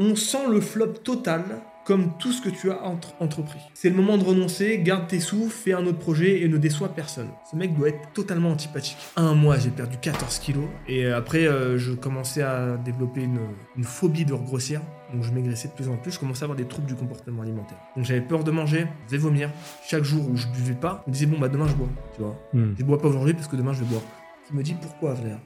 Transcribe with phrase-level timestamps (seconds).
[0.00, 1.44] on sent le flop total
[1.84, 3.58] comme tout ce que tu as entre- entrepris.
[3.74, 6.88] C'est le moment de renoncer, garde tes sous, fais un autre projet et ne déçois
[6.90, 7.28] personne.
[7.50, 8.96] Ce mec doit être totalement antipathique.
[9.16, 13.40] Un mois, j'ai perdu 14 kilos et après, euh, je commençais à développer une,
[13.76, 14.80] une phobie de grossir.
[15.12, 17.42] Donc je maigrissais de plus en plus, je commençais à avoir des troubles du comportement
[17.42, 17.78] alimentaire.
[17.96, 19.50] Donc j'avais peur de manger, je faisais vomir.
[19.84, 22.22] Chaque jour où je buvais pas, je me disais bon bah demain je bois, tu
[22.22, 22.36] vois.
[22.52, 22.74] Hmm.
[22.78, 24.02] Je bois pas aujourd'hui parce que demain je vais boire.
[24.48, 25.40] Je me dis pourquoi Valère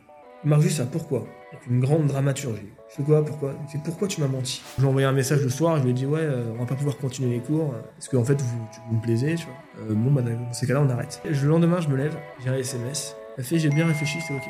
[0.44, 1.26] Il m'a juste ça, pourquoi?
[1.54, 2.62] Avec une grande dramaturgie.
[2.90, 3.54] Je fais quoi Pourquoi?
[3.70, 4.62] Fait pourquoi tu m'as menti?
[4.76, 6.60] Je lui ai envoyé un message le soir, je lui ai dit ouais, euh, on
[6.60, 9.34] va pas pouvoir continuer les cours euh, parce qu'en fait vous, tu- vous me plaisez,
[9.36, 9.54] tu vois.
[9.90, 11.20] Euh, bon bah dans ces cas-là on arrête.
[11.24, 13.14] Et le lendemain je me lève, j'ai un SMS.
[13.38, 14.42] Elle fait j'ai bien réfléchi, c'est ok.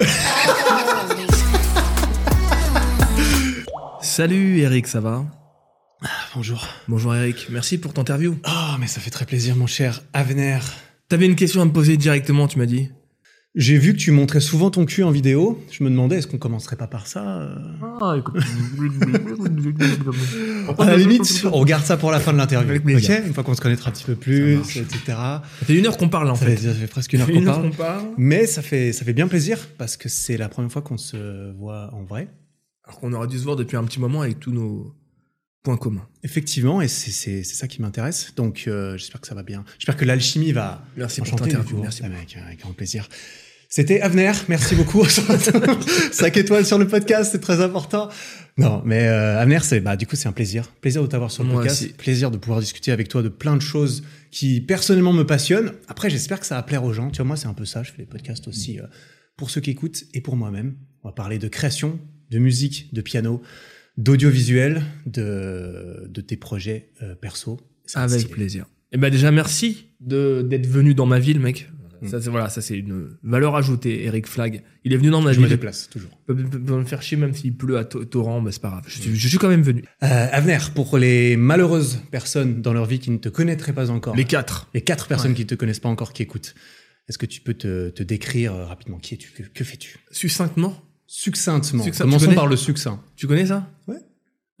[4.02, 5.24] Salut Eric, ça va?
[6.34, 6.66] Bonjour.
[6.88, 8.36] Bonjour Eric, merci pour ton interview.
[8.46, 10.58] Oh, mais ça fait très plaisir, mon cher Avener.
[11.08, 12.90] T'avais une question à me poser directement, tu m'as dit.
[13.56, 15.60] J'ai vu que tu montrais souvent ton cul en vidéo.
[15.72, 17.56] Je me demandais, est-ce qu'on commencerait pas par ça euh
[18.00, 18.36] Ah écoute.
[20.78, 22.76] À la limite, on regarde ça pour la fin de l'interview.
[22.76, 25.00] Ok, une fois qu'on se connaîtra un petit peu plus, etc.
[25.06, 26.56] Ça fait une heure qu'on parle en Ça fait.
[26.56, 27.70] fait, ça fait presque une heure qu'on parle.
[27.70, 28.04] qu'on parle.
[28.16, 31.52] Mais ça fait, ça fait bien plaisir parce que c'est la première fois qu'on se
[31.56, 32.28] voit en vrai.
[32.84, 34.94] Alors qu'on aurait dû se voir depuis un petit moment avec tous nos
[35.62, 36.06] points communs.
[36.22, 38.32] Effectivement, et c'est c'est- c'est ça qui m'intéresse.
[38.36, 39.64] Donc, euh, j'espère que ça va bien.
[39.78, 41.42] J'espère que l'alchimie va Merci pour enchanter.
[41.42, 41.76] ton du interview.
[41.76, 41.82] coup.
[41.82, 42.02] Merci.
[42.04, 43.08] Avec, avec grand plaisir.
[43.72, 45.04] C'était Avner, merci beaucoup.
[46.12, 48.08] 5 étoiles sur le podcast, c'est très important.
[48.56, 51.44] Non, mais euh, Avner, c'est bah du coup c'est un plaisir, plaisir de t'avoir sur
[51.44, 51.92] le Moi podcast, aussi.
[51.92, 54.02] plaisir de pouvoir discuter avec toi de plein de choses
[54.32, 55.72] qui personnellement me passionnent.
[55.86, 57.10] Après, j'espère que ça va plaire aux gens.
[57.10, 57.82] Tu vois, moi c'est un peu ça.
[57.84, 58.86] Je fais les podcasts aussi euh,
[59.36, 60.74] pour ceux qui écoutent et pour moi-même.
[61.04, 61.98] On va parler de création,
[62.30, 63.40] de musique, de piano,
[63.96, 67.60] d'audiovisuel, de de tes projets euh, perso.
[67.94, 68.34] Avec stylé.
[68.34, 68.66] plaisir.
[68.92, 71.68] Et ben déjà merci de d'être venu dans ma ville, mec.
[72.02, 72.08] Mm.
[72.08, 74.04] Ça c'est voilà, ça c'est une valeur ajoutée.
[74.04, 75.56] Eric Flag, il est venu dans ma Je me ville.
[75.56, 76.10] déplace toujours.
[76.26, 78.84] Peut, me faire chier même s'il pleut à to- torrent, bah, c'est pas grave.
[78.86, 79.84] Je, suis- je suis quand même venu.
[80.02, 84.16] Euh, Avner, pour les malheureuses personnes dans leur vie qui ne te connaîtraient pas encore,
[84.16, 84.68] Les quatre.
[84.72, 85.36] les quatre personnes Ouais.
[85.36, 86.54] qui ne te connaissent pas encore qui écoutent,
[87.08, 89.30] est-ce que tu peux te, te décrire euh, rapidement Qui es-tu?
[89.32, 89.98] Que, que fais-tu?
[90.12, 90.80] Succinctement.
[91.12, 91.82] Succinctement.
[91.82, 93.02] Succinct, Commençons par le succinct.
[93.16, 93.96] Tu connais ça Ouais.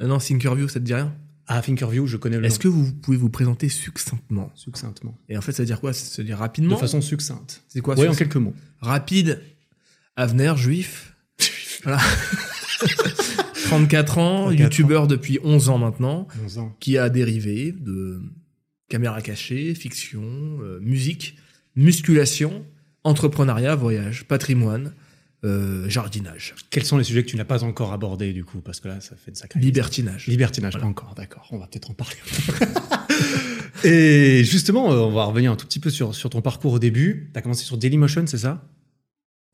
[0.02, 1.14] Euh, non, Thinkerview, ça te dit rien
[1.46, 5.16] Ah, Thinkerview, je connais le Est-ce que vous pouvez vous présenter succinctement Succinctement.
[5.28, 5.92] Et en fait, ça veut dire quoi?
[5.92, 7.62] Ça veut dire De rapidement façon succincte.
[7.68, 8.54] C'est quoi Oui, en quelques mots.
[8.80, 9.40] Rapide,
[10.16, 11.14] Avenir, juif.
[11.84, 12.00] voilà.
[13.66, 16.76] 34 ans, 34 youtubeur depuis 11 ans maintenant, 11 ans.
[16.80, 18.20] qui a dérivé de
[18.88, 20.22] caméra cachée, fiction,
[20.62, 21.36] euh, musique,
[21.76, 22.66] musculation,
[23.04, 24.92] entrepreneuriat, voyage, patrimoine,
[25.44, 28.60] euh, jardinage, Quels sont les sujets que tu n'as pas encore abordés, du coup?
[28.60, 30.26] Parce que là, ça fait une sacrée libertinage.
[30.26, 31.46] Libertinage, pas encore, d'accord.
[31.50, 32.16] On va peut-être en parler.
[33.84, 36.78] Et justement, euh, on va revenir un tout petit peu sur, sur ton parcours au
[36.78, 37.30] début.
[37.32, 38.62] Tu as commencé sur Dailymotion, c'est ça?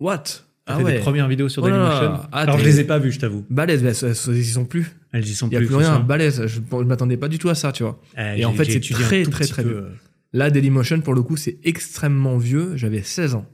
[0.00, 0.18] What?
[0.18, 0.92] T'as Ah fait ouais.
[0.94, 1.66] des premières vidéos sur Oh.
[1.66, 3.44] Dailymotion Ah, Alors, je les ai pas vues, je t'avoue.
[3.50, 4.96] Balèze, bah, ça- ça- ils y sont plus.
[5.12, 5.66] Elles y sont Il n'y a plus.
[5.68, 6.44] plus rien, balèze.
[6.46, 8.00] Je ne m'attendais pas du tout à ça, tu vois.
[8.18, 9.76] Euh, Et en fait, c'est très, très, très vieux.
[9.76, 9.90] euh,
[10.32, 12.72] Là, Dailymotion, pour le coup, c'est extrêmement vieux.
[12.76, 13.46] J'avais 16 ans.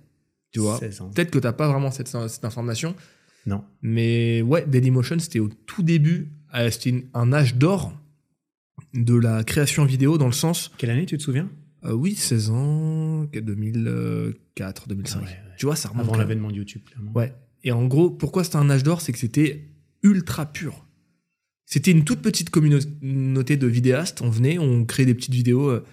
[0.52, 1.10] Tu vois 16 ans.
[1.10, 2.94] Peut-être que t'as pas vraiment cette, cette information.
[3.46, 3.64] Non.
[3.82, 6.30] Mais ouais, Dailymotion, c'était au tout début.
[6.54, 7.92] euh, C'était un âge d'or
[8.94, 10.70] de la création vidéo dans le sens.
[10.78, 11.48] Quelle année, tu te souviens
[11.84, 15.18] euh, oui, 16 ans, 2004, 2005.
[15.18, 15.36] Ah ouais, ouais.
[15.58, 16.04] Tu vois, ça remonte.
[16.06, 17.12] Avant l'avènement de YouTube, clairement.
[17.12, 17.34] Ouais.
[17.64, 19.68] Et en gros, pourquoi c'était un âge d'or C'est que c'était
[20.04, 20.86] ultra pur.
[21.66, 24.20] C'était une toute petite communauté de vidéastes.
[24.22, 25.84] On venait, on créait des petites vidéos euh,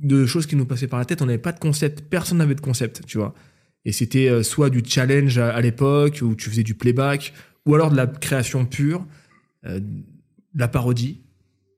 [0.00, 1.22] de choses qui nous passaient par la tête.
[1.22, 2.02] On n'avait pas de concept.
[2.08, 3.34] Personne n'avait de concept, tu vois.
[3.84, 7.32] Et c'était euh, soit du challenge à, à l'époque, où tu faisais du playback,
[7.66, 9.06] ou alors de la création pure,
[9.66, 11.20] euh, de la parodie.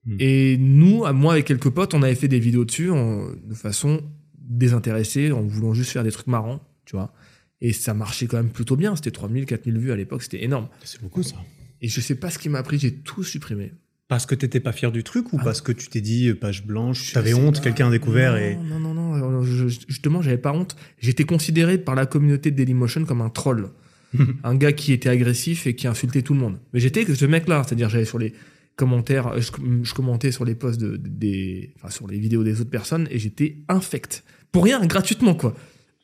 [0.06, 0.16] Hmm.
[0.18, 3.54] Et nous, à moi et quelques potes, on avait fait des vidéos dessus en- de
[3.54, 4.00] façon
[4.38, 7.12] désintéressée, en voulant juste faire des trucs marrants, tu vois.
[7.60, 8.96] Et ça marchait quand même plutôt bien.
[8.96, 10.68] C'était 3000, 4000 vues à l'époque, c'était énorme.
[10.82, 11.36] C'est beaucoup, ça.
[11.82, 13.72] Et je sais pas ce qui m'a pris, j'ai tout supprimé.
[14.10, 15.44] Parce que t'étais pas fier du truc ou Ah.
[15.44, 18.56] parce que tu t'es dit euh, page blanche, t'avais honte, quelqu'un a découvert non, et.
[18.56, 19.40] Non, non, non.
[19.40, 20.74] euh, je- justement, j'avais pas honte.
[20.98, 23.70] J'étais considéré par la communauté de Dailymotion comme un troll.
[24.44, 26.58] un gars qui était agressif et qui insultait tout le monde.
[26.74, 27.62] Mais j'étais ce mec-là.
[27.64, 28.34] C'est-à-dire, j'allais sur les
[28.74, 29.52] commentaires, euh, je,
[29.84, 33.06] je commentais sur les posts de, de- des, enfin, sur les vidéos des autres personnes
[33.12, 34.24] et j'étais infect.
[34.50, 35.54] Pour rien, gratuitement, quoi.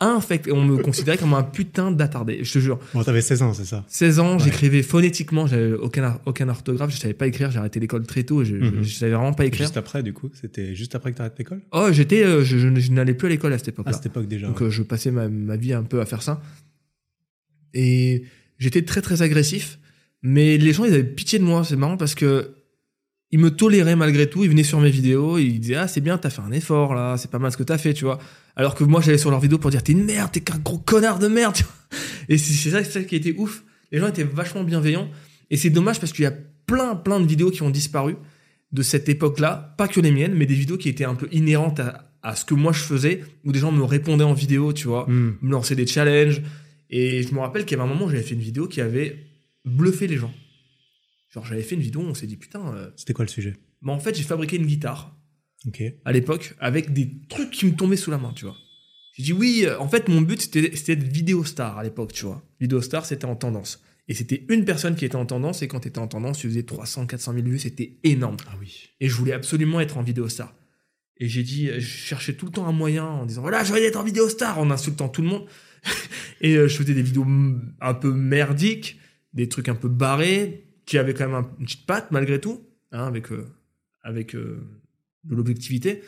[0.00, 0.46] Infect.
[0.46, 2.40] Et on me considérait comme un putain d'attardé.
[2.44, 2.78] Je te jure.
[2.92, 4.44] Bon, t'avais 16 ans, c'est ça 16 ans, Ouais.
[4.44, 8.44] j'écrivais phonétiquement, j'avais aucun, aucun orthographe, je savais pas écrire, j'ai arrêté l'école très tôt,
[8.44, 8.82] je, Mhm.
[8.82, 9.66] je savais vraiment pas écrire.
[9.66, 11.62] Juste après, du coup, c'était juste après que t'arrêtes l'école?
[11.72, 13.92] Oh, j'étais, euh, je, je- je n'allais plus à l'école à cette À époque-là.
[13.94, 14.48] cette époque déjà.
[14.48, 14.66] Donc ouais.
[14.66, 16.42] euh, je passais ma, ma vie un peu à faire ça.
[17.74, 18.24] Et
[18.58, 19.78] j'étais très très agressif,
[20.22, 22.50] mais les gens ils avaient pitié de moi, c'est marrant parce que
[23.32, 26.16] ils me toléraient malgré tout, ils venaient sur mes vidéos, ils disaient ah c'est bien,
[26.18, 28.18] t'as fait un effort là, c'est pas mal ce que t'as fait, tu vois.
[28.54, 30.78] Alors que moi j'allais sur leurs vidéos pour dire t'es une merde, t'es qu'un gros
[30.78, 31.54] connard de merde.
[31.56, 31.98] tu vois.
[32.28, 33.64] Et c'est c'est ça, c'est ça qui était ouf.
[33.92, 35.08] Les gens étaient vachement bienveillants
[35.50, 36.34] et c'est dommage parce qu'il y a
[36.66, 38.16] plein, plein de vidéos qui ont disparu
[38.72, 39.74] de cette époque-là.
[39.78, 42.44] Pas que les miennes, mais des vidéos qui étaient un peu inhérentes à, à ce
[42.44, 45.34] que moi je faisais, où des gens me répondaient en vidéo, tu vois, Hmm.
[45.42, 46.42] me lançaient des challenges.
[46.90, 48.80] Et je me rappelle qu'il y avait un moment où j'avais fait une vidéo qui
[48.80, 49.18] avait
[49.64, 50.32] bluffé les gens.
[51.36, 53.54] Genre, j'avais fait une vidéo où on s'est dit, putain, euh, C'était quoi le sujet?
[53.82, 55.14] Bah, en fait, j'ai fabriqué une guitare
[55.66, 55.82] Ok.
[56.04, 58.56] à l'époque avec des trucs qui me tombaient sous la main, tu vois.
[59.12, 62.12] J'ai dit oui, euh, en fait, mon but c'était c'était d'être vidéo star à l'époque,
[62.12, 62.42] tu vois.
[62.60, 63.82] Vidéo star, c'était en tendance.
[64.08, 66.48] Et c'était une personne qui était en tendance, et quand tu étais en tendance, tu
[66.48, 68.36] faisais 300, 400 000 vues, c'était énorme.
[68.48, 68.90] Ah oui.
[69.00, 70.54] Et je voulais absolument être en vidéo star.
[71.18, 73.82] Et j'ai dit, je cherchais tout le temps un moyen en disant voilà, je vais
[73.82, 75.46] être en vidéo star, en insultant tout le monde.
[76.40, 77.26] et euh, je faisais des vidéos
[77.80, 78.98] un peu merdiques,
[79.32, 82.62] des trucs un peu barrés, qui avaient quand même un- une petite patte malgré tout,
[82.92, 83.46] hein, avec, euh,
[84.02, 84.58] avec euh,
[85.24, 86.02] de l'objectivité.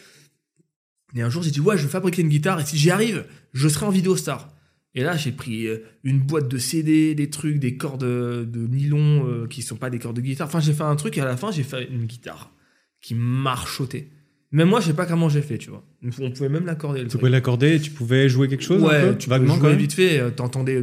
[1.14, 3.24] Et un jour, j'ai dit ouais, je vais fabriquer une guitare, et si j'y arrive,
[3.54, 4.54] je serai en vidéo star.
[4.94, 9.26] Et là, j'ai pris euh, une boîte de CD, des trucs, des cordes de, nylon
[9.28, 10.46] euh, qui sont pas des cordes de guitare.
[10.48, 12.52] Enfin, j'ai fait un truc et à la fin, j'ai fait une guitare
[13.00, 14.08] qui marchotait.
[14.50, 15.84] Même moi, je sais pas comment j'ai fait, tu vois.
[16.20, 17.02] On pouvait même l'accorder.
[17.02, 17.20] Tu truc.
[17.20, 20.18] pouvais l'accorder, tu pouvais jouer quelque chose un Ouais, peu tu vaguement même vite fait,
[20.20, 20.82] euh, t'entendais.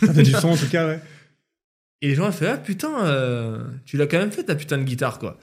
[0.00, 1.00] T'as du son en tout cas, ouais.
[2.02, 4.78] Et les gens ont fait ah putain, euh, tu l'as quand même fait ta putain
[4.78, 5.38] de guitare quoi.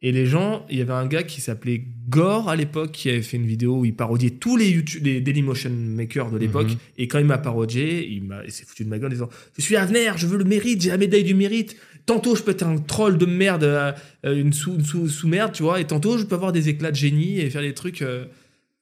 [0.00, 3.22] Et les gens, il y avait un gars qui s'appelait Gore à l'époque qui avait
[3.22, 6.68] fait une vidéo où il parodiait tous les YouTube, les Dailymotion makers de l'époque.
[6.68, 6.76] Mhm.
[6.98, 9.28] Et quand il m'a parodié, il m'a, il s'est foutu de ma gueule en disant
[9.56, 11.76] je suis Avenir, je veux le mérite, j'ai la médaille du mérite.
[12.06, 13.92] Tantôt je peux être un troll de merde, euh,
[14.24, 15.80] euh, une sous, une sous, sous merde, tu vois.
[15.80, 18.02] Et tantôt je peux avoir des éclats de génie et faire des trucs.
[18.02, 18.26] euh,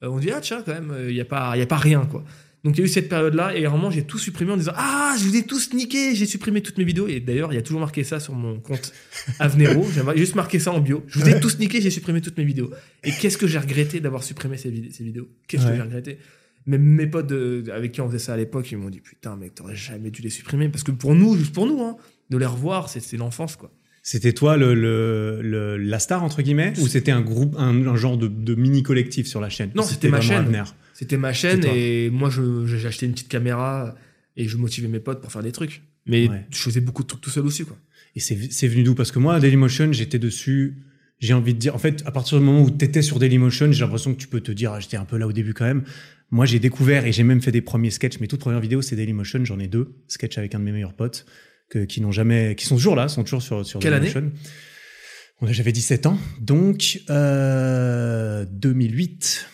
[0.03, 2.05] on dit ah tiens quand même, il y a pas, il y a pas rien
[2.05, 2.23] quoi.
[2.67, 5.15] Donc il y a eu cette période-là et vraiment j'ai tout supprimé en disant ah
[5.19, 7.63] je vous ai tous niqué, j'ai supprimé toutes mes vidéos et d'ailleurs il y a
[7.63, 8.93] toujours marqué ça sur mon compte
[9.39, 11.05] Avenero, j'ai juste marqué ça en bio.
[11.07, 12.71] Je vous ai tous niqué, j'ai supprimé toutes mes vidéos.
[13.05, 15.29] Et qu'est-ce que j'ai regretté d'avoir supprimé ces, vid- ces vidéos?
[15.47, 15.71] Qu'est-ce Ouais.
[15.71, 16.19] que j'ai regretté?
[16.67, 19.37] Même mes potes de- avec qui on faisait ça à l'époque, ils m'ont dit putain
[19.37, 21.97] mec t'aurais jamais dû les supprimer parce que pour nous, juste pour nous, hein,
[22.31, 23.71] de les revoir c'est l'enfance quoi.
[24.03, 26.73] C'était toi le, le, le- la star entre guillemets?
[26.81, 29.71] Ou c'était un groupe, un, un genre de, de mini collectif sur la chaîne?
[29.77, 30.39] Non, c'était ma chaîne.
[30.39, 30.75] Avenir?
[30.99, 33.95] C'était ma chaîne et moi j'ai acheté une petite caméra
[34.37, 35.83] et je motivais mes potes pour faire des trucs.
[36.07, 36.47] Mais Ouais.
[36.51, 37.77] je faisais beaucoup de trucs tout seul aussi quoi.
[38.15, 38.95] Et c'est venu d'où?
[38.95, 40.79] Parce que moi, Dailymotion, j'étais dessus.
[41.19, 43.71] J'ai envie de dire, en fait, à partir du moment où tu étais sur Dailymotion,
[43.73, 45.67] j'ai l'impression que tu peux te dire, ah, j'étais un peu là au début quand
[45.67, 45.83] même.
[46.31, 48.19] Moi, j'ai découvert et j'ai même fait des premiers sketchs.
[48.21, 49.45] Mes toutes premières vidéos, c'est Dailymotion.
[49.45, 49.97] J'en ai deux.
[50.09, 51.27] Sketch avec un de mes meilleurs potes
[51.69, 54.33] que, qui n'ont jamais, qui sont toujours là, sont toujours sur, sur Quelle Dailymotion.
[55.43, 56.19] On a- J'avais 17 ans.
[56.41, 59.47] Donc, euh, 2008.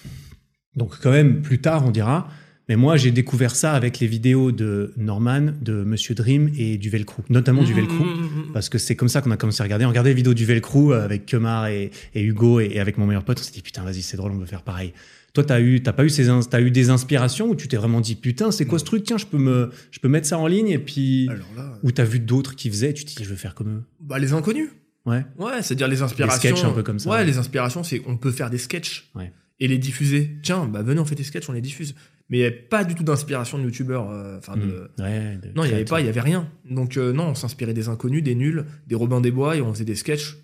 [0.77, 2.29] Donc, quand même, plus tard, on dira.
[2.69, 6.91] Mais moi, j'ai découvert ça avec les vidéos de Norman, de Monsieur Dream et du
[6.91, 8.05] Velcro, notamment du Velcro.
[8.05, 8.53] Mmh, mmh, mmh.
[8.53, 9.85] Parce que c'est comme ça qu'on a commencé à regarder.
[9.85, 13.07] On regardait les vidéos du Velcro avec Kemar et, et Hugo et, et avec mon
[13.07, 13.41] meilleur pote.
[13.41, 14.93] On s'est dit, putain, vas-y, c'est drôle, on veut faire pareil.
[15.35, 18.01] Toi, t'as eu, t'as pas eu ces, t'as eu des inspirations où tu t'es vraiment
[18.01, 19.03] dit, putain, c'est quoi ce truc?
[19.03, 21.91] Tiens, je peux me, je peux mettre ça en ligne et puis, Alors là, ou
[21.91, 23.83] t'as vu d'autres qui faisaient, tu te dis, je veux faire comme eux?
[24.01, 24.69] bah les inconnus.
[25.05, 25.25] Ouais.
[25.39, 26.39] Ouais, c'est-à-dire les inspirations.
[26.39, 27.11] sketchs un peu comme ça.
[27.11, 29.33] Ouais, les inspirations, c'est on peut faire des sketchs Ouais.
[29.65, 30.37] Et les diffuser.
[30.43, 31.95] Tiens, bah venez, on fait des sketchs, on les diffuse.
[32.29, 34.11] Mais il n'y avait pas du tout d'inspiration de youtubeurs.
[34.11, 35.03] euh, Enfin, de- Mm.
[35.03, 36.51] Ouais, de non, il n'y avait pas, il y avait rien.
[36.69, 39.73] Donc euh, non, on s'inspirait des inconnus, des nuls, des Robin des Bois et on
[39.73, 40.37] faisait des sketchs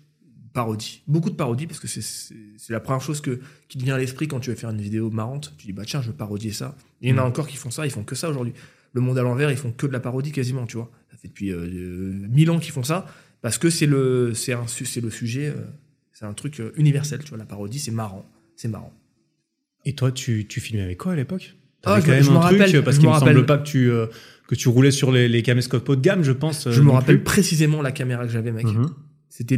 [0.53, 1.03] parodies.
[1.07, 2.33] Beaucoup de parodies parce que c'est-
[2.69, 5.09] la première chose que, qui te vient à l'esprit quand tu veux faire une vidéo
[5.09, 5.53] marrante.
[5.57, 6.75] Tu dis bah tiens, je veux parodier ça.
[7.01, 7.27] Il y en a Mm.
[7.27, 8.53] encore qui font ça, ils font que ça aujourd'hui.
[8.93, 10.89] Le monde à l'envers, ils font que de la parodie quasiment, tu vois.
[11.11, 11.65] Ça fait depuis euh,
[12.29, 13.05] mille ans qu'ils font ça
[13.41, 14.65] parce que c'est le un
[15.01, 15.55] le sujet, euh,
[16.13, 17.37] c'est un truc universel, tu vois.
[17.37, 18.93] La parodie, c'est marrant, c'est marrant.
[19.85, 21.55] Et toi, tu, tu filmais avec quoi à l'époque?
[21.85, 23.57] Ah, je quand même je me un truc, rappelle, parce qu'il me me semble pas
[23.57, 24.07] que tu, euh,
[24.47, 26.67] que tu roulais sur les, les caméscopes haut de gamme, je pense.
[26.67, 27.23] euh, je me rappelle plus.
[27.23, 28.65] précisément la caméra que j'avais, mec.
[28.65, 28.89] Mhm.
[29.29, 29.57] C'était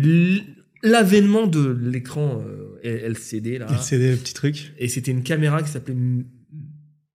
[0.84, 3.68] l'avènement de l'écran euh, LCD là.
[3.72, 4.74] Et C'est des petits trucs.
[4.78, 5.96] Et c'était une caméra qui s'appelait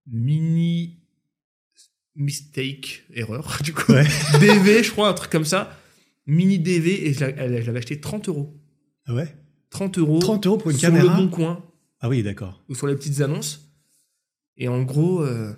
[0.05, 0.97] Mini
[2.15, 3.91] Mistake Error, du coup.
[3.93, 4.03] Ouais.
[4.39, 5.77] DV, je crois, un truc comme ça.
[6.25, 8.53] Mini DV, et je l'avais acheté 30 euros.
[9.05, 9.33] Ah ouais?
[9.69, 10.19] 30 euros.
[10.19, 11.15] 30 euros pour une sur caméra?
[11.17, 11.63] le bon coin,
[12.01, 12.63] Ah oui, d'accord.
[12.69, 13.69] ou sur les petites annonces.
[14.57, 15.53] Et en gros, euh,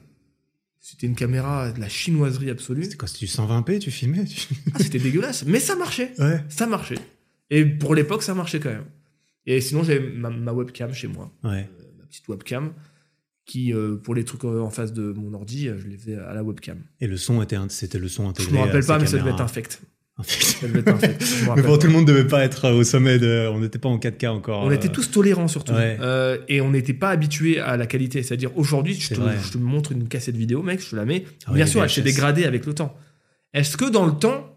[0.80, 2.84] c'était une caméra de la chinoiserie absolue.
[2.84, 3.08] C'était quoi?
[3.08, 4.26] C'était du 120p, tu filmais?
[4.26, 6.14] tu- Ah, c'était dégueulasse, mais ça marchait.
[6.20, 6.44] Ouais.
[6.50, 7.00] Ça marchait.
[7.50, 8.86] Et pour l'époque, ça marchait quand même.
[9.46, 11.32] Et sinon, j'avais ma, ma webcam chez moi.
[11.44, 11.68] Ouais.
[11.80, 12.74] euh, ma petite webcam
[13.46, 16.44] qui euh, pour les trucs en face de mon ordi je les faisais à la
[16.44, 18.54] webcam Et le son était, un- c'était le son je intégré.
[18.54, 19.12] me à rappelle pas mais caméras.
[19.12, 19.82] ça devait être infect
[20.62, 23.50] Mais bon, tout le monde devait pas être euh, au sommet de.
[23.52, 24.64] On n'était pas en 4K encore.
[24.64, 25.98] on euh, était tous tolérants surtout ouais.
[26.02, 29.20] Euh, et on n'était pas habitués à la qualité c'est à dire aujourd'hui je te,
[29.20, 29.38] vrai.
[29.42, 31.84] je te montre une cassette vidéo mec je te la mets Ah ouais, bien sûr
[31.84, 32.96] elle s'est dégradée avec le temps
[33.54, 34.56] est-ce que dans le temps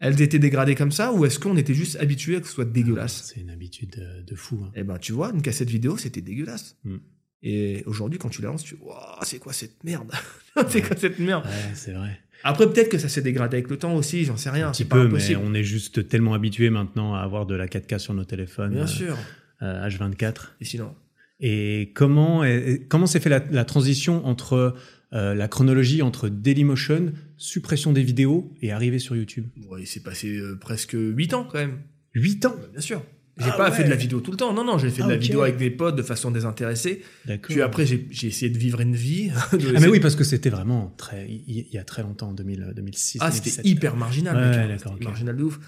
[0.00, 2.64] elles étaient dégradées comme ça ou est-ce qu'on était juste habitué à que ce soit
[2.64, 4.60] dégueulasse C'est une habitude de, de fou.
[4.64, 4.70] hein.
[4.74, 6.76] Eh ben, tu vois, une cassette vidéo, c'était dégueulasse.
[6.84, 6.96] Mm.
[7.42, 10.10] Et aujourd'hui, quand tu la lances, tu Waouh, c'est quoi cette merde?
[10.68, 11.44] C'est quoi cette merde?
[11.46, 12.20] Ouais, c'est vrai.
[12.46, 14.68] Après, peut-être que ça s'est dégradé avec le temps aussi, j'en sais rien.
[14.68, 17.98] Un petit peu, mais on est juste tellement habitué maintenant à avoir de la 4K
[17.98, 18.74] sur nos téléphones.
[18.74, 19.16] Bien euh, sûr.
[19.62, 20.34] euh, H24.
[20.60, 20.94] Et sinon
[21.40, 24.74] Et comment est- comment s'est fait la, la transition entre
[25.14, 29.46] euh, la chronologie entre Dailymotion, suppression des vidéos et arrivée sur YouTube?
[29.70, 31.78] Ouais, il s'est passé euh, presque 8 ans quand même.
[32.14, 32.56] 8 ans?
[32.60, 33.02] Bah, bien sûr.
[33.36, 34.52] J'ai Ah pas fait de la vidéo tout le temps.
[34.52, 37.02] Non, non, j'ai fait de Ah, la vidéo avec des potes de façon désintéressée.
[37.26, 37.52] D'accord.
[37.52, 39.30] Puis après, j'ai essayé de vivre une vie.
[39.52, 42.72] Ah mais oui, parce que c'était vraiment très, il y a très longtemps, en 2000,
[42.76, 43.18] 2006.
[43.20, 43.52] Ah, 2017.
[43.56, 44.36] c'était hyper marginal.
[44.36, 44.68] Ouais, mec, hein.
[44.68, 45.10] d'accord, C'était ok.
[45.10, 45.58] Marginal de ouf.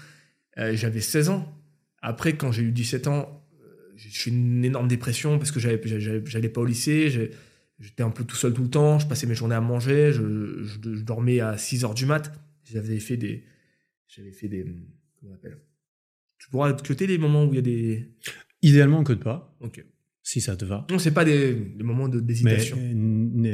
[0.59, 1.53] Euh, J'avais 16 ans.
[2.01, 3.43] Après, quand j'ai eu 17 ans,
[3.97, 7.09] j'ai je suis une énorme dépression parce que j'allais pas au lycée.
[7.79, 8.97] J'étais un peu tout seul tout le temps.
[8.99, 10.11] Je passais mes journées à manger.
[10.13, 12.31] Je, je- je dormais à 6 heures du mat.
[12.63, 13.43] J'avais fait des.
[14.07, 14.63] J'avais fait des.
[15.19, 15.57] Comment on appelle?
[16.39, 18.13] Tu pourras cuter les moments où il y a des.
[18.61, 19.83] Idéalement que de pas, Ok.
[20.23, 20.85] si ça te va.
[20.89, 22.77] Non, c'est pas des, des moments de- Mais d'hésitation.
[22.77, 22.93] euh,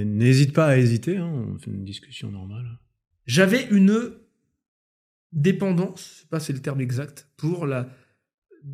[0.06, 2.80] n'hésite pas à hésiter, hein, on fait une discussion normale.
[3.26, 4.12] J'avais une
[5.32, 7.90] dépendance, je sais pas si c'est le terme exact, pour la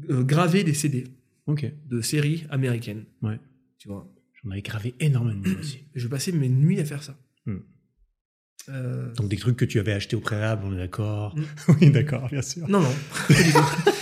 [0.09, 1.05] euh, graver des CD
[1.47, 3.05] Ok, de séries américaines.
[3.23, 3.39] Ouais.
[3.79, 4.13] Tu vois.
[4.43, 5.79] j'en avais gravé énormément aussi.
[5.95, 7.17] Je passais mes nuits à faire ça.
[8.69, 11.43] Euh, Donc des trucs que tu avais achetés au préalable, on est d'accord Mm.
[11.81, 12.67] Oui, d'accord, bien sûr.
[12.69, 12.93] Non, non.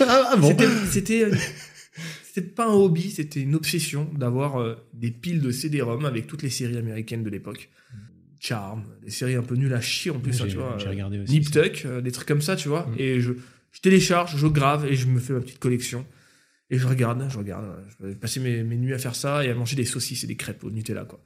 [0.06, 1.34] ah bon C'était- C'était euh,
[2.22, 6.42] c'était pas un hobby, c'était une obsession d'avoir euh, des piles de CD-ROM avec toutes
[6.42, 7.70] les séries américaines de l'époque.
[8.40, 10.76] Charm, des séries un peu nulles à chier en plus, hein, tu vois.
[10.78, 11.32] j'ai regardé aussi.
[11.32, 11.50] Nip.
[11.50, 12.86] Tuck, euh, des trucs comme ça, tu vois.
[12.86, 12.94] Mm.
[12.98, 13.32] Et je,
[13.72, 16.06] je télécharge, je grave et je me fais ma petite collection.
[16.70, 17.64] Et je regarde, je regarde.
[17.98, 20.26] Je vais passer mes, mes nuits à faire ça et à manger des saucisses et
[20.26, 21.20] des crêpes au Nutella, quoi.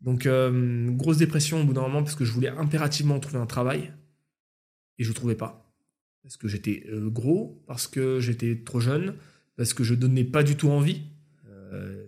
[0.00, 3.46] Donc, euh, grosse dépression au bout d'un moment parce que je voulais impérativement trouver un
[3.46, 3.92] travail
[4.98, 5.74] et je trouvais pas.
[6.22, 9.14] Parce que j'étais euh, gros, parce que j'étais trop jeune,
[9.56, 11.02] parce que je donnais pas du tout envie.
[11.48, 12.06] Euh,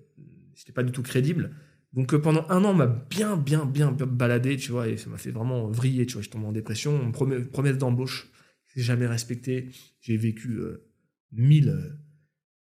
[0.54, 1.54] j'étais pas du tout crédible.
[1.92, 5.10] Donc euh, pendant un an, on m'a bien, bien, bien baladé, tu vois, et ça
[5.10, 6.22] m'a fait vraiment vriller, tu vois.
[6.22, 7.10] Je tombé en dépression.
[7.10, 8.30] Promet- promesse d'embauche,
[8.74, 9.68] j'ai jamais respecté.
[10.00, 10.60] J'ai vécu
[11.30, 11.98] mille,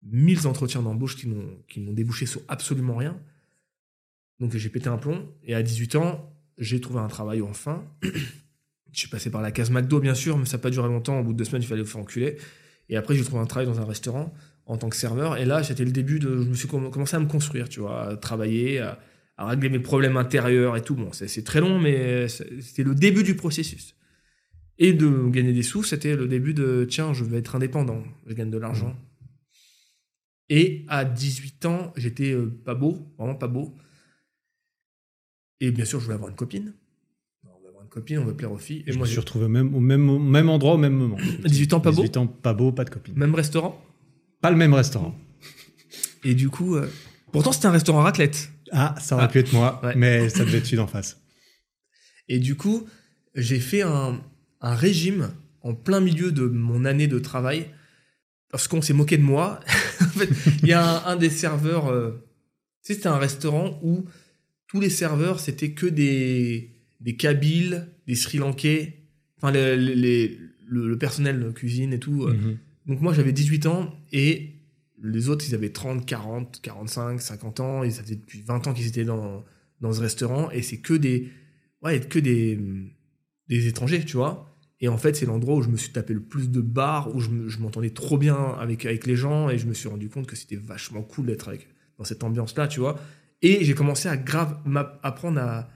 [0.04, 3.20] mille entretiens d'embauche qui n'ont débouché sur absolument rien.
[4.40, 5.28] Donc j'ai pété un plomb.
[5.44, 7.84] Et à 18 ans, j'ai trouvé un travail enfin.
[8.04, 11.20] je suis passé par la case McDo, bien sûr, mais ça n'a pas duré longtemps.
[11.20, 12.38] Au bout de deux semaines, il fallait me faire enculer.
[12.90, 14.34] Et après, j'ai trouvé un travail dans un restaurant
[14.66, 15.38] en tant que serveur.
[15.38, 16.42] Et là, c'était le début de.
[16.42, 19.00] Je me suis comm- commencé à me construire, tu vois, à travailler, à,
[19.38, 20.96] à régler mes problèmes intérieurs et tout.
[20.96, 23.96] Bon, c'est très long, mais c'était le début du processus.
[24.78, 28.34] Et de gagner des sous, c'était le début de tiens, je vais être indépendant, je
[28.34, 28.94] gagne de l'argent.
[30.50, 33.76] Et à 18 ans, j'étais euh, pas beau, vraiment pas beau.
[35.62, 36.74] Et bien sûr, je voulais avoir une copine.
[37.46, 38.84] On veut avoir une copine, on veut plaire aux filles.
[38.88, 40.94] Et je moi, me suis retrouvé au même, au même, au même endroit, au même
[40.94, 41.18] moment.
[41.46, 43.16] 18 ans, pas beau 18 ans, pas beau, pas de copine.
[43.16, 43.82] même restaurant.
[44.42, 45.16] Pas le même restaurant.
[46.24, 46.88] Et du coup, euh,
[47.32, 48.52] pourtant c'était un restaurant raclette.
[48.72, 49.28] Ah, ça aurait Ah.
[49.30, 49.94] pu être moi, Ouais.
[49.96, 51.22] mais ça devait être celui d'en face.
[52.28, 52.86] Et du coup,
[53.36, 54.20] j'ai fait un,
[54.62, 55.30] un régime
[55.62, 57.68] en plein milieu de mon année de travail
[58.50, 59.60] parce qu'on s'est moqué de moi.
[60.02, 60.30] en fait,
[60.64, 61.88] il y a un, un des serveurs.
[61.88, 62.12] euh,
[62.84, 64.06] tu sais, c'était un restaurant où
[64.68, 68.98] tous les serveurs c'était que des des Kabyles, des Sri Lankais,
[69.38, 72.24] enfin les- les- les- le, le personnel de cuisine et tout.
[72.24, 72.58] euh, Mhm.
[72.88, 74.54] Donc moi j'avais 18 ans et
[75.04, 77.84] les autres ils avaient 30, 40, 45, 50 ans.
[77.84, 79.44] Ils avaient depuis 20 ans qu'ils étaient dans,
[79.82, 81.30] dans ce restaurant et c'est que des
[81.84, 82.60] ouais que des
[83.50, 84.52] des étrangers tu vois.
[84.82, 87.20] Et en fait c'est l'endroit où je me suis tapé le plus de bars où
[87.20, 90.10] je me- je m'entendais trop bien avec avec les gens et je me suis rendu
[90.10, 91.68] compte que c'était vachement cool d'être avec
[92.00, 93.00] dans cette ambiance là tu vois.
[93.46, 94.58] Et j'ai commencé à grave
[95.04, 95.70] apprendre à,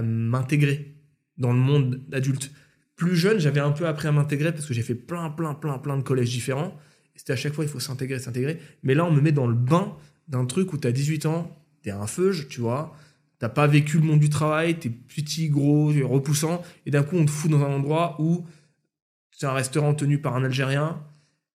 [0.00, 0.94] m'intégrer
[1.38, 2.52] dans le monde adulte
[2.94, 5.76] plus jeune, j'avais un peu appris à m'intégrer parce que j'ai fait plein, plein, plein,
[5.78, 6.78] plein de collèges différents.
[7.16, 8.60] C'était à chaque fois, il faut s'intégrer, s'intégrer.
[8.84, 9.96] Mais là, on me met dans le bain
[10.28, 11.50] d'un truc où tu as 18 ans,
[11.82, 12.94] tu es un feuge, tu vois.
[13.40, 16.62] T'as pas vécu le monde du travail, t'es petit, gros, repoussant.
[16.86, 18.46] Et d'un coup, on te fout dans un endroit où
[19.32, 21.02] c'est un restaurant tenu par un Algérien,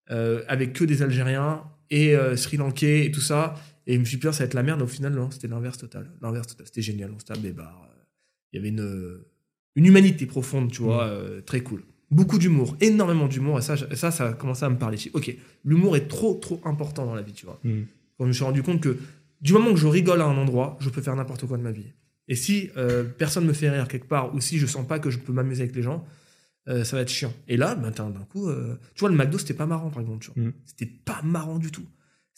[0.09, 3.55] euh, avec que des Algériens, et euh, Sri Lankais, et tout ça.
[3.87, 4.81] Et je me suis dit, ça va être la merde.
[4.81, 6.11] Au final, non, c'était l'inverse total.
[6.21, 6.65] L'inverse total.
[6.67, 7.11] C'était génial.
[7.15, 7.87] On se tape des bars.
[8.53, 9.19] Il y avait une,
[9.75, 11.83] une humanité profonde, tu vois, euh, très cool.
[12.11, 14.97] Beaucoup d'humour, énormément d'humour, et ça, je- ça, ça a commencé à me parler.
[15.13, 15.33] Ok,
[15.63, 17.59] l'humour est trop, trop important dans la vie, tu vois.
[18.17, 18.97] Quand je me suis rendu compte que
[19.41, 21.71] du moment que je rigole à un endroit, je peux faire n'importe quoi de ma
[21.71, 21.85] vie.
[22.27, 25.09] Et si euh, personne me fait rire quelque part, ou si je sens pas que
[25.09, 26.05] je peux m'amuser avec les gens,
[26.67, 27.33] euh, ça va être chiant.
[27.47, 30.19] Et là, ben, d'un coup, euh, tu vois, le McDo, c'était pas marrant, par exemple.
[30.25, 30.43] tu vois.
[30.43, 30.53] Mhm.
[30.65, 31.85] C'était pas marrant du tout.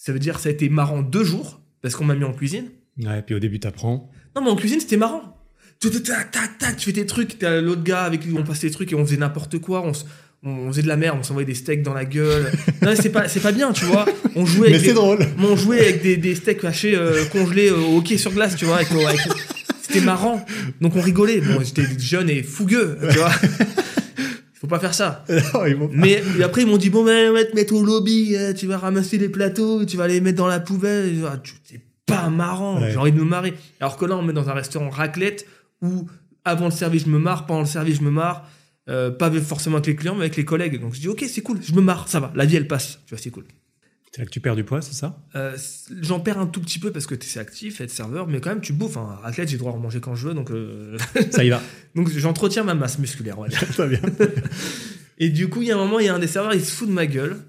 [0.05, 2.65] Ça veut dire ça a été marrant deux jours, parce qu'on m'a mis en cuisine.
[3.01, 4.10] Ouais, puis au début, t'apprends.
[4.36, 5.38] Non, mais en cuisine, c'était marrant.
[5.79, 7.39] Tu- tu- Tac, tac, tac, tu fais tes trucs.
[7.39, 9.81] T'as l'autre gars avec lui, on passait des trucs et on faisait n'importe quoi.
[9.86, 9.93] On,
[10.50, 12.51] on- faisait de la merde, on s'envoyait des steaks dans la gueule.
[12.81, 14.05] non, c'est pas, c'est pas bien, tu vois.
[14.36, 15.19] On jouait Mais avec, c'est des, drôle.
[15.39, 18.65] on jouait avec des, des steaks hachés euh, congelés euh, au hockey sur glace, tu
[18.65, 18.75] vois.
[18.77, 19.22] Avec, avec-
[19.81, 20.45] c'était marrant.
[20.81, 21.39] Donc on rigolait.
[21.39, 23.31] Bon, j'étais jeune et fougueux, tu vois.
[24.63, 25.25] Faut pas faire ça.
[25.53, 25.93] Non, ils vont pas.
[25.93, 28.65] Mais après ils m'ont dit bon ben on va te mettre au lobby, euh, tu
[28.65, 31.13] vas ramasser les plateaux, tu vas les mettre dans la poubelle.
[31.27, 32.79] Ah, C'est pas marrant.
[32.79, 32.89] Ouais.
[32.89, 33.53] J'ai envie de me marrer.
[33.82, 35.46] Alors que là on me met dans un restaurant raclette
[35.82, 36.08] où
[36.46, 38.48] avant le service je me marre, pendant le service je me marre.
[38.89, 40.79] Euh, pas forcément avec les clients mais avec les collègues.
[40.79, 42.32] Donc je dis ok c'est cool, je me marre, ça va.
[42.34, 43.43] La vie elle passe, tu vois c'est cool.
[44.15, 45.25] C'est que tu perds du poids, c'est ça?
[45.36, 45.58] Euh,
[46.01, 48.50] J'en perds un tout petit peu parce que tu es actif, être serveur, mais quand
[48.51, 48.98] même tu bouffes.
[48.98, 49.20] Hein.
[49.24, 50.98] Athlète, j'ai le droit à manger quand je veux, donc euh,
[51.32, 51.62] Ça y va.
[51.96, 53.38] donc j'entretiens ma masse musculaire.
[53.50, 54.01] Très bien.
[55.17, 56.63] Et du coup, il y a un moment, il y a un des serveurs, il
[56.63, 57.39] se fout de ma gueule,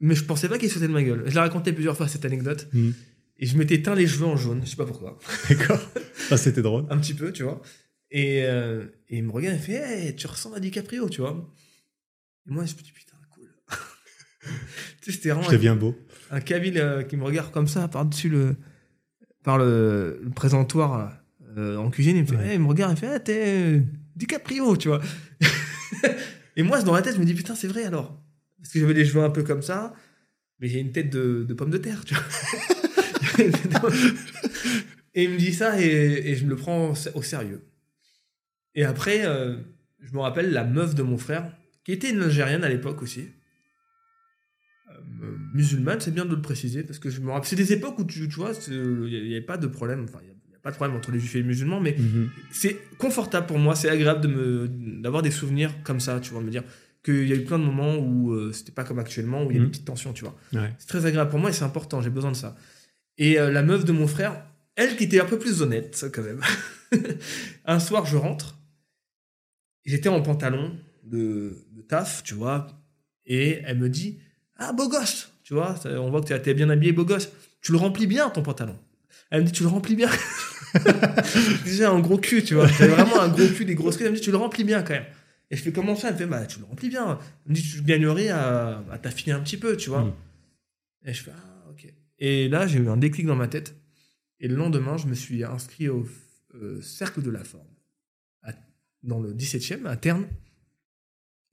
[0.00, 1.24] mais je pensais pas qu'il se foutait de ma gueule.
[1.26, 2.90] Je l'ai raconté plusieurs fois cette anecdote, Hmm.
[3.38, 5.80] et je m'étais teint les cheveux en jaune, je sais pas pourquoi, D'accord.
[6.28, 6.86] Ça, c'était drôle.
[6.90, 7.60] un petit peu, tu vois.
[8.10, 11.52] Et, euh, et il me regarde, il fait, hey, tu ressembles à DiCaprio, tu vois.
[12.48, 13.48] Et moi, je me dis putain, cool.
[15.00, 15.96] tu sais, c'était vraiment Je deviens beau.
[16.34, 18.56] Un Cavill euh, qui me regarde comme ça par-dessus le
[19.44, 21.12] par le, le présentoir
[21.56, 22.48] euh, en cuisine il me fait Ouais.
[22.48, 23.80] hey, il me regarde il fait ah, t'es euh,
[24.16, 25.00] DiCaprio tu vois.
[26.56, 28.20] Et moi dans la tête je me dis putain c'est vrai alors.
[28.58, 29.94] Parce que j'avais les cheveux un peu comme ça
[30.58, 32.24] mais j'ai une tête de, de pomme de terre tu vois.
[35.16, 37.64] Et il me dit ça et, et je me le prends au, sérieux.
[38.74, 39.56] Et après euh,
[40.00, 41.52] je me rappelle la meuf de mon frère
[41.84, 43.28] qui était une Algérienne à l'époque aussi
[45.52, 48.04] musulmane, c'est bien de le préciser, parce que je me rappelle, c'est des époques où
[48.04, 50.76] tu, tu vois, il n'y avait pas de problème, enfin, il n'y a, pas de
[50.76, 52.30] problème entre les juifs et les musulmans, mais Mhm.
[52.52, 54.68] c'est confortable pour moi, c'est agréable de me,
[55.02, 56.62] d'avoir des souvenirs comme ça, tu vois, de me dire
[57.04, 59.54] qu'il y a eu plein de moments où euh, c'était pas comme actuellement, où il
[59.54, 59.66] y a Mhm.
[59.66, 60.36] une petite tension, tu vois.
[60.54, 60.72] Ouais.
[60.78, 62.56] C'est très agréable pour moi et c'est important, j'ai besoin de ça.
[63.18, 64.42] Et euh, la meuf de mon frère,
[64.76, 66.40] elle qui était un peu plus honnête, quand même.
[67.66, 68.56] un soir, je rentre,
[69.84, 72.66] j'étais en pantalon de, de taf, tu vois,
[73.26, 74.18] et elle me dit
[74.56, 77.30] Ah, beau gosse Tu vois, on voit que tu es bien habillé, beau gosse.
[77.60, 78.78] Tu le remplis bien, ton pantalon.
[79.30, 80.10] Elle me dit Tu le remplis bien.
[81.64, 82.66] Déjà, un gros cul, tu vois.
[82.66, 84.06] J'avais vraiment un gros cul, des grosses cuisses.
[84.06, 85.06] Elle me dit Tu le remplis bien, quand même.
[85.50, 86.08] Et je fais comment ça?
[86.08, 87.18] Elle me fait Bah, tu le remplis bien.
[87.46, 90.02] Elle me dit Tu gagnerais à, à t'affiner un petit peu, tu vois.
[90.04, 90.14] Mm.
[91.06, 91.92] Et je fais Ah, ok.
[92.18, 93.74] Et là, j'ai eu un déclic dans ma tête.
[94.40, 96.06] Et le lendemain, je me suis inscrit au
[96.54, 97.66] euh, Cercle de la Forme,
[98.42, 98.52] à-
[99.02, 100.26] dans le 17e, à Terne.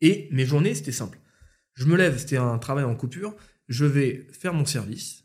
[0.02, 1.20] Et mes journées, c'était simple.
[1.74, 3.36] Je me lève, c'était un travail en coupure.
[3.68, 5.24] Je vais faire mon service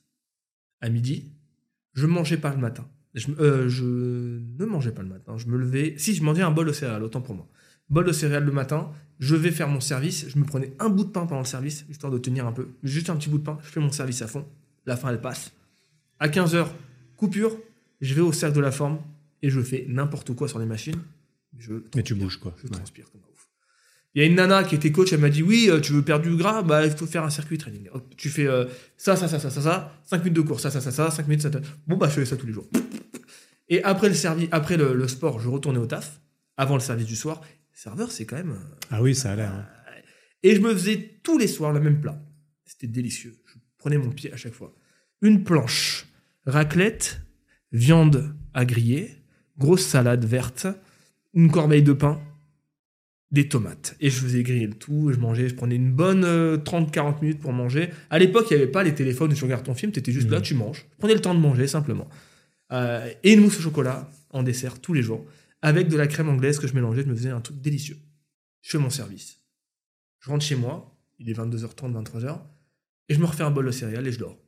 [0.81, 1.33] à midi.
[1.95, 2.89] Je mangeais pas le matin.
[3.15, 5.37] Je, euh, je ne mangeais pas le matin.
[5.39, 5.95] Je me levais.
[5.99, 7.49] Si, je mangeais un bol de céréales, autant pour moi.
[7.89, 8.91] Bol de céréales le matin.
[9.19, 10.29] Je vais faire mon service.
[10.29, 12.69] Je me prenais un bout de pain pendant le service, histoire de tenir un peu.
[12.83, 13.59] Juste un petit bout de pain.
[13.63, 14.47] Je fais mon service à fond.
[14.85, 15.53] La fin, elle passe.
[16.19, 16.69] À 15h,
[17.17, 17.57] coupure.
[18.03, 18.99] Je vais au cercle de la forme
[19.43, 21.01] et je fais n'importe quoi sur les machines.
[21.59, 22.55] Je Mais tu bouges, quoi.
[22.59, 22.71] je Ouais.
[22.71, 23.23] transpire comme.
[24.17, 26.01] Il y a une nana qui était coach, elle m'a dit oui, euh, tu veux
[26.03, 27.89] perdre du gras, bah il faut faire un circuit training.
[28.17, 28.65] Tu fais euh,
[28.97, 31.29] ça, ça, ça, ça, ça, ça, 5 minutes de course, ça, ça, ça, ça, 5
[31.29, 31.61] minutes, ça, ça.
[31.87, 32.67] Bon bah je fais ça tous les jours.
[33.69, 36.21] Et après le service, après le, le sport, je retournais au taf,
[36.57, 37.43] avant le service du soir.
[37.75, 38.53] Serveur, c'est quand même.
[38.53, 39.53] euh, Ah oui, ça a l'air.
[39.53, 39.67] hein.
[40.43, 42.19] Et je me faisais tous les soirs le même plat.
[42.65, 43.35] C'était délicieux.
[43.47, 44.75] Je prenais mon pied à chaque fois.
[45.21, 46.07] Une planche,
[46.47, 47.21] raclette,
[47.73, 49.17] viande à griller,
[49.59, 50.67] grosse salade verte,
[51.35, 52.21] une corbeille de pain,
[53.33, 53.97] des tomates.
[54.01, 57.41] Et je faisais griller le tout, je mangeais, je prenais une bonne euh, 30-40 minutes
[57.41, 57.91] pour manger.
[58.11, 60.13] À l'époque, il n'y avait pas les téléphones où tu regardes ton film, tu étais
[60.13, 60.43] juste là, Mhm.
[60.45, 60.87] tu manges.
[60.93, 62.09] Je prenais le temps de manger simplement.
[62.73, 65.25] Euh, et une mousse au chocolat en dessert tous les jours,
[65.63, 67.99] avec de la crème anglaise que je mélangeais, je me faisais un truc délicieux.
[68.63, 69.39] Je fais mon service.
[70.21, 72.41] Je rentre chez moi, il est 22h30, 23h,
[73.09, 74.39] et je me refais un bol de céréales et je dors.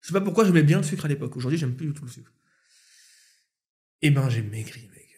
[0.00, 1.36] Je sais pas pourquoi j'aimais bien le sucre à l'époque.
[1.36, 2.32] Aujourd'hui, j'aime plus du tout le sucre.
[4.02, 5.08] Et ben, j'ai maigri, mec.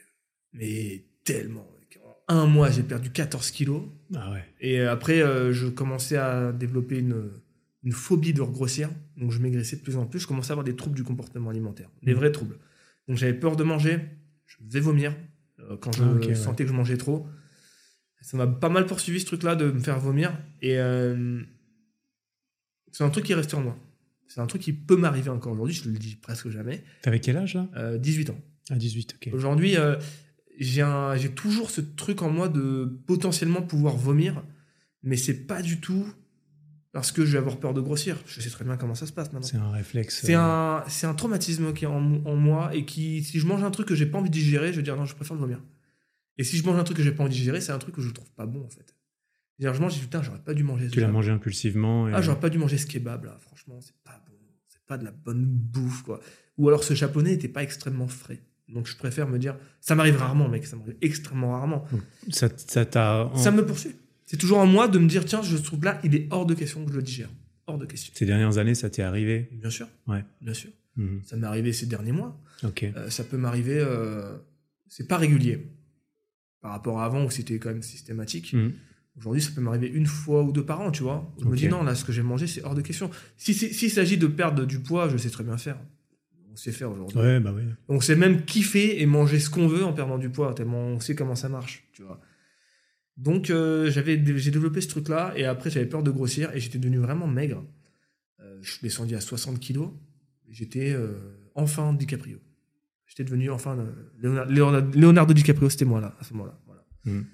[0.53, 1.68] Mais tellement,
[2.28, 3.82] un mois, j'ai perdu 14 kilos.
[4.14, 4.44] Ah ouais.
[4.61, 7.30] Et après, euh, je commençais à développer une,
[7.85, 8.88] une phobie de regrossir.
[9.16, 10.20] Donc, je maigrissais de plus en plus.
[10.20, 11.88] Je commençais à avoir des troubles du comportement alimentaire.
[12.02, 12.18] Des Mhm.
[12.18, 12.58] vrais troubles.
[13.08, 13.98] Donc, j'avais peur de manger.
[14.46, 15.14] Je vais vomir
[15.61, 16.35] euh, quand je Ah, ouais.
[16.35, 17.26] sentais que je mangeais trop.
[18.20, 20.32] Ça m'a pas mal poursuivi ce truc-là de me faire vomir.
[20.61, 21.40] Et euh,
[22.92, 23.76] c'est un truc qui est resté en moi.
[24.28, 25.74] C'est un truc qui peut m'arriver encore aujourd'hui.
[25.74, 26.82] Je le dis presque jamais.
[27.02, 27.68] T'avais quel âge là?
[27.76, 28.38] Euh, 18 ans.
[28.70, 29.35] À 18, ok.
[29.35, 29.96] Aujourd'hui, euh,
[30.59, 34.45] j'ai toujours ce truc en moi de potentiellement pouvoir vomir,
[35.03, 36.07] mais c'est pas du tout
[36.93, 38.19] parce que je vais avoir peur de grossir.
[38.27, 39.49] Je sais très bien comment ça se passe maintenant.
[39.49, 40.21] C'est un réflexe.
[40.25, 43.47] C'est euh, un, c'est un traumatisme qui est en, en moi et qui, si je
[43.47, 45.35] mange un truc que j'ai pas envie de digérer, je vais dire non, je préfère
[45.35, 45.62] le vomir.
[46.38, 47.95] Et si je mange un truc que j'ai pas envie de digérer, c'est un truc
[47.95, 48.95] que je trouve pas bon en fait.
[49.59, 50.88] Je mange, je dis putain, j'aurais pas dû manger.
[50.88, 52.09] ce Tu l'as mangé impulsivement.
[52.09, 52.15] Et...
[52.15, 54.37] Ah, j'aurais pas dû manger ce kebab là, franchement, c'est pas bon.
[54.67, 56.21] C'est pas de la bonne bouffe quoi.
[56.59, 58.43] Ou alors ce japonais était pas extrêmement frais.
[58.72, 61.85] Donc je préfère me dire, ça m'arrive rarement, mec, ça m'arrive extrêmement rarement.
[62.30, 63.26] Ça ça t'a.
[63.26, 63.92] en- Ça me poursuit.
[64.26, 66.54] C'est toujours en moi de me dire, tiens, je trouve là, il est hors de
[66.54, 67.28] question que je le digère.
[67.66, 68.12] Hors de question.
[68.16, 69.87] Ces dernières années, ça t'est arrivé Bien sûr.
[70.06, 70.24] Ouais.
[70.40, 70.70] Bien sûr.
[70.96, 71.20] Mhm.
[71.24, 72.40] Ça m'est arrivé ces derniers mois.
[72.64, 72.82] Ok.
[72.85, 74.37] Euh, ça peut m'arriver euh,
[74.88, 75.68] c'est pas régulier.
[76.61, 78.52] Par rapport à avant où c'était quand même systématique.
[78.52, 78.72] Mhm.
[79.18, 81.30] Aujourd'hui, ça peut m'arriver une fois ou deux par an, tu vois.
[81.38, 83.11] Je me dis non, là, ce que j'ai mangé, c'est hors de question.
[83.37, 85.76] Si si- s'il s'agit de perdre du poids, je sais très bien faire.
[86.53, 87.19] On sait faire aujourd'hui.
[87.19, 87.62] Ouais, bah oui.
[87.88, 91.01] On sait même kiffer et manger ce qu'on veut en perdant du poids, tellement on
[91.01, 92.21] sait comment ça marche, tu vois.
[93.17, 96.79] Donc euh, j'avais j'ai développé ce truc-là et après j'avais peur de grossir et j'étais
[96.79, 97.65] devenu vraiment maigre.
[98.41, 99.91] Euh, je suis descendu à 60 kilos.
[100.49, 101.15] J'étais euh,
[101.55, 102.38] enfin DiCaprio.
[103.07, 103.77] J'étais devenu enfin
[104.19, 106.59] Leonardo DiCaprio, c'était moi là à ce moment-là.
[106.67, 106.85] Voilà.
[107.05, 107.27] Mhm.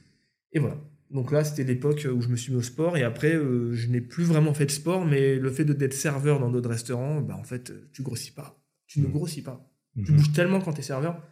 [0.52, 0.76] Et voilà.
[1.10, 4.02] Donc là, c'était l'époque où je me suis mis au sport et après, je n'ai
[4.02, 7.44] plus vraiment fait de sport, mais le fait d'être serveur dans d'autres restaurants, bah en
[7.44, 8.57] fait, tu grossis pas.
[8.88, 9.12] Tu ne Mhm.
[9.12, 9.70] grossis pas.
[10.04, 10.16] Tu Mhm.
[10.18, 11.22] bouges tellement quand tu es serveur.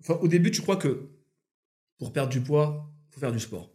[0.00, 1.08] Enfin, au début, tu crois que
[1.98, 3.74] pour perdre du poids, faut faire du sport.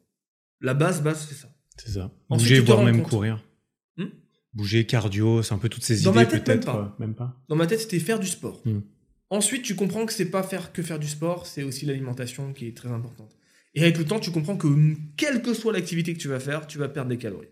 [0.61, 1.49] La base, base, c'est ça.
[1.77, 2.11] C'est ça.
[2.29, 3.09] Ensuite, Bouger, voire même compte.
[3.09, 3.43] courir.
[3.97, 4.05] Hmm
[4.53, 6.65] Bouger, cardio, c'est un peu toutes ces Dans idées même peut-être.
[6.71, 6.95] quoi.
[6.99, 7.39] Même pas.
[7.47, 8.61] Dans ma tête, c'était faire du sport.
[8.65, 8.79] Hmm.
[9.29, 12.67] Ensuite, tu comprends que c'est pas faire que faire du sport, c'est aussi l'alimentation qui
[12.67, 13.35] est très importante.
[13.75, 14.67] Et avec le temps, tu comprends que
[15.17, 17.49] quelle que soit l'activité que tu vas faire, tu vas perdre des calories.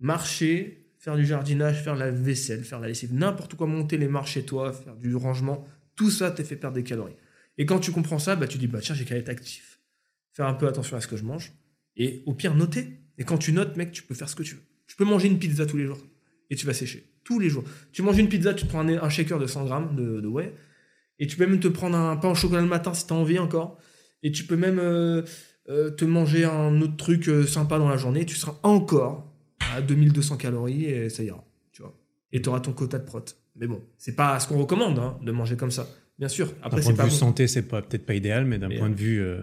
[0.00, 4.32] Marcher, faire du jardinage, faire la vaisselle, faire la lessive, n'importe quoi, monter les marches
[4.32, 5.64] chez toi, faire du rangement,
[5.96, 7.16] tout ça te fait perdre des calories.
[7.56, 9.80] Et quand tu comprends ça, bah, tu dis, bah, tiens, j'ai qu'à être actif.
[10.32, 11.52] Faire un peu attention à ce que je mange.
[11.96, 13.00] Et au pire, noter.
[13.18, 14.62] Et quand tu notes, mec, tu peux faire ce que tu veux.
[14.86, 15.98] Tu peux manger une pizza tous les jours.
[16.50, 17.12] Et tu vas sécher.
[17.24, 17.64] Tous les jours.
[17.92, 20.54] Tu manges une pizza, tu te prends un, shaker de 100 grammes de, whey.
[21.18, 23.16] Et tu peux même te prendre un pain au chocolat le matin si tu as
[23.16, 23.78] envie encore.
[24.22, 25.22] Et tu peux même euh,
[25.68, 28.24] euh, te manger un autre truc euh, sympa dans la journée.
[28.24, 29.27] Tu seras encore
[29.74, 31.44] à 2200 calories et ça ira.
[31.72, 31.96] Tu vois.
[32.32, 33.24] Et tu auras ton quota de prot.
[33.56, 35.88] Mais bon, c'est pas ce qu'on recommande hein, de manger comme ça.
[36.18, 36.52] Bien sûr.
[36.62, 37.16] D'un point de pas vue bon.
[37.16, 39.42] santé, c'est pas peut-être pas idéal, mais d'un Mais, point euh, de vue euh,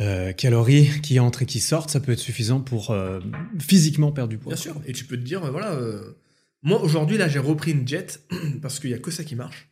[0.00, 3.20] euh, calories qui entrent et qui sortent, ça peut être suffisant pour euh,
[3.60, 4.52] physiquement perdre du poids.
[4.52, 4.80] Bien sûr.
[4.86, 6.18] Et tu peux te dire, euh, voilà, euh,
[6.62, 8.20] moi aujourd'hui, là, j'ai repris une jet
[8.62, 9.70] parce qu'il y a que ça qui marche.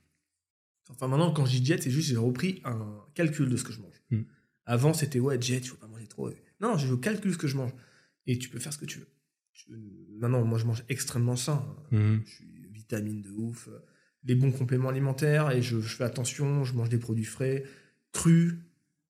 [0.91, 3.73] Enfin, maintenant, quand je dis jet, c'est juste j'ai repris un calcul de ce que
[3.73, 4.03] je mange.
[4.11, 4.23] Hmm.
[4.65, 6.31] Avant, c'était ouais, jet, il faut pas manger trop.
[6.61, 7.73] Non, je calcule ce que je mange.
[8.27, 9.09] Et tu peux faire ce que tu veux.
[10.19, 11.65] Maintenant, moi, je mange extrêmement sain.
[11.91, 12.23] Mhm.
[12.25, 13.79] Je suis vitamine de ouf, euh,
[14.25, 17.65] les bons compléments alimentaires et je, je fais attention, je mange des produits frais,
[18.13, 18.55] crus,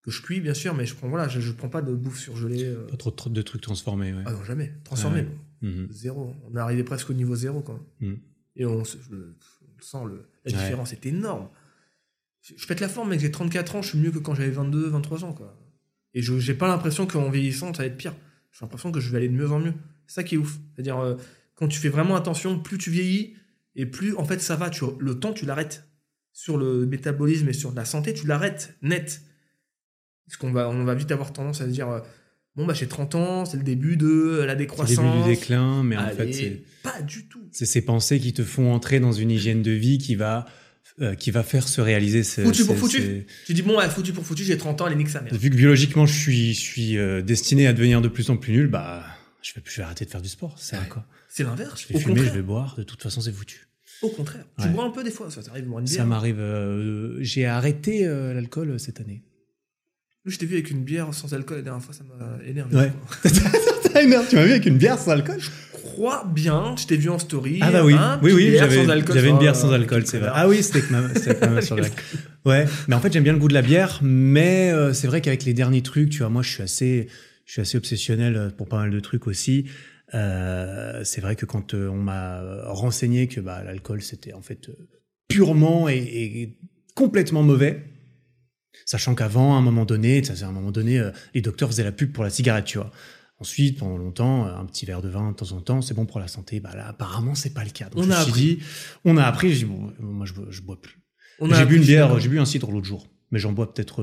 [0.02, 2.18] que je cuis bien sûr, mais je prends voilà, je, je prends pas de bouffe
[2.18, 2.64] surgelée.
[2.64, 2.86] euh.
[2.86, 4.12] Pas trop, trop de trucs transformés.
[4.12, 4.22] Ouais.
[4.26, 4.72] Ah non, jamais.
[4.84, 5.20] Transformé.
[5.22, 5.68] Ouais.
[5.68, 5.88] Mhm.
[5.90, 6.34] Zéro.
[6.50, 8.12] On est arrivé presque au niveau zéro quand même.
[8.12, 8.16] Mm.
[8.56, 10.58] Et on, se- je le- on le sent, le, la Ouais.
[10.64, 11.48] différence est énorme.
[12.42, 14.88] Je, pète la forme, mec, j'ai 34 ans, je suis mieux que quand j'avais 22,
[14.88, 15.32] 23 ans.
[15.32, 15.56] Quoi.
[16.14, 18.14] Et je j'ai pas l'impression qu'en vieillissant, ça va être pire.
[18.50, 19.74] J'ai l'impression que je vais aller de mieux en mieux.
[20.12, 20.58] C'est ça qui est ouf.
[20.74, 21.14] C'est-à-dire, euh,
[21.54, 23.32] quand tu fais vraiment attention, plus tu vieillis,
[23.76, 24.68] et plus, en fait, ça va.
[24.68, 25.84] Tu, le temps, tu l'arrêtes.
[26.34, 29.22] Sur le métabolisme et sur la santé, tu l'arrêtes net.
[30.26, 32.00] Parce qu'on va, on va vite avoir tendance à se dire, euh,
[32.56, 34.98] bon, bah, j'ai 30 ans, c'est le début de la C'est le décroissance.
[34.98, 37.48] début du déclin, mais en fait, c'est pas du tout.
[37.50, 40.44] c'est ces pensées qui te font entrer dans une hygiène de vie qui va,
[41.00, 43.00] euh, qui va faire se réaliser ces, Foutu pour foutu.
[43.00, 45.34] ces- Tu dis, bon, ouais, foutu pour foutu, j'ai 30 ans, allez, nique sa mère.
[45.34, 48.68] Vu que biologiquement, je suis, je suis destiné à devenir de plus en plus nul,
[48.68, 49.04] bah,
[49.42, 50.54] je vais, je vais arrêter de faire du sport.
[50.58, 50.86] C'est Ouais.
[50.88, 51.82] quoi C'est l'inverse.
[51.82, 52.32] Je vais Au fumer, contraire.
[52.32, 52.74] je vais boire.
[52.76, 53.68] De toute façon, c'est foutu.
[54.02, 54.44] Au contraire.
[54.60, 56.38] Tu bois un peu des fois, ça t'arrive de Ça m'arrive.
[56.40, 59.22] euh, J'ai arrêté euh, l'alcool euh, cette année.
[60.24, 62.76] Je t'ai vu avec une bière sans alcool la dernière fois, ça m'a énervé.
[62.76, 62.92] Ouais.
[63.22, 63.30] quoi.
[64.28, 65.40] tu m'as vu avec une bière sans alcool?
[65.40, 67.58] Je crois bien, je t'ai vu en story.
[67.60, 70.30] Ah bah oui, hein, oui, oui, j'avais une bière sans alcool, c'est vrai.
[70.32, 71.76] Ah oui, c'était avec ma, avec ma sur.
[72.44, 75.20] Ouais, mais en fait j'aime bien le goût de la bière, mais euh, c'est vrai
[75.20, 77.06] qu'avec les derniers trucs, tu vois, moi je suis assez,
[77.52, 79.66] je suis assez obsessionnel euh, pour pas mal de trucs aussi.
[80.14, 84.70] Euh, c'est vrai que quand euh, on m'a renseigné que bah, l'alcool c'était en fait
[85.28, 86.58] purement et, et
[86.94, 87.82] complètement mauvais,
[88.86, 91.84] sachant qu'avant, à un moment donné, ça, c'est à un moment donné, les docteurs faisaient
[91.84, 92.90] la pub pour la cigarette, tu vois.
[93.38, 96.20] Ensuite, pendant longtemps, un petit verre de vin de temps en temps, c'est bon pour
[96.20, 96.58] la santé.
[96.60, 97.90] Bah là, apparemment, c'est pas le cas.
[97.90, 98.40] Donc, On je me a suis appris.
[98.56, 98.58] dit,
[99.04, 99.50] on a appris.
[99.52, 100.96] J'ai dit, bon, moi, je, bois- je bois plus.
[101.50, 104.02] J'ai bu une bière, j'ai bu un cidre l'autre jour, mais j'en bois peut-être.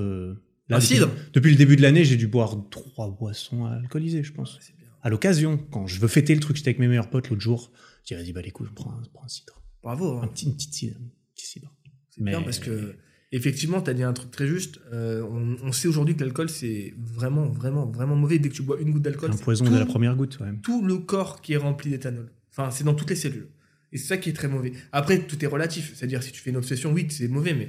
[0.69, 4.23] Là, Un depuis, cidre Depuis le début de l'année, j'ai dû boire trois boissons alcoolisées,
[4.23, 4.55] je pense.
[4.55, 4.87] Ouais, bien.
[5.01, 7.71] À l'occasion, quand je veux fêter le truc, j'étais avec mes meilleurs potes l'autre jour.
[8.05, 10.17] J'ai dit, vas-y, bah les couilles, je prends un, je prends un cidre, Bravo.
[10.17, 10.21] hein.
[10.23, 10.97] un petit, une petite cidre,
[11.35, 11.73] cidre.
[12.09, 12.95] C'est bien parce que,
[13.31, 14.79] effectivement, tu as dit un truc très juste.
[14.91, 18.39] Euh, on, on sait aujourd'hui que l'alcool, c'est vraiment, vraiment, vraiment mauvais.
[18.39, 20.47] Dès que tu bois une goutte d'alcool, Un poison tout, de la première goutte, ouais.
[20.63, 22.29] tout le corps qui est rempli d'éthanol.
[22.51, 23.47] Enfin, c'est dans toutes les cellules.
[23.91, 24.73] Et c'est ça qui est très mauvais.
[24.91, 25.93] Après, tout est relatif.
[25.95, 27.67] C'est-à-dire, si tu fais une obsession, oui, c'est mauvais, mais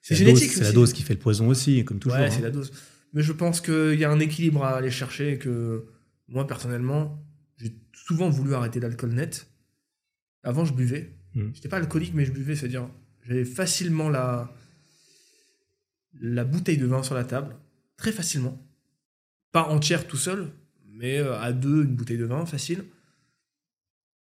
[0.00, 0.52] c'est génétique.
[0.52, 2.18] C'est la dose qui fait le poison aussi, comme toujours.
[2.18, 2.30] Ouais, hein.
[2.30, 2.72] c'est la dose.
[3.12, 5.86] Mais je pense qu'il y a un équilibre à aller chercher et que
[6.28, 7.24] moi, personnellement,
[7.56, 9.50] j'ai souvent voulu arrêter l'alcool net.
[10.42, 11.16] Avant, je buvais.
[11.34, 11.50] Mm.
[11.54, 12.54] J'étais pas alcoolique, mais je buvais.
[12.54, 12.88] C'est-à-dire,
[13.26, 14.54] j'avais facilement la...
[16.20, 17.56] la bouteille de vin sur la table.
[17.96, 18.62] Très facilement.
[19.52, 20.50] Pas entière tout seul,
[20.86, 22.84] mais euh, à deux, une bouteille de vin, facile.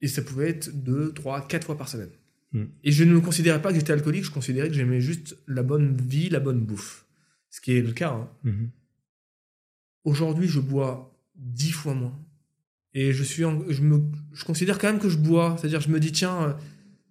[0.01, 2.10] Et ça pouvait être deux, trois, quatre fois par semaine.
[2.53, 2.63] Mm.
[2.83, 5.63] Et je ne me considérais pas que j'étais alcoolique, je considérais que j'aimais juste la
[5.63, 7.05] bonne vie, la bonne bouffe.
[7.49, 8.11] ce qui est le cas.
[8.13, 8.29] hein.
[8.43, 8.69] Mhm.
[10.03, 12.17] Aujourd'hui, je bois dix fois moins.
[12.93, 14.01] Et je, suis en- je, me,
[14.33, 15.55] je considère quand même que je bois.
[15.57, 16.53] C'est-à-dire, je me dis, tiens, euh,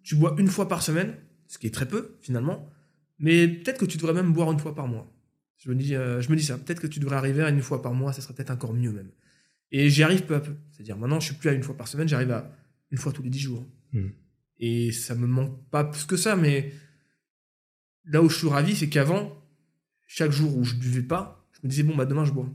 [0.03, 1.15] tu bois une fois par semaine,
[1.47, 2.69] ce qui est très peu, finalement.
[3.19, 5.11] Mais peut-être que tu devrais même boire une fois par mois.
[5.59, 6.59] Je me dis, euh, je me dis ça.
[6.59, 8.93] Peut-être que tu devrais arriver à une fois par mois, ça serait peut-être encore mieux
[8.93, 9.11] même.
[9.73, 10.55] Et j'y arrive peu à peu.
[10.71, 12.51] C'est-à-dire, maintenant, je suis plus à une fois par semaine, j'arrive à
[12.91, 13.67] une fois tous les dix jours.
[13.93, 14.11] Mhm.
[14.61, 16.73] Et ça me manque pas plus que ça, mais
[18.05, 19.33] là où je suis ravi, c'est qu'avant,
[20.07, 22.49] chaque jour où je buvais pas, je me disais, bon, bah demain je bois.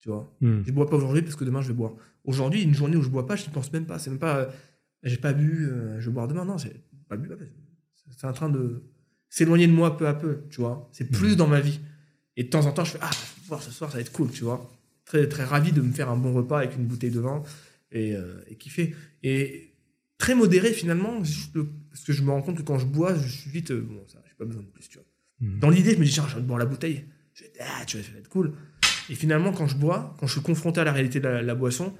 [0.00, 0.32] Tu vois?
[0.40, 0.64] Mhm.
[0.66, 1.94] Je bois pas aujourd'hui parce que demain je vais boire.
[2.24, 3.98] Aujourd'hui, une journée où je bois pas, je n'y pense même pas.
[3.98, 4.50] C'est même pas, euh,
[5.02, 6.44] j'ai pas bu, euh, je vais boire demain.
[6.44, 7.30] Non, c'est pas bu.
[8.16, 8.82] C'est en train de
[9.28, 10.88] s'éloigner de moi peu à peu, tu vois?
[10.92, 11.80] C'est plus dans ma vie.
[12.36, 14.00] Et de temps en temps, je fais, ah, je vais boire ce soir, ça va
[14.00, 14.70] être cool, tu vois?
[15.04, 17.42] Très, très ravi de me faire un bon repas avec une bouteille de vin
[17.90, 18.94] et, euh, et kiffer.
[19.22, 19.74] Et
[20.18, 21.20] très modéré finalement,
[21.90, 24.02] parce que je me rends compte que quand je bois, je suis vite, euh, bon,
[24.08, 25.06] ça, j'ai pas besoin de plus, tu vois.
[25.40, 25.60] Mhm.
[25.60, 27.04] Dans l'idée, je me dis, tiens, je de boire la bouteille.
[27.34, 28.52] Je vais, ah, tu vois, ça va être cool.
[29.08, 31.54] Et finalement, quand je bois, quand je suis confronté à la réalité de la, la
[31.54, 31.94] boisson,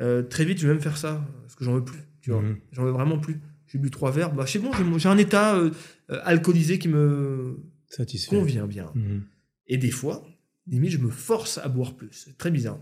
[0.00, 2.40] euh, très vite, je vais même faire ça, parce que j'en veux plus, tu vois.
[2.42, 2.56] Mhm.
[2.72, 3.40] J'en veux vraiment plus.
[3.66, 5.70] J'ai bu trois verres, bah c'est bon, j'ai- un état euh,
[6.08, 7.58] alcoolisé qui me
[7.88, 8.36] Satisfait.
[8.36, 8.90] convient bien.
[8.94, 9.22] Mhm.
[9.66, 10.24] Et des fois,
[10.68, 12.08] limite, je me force à boire plus.
[12.12, 12.78] C'est très bizarre.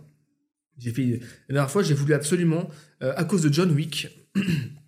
[0.78, 2.68] J'ai fait la dernière fois, j'ai voulu absolument,
[3.00, 4.08] à cause de John Wick.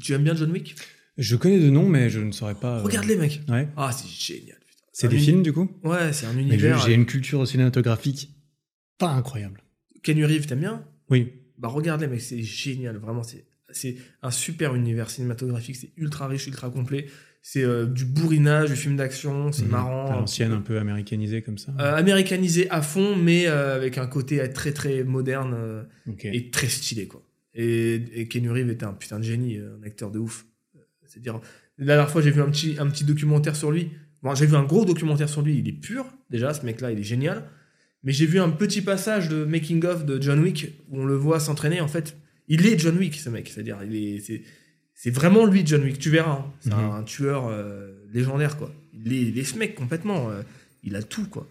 [0.00, 0.76] tu aimes bien John Wick?
[1.18, 2.78] Je connais de nom, mais je ne saurais pas.
[2.78, 3.40] euh, Regarde-les, mec.
[3.48, 3.68] Ouais.
[3.76, 4.58] Ah, c'est génial.
[4.92, 5.70] C'est des uni- films, du coup?
[5.84, 6.78] Ouais, c'est un univers.
[6.86, 8.30] j'ai une culture cinématographique
[8.98, 9.62] pas incroyable.
[10.02, 10.84] Kenny Reeves, t'aimes bien?
[11.10, 11.32] Oui.
[11.58, 12.96] Bah regarde-les, mec, c'est génial.
[12.96, 15.76] Vraiment, c'est un super univers cinématographique.
[15.76, 17.06] C'est ultra riche, ultra complet.
[17.42, 19.52] C'est euh, du bourrinage, du film d'action.
[19.52, 19.70] C'est Mhm.
[19.70, 20.10] marrant.
[20.12, 21.72] L'ancienne, un peu américanisée comme ça.
[21.78, 25.82] Euh, américanisé à fond, mais euh, avec un côté euh, très très moderne euh,
[26.24, 27.22] et très stylé quoi.
[27.56, 30.46] Et, et Keanu Reeves était un putain de génie, euh, un acteur de ouf.
[31.06, 31.40] C'est-à-dire,
[31.78, 33.90] la dernière fois j'ai vu un petit, un petit documentaire sur lui.
[34.22, 36.98] Bon, j'ai vu un gros documentaire sur lui, il est pur déjà, ce mec-là il
[36.98, 37.44] est génial.
[38.02, 41.14] Mais j'ai vu un petit passage de making of de John Wick où on le
[41.16, 41.80] voit s'entraîner.
[41.80, 42.16] En fait,
[42.46, 44.42] il est John Wick ce mec, c'est-à-dire il est, c'est,
[44.94, 45.98] c'est vraiment lui John Wick.
[45.98, 46.52] Tu verras, hein.
[46.60, 46.90] c'est Mhm.
[46.90, 48.72] un, tueur euh, légendaire quoi.
[48.92, 50.30] Il est, il est ce mec complètement.
[50.30, 50.42] euh,
[50.84, 51.48] il a tout quoi.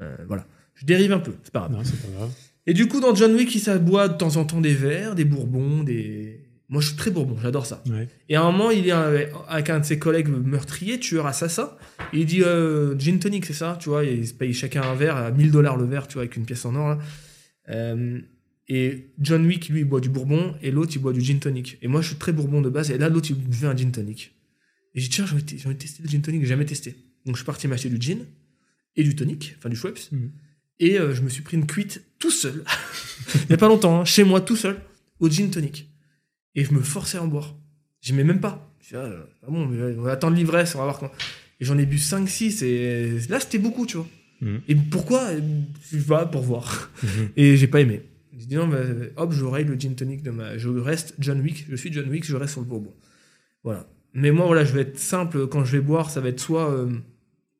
[0.00, 0.46] Euh, voilà.
[0.74, 1.72] Je dérive un peu, c'est pas grave.
[1.72, 2.30] Non, c'est pas grave.
[2.66, 5.24] Et du coup, dans John Wick, il s'aboie de temps en temps des verres, des
[5.24, 6.38] bourbons, des.
[6.68, 7.82] Moi, je suis très bourbon, j'adore ça.
[7.90, 8.08] Ouais.
[8.30, 11.76] Et à un moment, il est avec un de ses collègues meurtriers, tueur, assassin.
[12.14, 14.04] Et il dit euh, gin tonic, c'est ça, tu vois.
[14.04, 16.46] Ils se payent chacun un verre à 1000 dollars le verre, tu vois, avec une
[16.46, 16.88] pièce en or.
[16.90, 16.98] Là.
[17.68, 18.20] Euh,
[18.68, 21.76] et John Wick, lui, il boit du bourbon, et l'autre, il boit du gin tonic.
[21.82, 23.90] Et moi, je suis très bourbon de base, et là, l'autre, il buvait un gin
[23.90, 24.32] tonic.
[24.94, 26.94] Et j'ai dit, tiens, j'ai envie, de- tester le gin tonic, j'ai jamais testé.
[27.26, 28.20] Donc, je suis parti m'acheter du gin
[28.96, 29.98] et du tonic, enfin du Schweppes.
[30.10, 30.30] Mhm.
[30.78, 32.64] Et euh, je me suis pris une cuite tout seul,
[33.34, 34.80] il n'y a pas longtemps, hein, chez moi tout seul,
[35.20, 35.88] au gin tonic.
[36.54, 37.54] Et je me forçais à en boire.
[38.00, 38.70] J'aimais même pas.
[38.80, 41.10] Je ah, euh, ah bon, mais on va attendre l'ivresse, on va voir quand.
[41.60, 44.08] Et j'en ai bu 5-6, et là c'était beaucoup, tu vois.
[44.40, 44.60] Mhm.
[44.68, 45.30] Et pourquoi?
[45.90, 46.90] Je pas, pour voir.
[47.02, 47.28] Mhm.
[47.36, 48.02] Et j'ai pas aimé.
[48.36, 48.80] J'ai dit non, bah,
[49.16, 50.58] hop, je raye le gin tonic de ma.
[50.58, 52.92] Je reste John Wick, je suis John Wick, je reste sur le bourbon.
[53.62, 53.88] Voilà.
[54.14, 56.70] Mais moi, voilà, je vais être simple quand je vais boire, ça va être soit,
[56.70, 56.90] euh,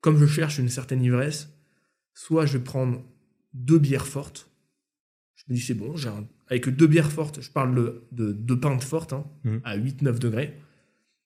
[0.01, 1.48] comme je cherche une certaine ivresse,
[2.14, 3.03] soit je vais prendre
[3.55, 4.48] deux bières fortes.
[5.35, 8.33] Je me dis, c'est bon, j'ai un- avec deux bières fortes, je parle de, de
[8.33, 9.61] deux pintes fortes, hein, Mhm.
[9.64, 10.55] à 8-9 degrés.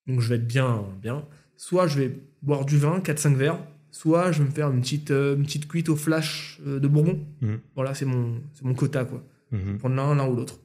[0.06, 1.26] Donc je vais être bien, bien.
[1.56, 3.58] Soit je vais boire du vin, 4-5 verres,
[3.90, 6.86] soit je vais me faire une petite, euh, une petite cuite au flash euh, de
[6.88, 7.26] bourbon.
[7.40, 7.60] Mhm.
[7.74, 9.24] Voilà, c'est mon, mon quota, quoi.
[9.50, 9.78] Mhm.
[9.78, 10.60] Prendre l'un, l'un ou l'autre.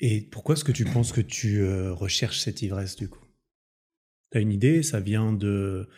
[0.00, 3.24] Et pourquoi est-ce que tu penses que tu euh, recherches cette ivresse du coup?
[4.30, 4.82] T'as une idée?
[4.82, 5.88] Ça vient de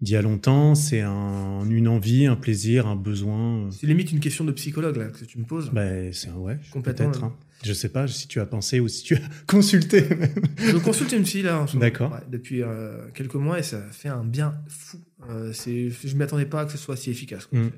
[0.00, 4.20] d'il y a longtemps C'est un, une envie, un plaisir, un besoin C'est limite une
[4.20, 5.70] question de psychologue, là, que tu me poses.
[5.70, 7.24] bah, C'est ouais, Complètement, peut-être.
[7.24, 7.36] hein.
[7.64, 10.02] Je sais pas si tu as pensé ou si tu as consulté.
[10.14, 10.34] même.
[10.58, 11.86] Je consulte une fille, là, en ce moment.
[11.86, 12.12] D'accord.
[12.12, 14.98] Ouais, depuis euh, quelques mois, et ça fait un bien fou.
[15.30, 17.46] Euh, c'est, je ne m'attendais pas à que ce soit si efficace.
[17.46, 17.58] quoi.
[17.58, 17.70] Mhm.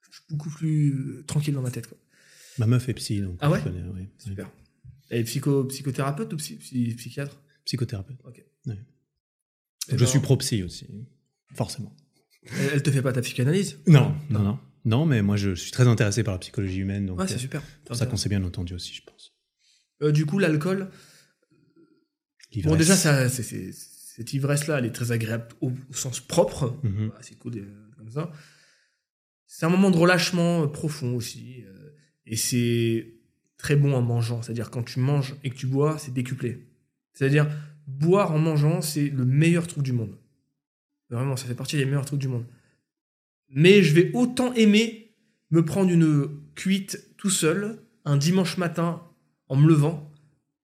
[0.00, 1.86] Je suis beaucoup plus euh, tranquille dans ma tête.
[1.86, 1.96] Quoi.
[2.58, 3.82] Ma meuf est psy, donc Ah ouais connais.
[4.18, 4.50] Super.
[5.10, 7.40] Elle est psycho, psychothérapeute ou psy- psy- psychiatre?
[7.64, 8.16] Psychothérapeute.
[8.66, 8.72] Eh
[9.92, 10.86] Je ben, suis pro-psy aussi,
[11.54, 11.94] forcément.
[12.58, 14.58] Elle, elle te fait pas ta psychanalyse Non, non, non.
[14.84, 17.38] Non, mais moi je suis très intéressé par la psychologie humaine, donc Ouais, euh, c'est
[17.38, 17.62] super.
[17.86, 19.32] pour ça qu'on s'est bien entendu aussi, je pense.
[20.02, 20.90] Euh, du coup, l'alcool,
[22.64, 26.78] bon, déjà, ça, c'est, c'est- cette ivresse-là, elle est très agréable au, au sens propre.
[26.84, 27.10] Mhm.
[27.20, 28.30] C'est cool euh, comme ça.
[29.46, 31.64] C'est un moment de relâchement euh, profond aussi.
[31.64, 31.90] euh,
[32.26, 33.14] et c'est
[33.58, 34.40] très bon en mangeant.
[34.42, 36.68] C'est-à-dire, quand tu manges et que tu bois, c'est décuplé.
[37.12, 37.48] C'est-à-dire,
[37.88, 40.16] boire en mangeant, c'est le meilleur truc du monde.
[41.10, 42.46] Vraiment, ça fait partie des meilleurs trucs du monde.
[43.50, 45.14] Mais je vais autant aimer
[45.50, 49.02] me prendre une cuite tout seul un dimanche matin
[49.48, 50.12] en me levant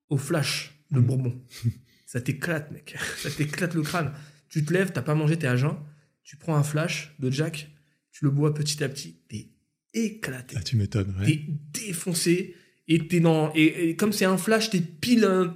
[0.09, 1.05] au flash de Mhm.
[1.05, 1.41] Bourbon.
[2.05, 2.97] Ça t'éclate, mec.
[3.17, 4.11] Ça t'éclate le crâne.
[4.49, 5.77] Tu te lèves, t'as pas mangé, t'es à jeun.
[6.23, 7.69] tu prends un flash de Jack,
[8.11, 9.49] tu le bois petit à petit, t'es
[9.93, 10.55] éclaté.
[10.59, 11.15] Ah, tu m'étonnes.
[11.19, 11.25] Ouais.
[11.25, 11.45] T'es
[11.87, 12.55] défoncé
[12.89, 13.53] et t'es dans.
[13.55, 15.47] Et, et comme c'est un flash, t'es pile euh,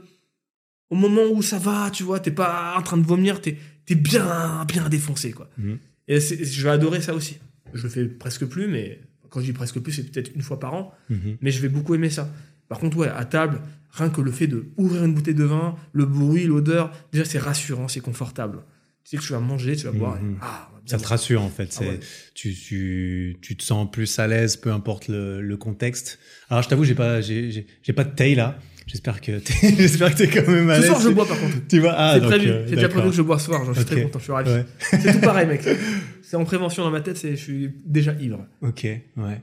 [0.90, 3.58] au moment où ça va, tu vois, t'es pas en train de vomir, t'es
[3.94, 5.50] es bien, bien défoncé, quoi.
[5.58, 5.78] Mhm.
[6.08, 7.38] Et je vais adorer ça aussi.
[7.74, 10.60] Je le fais presque plus, mais quand je dis presque plus, c'est peut-être une fois
[10.60, 11.38] par an, Mhm.
[11.42, 12.32] mais je vais beaucoup aimer ça.
[12.70, 15.76] Par contre, ouais, à table, rien que le fait de ouvrir une bouteille de vin,
[15.94, 18.60] le bruit, l'odeur, déjà c'est rassurant, c'est confortable.
[19.04, 20.18] Tu sais que tu vas manger, tu vas boire.
[20.18, 20.38] et- Mhm.
[20.42, 21.10] ah, va bien Ça te boire.
[21.12, 21.78] rassure en fait.
[21.80, 22.00] Ah ouais.
[22.34, 26.18] tu, tu, tu te sens plus à l'aise, peu importe le, le contexte.
[26.50, 28.58] Alors je t'avoue, j'ai pas, j'ai pas de taille là.
[28.88, 30.90] J'espère que t'es, j'espère que t'es quand même à Ce l'aise.
[30.92, 31.68] soir, je bois par contre.
[31.68, 32.50] Tu vois, ah, c'est donc, prévu.
[32.50, 33.66] euh, c'est déjà prévu que je bois ce soir.
[33.66, 33.88] J'en suis Ok.
[33.90, 34.20] très content.
[34.20, 34.52] Je suis ravi.
[34.52, 34.66] Ouais.
[34.80, 35.62] C'est tout pareil, mec.
[36.22, 37.18] C'est en prévention dans ma tête.
[37.18, 38.46] C'est, je suis déjà ivre.
[38.62, 39.42] Ok, ouais.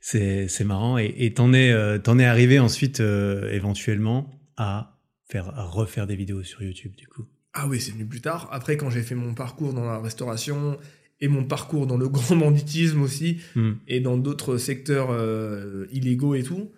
[0.00, 0.98] C'est, c'est marrant.
[0.98, 6.06] Et, et t'en es, euh, t'en es arrivé ensuite, euh, éventuellement, à faire, à refaire
[6.06, 7.24] des vidéos sur YouTube, du coup.
[7.52, 8.48] Ah oui, c'est venu plus tard.
[8.52, 10.76] Après, quand j'ai fait mon parcours dans la restauration
[11.20, 13.72] et mon parcours dans le grand banditisme aussi, Hmm.
[13.88, 16.70] et dans d'autres secteurs euh, illégaux et tout,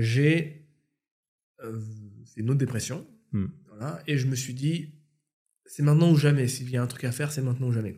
[0.00, 0.61] j'ai
[1.64, 1.80] euh,
[2.34, 3.06] fait une autre dépression.
[3.32, 3.46] Hmm.
[3.68, 4.92] Voilà, et je me suis dit,
[5.66, 6.48] c'est maintenant ou jamais.
[6.48, 7.94] S'il y a un truc à faire, c'est maintenant ou jamais.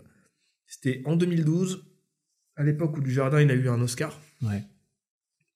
[0.67, 1.85] C'était en 2012,
[2.57, 4.19] à l'époque où du jardin il a eu un Oscar.
[4.43, 4.63] Ouais.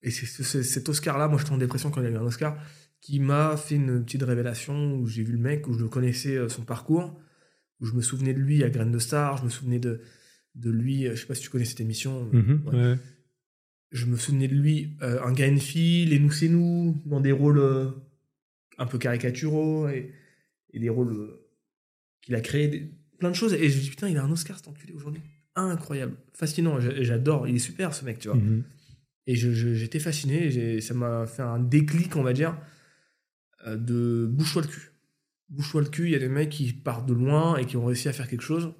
[0.02, 2.22] Et c'est c'est- c'est cet Oscar-là, moi j'étais en dépression quand il a eu un
[2.22, 2.56] Oscar,
[3.00, 6.48] qui m'a fait une petite révélation où j'ai vu le mec, où je connaissais euh,
[6.48, 7.18] son parcours,
[7.80, 10.00] où je me souvenais de lui à Graines de Star, je me souvenais de,
[10.56, 12.74] de lui, euh, je sais pas si tu connais cette émission, Mhm, Ouais.
[12.74, 12.98] ouais.
[13.90, 17.20] Je me souvenais de lui, euh, un gars, une fille, les nous c'est nous, dans
[17.20, 17.90] des rôles euh,
[18.78, 20.12] un peu caricaturaux et,
[20.72, 21.48] et des rôles euh,
[22.20, 23.54] qu'il a créés, des- plein de choses.
[23.54, 25.22] Et je me dis putain, il a un Oscar cet enculé aujourd'hui.
[25.56, 28.36] Incroyable, fascinant, j'a- j'adore, il est super ce mec, tu vois.
[28.36, 28.62] Mhm.
[29.26, 32.56] Et j'étais fasciné, et ça m'a fait un déclic, on va dire,
[33.66, 34.90] de bouche-toi le cul.
[35.50, 37.84] Bouche-toi le cul, il y a des mecs qui partent de loin et qui ont
[37.84, 38.72] réussi à faire quelque chose.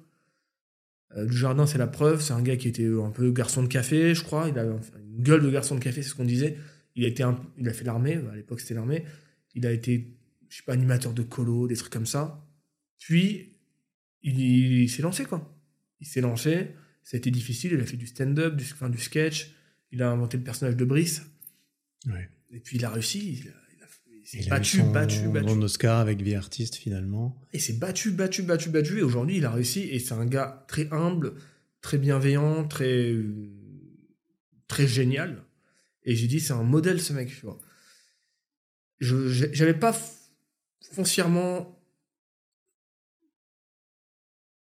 [1.17, 2.21] Euh, du jardin, c'est la preuve.
[2.21, 4.47] C'est un gars qui était un peu garçon de café, je crois.
[4.49, 4.79] Il a une
[5.23, 6.57] gueule de garçon de café, c'est ce qu'on disait.
[6.95, 9.05] Il a, été un- il a fait l'armée, à l'époque c'était l'armée.
[9.55, 10.15] Il a été,
[10.49, 12.45] je sais pas, animateur de colo, des trucs comme ça.
[12.99, 13.53] Puis,
[14.21, 15.55] il, il s'est lancé, quoi.
[16.01, 16.69] Il s'est lancé.
[17.03, 17.71] Ça a été difficile.
[17.73, 19.51] Il a fait du stand-up, du, enfin, du sketch.
[19.91, 21.23] Il a inventé le personnage de Brice.
[22.05, 22.29] Ouais.
[22.51, 23.39] Et puis il a réussi.
[23.43, 23.53] Il, a-
[24.37, 25.45] eu battu, son battu, battu.
[25.45, 27.39] grand Oscar avec Vie Artiste finalement.
[27.53, 28.99] Il s'est battu, battu, battu, battu.
[28.99, 29.81] Et aujourd'hui, il a réussi.
[29.81, 31.33] Et c'est un gars très humble,
[31.81, 33.15] très bienveillant, très,
[34.67, 35.43] très génial.
[36.03, 37.29] Et j'ai dit, c'est un modèle, ce mec.
[37.29, 37.59] Tu vois.
[38.99, 39.95] Je j'avais pas
[40.91, 41.81] foncièrement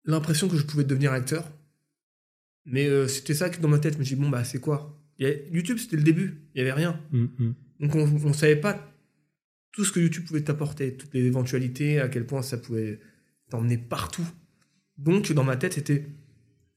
[0.04, 1.50] l'impression que je pouvais devenir acteur.
[2.64, 4.60] Mais euh, c'était ça que dans ma tête, je me suis dit, bon, bah, c'est
[4.60, 4.96] quoi?
[5.20, 6.48] A- YouTube, c'était le début.
[6.54, 7.00] Il y avait rien.
[7.12, 7.54] Mhm.
[7.80, 8.89] Donc on ne savait pas
[9.72, 13.00] tout ce que YouTube pouvait t'apporter, toutes les éventualités, à quel point ça pouvait
[13.50, 14.26] t'emmener partout.
[14.98, 16.06] Donc dans ma tête, c'était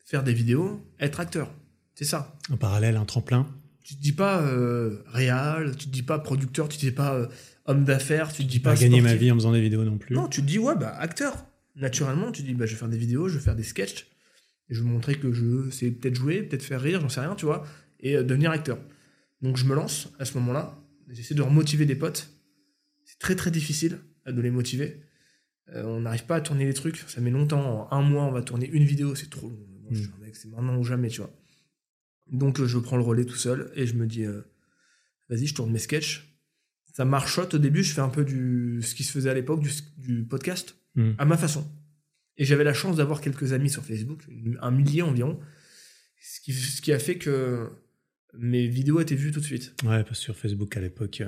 [0.05, 1.51] faire des vidéos, être acteur.
[1.95, 2.37] C'est ça.
[2.51, 3.47] En parallèle, un tremplin.
[3.83, 7.15] Tu te dis pas euh, réal, tu te dis pas producteur, tu te dis pas
[7.15, 7.27] euh,
[7.65, 9.97] homme d'affaires, tu te dis Pas pas gagner ma vie en faisant des vidéos non
[9.97, 10.15] plus.
[10.15, 11.45] Non, tu te dis ouais bah acteur.
[11.75, 14.07] Naturellement, tu te dis bah je vais faire des vidéos, je vais faire des sketchs,
[14.69, 17.35] et je vais montrer que je sais peut-être jouer, peut-être faire rire, j'en sais rien,
[17.35, 17.65] tu vois,
[17.99, 18.77] et euh, devenir acteur.
[19.41, 20.79] Donc je me lance à ce moment-là,
[21.09, 22.29] j'essaie de remotiver des potes.
[23.05, 25.01] C'est très très difficile de les motiver.
[25.69, 27.87] Euh, on n'arrive pas à tourner les trucs, ça met longtemps.
[27.91, 29.59] En un mois, on va tourner une vidéo, c'est trop long.
[29.81, 31.33] Moi, je suis un mec, c'est maintenant ou jamais, tu vois.
[32.31, 34.41] Donc euh, je prends le relais tout seul et je me dis, euh,
[35.29, 36.29] vas-y, je tourne mes sketchs.
[36.93, 39.61] Ça marchote au début, je fais un peu du ce qui se faisait à l'époque,
[39.61, 41.15] du, du podcast, Mhm.
[41.17, 41.67] à ma façon.
[42.37, 44.21] Et j'avais la chance d'avoir quelques amis sur Facebook,
[44.61, 45.39] un millier environ,
[46.21, 47.69] ce qui, ce qui a fait que
[48.33, 49.73] mes vidéos étaient vues tout de suite.
[49.83, 51.23] Ouais, parce que sur Facebook à l'époque,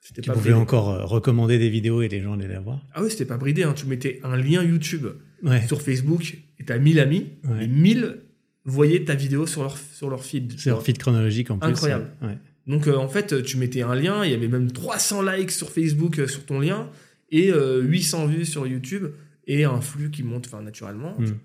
[0.00, 0.60] C'était tu pas pouvais bridé.
[0.62, 2.80] encore euh, recommander des vidéos et les gens allaient les voir.
[2.94, 3.74] Ah oui, c'était pas bridé, hein.
[3.74, 5.06] tu mettais un lien YouTube
[5.42, 5.66] Ouais.
[5.66, 7.64] sur Facebook et t'as 1000 amis, Ouais.
[7.64, 8.20] et 1000
[8.64, 10.58] voyaient ta vidéo sur leur, sur leur feed.
[10.58, 11.68] C'est leur feed chronologique en plus.
[11.70, 12.10] Incroyable.
[12.22, 12.36] Ouais.
[12.66, 15.70] Donc euh, en fait, tu mettais un lien, il y avait même 300 likes sur
[15.70, 16.90] Facebook euh, sur ton lien
[17.30, 19.06] et euh, 800 vues sur YouTube
[19.46, 21.14] et un flux qui monte enfin naturellement.
[21.18, 21.24] Mm.
[21.24, 21.40] tu vois.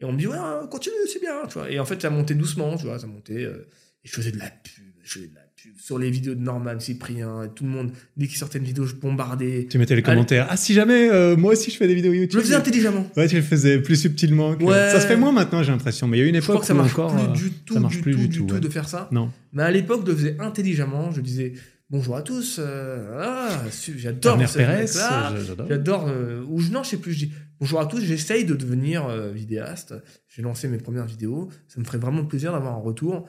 [0.00, 0.36] Et on me dit ouais,
[0.70, 1.70] continue, c'est bien, tu vois.
[1.70, 3.68] Et en fait, ça montait doucement, tu vois, ça montait euh,
[4.04, 6.40] et je faisais de la pub, je faisais de la pub sur les vidéos de
[6.40, 9.66] Norman, Cyprien, et tout le monde dès qu'il sortait une vidéo, je bombardais.
[9.70, 10.46] Tu mettais les commentaires.
[10.50, 12.32] Ah, si jamais, euh, moi aussi je fais des vidéos YouTube.
[12.32, 13.06] Je le faisais intelligemment.
[13.16, 14.54] Ouais, tu le faisais plus subtilement.
[14.56, 14.90] que- Ouais.
[14.90, 16.06] Ça se fait moins maintenant, j'ai l'impression.
[16.08, 17.14] Mais il y a eu une Je crois époque que ça marche encore.
[17.14, 18.60] plus euh, du tout, ça marche du plus tout, du tout, tout ouais.
[18.60, 19.08] de faire ça.
[19.12, 19.30] Non.
[19.52, 21.10] Mais à l'époque, je le faisais intelligemment.
[21.12, 21.52] Je disais
[21.90, 22.56] bonjour à tous.
[22.58, 23.48] euh, ah,
[23.96, 24.46] j'adore euh,
[25.46, 25.66] j'adore.
[25.68, 26.06] J'adore.
[26.08, 27.12] euh, ou je- non, je sais plus.
[27.12, 28.00] Je dis bonjour à tous.
[28.00, 29.94] J'essaye de devenir vidéaste.
[30.28, 31.48] J'ai lancé mes premières vidéos.
[31.68, 33.28] Ça me ferait vraiment plaisir d'avoir un retour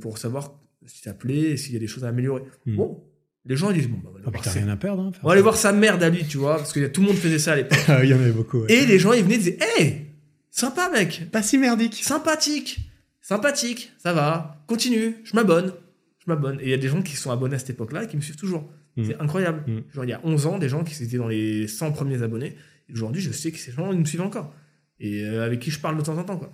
[0.00, 0.54] pour savoir
[0.86, 2.42] si ça plaît, et s'il y a des choses à améliorer.
[2.66, 2.76] Hmm.
[2.76, 3.04] Bon,
[3.44, 4.58] les gens ils disent bon, bah, on va aller Ah, puis voir t'as ça.
[4.60, 5.02] rien à perdre.
[5.02, 7.00] Hein, faire On va aller voir sa mère à lui, tu vois, parce que tout
[7.02, 7.78] le monde faisait ça à l'époque.
[7.88, 8.60] Ah, Il y en avait beaucoup.
[8.60, 8.72] ouais.
[8.72, 10.06] Et les gens ils venaient et disaient hey,
[10.50, 11.30] Sympa, mec.
[11.30, 12.00] Pas si merdique.
[12.02, 12.78] Sympathique.
[13.20, 13.92] Sympathique.
[13.98, 14.62] Ça va.
[14.66, 15.16] Continue.
[15.24, 15.72] Je m'abonne.
[16.18, 16.58] Je m'abonne.
[16.60, 18.22] Et il y a des gens qui sont abonnés à cette époque-là et qui me
[18.22, 18.68] suivent toujours.
[18.96, 19.04] Mm.
[19.04, 19.64] C'est incroyable.
[19.70, 19.80] Mm.
[19.92, 22.56] Genre, il y a 11 ans, des gens qui étaient dans les 100 premiers abonnés.
[22.90, 24.54] Aujourd'hui, je sais que ces gens, ils me suivent encore.
[24.98, 26.50] Et euh, avec qui je parle de temps en temps, quoi.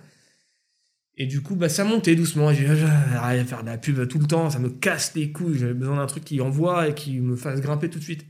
[1.15, 2.51] Et du coup, bah, ça montait doucement.
[2.53, 5.31] J'ai ah, rien à faire de la pub tout le temps, ça me casse les
[5.31, 5.57] couilles.
[5.57, 8.25] J'avais besoin d'un truc qui envoie et qui me fasse grimper tout de suite.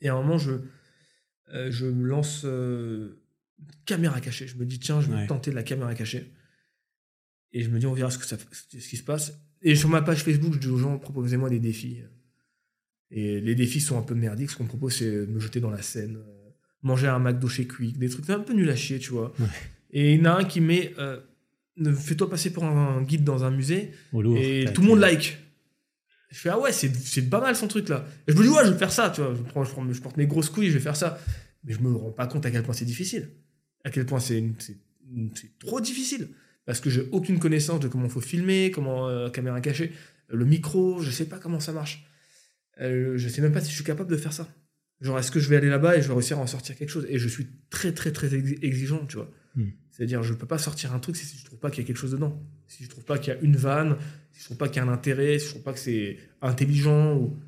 [0.00, 0.52] Et à un moment, je,
[1.52, 3.22] euh, je me lance euh,
[3.84, 4.46] caméra cachée.
[4.46, 5.26] Je me dis, tiens, je vais Ouais.
[5.26, 6.32] tenter de la caméra cachée.
[7.52, 9.38] Et je me dis, on verra ce, que ça, ce qui se passe.
[9.62, 12.00] Et sur ma page Facebook, je dis aux gens, proposez-moi des défis.
[13.10, 14.50] Et les défis sont un peu merdiques.
[14.50, 16.50] Ce qu'on me propose, c'est me jeter dans la Seine, euh,
[16.82, 19.32] manger un McDo chez Quick, des trucs un peu nuls à chier, tu vois.
[19.38, 19.46] Ouais.
[19.90, 21.20] Et il y en a un qui met, euh,
[21.76, 25.38] ne- fais-toi passer pour un guide dans un musée, Louvre, et tout le monde like.
[26.30, 28.04] Je fais, ah ouais, c'est c'est pas mal son truc là.
[28.26, 29.34] Et je me dis, ouais, je vais faire ça, tu vois.
[29.36, 31.18] Je, prends, je, prends- je porte mes grosses couilles, je vais faire ça.
[31.62, 33.30] Mais je me rends pas compte à quel point c'est difficile.
[33.84, 34.42] À quel point c'est
[35.60, 36.28] trop difficile.
[36.66, 39.92] Parce que j'ai aucune connaissance de comment faut filmer, comment euh, caméra cachée,
[40.28, 42.04] le micro, je sais pas comment ça marche.
[42.80, 44.48] Euh, je sais même pas si je suis capable de faire ça.
[45.00, 46.88] Genre, est-ce que je vais aller là-bas et je vais réussir à en sortir quelque
[46.88, 47.06] chose?
[47.08, 49.30] Et je suis très, très, très ex- exigeant, tu vois.
[49.54, 49.68] Hmm.
[49.94, 51.98] C'est-à-dire, je peux pas sortir un truc si je trouve pas qu'il y a quelque
[51.98, 52.42] chose dedans.
[52.66, 53.96] Si je trouve pas qu'il y a une vanne,
[54.32, 56.18] si je trouve pas qu'il y a un intérêt, si je trouve pas que c'est
[56.42, 57.38] intelligent, ou...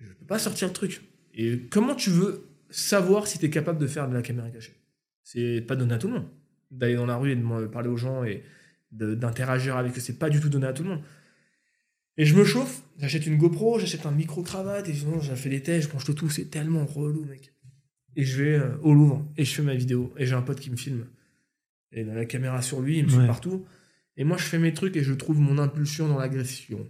[0.00, 1.02] je peux pas sortir le truc.
[1.34, 4.74] Et comment tu veux savoir si tu es capable de faire de la caméra cachée?
[5.24, 6.28] C'est pas donné à tout le monde.
[6.70, 8.44] D'aller dans la rue et de parler aux gens et
[8.92, 11.02] d'interagir avec eux, c'est pas du tout donné à tout le monde.
[12.16, 15.64] Et je me chauffe, j'achète une GoPro, j'achète un micro-cravate, et sinon j'ai fait des
[15.64, 17.52] tests, je mange tout, c'est tellement relou, mec.
[18.14, 20.60] Et je vais euh, au Louvre, et je fais ma vidéo, et j'ai un pote
[20.60, 21.06] qui me filme.
[21.92, 23.26] Et il a la caméra sur lui, il me suit Ouais.
[23.26, 23.66] partout.
[24.16, 26.88] Et moi, je fais mes trucs et je trouve mon impulsion dans l'agression.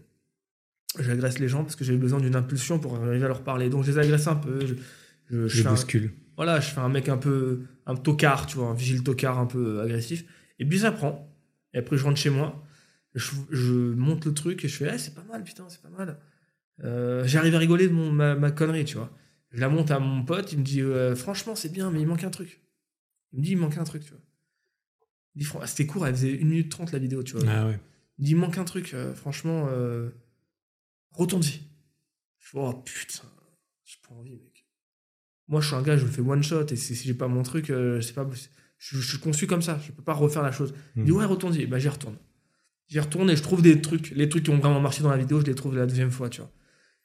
[0.98, 3.68] J'agresse les gens parce que j'ai besoin d'une impulsion pour arriver à leur parler.
[3.70, 4.61] Donc, je les agresse un peu.
[4.66, 4.74] Je,
[5.26, 6.12] je, je Je fais un- bouscule.
[6.36, 9.46] voilà, je fais un mec un peu, un tocard, tu vois, un vigile tocard un
[9.46, 10.24] peu agressif.
[10.59, 11.34] Et puis ça prend.
[11.72, 12.62] Et après, je rentre chez moi,
[13.14, 15.88] je, je monte le truc et je fais, ah, c'est pas mal, putain, c'est pas
[15.90, 16.18] mal.
[16.84, 19.11] Euh, J'arrive à rigoler de mon, ma, ma connerie, tu vois.
[19.50, 22.07] Je la monte à mon pote, il me dit, euh, franchement, c'est bien, mais il
[22.07, 22.61] manque un truc.
[23.32, 24.20] Il me dit, il manque un truc, tu vois.
[24.20, 25.22] Il dit, Fran- ah,
[25.66, 27.49] c'était court, elle faisait 1 minute 30 la vidéo, tu vois.
[27.49, 27.78] Ah ouais.
[28.18, 30.11] Il dit, il manque un truc, euh, franchement, euh,
[31.12, 31.61] retourne-y.
[32.55, 33.22] Oh putain,
[33.85, 34.66] j'ai pas envie, mec.
[35.49, 37.43] Moi, je suis un gars, je le fais one shot, et si, j'ai pas mon
[37.43, 38.28] truc, euh, c'est pas,
[38.78, 40.74] je, je suis conçu comme ça, je peux pas refaire la chose.
[40.97, 41.16] Il dit, Mm.
[41.16, 41.66] ouais, retourne-y.
[41.66, 42.16] Bah, j'y retourne.
[42.89, 45.16] J'y retourne et je trouve des trucs, les trucs qui ont vraiment marché dans la
[45.16, 46.51] vidéo, je les trouve la deuxième fois, tu vois.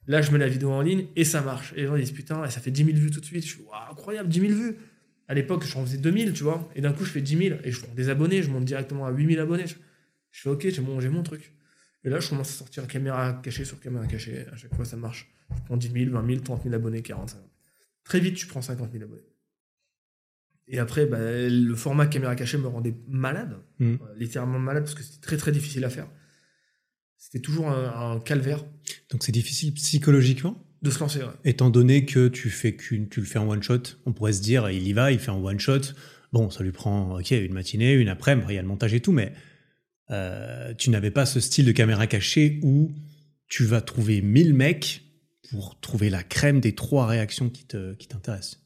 [0.05, 1.73] Là, je mets la vidéo en ligne et ça marche.
[1.77, 3.43] Et les gens disent, putain, et ça fait 10 000 vues tout de suite.
[3.45, 4.75] Je suis, incroyable, 10 000 vues.
[5.27, 6.69] À l'époque, j'en faisais 2000, tu vois.
[6.75, 9.05] Et d'un coup, je fais 10 000 et je prends des abonnés, je monte directement
[9.05, 9.65] à 8000 abonnés.
[9.67, 9.75] Je,
[10.31, 11.53] fais, ok, j'ai mon, truc.
[12.03, 14.45] Et là, je commence à sortir caméra cachée sur caméra cachée.
[14.51, 15.29] À chaque fois, ça marche.
[15.55, 17.45] Je prends 10 000, 20 000, 30 000 abonnés, 40, 50
[18.05, 19.21] Très vite, tu prends 50 000 abonnés.
[20.69, 23.93] Et après, bah, le format caméra cachée me rendait malade, Mm.
[23.93, 26.07] Euh, littéralement malade, parce que c'était très très difficile à faire.
[27.17, 28.63] C'était toujours un, un calvaire
[29.11, 31.19] Donc c'est difficile psychologiquement, de se lancer.
[31.19, 31.29] ouais.
[31.43, 33.81] étant donné que tu fais qu'une, tu le fais en one shot.
[34.05, 35.81] On pourrait se dire, il y va, il fait en one shot.
[36.33, 38.99] Bon, ça lui prend, ok, une matinée, une après-midi, il y a le montage et
[38.99, 39.33] tout, mais
[40.11, 42.91] euh, tu n'avais pas ce style de caméra cachée où
[43.47, 45.03] tu vas trouver 1000 mecs
[45.49, 48.61] pour trouver la crème des trois réactions qui te, qui t'intéressent.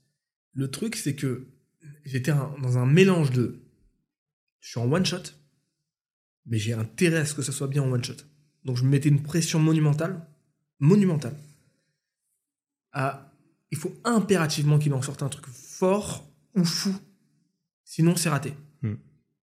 [0.54, 1.48] Le truc, c'est que
[2.04, 3.62] j'étais dans un mélange de.
[4.60, 5.24] Je suis en one shot,
[6.46, 8.18] mais j'ai intérêt à ce que ça soit bien en one shot.
[8.66, 10.28] Donc je me mettais une pression monumentale,
[10.80, 11.36] monumentale.
[12.94, 13.32] À,
[13.72, 16.94] il faut impérativement qu'il en sorte un truc fort ou fou.
[17.86, 18.54] Sinon, c'est raté.
[18.82, 18.96] Hmm.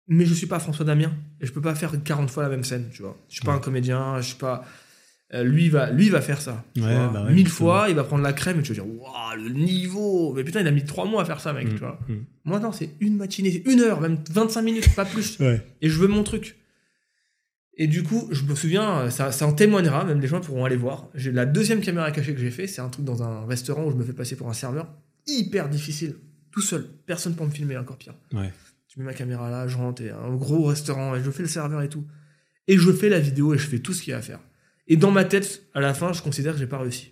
[0.08, 2.64] Mais je suis pas François Damien et je peux pas faire 40 fois la même
[2.64, 3.18] scène, tu vois.
[3.30, 4.64] Je suis pas un comédien, je suis pas.
[5.34, 6.64] euh, lui va, lui va faire ça.
[6.78, 9.36] Ouais, bah ouais, Mille fois, il va prendre la crème et tu vas dire, waouh,
[9.36, 10.34] le niveau.
[10.34, 12.00] Mais putain, il a mis trois mois à faire ça, mec, Mm, tu vois.
[12.08, 12.14] mm.
[12.46, 15.40] Moi, non, c'est une matinée, une heure, même 25 minutes, pas plus.
[15.40, 15.66] Ouais.
[15.82, 16.56] Et je veux mon truc.
[17.78, 20.78] Et du coup, je me souviens, ça, ça en témoignera, même les gens pourront aller
[20.78, 21.10] voir.
[21.14, 23.92] J'ai la deuxième caméra cachée que j'ai fait, c'est un truc dans un restaurant où
[23.92, 24.94] je me fais passer pour un serveur.
[25.28, 26.16] Hyper difficile.
[26.52, 26.88] Tout seul.
[27.06, 28.16] Personne pour me filmer, encore pire.
[28.34, 28.54] Ouais.
[28.88, 31.50] Je mets ma caméra là, je rentre, et un gros restaurant, et je fais le
[31.50, 32.06] serveur et tout.
[32.68, 34.40] Et je fais la vidéo et je fais tout ce qu'il y a à faire.
[34.88, 37.12] Et dans ma tête, à la fin, je considère que j'ai pas réussi.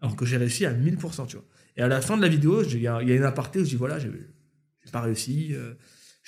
[0.00, 1.44] Alors que j'ai réussi à 1000%, tu vois.
[1.76, 3.60] Et à la fin de la vidéo, il y, a il y a une aparté
[3.60, 4.10] où je dis voilà, j'ai
[4.84, 5.74] j'ai pas réussi, euh,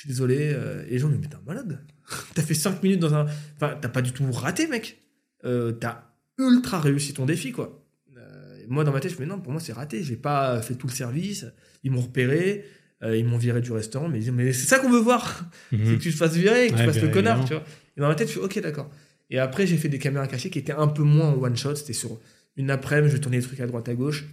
[0.00, 0.52] je suis désolé.
[0.54, 1.84] euh, et les gens me disent mais t'es un malade.
[2.34, 3.26] t'as fait 5 minutes dans un.
[3.56, 4.98] Enfin, t'as pas du tout raté, mec.
[5.44, 6.04] Euh, t'as
[6.38, 7.84] ultra réussi ton défi, quoi.
[8.16, 10.02] Euh, moi, dans ma tête, je me dis non, pour moi, c'est raté.
[10.02, 11.44] J'ai pas fait tout le service.
[11.84, 12.64] Ils m'ont repéré.
[13.02, 14.08] euh, ils m'ont viré du restaurant.
[14.08, 15.98] Mais, ils disent, mais c'est ça qu'on veut voir c'est Mhm.
[15.98, 17.64] que tu te fasses virer, que tu fasses le connard, tu vois.
[17.96, 18.90] Et dans ma tête, je suis ok, d'accord.
[19.28, 21.76] Et après, j'ai fait des caméras cachées qui étaient un peu moins en one shot.
[21.76, 22.18] C'était sur
[22.56, 24.24] une après-midi, je tournais des trucs à droite à gauche.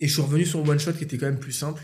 [0.00, 1.82] Et je suis revenu sur un one shot qui était quand même plus simple.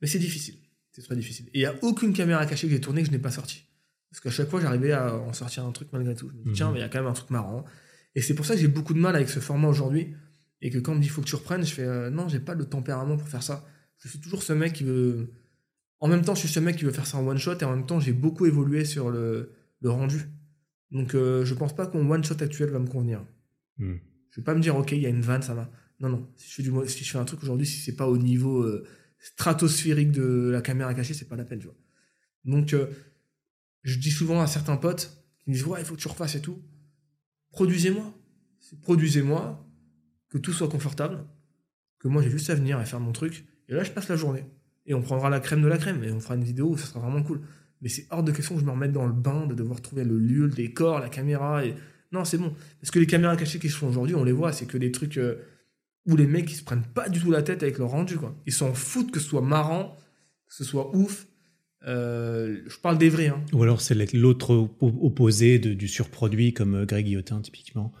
[0.00, 0.56] Mais c'est difficile.
[0.98, 1.46] C'était très difficile.
[1.48, 3.64] Et il n'y a aucune caméra cachée que j'ai tournée que je n'ai pas sortie.
[4.10, 6.28] Parce qu'à chaque fois, j'arrivais à en sortir un truc malgré tout.
[6.30, 6.54] Je me dis, Mhm.
[6.54, 7.64] tiens, mais il y a quand même un truc marrant.
[8.14, 10.14] Et c'est pour ça que j'ai beaucoup de mal avec ce format aujourd'hui.
[10.60, 12.40] Et que quand on me dit, faut que tu reprennes, je fais, euh, non, j'ai
[12.40, 13.64] pas le tempérament pour faire ça.
[13.98, 15.30] Je suis toujours ce mec qui veut.
[16.00, 17.58] En même temps, je suis ce mec qui veut faire ça en one shot.
[17.60, 20.20] Et en même temps, j'ai beaucoup évolué sur le, le rendu.
[20.90, 23.24] Donc, euh, je pense pas que mon one shot actuel va me convenir.
[23.76, 23.96] Hmm.
[24.30, 25.70] Je vais pas me dire, ok, il y a une vanne, ça va.
[26.00, 26.28] Non, non.
[26.36, 28.62] Si je fais, du, si je fais un truc aujourd'hui, si c'est pas au niveau
[28.62, 28.84] euh,
[29.18, 31.76] stratosphérique de la caméra cachée, c'est pas la peine, tu vois.
[32.44, 32.86] Donc, euh,
[33.82, 36.34] je dis souvent à certains potes qui me disent, ouais, il faut que tu refasses
[36.34, 36.62] et tout.
[37.50, 38.14] Produisez-moi.
[38.82, 39.66] Produisez-moi,
[40.28, 41.24] que tout soit confortable,
[41.98, 43.46] que moi j'ai juste à venir et faire mon truc.
[43.68, 44.44] Et là, je passe la journée.
[44.86, 47.00] Et on prendra la crème de la crème et on fera une vidéo ça sera
[47.00, 47.40] vraiment cool.
[47.80, 50.04] Mais c'est hors de question que je me remette dans le bain, de devoir trouver
[50.04, 51.64] le lieu, le décor, la caméra.
[51.64, 51.74] Et...
[52.10, 52.54] Non, c'est bon.
[52.80, 54.90] Parce que les caméras cachées qui se font aujourd'hui, on les voit, c'est que des
[54.90, 55.36] trucs euh,
[56.06, 58.16] où les mecs ils se prennent pas du tout la tête avec leur rendu.
[58.16, 58.34] Quoi.
[58.46, 59.96] Ils s'en foutent que ce soit marrant,
[60.48, 61.26] que ce soit ouf.
[61.86, 63.28] Euh, je parle des vrais.
[63.28, 63.40] Hein.
[63.52, 67.92] Ou alors c'est l'autre oppo- opposé de- du surproduit comme euh, Greg Guillotin typiquement.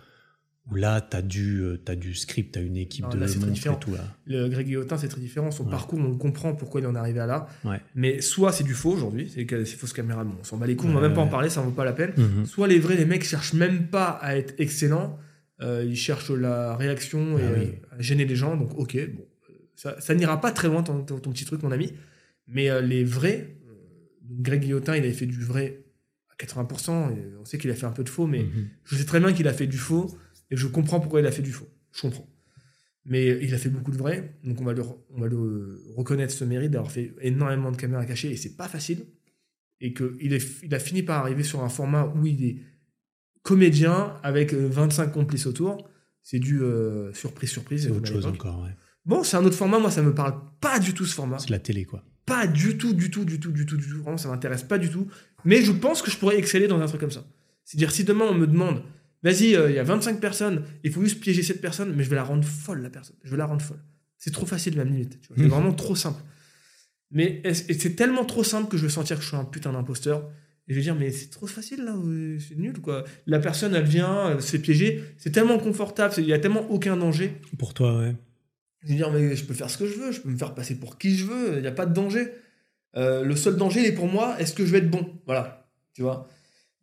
[0.70, 3.36] Où là, tu as, as du script, tu as une équipe Non, de là, très
[3.38, 3.92] et tout.
[3.94, 4.00] Là.
[4.26, 5.50] Le Greg Guillotin, c'est très différent.
[5.50, 5.70] Son Ouais.
[5.70, 7.46] parcours, on comprend pourquoi il en est arrivé à là.
[7.64, 7.80] Ouais.
[7.94, 10.66] Mais soit c'est du faux aujourd'hui, c'est que- c'est fausse caméra, bon, on s'en bat
[10.66, 12.12] les couilles, on va même pas en parler, ça vaut pas la peine.
[12.18, 12.44] Mhm.
[12.44, 15.18] Soit les vrais, les mecs cherchent même pas à être excellents,
[15.60, 17.64] euh, ils cherchent la réaction et Ah oui.
[17.92, 19.26] euh, à gêner les gens, donc ok, bon,
[19.74, 21.92] ça, ça n'ira pas très loin ton, ton- ton petit truc, mon ami.
[22.46, 23.72] Mais euh, les vrais, euh,
[24.40, 25.84] Greg Guillotin, il avait fait du vrai
[26.30, 28.68] à 80%, et on sait qu'il a fait un peu de faux, mais Mhm.
[28.84, 30.16] je sais très bien qu'il a fait du faux
[30.50, 31.68] et je comprends pourquoi il a fait du faux.
[31.92, 32.28] Je comprends.
[33.04, 36.32] Mais il a fait beaucoup de vrai, donc on va le, on va le reconnaître
[36.32, 39.06] ce mérite d'avoir fait énormément de caméras cachées et c'est pas facile.
[39.80, 42.56] Et qu'il il a fini par arriver sur un format où il est
[43.42, 45.88] comédien avec euh, 25 complices autour.
[46.22, 47.84] C'est du euh, surprise, surprise.
[47.84, 48.62] C'est autre chose encore.
[48.62, 48.74] ouais.
[49.06, 51.38] Bon, c'est un autre format, moi ça me parle pas du tout ce format.
[51.38, 52.04] C'est de la télé, quoi.
[52.26, 54.02] Pas du tout, du tout, du tout, du tout, du tout.
[54.02, 55.06] Vraiment, ça m'intéresse pas du tout.
[55.46, 57.24] Mais je pense que je pourrais exceller dans un truc comme ça.
[57.64, 58.82] C'est-à-dire, si demain on me demande,
[59.22, 62.10] vas-y, euh, il y a 25 personnes, il faut juste piéger cette personne, mais je
[62.10, 63.16] vais la rendre folle, la personne.
[63.24, 63.80] Je vais la rendre folle.
[64.18, 65.18] C'est trop facile, même limite.
[65.22, 65.36] tu vois.
[65.38, 65.48] C'est Mhm.
[65.48, 66.20] vraiment trop simple.
[67.10, 70.28] Mais c'est tellement trop simple que je vais sentir que je suis un putain d'imposteur.
[70.68, 73.04] Et je vais dire, mais c'est trop facile là, euh, c'est nul quoi.
[73.26, 75.02] La personne, elle vient, elle se fait piéger.
[75.16, 77.32] C'est tellement confortable, il y a tellement aucun danger.
[77.58, 78.14] Pour toi, ouais.
[78.82, 80.54] Je veux dire, mais je peux faire ce que je veux, je peux me faire
[80.54, 82.28] passer pour qui je veux, il n'y a pas de danger.
[82.96, 85.08] Euh, le seul danger, il est pour moi, est-ce que je vais être bon?
[85.26, 86.28] Voilà, tu vois?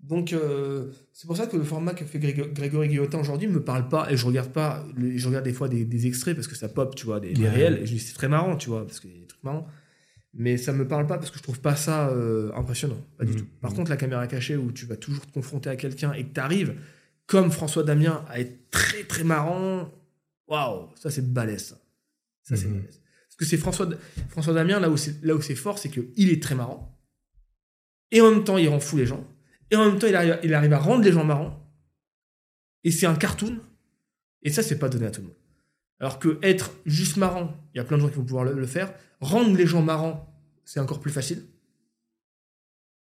[0.02, 3.54] Donc, euh, c'est pour ça que le format que fait Grég- Grégory Guillotin aujourd'hui ne
[3.54, 6.48] me parle pas, et je regarde pas, je regarde des fois des, des extraits parce
[6.48, 7.50] que ça pop, tu vois, des, des Ouais.
[7.50, 9.44] réels, et je dis c'est très marrant, tu vois, parce qu'il y a des trucs
[9.44, 9.68] marrants.
[10.38, 13.32] Mais ça me parle pas parce que je trouve pas ça euh, impressionnant, pas du
[13.32, 13.40] Mhm.
[13.40, 13.46] tout.
[13.62, 16.34] Par contre, la caméra cachée où tu vas toujours te confronter à quelqu'un et que
[16.34, 16.76] tu arrives,
[17.26, 19.90] comme François Damien, à être très très marrant,
[20.48, 21.70] waouh, ça c'est balèze.
[21.70, 21.78] Ça,
[22.44, 23.02] ça c'est balèze.
[23.28, 23.90] Parce que c'est François,
[24.30, 26.92] François Damien, là où c'est, là où c'est fort, c'est qu'il est très marrant.
[28.12, 29.26] Et en même temps, il rend fou les gens.
[29.72, 31.62] Et en même temps, il arrive, il arrive à rendre les gens marrants.
[32.84, 33.58] Et c'est un cartoon.
[34.44, 35.36] Et ça, c'est pas donné à tout le monde.
[36.00, 38.54] Alors que être juste marrant, il y a plein de gens qui vont pouvoir le,
[38.54, 38.93] le faire.
[39.22, 40.34] Rendre les gens marrants,
[40.66, 41.43] c'est encore plus facile.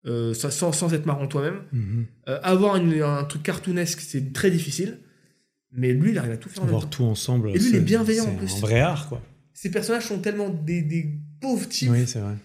[0.06, 1.60] Euh, ça, sans, sans être marrant toi-même.
[1.72, 2.06] Mhm.
[2.28, 4.98] Euh, avoir une- un truc cartoonesque, c'est très difficile.
[5.72, 6.88] Mais lui, il arrive à tout faire en même Voir temps.
[6.88, 7.50] tout ensemble.
[7.50, 8.54] Et lui, il est bienveillant, en plus.
[8.56, 9.20] un vrai art, quoi.
[9.52, 12.36] Ces personnages sont tellement des, des pauvres types, Oui, c'est vrai.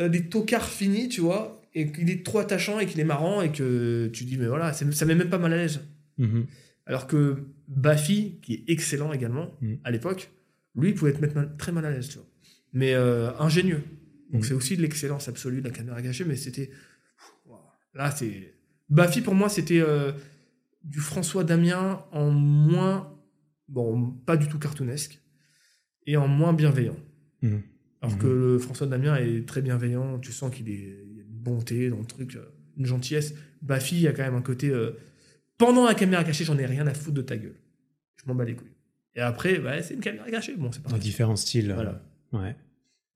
[0.00, 3.42] euh, des tocards finis, tu vois, et qu'il est trop attachant et qu'il est marrant
[3.42, 5.80] et que tu dis, mais voilà, c'est- ça met même pas mal à l'aise.
[6.18, 6.46] Mhm.
[6.86, 7.36] Alors que
[7.68, 9.74] Baffy, qui est excellent également Mm.
[9.84, 10.30] à l'époque,
[10.76, 12.26] lui, pouvait te mettre mal- très mal à l'aise, tu vois.
[12.72, 13.82] Mais euh, ingénieux.
[14.32, 14.44] Donc Mm.
[14.44, 16.70] c'est aussi de l'excellence absolue de la caméra cachée, mais c'était.
[17.94, 18.54] Là, c'est.
[18.88, 20.12] Baffy, pour moi, c'était euh,
[20.84, 23.12] du François Damien en moins.
[23.68, 25.20] Bon, pas du tout cartoonesque,
[26.06, 26.96] et en moins bienveillant.
[27.42, 27.62] Mhm.
[28.00, 31.24] Alors que le François Damien est très bienveillant, tu sens qu'il est, il y a
[31.24, 32.44] une bonté dans le truc, euh,
[32.76, 33.34] une gentillesse.
[33.62, 34.68] Baffy, il y a quand même un côté.
[34.70, 34.92] euh,
[35.58, 37.56] pendant la caméra cachée, j'en ai rien à foutre de ta gueule.
[38.16, 38.72] Je m'en bats les couilles.
[39.14, 40.54] Et après, bah, c'est une caméra cachée.
[40.56, 41.00] Bon, c'est pas grave.
[41.00, 41.70] différents styles.
[41.70, 42.02] euh, Voilà.
[42.32, 42.54] Ouais.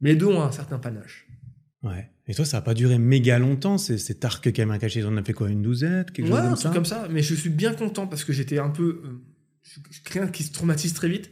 [0.00, 1.26] Mais les deux ont un certain panache.
[1.82, 2.08] Ouais.
[2.26, 5.02] Et toi, ça n'a pas duré méga longtemps, c'est cet arc caméra cachée.
[5.04, 6.70] On a fait quoi Une douzaine Quelque ouais, chose un comme truc ça?
[6.72, 7.08] comme ça.
[7.10, 9.02] Mais je suis bien content parce que j'étais un peu.
[9.04, 9.20] euh,
[9.62, 11.30] je suis quelqu'un qui se traumatise très vite.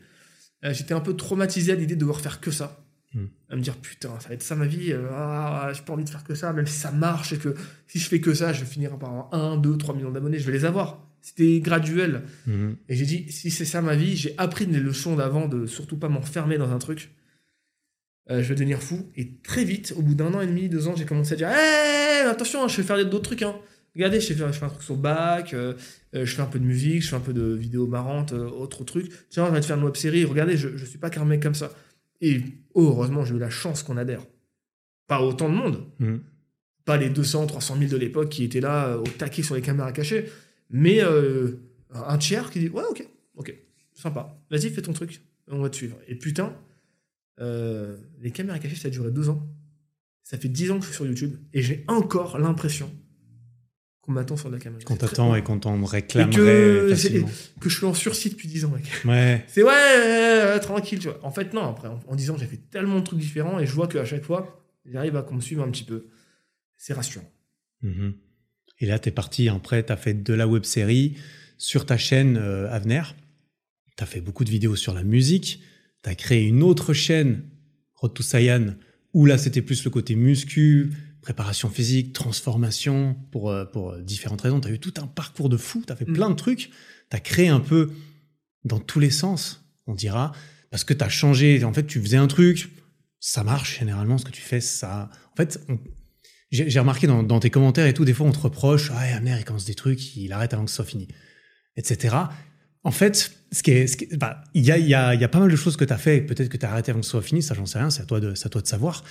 [0.65, 2.85] Euh, j'étais un peu traumatisé à l'idée de devoir faire que ça.
[3.15, 3.27] Hmm.
[3.49, 4.93] À me dire, putain, ça va être ça ma vie.
[4.93, 7.55] euh, ah, j'ai pas envie de faire que ça, même si ça marche et que
[7.87, 10.39] si je fais que ça, je vais finir par avoir 1, 2, 3 millions d'abonnés.
[10.39, 11.07] Je vais les avoir.
[11.23, 12.23] C'était graduel.
[12.47, 12.77] Mhm.
[12.89, 15.97] Et j'ai dit, si c'est ça ma vie, j'ai appris les leçons d'avant de surtout
[15.97, 17.11] pas m'enfermer dans un truc.
[18.31, 19.11] Euh, je vais devenir fou.
[19.17, 21.49] Et très vite, au bout d'un an et demi, deux ans, j'ai commencé à dire,
[21.49, 23.43] hé, attention, hein, je vais faire d'autres trucs.
[23.43, 23.57] Hein.
[23.95, 25.75] Regardez, je fais, je fais un truc sur bac, euh,
[26.15, 28.49] euh, je fais un peu de musique, je fais un peu de vidéos marrantes, euh,
[28.49, 29.11] autre truc.
[29.29, 30.25] Tiens, je vais te faire une web série.
[30.25, 31.73] Regardez, je, je suis pas qu'un mec comme ça.
[32.21, 32.41] Et
[32.75, 34.25] oh, heureusement, j'ai eu la chance qu'on adhère.
[35.07, 35.87] Pas autant de monde.
[35.99, 36.23] Mhm.
[36.85, 39.63] Pas les 200, 300 000 de l'époque qui étaient là euh, au taquet sur les
[39.63, 40.27] caméras cachées.
[40.71, 41.61] Mais euh,
[41.93, 43.07] un tiers qui dit Ouais, ok,
[43.37, 43.55] ok,
[43.95, 44.39] sympa.
[44.51, 45.23] Vas-y, fais ton truc.
[45.51, 45.99] On va te suivre.
[46.07, 46.55] Et putain,
[47.41, 49.47] euh, les caméras cachées, ça a duré deux ans.
[50.23, 51.37] Ça fait 10 ans que je suis sur YouTube.
[51.55, 52.93] Et j'ai encore l'impression
[54.09, 54.83] qu'on m'attend sur la caméra.
[54.85, 57.29] Qu'on t'attend et qu'on t'en réclamerait que, facilement.
[57.61, 58.91] que je suis en sursis depuis 10 ans, mec.
[59.05, 59.45] Ouais.
[59.49, 61.21] C'est ouais, euh, tranquille, tu vois.
[61.23, 63.67] En fait, non, après, en, en 10 ans, j'ai fait tellement de trucs différents et
[63.67, 66.07] je vois qu'à chaque fois, j'arrive à qu'on me suive un petit peu.
[66.79, 67.31] C'est rassurant.
[67.83, 68.15] Mhm.
[68.81, 71.19] Et là, t'es parti, après, t'as fait de la web série
[71.59, 73.15] sur ta chaîne euh, Avenir.
[73.97, 75.61] T'as fait beaucoup de vidéos sur la musique.
[76.01, 77.43] T'as créé une autre chaîne,
[77.97, 78.75] Road to Saiyan,
[79.13, 80.93] où là, c'était plus le côté muscu,
[81.29, 84.61] préparation physique, transformation, pour, euh, pour euh, différentes raisons.
[84.61, 86.15] T'as eu tout un parcours de fou, t'as fait Mm.
[86.15, 86.71] plein de trucs.
[87.11, 87.91] T'as créé un peu
[88.65, 90.33] dans tous les sens, on dira,
[90.71, 91.63] parce que t'as changé.
[91.65, 92.71] En fait, tu faisais un truc,
[93.21, 95.11] ça marche généralement, ce que tu fais, ça...
[95.33, 95.79] En fait, on-
[96.51, 99.37] j'ai remarqué dans, dans tes commentaires et tout, des fois on te reproche, ah, Amner,
[99.39, 101.09] il commence des trucs, il arrête avant que ce soit fini,
[101.77, 102.17] etc.
[102.85, 105.41] En fait, ce qui est, bah, il y a, il y, a, y a pas
[105.41, 107.11] mal de choses que tu as fait, peut-être que tu as arrêté avant que ce
[107.11, 109.05] soit fini, ça j'en sais rien, c'est à toi de, c'est à toi de savoir.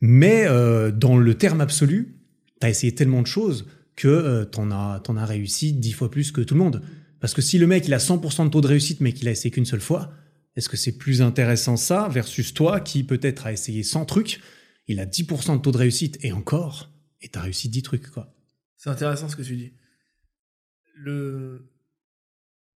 [0.00, 2.16] Mais euh, dans le terme absolu,
[2.60, 6.10] tu as essayé tellement de choses que euh, t'en as, t'en as réussi dix fois
[6.10, 6.82] plus que tout le monde.
[7.20, 9.32] Parce que si le mec il a 100% de taux de réussite mais qu'il a
[9.32, 10.12] essayé qu'une seule fois,
[10.54, 14.40] est-ce que c'est plus intéressant ça versus toi qui peut-être a essayé 100 trucs,
[14.86, 18.34] il a 10% de taux de réussite et encore, et t'as réussi 10 trucs quoi.
[18.76, 19.72] C'est intéressant ce que tu dis.
[20.94, 21.68] Le,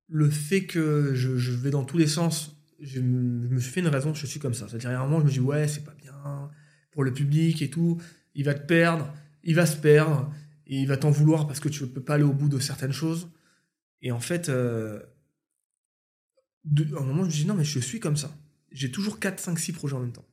[0.09, 3.89] le fait que je, je vais dans tous les sens, je me, suis fait une
[3.89, 4.67] raison, je suis comme ça.
[4.69, 6.51] C'est-à-dire, à un moment, je me dis, ouais, c'est pas bien
[6.91, 8.01] pour le public et tout.
[8.35, 9.13] Il va te perdre,
[9.43, 10.33] il va se perdre,
[10.67, 12.59] et il va t'en vouloir parce que tu ne peux pas aller au bout de
[12.59, 13.29] certaines choses.
[14.03, 15.01] Et en fait, euh,
[16.65, 18.37] de- à un moment, je me dis, non, mais je suis comme ça.
[18.71, 20.27] J'ai toujours 4, 5, 6 projets en même temps.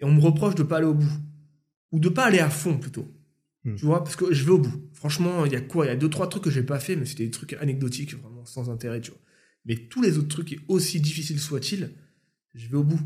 [0.00, 1.12] Et on me reproche de pas aller au bout.
[1.90, 3.06] Ou de pas aller à fond, plutôt.
[3.64, 3.74] Hmm.
[3.76, 4.88] Tu vois, parce que je vais au bout.
[4.92, 5.86] Franchement, il y a quoi?
[5.86, 8.14] Il y a deux, trois trucs que j'ai pas fait, mais c'était des trucs anecdotiques,
[8.14, 9.20] vraiment sans intérêt, tu vois.
[9.64, 11.92] Mais tous les autres trucs, et aussi difficiles soient-ils,
[12.54, 13.00] je vais au bout.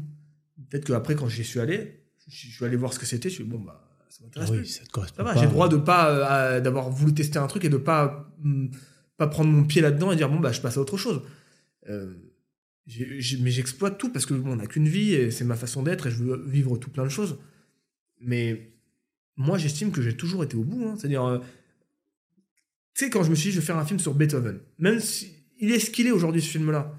[0.71, 3.35] Peut-être qu'après, quand j'y suis allé, je je suis allé voir ce que c'était, je
[3.37, 4.67] suis bon, bah, ça Ah m'intéresse oui, plus.
[4.67, 5.39] ça te correspond Ça va, pas.
[5.41, 6.11] j'ai le droit de pas
[6.57, 8.71] euh, d'avoir voulu tester un truc et de pas hum,
[9.17, 11.23] pas prendre mon pied là-dedans et dire bon bah je passe à autre chose.
[11.89, 12.15] Euh,
[13.41, 16.07] mais j'exploite tout parce que bon, on n'a qu'une vie et c'est ma façon d'être
[16.07, 17.39] et je veux vivre tout plein de choses.
[18.21, 18.73] Mais
[19.37, 20.87] moi j'estime que j'ai toujours été au bout.
[20.87, 20.97] hein.
[20.99, 21.39] C'est-à-dire, euh,
[22.95, 25.01] tu sais quand je me suis dit je vais faire un film sur Beethoven, même
[25.01, 26.95] si il est ce qu'il est aujourd'hui ce film-là,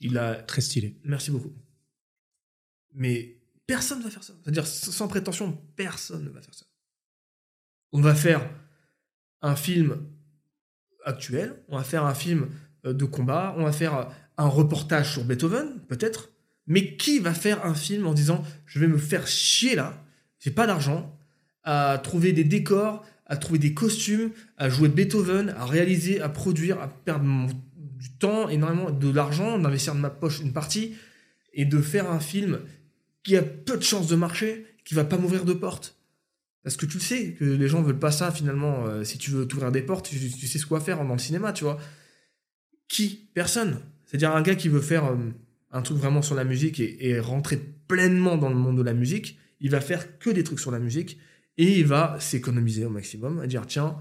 [0.00, 0.98] il a Très stylé.
[1.04, 1.52] Merci beaucoup.
[2.92, 3.33] Mais
[3.66, 4.34] personne ne va faire ça.
[4.42, 6.66] C'est-à-dire, sans prétention, personne ne va faire ça.
[7.92, 8.48] On va faire
[9.42, 9.98] un film
[11.04, 12.48] actuel, on va faire un film
[12.86, 14.04] euh, de combat, on va faire euh,
[14.36, 16.30] un reportage sur Beethoven, peut-être.
[16.66, 20.02] Mais qui va faire un film en disant je vais me faire chier là,
[20.38, 21.18] j'ai pas d'argent,
[21.62, 26.80] à trouver des décors, à trouver des costumes, à jouer Beethoven, à réaliser, à produire,
[26.80, 30.96] à perdre du temps, énormément de l'argent, d'investir de ma poche une partie,
[31.54, 32.60] et de faire un film
[33.24, 35.98] qui a peu de chances de marcher, qui va pas m'ouvrir de porte.
[36.62, 38.86] Parce que tu le sais, que les gens veulent pas ça finalement.
[38.86, 41.52] euh, si tu veux t'ouvrir des portes, tu, sais ce quoi faire dans le cinéma,
[41.52, 41.78] tu vois.
[42.88, 43.28] Qui?
[43.34, 43.80] Personne.
[44.06, 45.16] C'est-à-dire un gars qui veut faire euh,
[45.72, 47.58] un truc vraiment sur la musique et, rentrer
[47.88, 50.78] pleinement dans le monde de la musique, il va faire que des trucs sur la
[50.78, 51.18] musique
[51.58, 53.96] et il va s'économiser au maximum, à dire tiens,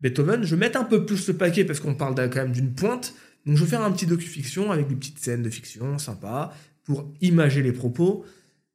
[0.00, 2.74] Beethoven, je vais mettre un peu plus le paquet parce qu'on parle quand même d'une
[2.74, 3.14] pointe,
[3.46, 6.52] donc je vais faire un petit docu-fiction avec des petites scènes de fiction sympa
[6.84, 8.24] pour imager les propos,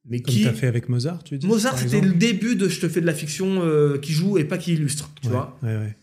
[0.09, 2.69] mais Comme qui tu as fait avec Mozart, tu dis Mozart, c'était le début de
[2.69, 5.33] je te fais de la fiction euh, qui joue et pas qui illustre, tu Ouais,
[5.33, 5.57] vois.
[5.63, 5.95] ouais, ouais.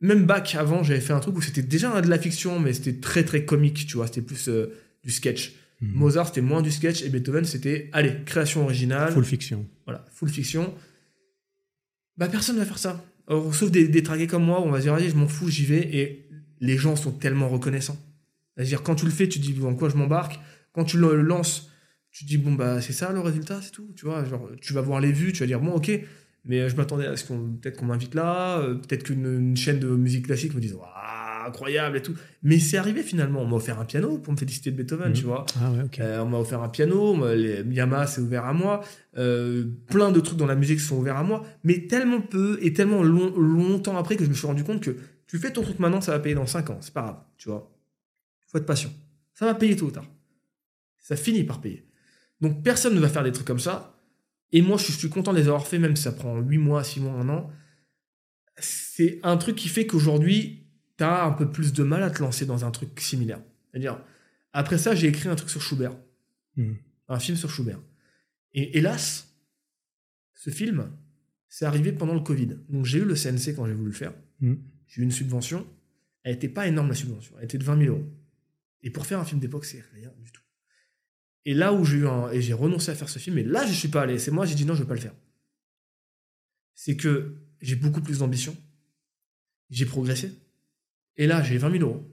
[0.00, 2.94] Même Bach, avant, j'avais fait un truc où c'était déjà de la fiction, mais c'était
[3.00, 4.06] très très comique, tu vois.
[4.08, 4.66] C'était plus euh,
[5.04, 5.52] du sketch.
[5.80, 5.92] Mhm.
[5.94, 9.12] Mozart, c'était moins du sketch et Beethoven, c'était, allez, création originale.
[9.12, 9.66] Full fiction.
[9.86, 10.74] Voilà, full fiction.
[12.16, 13.04] Bah, personne va faire ça.
[13.28, 15.28] Alors, sauf des, des traqués comme moi, où on va se dire, allez, je m'en
[15.28, 15.88] fous, j'y vais.
[15.96, 16.28] Et
[16.60, 17.96] les gens sont tellement reconnaissants.
[18.56, 20.38] C'est-à-dire, quand tu le fais, tu te dis, dans quoi je m'embarque?
[20.72, 21.70] Quand tu le lances,
[22.12, 23.88] tu te dis, bon, bah, c'est ça le résultat, c'est tout.
[23.96, 25.90] Tu vois, genre, tu vas voir les vues, tu vas dire, bon, ok.
[26.44, 29.56] Mais euh, je m'attendais à ce qu'on, peut-être qu'on m'invite là, euh, peut-être qu'une une
[29.56, 30.88] chaîne de musique classique me dise, waouh,
[31.46, 32.14] incroyable et tout.
[32.42, 33.40] Mais c'est arrivé finalement.
[33.42, 35.14] On m'a offert un piano pour me féliciter de Beethoven, Mhm.
[35.14, 35.46] tu vois.
[35.60, 36.00] Ah ouais, ok.
[36.00, 38.80] Euh, on m'a offert un piano, les- Yamaha s'est ouvert à moi,
[39.16, 42.72] euh, plein de trucs dans la musique sont ouverts à moi, mais tellement peu et
[42.72, 44.96] tellement long- longtemps après que je me suis rendu compte que
[45.28, 47.48] tu fais ton truc maintenant, ça va payer dans 5 ans, c'est pas grave, tu
[47.48, 47.72] vois.
[48.48, 48.90] Faut être patient.
[49.32, 50.06] Ça va payer tôt ou tard.
[50.98, 51.86] Ça finit par payer.
[52.42, 53.98] Donc personne ne va faire des trucs comme ça.
[54.50, 56.84] Et moi, je suis, content de les avoir fait, même si ça prend 8 mois,
[56.84, 57.50] 6 mois, 1 an.
[58.58, 60.66] C'est un truc qui fait qu'aujourd'hui,
[60.98, 63.40] tu as un peu plus de mal à te lancer dans un truc similaire.
[63.70, 63.98] C'est-à-dire,
[64.52, 65.96] après ça, j'ai écrit un truc sur Schubert
[66.56, 66.76] Mhm.
[67.08, 67.80] un film sur Schubert.
[68.52, 69.34] Et hélas,
[70.34, 70.90] ce film,
[71.48, 72.58] c'est arrivé pendant le Covid.
[72.68, 74.12] Donc j'ai eu le CNC quand j'ai voulu le faire.
[74.40, 74.58] Mhm.
[74.86, 75.66] J'ai eu une subvention.
[76.24, 77.34] Elle n'était pas énorme, la subvention.
[77.38, 78.06] Elle était de 20 000 euros.
[78.82, 80.41] Et pour faire un film d'époque, c'est rien du tout.
[81.44, 82.30] Et là où j'ai eu un...
[82.30, 84.18] Et j'ai renoncé à faire ce film, et là, je suis pas allé.
[84.18, 85.14] C'est moi, j'ai dit non, je vais pas le faire.
[86.74, 88.56] C'est que j'ai beaucoup plus d'ambition.
[89.70, 90.32] J'ai progressé.
[91.16, 92.08] Et là, j'ai 20 000 euros.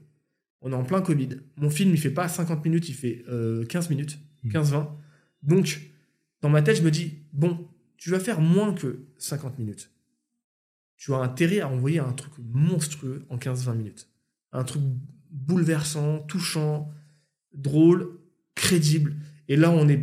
[0.60, 1.28] On est en plein Covid.
[1.56, 4.52] Mon film, il fait pas 50 minutes, il fait euh, 15 minutes, Mhm.
[4.52, 4.88] 15-20.
[5.42, 5.80] Donc,
[6.40, 9.90] dans ma tête, je me dis, bon, tu vas faire moins que 50 minutes.
[10.96, 14.08] Tu as intérêt à envoyer un truc monstrueux en 15-20 minutes.
[14.52, 14.82] Un truc
[15.30, 16.90] bouleversant, touchant,
[17.54, 18.19] drôle,
[18.54, 19.16] crédible.
[19.48, 20.02] Et là, on est.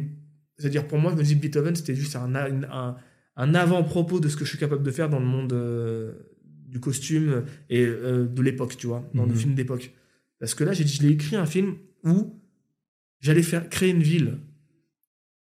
[0.58, 2.96] C'est-à-dire, pour moi, je me dis, Beethoven, c'était juste un, un,
[3.36, 6.14] un avant-propos de ce que je suis capable de faire dans le monde euh,
[6.68, 9.38] du costume et euh, de l'époque, tu vois, dans le Mhm.
[9.38, 9.94] film d'époque.
[10.40, 12.40] Parce que là, j'ai dit, je l'ai écrit un film où
[13.20, 14.40] j'allais faire créer une ville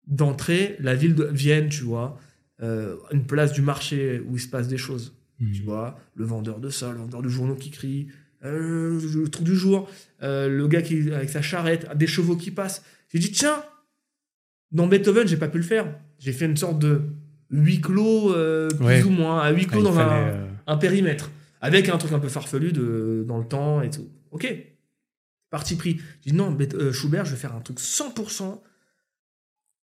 [0.06, 2.18] d'entrée, la ville de Vienne, tu vois,
[2.62, 5.52] euh, une place du marché où il se passe des choses, Mhm.
[5.52, 8.08] tu vois, le vendeur de ça, le vendeur de journaux qui crie,
[8.44, 9.88] euh, le truc du jour,
[10.22, 12.82] euh, le gars qui avec sa charrette, des chevaux qui passent.
[13.12, 13.64] J'ai dit tiens,
[14.72, 15.94] dans Beethoven, j'ai pas pu le faire.
[16.18, 17.02] J'ai fait une sorte de
[17.50, 19.02] huis clos, euh, plus Ouais.
[19.04, 21.30] ou moins, un huis Ah, clos dans fallait, euh, un périmètre,
[21.60, 24.08] avec un truc un peu farfelu de, dans le temps et tout.
[24.32, 24.52] Ok,
[25.50, 26.00] parti pris.
[26.24, 26.56] J'ai dit non,
[26.92, 28.60] Schubert, je vais faire un truc 100%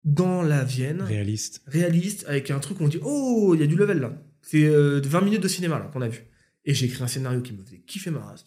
[0.05, 1.63] dans la Vienne, réaliste.
[1.67, 4.13] réaliste, avec un truc où on dit oh, il y a du level là.
[4.43, 6.21] C'est euh, 20 minutes de cinéma là qu'on a vu.
[6.65, 8.45] Et j'ai écrit un scénario qui me faisait kiffer ma race.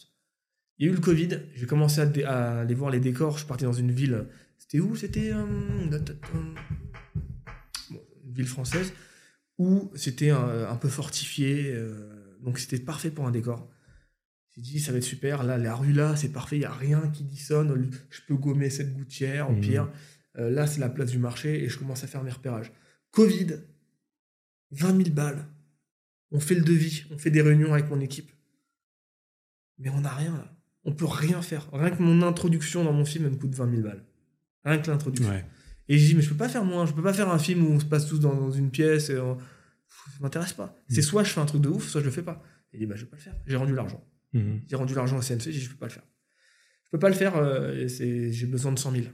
[0.78, 3.34] Il y a eu le Covid, j'ai commencé à, à aller voir les décors.
[3.34, 4.26] Je suis parti dans une ville.
[4.58, 4.96] C'était où?
[4.96, 5.46] C'était euh,
[7.90, 8.94] bon, une ville française
[9.58, 11.72] où c'était un, un peu fortifié.
[11.74, 13.70] euh, donc c'était parfait pour un décor.
[14.56, 15.44] J'ai dit ça va être super.
[15.44, 16.58] Là, la rue là, c'est parfait.
[16.58, 17.92] Il y a rien qui dissonne.
[18.10, 19.62] Je peux gommer cette gouttière au Mhm.
[19.62, 19.90] pire.
[20.38, 22.72] Euh, là, c'est la place du marché et je commence à faire mes repérages.
[23.12, 23.48] Covid,
[24.72, 25.46] 20 000 balles.
[26.32, 28.32] On fait le devis, on fait des réunions avec mon équipe.
[29.80, 30.54] Mais on n'a rien là.
[30.84, 31.70] On peut rien faire.
[31.72, 34.04] Rien que mon introduction dans mon film, elle me coûte 20 000 balles.
[34.66, 35.30] Rien que l'introduction.
[35.32, 35.46] Ouais.
[35.90, 36.86] Et je dis, mais je peux pas faire moins.
[36.86, 39.10] Je peux pas faire un film où on se passe tous dans, dans une pièce.
[39.10, 39.36] Et on...
[39.36, 39.46] Pff,
[40.14, 40.76] Ça m'intéresse pas.
[40.90, 41.04] C'est Mm.
[41.04, 42.42] soit je fais un truc de ouf, soit je le fais pas.
[42.74, 43.36] Il dit, bah je vais pas le faire.
[43.46, 44.04] J'ai rendu l'argent.
[44.34, 44.62] Mhm.
[44.68, 46.04] J'ai rendu l'argent au CNC, j'ai dit, je peux pas le faire.
[46.86, 49.06] Je peux pas le faire, euh, et c'est- j'ai besoin de 100 000.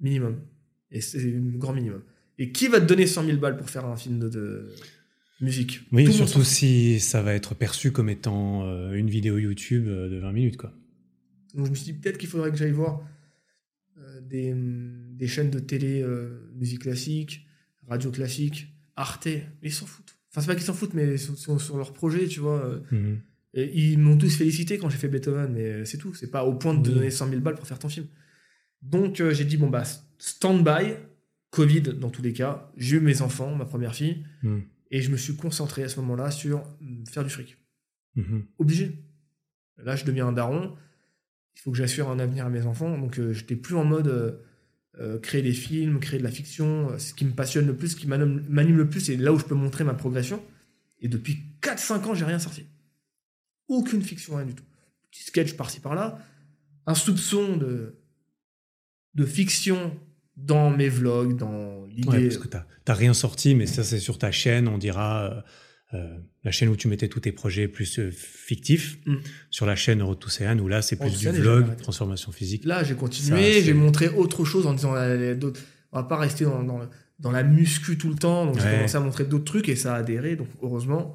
[0.00, 0.40] Minimum.
[0.90, 2.02] Et c'est le grand minimum.
[2.38, 4.74] Et qui va te donner 100 000 balles pour faire un film de, de
[5.42, 9.86] musique Oui, Tout surtout si ça va être perçu comme étant euh, une vidéo YouTube
[9.88, 10.72] euh, de 20 minutes, quoi.
[11.54, 13.02] Donc je me suis dit, peut-être qu'il faudrait que j'aille voir
[13.98, 16.04] euh, des, hum, des chaînes de télé,
[16.54, 17.46] musique classique,
[17.86, 19.28] radio classique, Arte.
[19.62, 20.16] Ils s'en foutent.
[20.30, 22.80] Enfin, c'est pas qu'ils s'en foutent, mais sont, sont sur leur projet, tu vois.
[22.90, 23.20] Mhm.
[23.54, 26.14] Et ils m'ont tous félicité quand j'ai fait Beethoven, mais c'est tout.
[26.14, 28.06] C'est pas au point de te donner 100 000 balles pour faire ton film.
[28.80, 29.82] Donc euh, j'ai dit, bon, bah,
[30.18, 30.94] stand-by,
[31.50, 32.72] Covid dans tous les cas.
[32.78, 34.62] J'ai eu mes enfants, ma première fille, Mhm.
[34.92, 37.56] Et je me suis concentré à ce moment-là sur hum, faire du fric.
[38.14, 38.44] Mhm.
[38.58, 39.02] Obligé.
[39.78, 40.76] Là, je deviens un daron.
[41.56, 42.96] Il faut que j'assure un avenir à mes enfants.
[42.98, 44.32] Donc, euh, j'étais plus en mode euh,
[45.00, 46.90] euh, créer des films, créer de la fiction.
[46.90, 49.38] Euh, Ce qui me passionne le plus, ce qui m'anime le plus, c'est là où
[49.38, 50.44] je peux montrer ma progression.
[51.00, 52.66] Et depuis 4-5 ans, j'ai rien sorti.
[53.68, 54.64] Aucune fiction, rien du tout.
[55.10, 56.18] Petit sketch par-ci par-là.
[56.86, 57.98] Un soupçon de,
[59.14, 59.98] de fiction
[60.36, 62.08] dans mes vlogs, dans l'idée.
[62.08, 62.48] Ouais, parce que
[62.84, 65.24] t'as rien sorti, mais ça c'est sur ta chaîne, on dira
[65.92, 68.98] euh, euh, la chaîne où tu mettais tous tes projets plus euh, fictifs.
[69.06, 69.16] Mm.
[69.50, 70.28] Sur la chaîne Road to
[70.62, 72.64] où là c'est plus du vlog, transformation physique.
[72.64, 74.94] Là, j'ai continué, j'ai montré autre chose en disant
[75.36, 75.60] d'autres-
[75.92, 76.80] on va pas rester dans, dans,
[77.18, 78.46] dans la muscu tout le temps.
[78.46, 80.36] Donc j'ai commencé à montrer d'autres trucs et ça a adhéré.
[80.36, 81.14] Donc heureusement,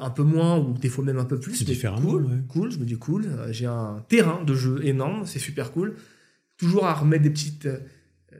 [0.00, 1.64] un peu moins ou des fois même un peu plus.
[1.64, 2.38] Différemment, Cool, ouais.
[2.48, 2.70] cool.
[2.70, 3.26] Je me dis cool.
[3.50, 5.96] J'ai un terrain de jeu énorme, c'est super cool.
[6.56, 7.68] Toujours à remettre des petites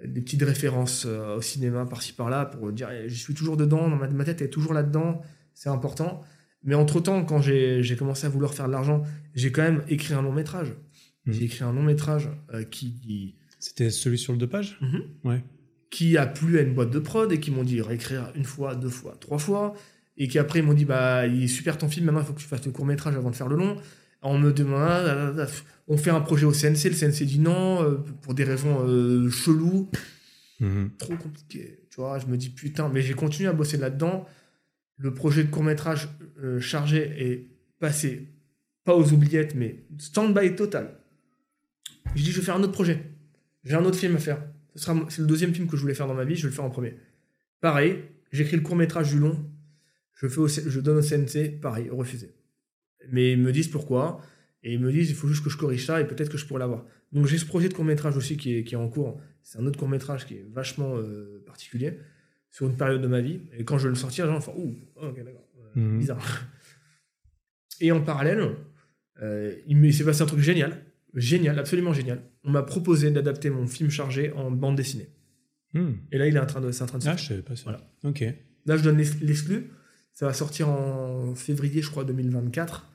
[0.06, 3.88] des petites références euh, au cinéma par-ci par-là pour dire eh, je suis toujours dedans,
[3.88, 5.22] dans ma, tête est toujours là-dedans,
[5.54, 6.22] c'est important.
[6.64, 9.02] Mais entre-temps, quand j'ai commencé à vouloir faire de l'argent,
[9.34, 10.74] j'ai quand même écrit un long métrage.
[11.26, 11.32] Mhm.
[11.34, 15.02] J'ai écrit un long métrage euh, qui, qui, C'était celui sur le deux pages Mhm.
[15.24, 15.44] Ouais.
[15.90, 18.74] qui a plu à une boîte de prod et qui m'ont dit réécrire une fois,
[18.74, 19.74] deux fois, trois fois.
[20.16, 22.32] Et qui après ils m'ont dit bah il est super ton film, maintenant il faut
[22.34, 23.76] que tu fasses le court métrage avant de faire le long.
[24.22, 25.46] On me demande, ah, là, là,
[25.88, 29.28] on fait un projet au CNC, le CNC dit non euh, pour des raisons euh,
[29.30, 29.88] cheloues,
[30.60, 30.90] Mhm.
[30.96, 31.80] trop compliqué.
[31.90, 34.26] Tu vois, je me dis putain, mais j'ai continué à bosser là-dedans.
[34.96, 36.08] Le projet de court métrage
[36.60, 37.46] chargé est
[37.80, 38.28] passé
[38.84, 40.98] pas aux oubliettes, mais stand-by total.
[42.14, 43.02] Je dis je vais faire un autre projet.
[43.64, 44.42] J'ai un autre film à faire.
[44.76, 46.48] Ce sera c'est le deuxième film que je voulais faire dans ma vie, je vais
[46.50, 46.94] le faire en premier.
[47.60, 47.98] Pareil,
[48.30, 49.44] j'écris le court métrage du long,
[50.14, 52.32] je fais au je donne au CNC, pareil, refusé.
[53.10, 54.20] Mais ils me disent pourquoi
[54.62, 56.46] et ils me disent il faut juste que je corrige ça et peut-être que je
[56.46, 56.84] pourrais l'avoir.
[57.12, 59.20] Donc j'ai ce projet de court métrage aussi qui est, qui est en cours.
[59.42, 61.98] C'est un autre court métrage qui est vachement euh, particulier.
[62.50, 63.40] sur une période de ma vie.
[63.56, 65.48] Et quand je vais le sortir, les gens vont Ouh, ok, d'accord.
[65.58, 65.98] Euh, Mhm.
[65.98, 66.44] Bizarre.
[67.80, 68.56] Et en parallèle,
[69.22, 70.84] euh, il s'est passé un truc génial.
[71.14, 72.22] Génial, absolument génial.
[72.44, 75.08] On m'a proposé d'adapter mon film chargé en bande dessinée.
[75.74, 75.92] Hmm.
[76.10, 77.56] Et là, il est en train de, c'est en train de Ah, je savais pas
[77.56, 77.64] ça.
[77.64, 77.80] Voilà.
[78.04, 78.22] Ok.
[78.66, 79.70] Là, je donne l'ex- l'exclu.
[80.12, 82.91] Ça va sortir en février, je crois, 2024.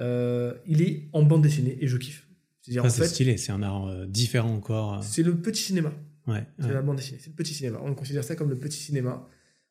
[0.00, 2.26] Euh, il est en bande dessinée et je kiffe.
[2.62, 3.36] C'est-à-dire, Ça, en c'est fait, stylé.
[3.36, 4.94] C'est un art euh, différent encore.
[4.94, 4.98] euh.
[5.02, 5.92] c'est le petit cinéma.
[6.26, 6.46] Ouais.
[6.58, 6.72] C'est ouais.
[6.74, 7.18] la bande dessinée.
[7.20, 7.78] C'est le petit cinéma.
[7.82, 9.26] On considère ça comme le petit cinéma.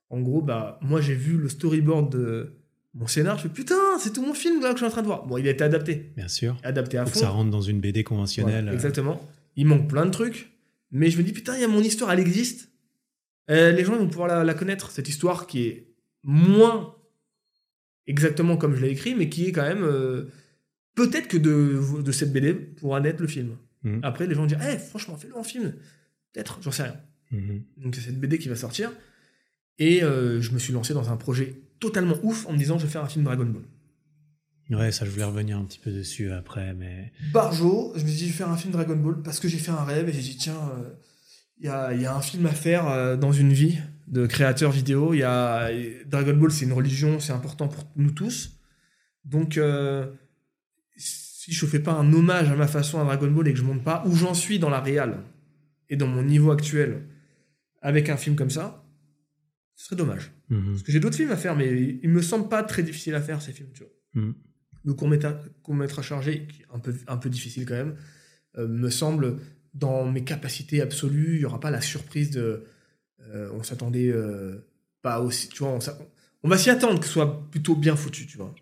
[0.10, 2.54] En gros, bah, moi, j'ai vu le storyboard de
[2.96, 3.38] mon scénar.
[3.38, 5.26] Je fais putain, c'est tout mon film là que je suis en train de voir.
[5.28, 6.12] Bon, il a été adapté.
[6.18, 6.58] Bien sûr.
[6.64, 7.22] Adapté à Faut que fond.
[7.22, 8.64] ça rentre dans une BD conventionnelle.
[8.64, 9.22] Voilà, exactement.
[9.56, 10.52] Il manque plein de trucs.
[10.92, 12.70] Mais je me dis, putain, il y a mon histoire, elle existe.
[13.52, 15.88] Euh, les gens ils vont pouvoir la, la connaître, cette histoire qui est
[16.24, 16.96] moins
[18.10, 19.84] exactement comme je l'ai écrit, mais qui est quand même.
[19.84, 20.26] euh,
[20.96, 23.56] Peut-être que de, de cette BD pourra naître le film.
[23.84, 24.02] Mhm.
[24.04, 25.74] Après, les gens vont dire, Eh, franchement, fais-le en film.
[26.34, 26.98] Peut-être, j'en sais rien.
[27.32, 27.64] Mhm.
[27.78, 28.92] Donc c'est cette BD qui va sortir.
[29.78, 32.86] Et euh, je me suis lancé dans un projet totalement ouf en me disant, je
[32.86, 33.64] vais faire un film Dragon Ball.
[34.78, 37.14] Ouais, ça, je voulais revenir un petit peu dessus après, mais.
[37.32, 39.58] Barjo, je me suis dit, je vais faire un film Dragon Ball parce que j'ai
[39.58, 40.90] fait un rêve et j'ai dit, tiens, euh,
[41.60, 43.78] il y, a, y a un film à faire euh, dans une vie
[44.10, 45.14] de créateur vidéo.
[45.14, 45.70] Il y a,
[46.06, 48.60] Dragon Ball, c'est une religion, c'est important pour nous tous.
[49.24, 50.08] Donc, euh,
[50.98, 53.64] si je fais pas un hommage à ma façon à Dragon Ball et que je
[53.64, 55.24] montre pas où j'en suis dans la réal
[55.90, 57.08] et dans mon niveau actuel
[57.82, 58.86] avec un film comme ça,
[59.76, 60.32] ce serait dommage.
[60.50, 60.72] Mhm.
[60.72, 63.22] Parce que j'ai d'autres films à faire, mais il me semble pas très difficile à
[63.22, 64.24] faire ces films, tu vois.
[64.24, 64.34] Mhm.
[64.86, 67.96] Le court-métrage chargé, qui est un peu, un peu difficile quand même,
[68.58, 69.38] euh, me semble
[69.74, 71.36] dans mes capacités absolues.
[71.36, 72.64] Il y aura pas la surprise de.
[73.34, 74.66] Euh, on s'attendait euh,
[75.02, 75.50] pas aussi.
[75.50, 75.78] Tu vois,
[76.44, 78.54] on, va s'y attendre que ce soit plutôt bien foutu, tu vois.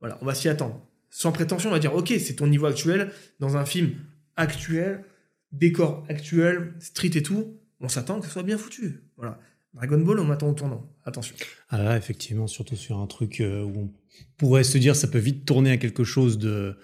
[0.00, 0.80] Voilà, on va s'y attendre.
[1.10, 3.94] Sans prétention, on va dire, ok, c'est ton niveau actuel, dans un film
[4.36, 5.04] actuel,
[5.52, 9.04] décor actuel, street et tout, on s'attend que ce soit bien foutu.
[9.16, 9.38] Voilà.
[9.74, 10.88] Dragon Ball, on m'attend au tournant.
[11.04, 11.34] Attention.
[11.68, 13.90] Ah là, effectivement, surtout sur un truc euh, où on
[14.36, 16.76] pourrait se dire ça peut vite tourner à quelque chose de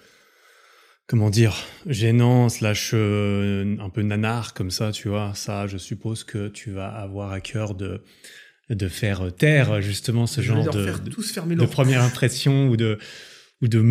[1.11, 1.55] comment dire
[1.85, 5.33] gênant slash euh, un peu nanar comme ça, tu vois.
[5.35, 8.01] Ça, je suppose que tu vas avoir à cœur de
[8.69, 11.09] de faire taire justement ce Je genre de, faire de,
[11.55, 12.97] de première impression ou de
[13.61, 13.81] ou de,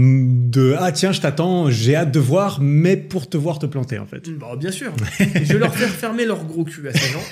[0.51, 3.99] de ah tiens je t'attends j'ai hâte de voir mais pour te voir te planter
[3.99, 4.93] en fait Bah, bien sûr.
[5.18, 7.23] Je vais leur faire fermer leur gros cul à ces gens.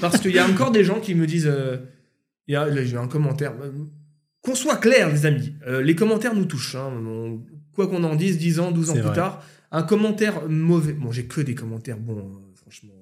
[0.00, 1.46] Parce qu'il y a encore des gens qui me disent.
[1.46, 1.76] euh,
[2.48, 3.52] il y a, j'ai un commentaire.
[4.42, 5.54] Qu'on soit clair, les amis.
[5.66, 6.74] euh, les commentaires nous touchent.
[6.74, 6.90] hein.
[6.92, 7.40] On-
[7.76, 9.14] quoi qu'on en dise, 10 ans, 12 ans plus vrai.
[9.14, 10.92] tard, un commentaire mauvais.
[10.94, 12.92] Bon, j'ai que des commentaires bons, euh, franchement.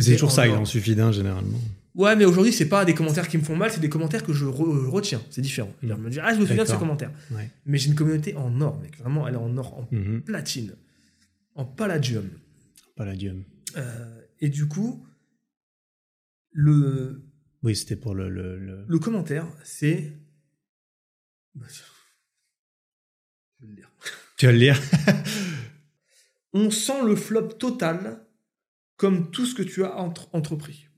[0.00, 1.58] C'est toujours ça il en suffit d'un généralement
[1.94, 4.32] Ouais, mais aujourd'hui, c'est pas des commentaires qui me font mal, c'est des commentaires que
[4.32, 5.20] je re- retiens.
[5.30, 5.70] C'est différent.
[5.82, 7.10] Je me dis, ah, je me souviens de ce commentaire.
[7.32, 8.98] ouais Mais j'ai une communauté en or, mec.
[8.98, 10.22] Vraiment, elle est en or, en Mhm.
[10.22, 10.72] platine,
[11.54, 12.28] en palladium.
[12.96, 13.44] palladium
[13.76, 15.04] Euh, et du coup,
[16.50, 17.22] le,
[17.62, 20.12] oui c'était pour le, le, le- le commentaire, c'est.
[21.54, 23.90] Bah, Je vais le lire.
[24.42, 24.80] Tu vas le lire
[26.52, 28.26] On sent le flop total
[28.96, 30.88] comme tout ce que tu as entre- entrepris.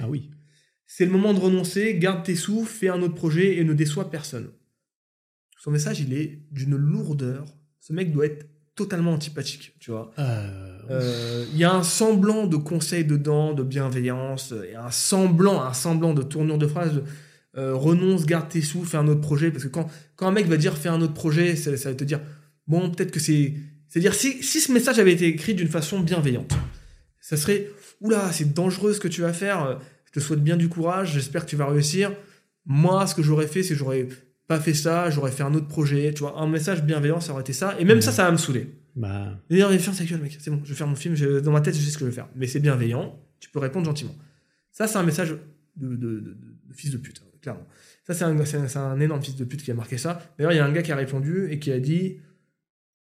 [0.00, 0.30] Ah oui
[0.86, 4.08] C'est le moment de renoncer, garde tes sous, fais un autre projet et ne déçois
[4.08, 4.50] personne.
[5.58, 7.44] Son message, il est d'une lourdeur.
[7.80, 10.12] Ce mec doit être totalement antipathique, tu vois.
[10.20, 15.60] Euh, Euh, Il y a un semblant de conseil dedans, de bienveillance, et un semblant,
[15.60, 16.94] un semblant de tournure de phrase.
[16.94, 17.02] de,
[17.56, 19.50] euh, renonce, garde tes sous, fais un autre projet.
[19.50, 21.94] Parce que quand, quand un mec va dire fais un autre projet, ça, ça va
[21.96, 22.20] te dire
[22.66, 23.54] bon, peut-être que c'est.
[23.88, 26.52] C'est-à-dire, si, si ce message avait été écrit d'une façon bienveillante,
[27.20, 30.68] ça serait oula, c'est dangereux ce que tu vas faire, je te souhaite bien du
[30.68, 32.12] courage, j'espère que tu vas réussir.
[32.66, 34.08] Moi, ce que j'aurais fait, c'est que j'aurais
[34.48, 37.42] pas fait ça, j'aurais fait un autre projet, tu vois, un message bienveillant, ça aurait
[37.42, 37.76] été ça.
[37.80, 38.68] Et même ça, ça va me saouler.
[38.96, 40.36] bah D'ailleurs, il faire sa gueule, mec.
[40.40, 41.14] C'est bon, je vais faire mon film.
[41.14, 42.28] je- dans ma tête, je sais ce que je vais faire.
[42.36, 43.18] Mais c'est bienveillant.
[43.40, 44.14] Tu peux répondre gentiment.
[44.72, 45.30] Ça, c'est un message
[45.76, 46.36] de, de- de- de-
[46.68, 47.66] de fils de pute, hein, clairement.
[48.06, 50.20] Ça, c'est un, un énorme fils de pute qui a marqué ça.
[50.38, 52.18] D'ailleurs, il y a un gars qui a répondu et qui a dit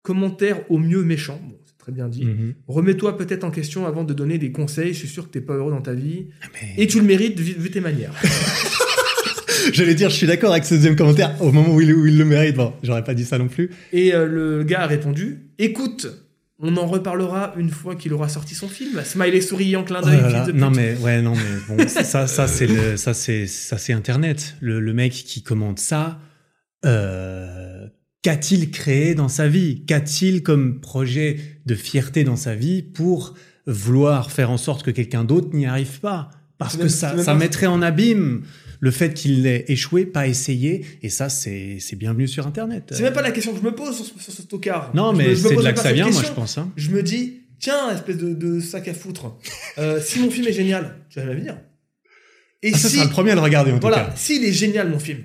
[0.02, 1.40] commentaire au mieux méchant.
[1.44, 2.26] Bon, c'est très bien dit.
[2.26, 2.54] mhm.
[2.68, 4.94] Remets-toi peut-être en question avant de donner des conseils.
[4.94, 6.28] Je suis sûr que t'es pas heureux dans ta vie.
[6.54, 8.14] Mais- Et tu le mérites vu, vu tes manières.
[9.74, 12.18] J'allais dire, je suis d'accord avec ce deuxième commentaire au moment où il, où il
[12.18, 12.56] le mérite.
[12.56, 13.70] Bon, j'aurais pas dit ça non plus.
[13.94, 16.08] Et euh, le gars a répondu écoute,
[16.60, 19.02] on en reparlera une fois qu'il aura sorti son film.
[19.04, 20.56] Smiley souriant, clin Oh d'œil, pute.
[20.56, 24.56] Non mais ouais, non mais bon, ça, ça c'est le, ça c'est, ça c'est Internet.
[24.62, 26.20] Le, le mec qui commente ça,
[26.86, 27.86] euh,
[28.22, 29.84] qu'a-t-il créé dans sa vie?
[29.86, 33.36] Qu'a-t-il comme projet de fierté dans sa vie pour
[33.68, 36.32] vouloir faire en sorte que quelqu'un d'autre n'y arrive pas?
[36.58, 38.44] Parce que ça, ça mettrait en abîme
[38.80, 40.86] le fait qu'il ait échoué, pas essayé.
[41.02, 42.92] Et ça, c'est, bienvenu sur Internet.
[42.92, 44.92] C'est même pas la question que je me pose sur ce, sur ce tocard.
[44.94, 46.58] Non, Je mais c'est de là que ça vient, moi, je pense.
[46.58, 46.72] Hein.
[46.76, 49.38] Je me dis, tiens, espèce de, de sac à foutre.
[49.78, 51.58] Euh, si mon film est génial, tu vas jamais venir.
[52.64, 54.14] Et Ah, ça si, sera le premier à le regarder en tout voilà, cas.
[54.16, 55.24] s'il est génial mon film,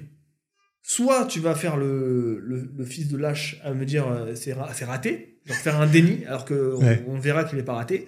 [0.88, 4.52] soit tu vas faire le, le, le fils de lâche à me dire euh, c'est
[4.52, 7.02] ra- c'est raté, genre faire un déni alors que on- Ouais.
[7.08, 8.06] on, verra qu'il est pas raté,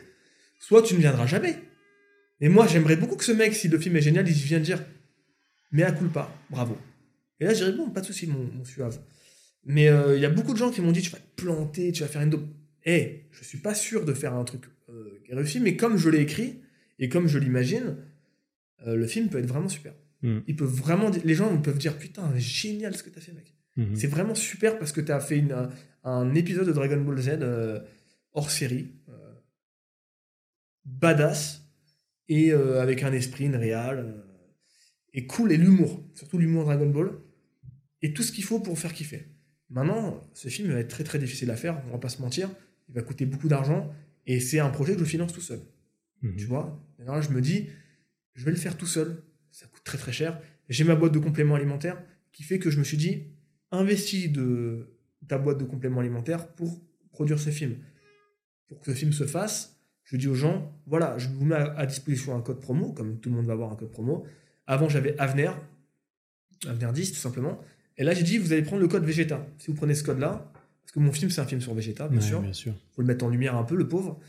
[0.60, 1.56] soit tu ne viendras jamais.
[2.40, 4.80] Et moi j'aimerais beaucoup que ce mec, si le film est génial, il vienne dire
[5.72, 6.78] mais à culpa, bravo.
[7.40, 9.00] Et là je dirais bon, pas de souci mon, mon suave.
[9.64, 11.90] Mais euh, il y a beaucoup de gens qui m'ont dit tu vas te planter,
[11.90, 12.46] tu vas faire une dope.
[12.84, 16.20] Eh, je suis pas sûr de faire un truc euh, réussi, mais comme je l'ai
[16.20, 16.60] écrit
[17.00, 17.96] et comme je l'imagine,
[18.86, 19.92] euh, le film peut être vraiment super.
[20.22, 20.38] Mm.
[20.46, 23.54] Ils peuvent vraiment, les gens peuvent dire putain, génial ce que t'as fait, mec.
[23.76, 23.94] Mhm.
[23.94, 25.70] C'est vraiment super parce que t'as fait une, un,
[26.02, 27.80] un épisode de Dragon Ball Z euh,
[28.32, 29.34] hors série, euh,
[30.84, 31.64] badass
[32.28, 34.24] et euh, avec un esprit, une réal,
[35.14, 37.12] et cool et l'humour, surtout l'humour Dragon Ball
[38.02, 39.28] et tout ce qu'il faut pour faire kiffer.
[39.70, 42.50] Maintenant, ce film va être très très difficile à faire, on va pas se mentir.
[42.88, 43.92] Il va coûter beaucoup d'argent
[44.26, 45.60] et c'est un projet que je finance tout seul.
[46.22, 46.36] Mhm.
[46.36, 46.84] Tu vois?
[46.98, 47.68] Et là, je me dis,
[48.34, 49.22] je vais le faire tout seul.
[49.58, 50.40] Ça coûte très très cher.
[50.68, 52.00] J'ai ma boîte de compléments alimentaires
[52.30, 53.24] qui fait que je me suis dit,
[53.72, 54.94] investis de
[55.26, 56.80] ta boîte de compléments alimentaires pour
[57.10, 57.74] produire ce film.
[58.68, 61.86] Pour que ce film se fasse, je dis aux gens, voilà, je vous mets à
[61.86, 64.24] disposition un code promo, comme tout le monde va avoir un code promo.
[64.68, 65.60] Avant, j'avais Avenir,
[66.68, 67.60] Avenir 10 tout simplement.
[67.96, 69.44] Et là, j'ai dit, vous allez prendre le code Vegeta.
[69.58, 70.52] Si vous prenez ce code-là,
[70.82, 72.74] parce que mon film, c'est un film sur Vegeta, bien Ouais, sûr bien sûr.
[72.94, 74.20] faut le mettre en lumière un peu, le pauvre.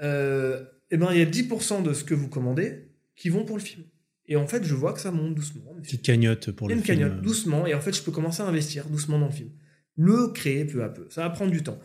[0.00, 3.56] Euh, et ben, il y a 10% de ce que vous commandez qui vont pour
[3.56, 3.84] le film.
[4.30, 5.62] Et en fait, je vois que ça monte doucement.
[5.82, 6.98] Petite cagnotte pour le une film.
[7.00, 9.50] cagnotte, doucement, et en fait, je peux commencer à investir doucement dans le film.
[9.96, 11.06] Le créer peu à peu.
[11.10, 11.78] Ça va prendre du temps.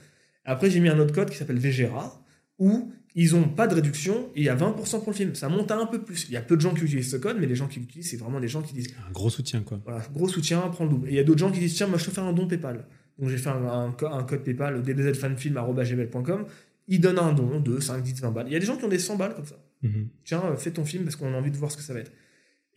[0.46, 2.24] Après, j'ai mis un autre code qui s'appelle VGRA,
[2.60, 5.34] où ils ont pas de réduction, et il y a 20% pour le film.
[5.36, 6.28] Ça monte à un peu plus.
[6.30, 8.10] Il y a peu de gens qui utilisent ce code, mais les gens qui l'utilisent,
[8.12, 9.82] c'est vraiment des gens qui disent Un gros soutien, quoi.
[9.84, 11.08] voilà, gros soutien, prends le double.
[11.08, 12.48] Et il y a d'autres gens qui disent tiens, moi je te fais un don
[12.48, 12.86] PayPal.
[13.18, 16.46] Donc j'ai fait un, un co- un code PayPal, dbzfanfilm.gmail.com.
[16.88, 18.48] Il donne un don de 5, 10, 20 balles.
[18.48, 19.56] Il y a des gens qui ont des 100 balles comme ça.
[19.82, 20.08] Mhm.
[20.24, 22.00] Tiens, euh, fais ton film parce qu'on a envie de voir ce que ça va
[22.02, 22.12] être.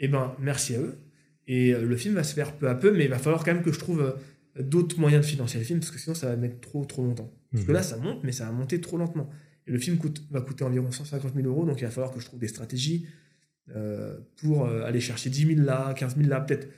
[0.00, 0.96] Eh ben, merci à eux.
[1.46, 3.54] Et euh, le film va se faire peu à peu, mais il va falloir quand
[3.54, 6.28] même que je trouve euh, d'autres moyens de financer le film parce que sinon ça
[6.28, 7.32] va mettre trop, trop longtemps.
[7.52, 7.74] Parce que Mhm.
[7.76, 9.28] là, ça monte, mais ça va monter trop lentement.
[9.66, 12.20] Et le film coûte, va coûter environ 150 000 euros, donc il va falloir que
[12.20, 13.06] je trouve des stratégies
[13.76, 16.68] euh, pour euh, aller chercher 10 000 là, 15 000 là, peut-être.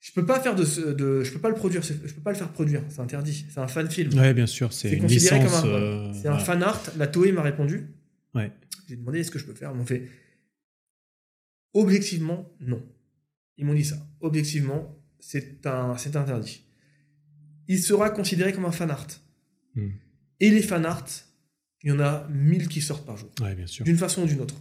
[0.00, 2.30] Je peux pas faire de, ce- de, je peux pas le produire, je peux pas
[2.30, 3.44] le faire produire, c'est interdit.
[3.48, 4.16] C'est un fan film.
[4.18, 5.62] Ouais, bien sûr, c'est considéré licence.
[5.62, 6.80] comme un, euh, c'est un fan art.
[6.96, 7.86] La Toei m'a répondu.
[8.34, 8.52] Ouais.
[8.88, 9.70] J'ai demandé est-ce que je peux faire.
[9.72, 10.02] Ils m'ont fait
[11.76, 12.82] objectivement non.
[13.58, 13.96] Ils m'ont dit ça.
[14.20, 16.64] Objectivement, c'est un, c'est interdit.
[17.68, 19.06] Il sera considéré comme un fan art.
[19.74, 19.90] Hmm.
[20.40, 21.06] Et les fan art,
[21.82, 23.84] il y en a 1000 qui sortent par jour, Ouais, bien sûr.
[23.84, 24.60] d'une façon ou d'une autre.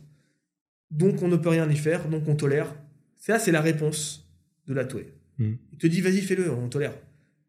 [0.92, 2.74] Donc on ne peut rien y faire, donc on tolère.
[3.18, 4.30] Ça, c'est la réponse
[4.68, 5.14] de la Toei.
[5.38, 5.56] Hmm.
[5.72, 6.94] Il te dit vas-y, fais-le, on tolère.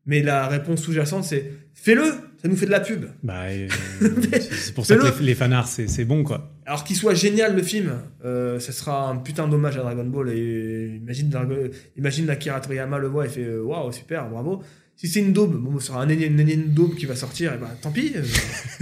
[0.04, 3.06] Mais la réponse sous-jacente, c'est fais-le, ça nous fait de la pub.
[3.22, 3.68] Bah, euh,
[4.40, 6.52] c'est pour ça que les, les fanarts, c'est bon, quoi.
[6.66, 7.92] Alors qu'il soit génial le film,
[8.24, 10.30] euh, ça sera un putain d'hommage à Dragon Ball.
[10.30, 11.56] Et imagine, Dragon-
[11.96, 14.62] imagine Akira Toriyama le voit et fait euh, waouh, super, bravo.
[14.96, 16.36] Si c'est une daube, bon, ce sera un énième,
[16.72, 18.22] daube qui va sortir, et bah tant pis, euh,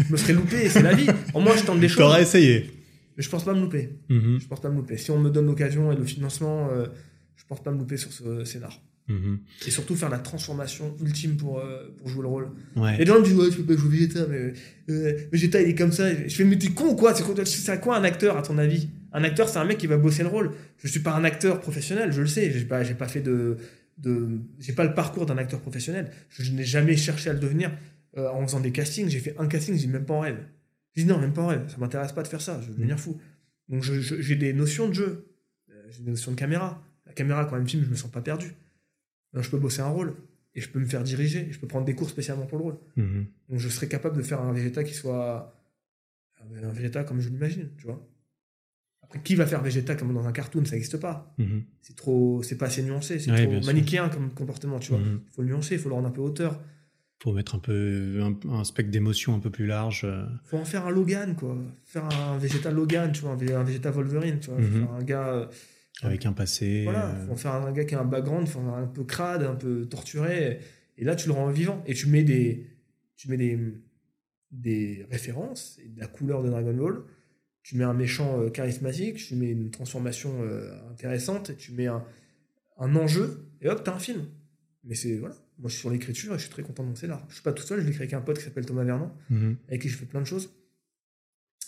[0.06, 1.08] je me serais loupé, c'est la vie.
[1.34, 1.98] Au moins, je tente des choses.
[1.98, 2.70] T'aurais essayé.
[3.16, 3.90] Mais je pense pas me louper.
[4.08, 4.38] Mhm.
[4.40, 4.96] Je pense pas me louper.
[4.96, 6.68] Si on me donne l'occasion et le financement,
[7.36, 8.80] je pense pas me louper sur ce scénar.
[9.06, 9.40] Mhm.
[9.66, 12.48] Et surtout faire la transformation ultime pour, euh, pour jouer le rôle.
[12.76, 12.94] Ouais.
[12.94, 14.54] Et les gens me disent, ouais, tu peux pas jouer Vegeta, mais
[14.88, 16.08] euh, Vegeta, il est comme ça.
[16.26, 17.14] Je fais, mais t'es con ou quoi?
[17.14, 18.88] C'est à quoi un acteur, à ton avis?
[19.12, 20.52] Un acteur, c'est un mec qui va bosser le rôle.
[20.78, 22.50] Je suis pas un acteur professionnel, je le sais.
[22.50, 23.58] J'ai pas, pas fait de.
[23.98, 26.10] de j'ai pas le parcours d'un acteur professionnel.
[26.30, 27.70] Je, n'ai jamais cherché à le devenir
[28.16, 29.08] euh, en faisant des castings.
[29.08, 30.38] J'ai fait un casting, j'ai même pas en rêve.
[30.94, 31.62] J'ai dit non, même pas en rêve.
[31.68, 32.58] Ça m'intéresse pas de faire ça.
[32.62, 33.20] Je vais devenir fou.
[33.68, 35.26] Donc j'ai des notions de jeu.
[35.70, 36.82] Euh, J'ai des notions de caméra.
[37.06, 38.54] La caméra, quand elle me filme, je me sens pas perdu.
[39.42, 40.14] Je peux bosser un rôle.
[40.56, 41.48] Et je peux me faire diriger.
[41.50, 42.78] Je peux prendre des cours spécialement pour le rôle.
[42.96, 43.26] Mhm.
[43.48, 45.52] Donc je serais capable de faire un Vegeta qui soit
[46.40, 48.06] un Vegeta comme je l'imagine, tu vois.
[49.02, 50.64] Après, qui va faire Vegeta comme dans un cartoon?
[50.64, 51.34] Ça n'existe pas.
[51.38, 51.64] Mhm.
[51.82, 53.66] C'est trop, c'est pas assez nuancé, c'est Ouais, trop sûr.
[53.66, 55.00] manichéen comme comportement, tu vois.
[55.00, 55.20] Mhm.
[55.28, 56.60] Il faut le nuancer, il faut le rendre un peu hauteur.
[57.22, 60.02] Faut mettre un peu un, un spectre d'émotion un peu plus large.
[60.04, 60.26] euh.
[60.44, 61.56] Il faut en faire un Logan, quoi.
[61.84, 64.60] Faire un Vegeta Logan, tu vois, un, Ve- un Vegeta Wolverine, tu vois.
[64.60, 65.46] Faire un gars, euh,
[66.02, 66.84] avec un passé.
[66.84, 68.86] voilà, euh, faut en faire un gars qui a un background, faut en faire un
[68.86, 70.60] peu crade, un peu torturé.
[70.96, 71.82] Et là, tu le rends vivant.
[71.86, 72.66] Et tu mets des,
[73.16, 73.58] tu mets des,
[74.50, 77.02] des références et de la couleur de Dragon Ball.
[77.62, 82.04] Tu mets un méchant euh, charismatique, tu mets une transformation euh, intéressante, tu mets un,
[82.78, 84.26] un enjeu, et hop, t'as un film.
[84.84, 85.34] Mais c'est, voilà.
[85.58, 87.24] Moi, je suis sur l'écriture et je suis très content de mon scénar.
[87.28, 89.56] Je suis pas tout seul, je l'écris avec un pote qui s'appelle Thomas Vernant, mhm.
[89.68, 90.50] avec qui je fais plein de choses.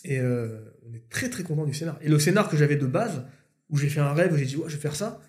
[0.03, 1.97] Et euh, on est très très content du scénar.
[2.01, 3.25] Et le scénar que j'avais de base,
[3.69, 5.19] où j'ai fait un rêve, où j'ai dit, ouais, je vais faire ça,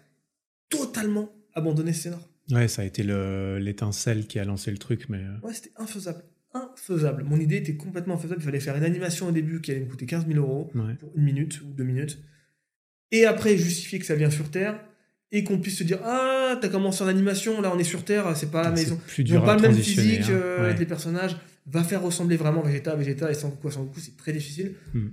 [0.68, 2.20] totalement abandonné ce scénar.
[2.50, 5.18] Ouais, ça a été le- l'étincelle qui a lancé le truc, mais.
[5.18, 6.22] euh, Ouais, c'était infaisable.
[6.54, 7.24] Infaisable.
[7.24, 8.40] Mon idée était complètement infaisable.
[8.40, 10.94] Il fallait faire une animation au début qui allait me coûter 15 000 euros ouais.
[10.94, 12.18] pour une minute ou deux minutes.
[13.10, 14.80] et après justifier que ça vient sur Terre,
[15.30, 18.34] et qu'on puisse se dire Ah, t'as commencé en animation, là on est sur Terre,
[18.36, 19.00] c'est pas la C'est maison.
[19.06, 20.30] plus Ils dur à pas le même physique hein.
[20.30, 20.74] euh, Ouais.
[20.74, 21.36] des personnages,
[21.66, 24.74] va faire ressembler vraiment Vegeta à Vegeta et Sangoku à Sangoku, c'est très difficile.
[24.94, 25.08] Hmm.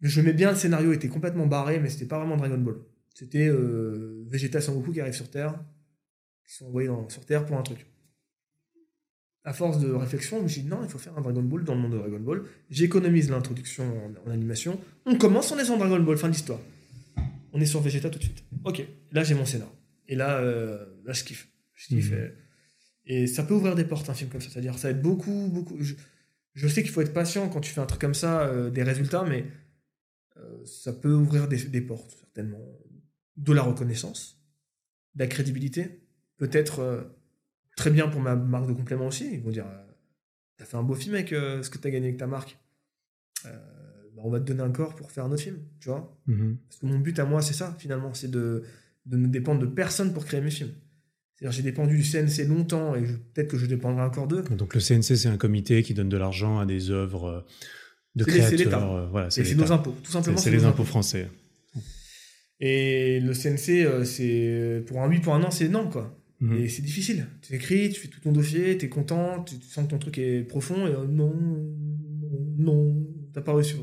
[0.00, 2.76] Je mets bien le scénario était complètement barré, mais c'était pas vraiment Dragon Ball.
[3.14, 5.54] C'était euh, Vegeta et Sangoku qui arrivent sur Terre,
[6.46, 7.86] qui sont envoyés dans- sur Terre pour un truc.
[9.46, 11.64] À force de réflexion, je me suis dit non, il faut faire un Dragon Ball
[11.64, 12.44] dans le monde de Dragon Ball.
[12.70, 14.80] J'économise l'introduction en, en animation.
[15.04, 16.60] On commence, on est sur Dragon Ball, fin de l'histoire.
[17.52, 18.42] On est sur Vegeta tout de suite.
[18.64, 19.70] Ok, là j'ai mon scénar.
[20.08, 21.48] Et là, euh, là je kiffe.
[21.74, 22.10] Je kiffe.
[22.10, 22.30] Mhm.
[23.06, 24.48] Et, et ça peut ouvrir des portes, un film comme ça.
[24.50, 25.76] C'est-à-dire, ça va être beaucoup, beaucoup.
[25.78, 25.94] Je,
[26.54, 28.82] je sais qu'il faut être patient quand tu fais un truc comme ça, euh, des
[28.82, 29.44] résultats, mais euh,
[30.64, 32.60] ça peut ouvrir des, des portes, certainement.
[33.36, 34.40] De la reconnaissance,
[35.14, 36.00] de la crédibilité.
[36.36, 37.02] Peut-être euh,
[37.76, 39.32] très bien pour ma marque de complément aussi.
[39.32, 39.84] Ils vont dire euh,
[40.56, 42.58] T'as fait un beau film avec euh, ce que t'as gagné avec ta marque.
[43.46, 43.50] Euh,
[44.14, 46.16] bah, on va te donner un corps pour faire un autre film, tu vois.
[46.26, 46.58] Mhm.
[46.68, 48.62] Parce que mon but à moi, c'est ça, finalement, c'est de,
[49.06, 50.72] de ne dépendre de personne pour créer mes films.
[51.34, 54.42] C'est-à-dire, j'ai dépendu du CNC longtemps et peut-être que je dépendrai encore d'eux.
[54.42, 57.40] Donc le CNC, c'est un comité qui donne de l'argent à des œuvres euh,
[58.16, 58.92] de créateurs.
[58.94, 60.36] euh, Voilà, c'est nos impôts, tout simplement.
[60.36, 61.28] C'est les impôts français.
[62.60, 66.18] Et le CNC, euh, c'est pour un oui, pour un an, c'est énorme, quoi.
[66.40, 66.56] Mhm.
[66.58, 67.26] Et c'est difficile.
[67.42, 69.98] Tu écris, tu fais tout ton dossier, tu es content, tu, tu sens que ton
[69.98, 73.76] truc est profond, et euh, non, non, non, t'as pas reçu.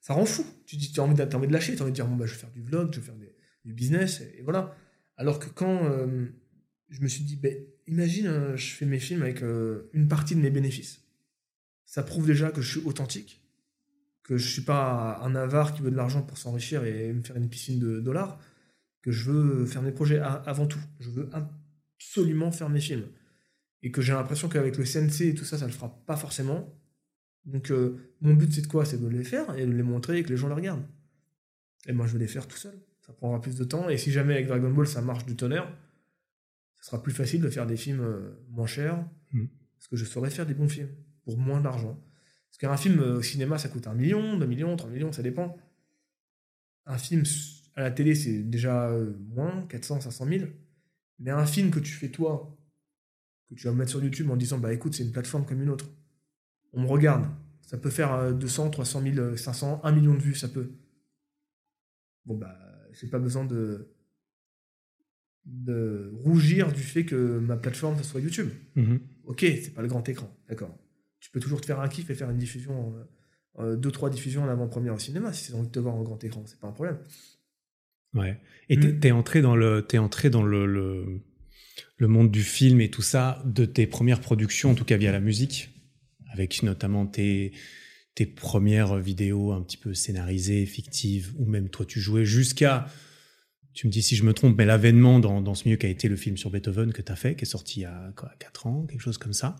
[0.00, 0.44] Ça rend fou.
[0.66, 2.06] Tu dis, tu as envie, de- t'as envie de lâcher, tu as envie de dire,
[2.06, 3.34] bon, bah, je vais faire du vlog, je vais faire des-
[3.64, 4.76] du business, et, et voilà.
[5.16, 6.26] Alors que quand euh,
[6.90, 7.54] je me suis dit, ben,
[7.86, 9.42] imagine, euh, je fais mes films avec
[9.92, 11.02] une partie de mes bénéfices.
[11.86, 13.40] Ça prouve déjà que je suis authentique,
[14.24, 17.36] que je suis pas un avare qui veut de l'argent pour s'enrichir et me faire
[17.36, 18.38] une piscine de dollars,
[19.02, 20.80] que je veux faire mes projets avant tout.
[20.98, 23.06] Je veux absolument faire mes films.
[23.82, 26.16] Et que j'ai l'impression qu'avec le CNC et tout ça, ça ne le fera pas
[26.16, 26.76] forcément.
[27.44, 28.84] Donc, euh, mon but, c'est de quoi?
[28.84, 30.86] C'est de les faire et de les montrer et que les gens les regardent.
[31.86, 32.74] Et moi, je vais les faire tout seul.
[33.06, 33.88] Ça prendra plus de temps.
[33.88, 35.72] Et si jamais avec Dragon Ball, ça marche du tonnerre,
[36.74, 38.98] ça sera plus facile de faire des films euh, moins chers.
[39.32, 39.48] Mhm.
[39.76, 40.90] Parce que je saurais faire des bons films
[41.26, 42.00] pour moins d'argent.
[42.48, 45.22] Parce qu'un film euh, au cinéma, ça coûte un million, 2 millions, 3 millions, ça
[45.22, 45.56] dépend.
[46.86, 47.24] Un film
[47.74, 50.44] à la télé, c'est déjà euh, moins, 400, 500 000.
[51.18, 52.56] Mais un film que tu fais toi,
[53.48, 55.68] que tu vas mettre sur YouTube en disant, bah écoute, c'est une plateforme comme une
[55.68, 55.90] autre.
[56.72, 57.26] On me regarde.
[57.62, 60.70] Ça peut faire euh, 200, 300 000, euh, 500, 1 million de vues, ça peut.
[62.24, 62.56] Bon, bah,
[62.92, 63.92] j'ai pas besoin de,
[65.44, 68.50] de rougir du fait que ma plateforme, ça soit YouTube.
[68.76, 69.00] Mhm.
[69.24, 70.78] Ok, c'est pas le grand écran, d'accord.
[71.20, 72.94] Tu peux toujours te faire un kiff et faire une diffusion,
[73.58, 75.78] euh, euh, deux, trois diffusions en avant-première au cinéma si tu as envie de te
[75.78, 76.98] voir en grand écran, c'est pas un problème.
[78.14, 78.38] Ouais.
[78.68, 79.00] Et t'es Mm.
[79.00, 81.20] t'es entré dans le, t'es entré dans le, le,
[81.96, 85.12] le monde du film et tout ça de tes premières productions, en tout cas via
[85.12, 85.70] la musique,
[86.32, 87.52] avec notamment tes,
[88.14, 92.86] tes premières vidéos un petit peu scénarisées, fictives, ou même toi tu jouais jusqu'à,
[93.74, 95.90] tu me dis si je me trompe, mais l'avènement dans, dans ce milieu qui a
[95.90, 98.12] été le film sur Beethoven que tu as fait, qui est sorti il y a
[98.16, 99.56] quoi, 4 ans, quelque chose comme ça.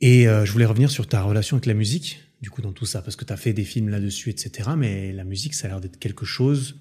[0.00, 2.86] Et euh, je voulais revenir sur ta relation avec la musique, du coup, dans tout
[2.86, 4.70] ça, parce que tu as fait des films là-dessus, etc.
[4.76, 6.76] Mais la musique, ça a l'air d'être quelque chose.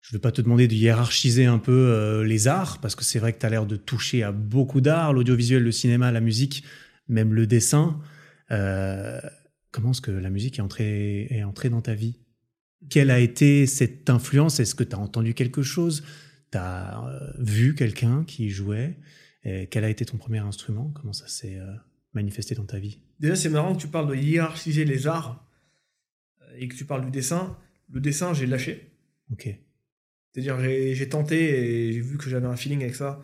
[0.00, 3.04] Je ne vais pas te demander de hiérarchiser un peu euh, les arts, parce que
[3.04, 6.20] c'est vrai que tu as l'air de toucher à beaucoup d'arts, l'audiovisuel, le cinéma, la
[6.20, 6.64] musique,
[7.08, 8.00] même le dessin.
[8.50, 9.20] Euh,
[9.70, 12.18] comment est-ce que la musique est entrée, est entrée dans ta vie?
[12.88, 14.60] Quelle a été cette influence?
[14.60, 16.02] Est-ce que tu as entendu quelque chose?
[16.50, 17.04] Tu as
[17.38, 18.96] vu quelqu'un qui jouait?
[19.44, 20.92] Et Quel a été ton premier instrument?
[20.94, 21.72] Comment ça s'est euh,
[22.12, 23.00] manifesté dans ta vie?
[23.18, 25.46] Déjà, c'est marrant que tu parles de hiérarchiser les arts
[26.42, 27.56] euh, et que tu parles du dessin.
[27.90, 28.90] Le dessin, j'ai lâché.
[29.32, 29.48] Ok.
[30.32, 33.22] C'est-à-dire, j'ai tenté et j'ai vu que j'avais un feeling avec ça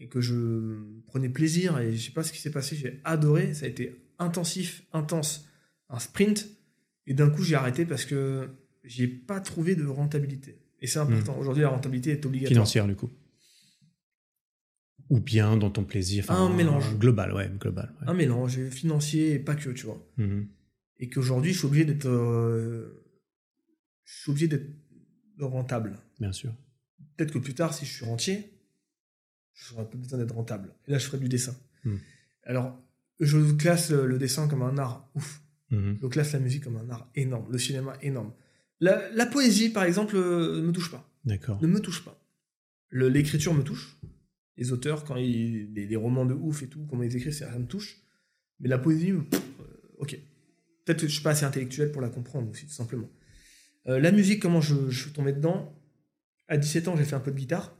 [0.00, 3.52] et que je prenais plaisir et je sais pas ce qui s'est passé, j'ai adoré.
[3.52, 5.48] Ça a été intensif, intense,
[5.90, 6.48] un sprint.
[7.06, 8.48] Et d'un coup, j'ai arrêté parce que
[8.84, 10.58] j'ai pas trouvé de rentabilité.
[10.80, 11.38] Et c'est important.
[11.38, 12.54] Aujourd'hui, la rentabilité est obligatoire.
[12.54, 13.10] Financière, du coup.
[15.10, 16.30] Ou bien dans ton plaisir.
[16.30, 16.96] Un mélange.
[16.98, 17.92] Global, ouais, global.
[18.00, 18.08] ouais.
[18.08, 20.04] Un mélange financier et pas que, tu vois.
[20.16, 20.48] Mhm.
[20.98, 22.08] Et qu'aujourd'hui, je suis obligé d'être.
[22.08, 23.04] euh,
[24.04, 24.66] je suis obligé d'être
[25.40, 25.98] rentable.
[26.18, 26.52] Bien sûr.
[27.16, 28.50] Peut-être que plus tard, si je suis rentier,
[29.54, 30.74] je n'aurai pas besoin d'être rentable.
[30.86, 31.54] Et là, je ferai du dessin.
[31.84, 31.96] Hmm.
[32.44, 32.78] Alors,
[33.20, 35.42] je classe le, dessin comme un art ouf.
[35.70, 35.98] Mhm.
[36.02, 37.50] Je classe la musique comme un art énorme.
[37.50, 38.32] Le cinéma énorme.
[38.80, 41.08] La, la poésie, par exemple, euh, ne me touche pas.
[41.24, 41.60] D'accord.
[41.62, 42.20] Ne me touche pas.
[42.90, 43.98] L'écriture me touche.
[44.56, 45.72] Les auteurs, quand ils.
[45.74, 48.02] Les, les romans de ouf et tout, comment ils écrivent, ça, ça me touche.
[48.60, 49.64] Mais la poésie, pff, euh,
[49.98, 50.18] ok.
[50.84, 53.08] Peut-être que je suis pas assez intellectuel pour la comprendre aussi, tout simplement.
[53.88, 55.78] Euh, la musique, comment je, je suis tombé dedans?
[56.48, 57.76] À 17 ans, j'ai fait un peu de guitare.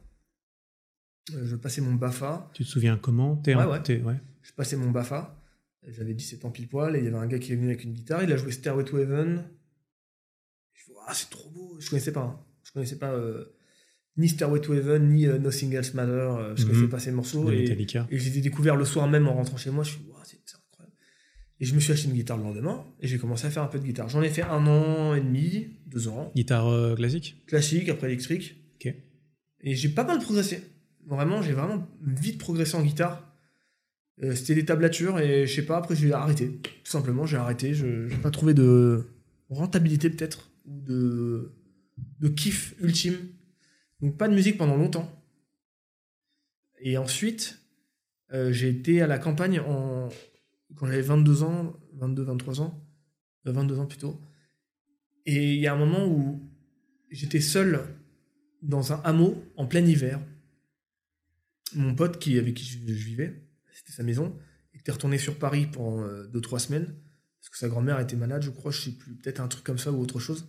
[1.33, 2.49] Euh, je passais mon BAFA.
[2.53, 3.37] Tu te souviens comment?
[3.37, 4.01] T'es Ouais, en- ouais.
[4.01, 4.19] ouais.
[4.43, 5.41] Je passais mon BAFA.
[5.87, 7.83] J'avais 17 ans pile poil et il y avait un gars qui est venu avec
[7.85, 8.23] une guitare.
[8.23, 9.49] Il a joué Stairway to Heaven.
[10.73, 11.77] Je fais, ah, c'est trop beau.
[11.79, 12.21] Je connaissais pas.
[12.23, 12.39] hein.
[12.63, 13.45] Je connaissais pas euh,
[14.17, 16.11] ni Stairway to Heaven, ni euh, Nothing Else Matter.
[16.11, 16.69] euh, je Mhm.
[16.69, 17.45] connaissais pas ces morceaux.
[17.45, 18.07] De Et, Metallica.
[18.09, 19.83] et je les ai découverts le soir même en rentrant chez moi.
[19.83, 20.95] Je suis, Ouah, c'est c'est incroyable.
[21.59, 23.67] Et je me suis acheté une guitare le lendemain et j'ai commencé à faire un
[23.67, 24.09] peu de guitare.
[24.09, 26.31] J'en ai fait un an et demi, deux ans.
[26.35, 27.43] Guitare euh, classique?
[27.47, 28.55] Classique, après électrique.
[28.75, 28.93] Ok.
[29.61, 30.61] Et j'ai pas mal progressé.
[31.07, 33.23] Vraiment, j'ai vraiment vite progressé en guitare.
[34.23, 36.59] Euh, C'était des tablatures et je sais pas, après j'ai arrêté.
[36.83, 37.73] Tout simplement, j'ai arrêté.
[37.75, 39.05] Je n'ai pas trouvé de
[39.49, 41.51] rentabilité peut-être ou de,
[42.19, 43.15] de kiff ultime.
[44.01, 45.11] Donc pas de musique pendant longtemps.
[46.79, 47.59] Et ensuite,
[48.33, 49.61] euh, j'ai été à la campagne
[50.75, 52.87] quand j'avais 22 ans, 22, 23 ans,
[53.47, 54.21] euh, 22 ans plutôt.
[55.25, 56.49] Et il y a un moment où
[57.09, 57.83] j'étais seul
[58.61, 60.19] dans un hameau en plein hiver.
[61.75, 63.43] Mon pote avec qui je, vivais,
[63.73, 64.37] c'était sa maison,
[64.73, 66.95] était retourné sur Paris pendant 2-3 semaines,
[67.41, 69.77] parce que sa grand-mère était malade, je crois, je sais plus, peut-être un truc comme
[69.77, 70.47] ça ou autre chose.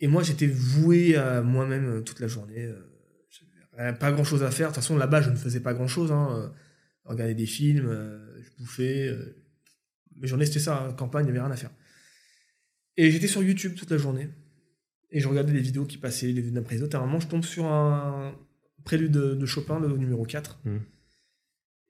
[0.00, 2.72] Et moi, j'étais voué à moi-même euh, toute la journée.
[3.78, 4.68] euh, pas grand-chose à faire.
[4.68, 6.10] De toute façon, là-bas, je ne faisais pas grand-chose.
[6.12, 6.28] Hein.
[6.32, 6.48] euh,
[7.04, 7.88] Regarder des films,
[8.42, 9.16] je bouffais.
[10.16, 11.70] Mes journées, c'était ça, hein, campagne, il n'y avait rien à faire.
[12.98, 14.28] Et j'étais sur YouTube toute la journée.
[15.10, 16.96] Et je regardais des vidéos qui passaient les unes après les autres.
[16.98, 18.34] À un moment, je tombe sur un
[18.84, 20.60] prélude de, de Chopin, le numéro 4.
[20.66, 20.80] Mhm.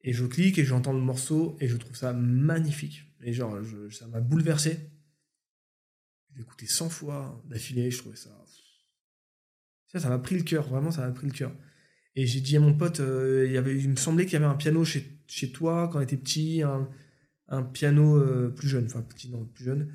[0.03, 3.03] Et je clique et j'entends le morceau et je trouve ça magnifique.
[3.23, 4.79] Et genre, je- ça m'a bouleversé.
[6.39, 8.31] Je l'ai écouté 100 fois d'affilée, je trouvais ça.
[9.93, 11.53] Ça, ça m'a pris le cœur, vraiment, ça m'a pris le cœur.
[12.15, 14.37] Et j'ai dit à mon pote, euh, il, y avait, il me semblait qu'il y
[14.37, 16.89] avait un piano chez, chez toi quand on était petit, un,
[17.49, 19.93] un piano euh, plus jeune, enfin petit, non, plus jeune,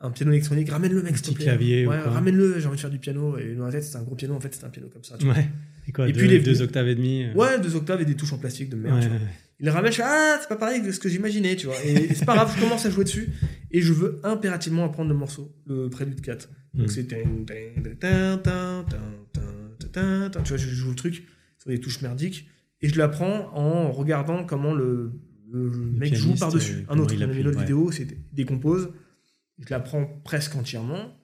[0.00, 1.44] un piano électronique, ramène-le mec, s'il te plaît.
[1.44, 3.38] clavier ou Ouais, ramène-le, j'ai envie de faire du piano.
[3.38, 5.16] Et dans la tête, c'était un gros piano, en fait, c'était un piano comme ça.
[5.16, 5.34] tu vois.
[5.34, 5.48] Ouais.
[5.86, 8.04] Et quoi Et deux, puis les- deux octaves et demi euh, Ouais, deux octaves et
[8.04, 8.96] des touches en plastique de merde.
[8.96, 9.18] ouais, tu vois.
[9.64, 11.76] Il ramène, je fais Ah, c'est pas pareil que ce que j'imaginais, tu vois.
[11.84, 13.28] Et, et c'est pas grave, je commence à jouer dessus
[13.70, 16.48] et je veux impérativement apprendre le morceau, le prélude 4.
[16.74, 16.90] Donc Mm.
[16.90, 17.06] c'est.
[20.42, 21.24] Tu vois, je joue le truc
[21.58, 22.48] sur des touches merdiques
[22.80, 25.12] et je l'apprends en regardant comment le,
[25.52, 26.84] le mec pianiste, joue par-dessus.
[26.88, 27.62] euh, Un autre, il a mis l'autre ouais.
[27.64, 28.90] vidéo, c'est décompose.
[29.58, 31.16] Je l'apprends presque entièrement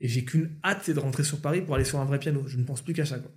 [0.00, 2.44] et j'ai qu'une hâte, c'est de rentrer sur Paris pour aller sur un vrai piano.
[2.46, 3.32] Je ne pense plus qu'à ça, quoi.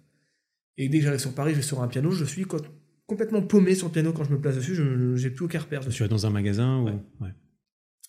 [0.77, 2.61] Et dès que j'arrive sur Paris, je vais sur un piano, je suis quoi-
[3.09, 5.81] complètement paumé sur le piano quand je me place dessus, je j'ai plus aucun repère
[5.81, 5.97] dessus.
[5.97, 6.85] Tu vas dans un magasin ou
[7.23, 7.33] Ouais.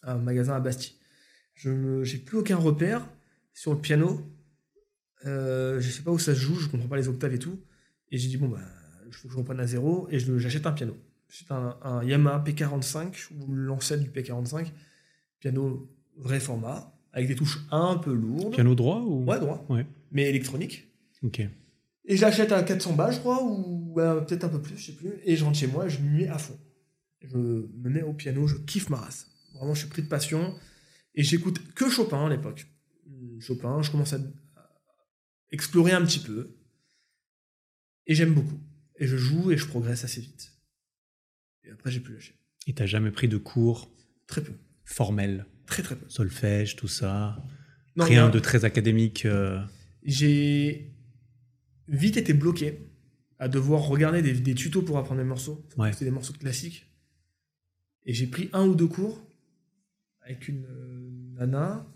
[0.02, 0.94] Un magasin à Bastille.
[1.54, 3.08] Je j'ai plus aucun repère
[3.52, 4.20] sur le piano.
[5.26, 7.58] Euh, je sais pas où ça se joue, je comprends pas les octaves et tout.
[8.10, 8.60] Et j'ai dit bon bah,
[9.06, 10.96] il faut que je reprenne à zéro et je- j'achète un piano.
[11.28, 14.70] J'achète un, un Yamaha P45 ou l'ancêtre du P45,
[15.40, 18.54] piano vrai format avec des touches un peu lourdes.
[18.54, 19.64] Piano droit ou Ouais, droit.
[19.68, 19.86] Ouais.
[20.12, 20.88] Mais électronique.
[21.22, 21.42] Ok.
[22.10, 24.92] Et je l'achète à 400 balles, je crois, ou peut-être un peu plus, je sais
[24.96, 25.12] plus.
[25.24, 26.58] Et je rentre chez moi je m'y mets à fond.
[27.22, 29.30] Je me mets au piano, je kiffe ma race.
[29.54, 30.54] Vraiment, je suis pris de passion.
[31.14, 32.66] Et j'écoute que Chopin à l'époque.
[33.38, 34.18] Chopin, je commence à
[35.52, 36.56] explorer un petit peu.
[38.06, 38.58] Et j'aime beaucoup.
[38.98, 40.52] Et je joue et je progresse assez vite.
[41.64, 42.34] Et après, j'ai plus lâché.
[42.66, 43.90] Et t'as jamais pris de cours
[44.26, 44.52] Très peu.
[44.84, 46.06] formels, Très, très peu.
[46.08, 47.42] solfège, tout ça?
[47.96, 49.26] Non, Rien de très académique.
[49.26, 49.60] euh,
[50.02, 50.92] J'ai
[51.90, 52.78] vite été bloqué
[53.38, 55.64] à devoir regarder des, des tutos pour apprendre des morceaux.
[55.76, 55.92] Ouais.
[55.92, 56.86] C'était des morceaux classiques.
[58.06, 59.22] Et j'ai pris un ou deux cours
[60.22, 61.86] avec une euh, nana.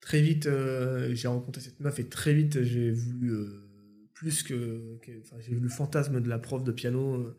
[0.00, 3.68] Très vite, euh, j'ai rencontré cette meuf et très vite, j'ai voulu euh,
[4.14, 4.98] plus que.
[5.02, 7.34] que- j'ai eu le fantasme de la prof de piano.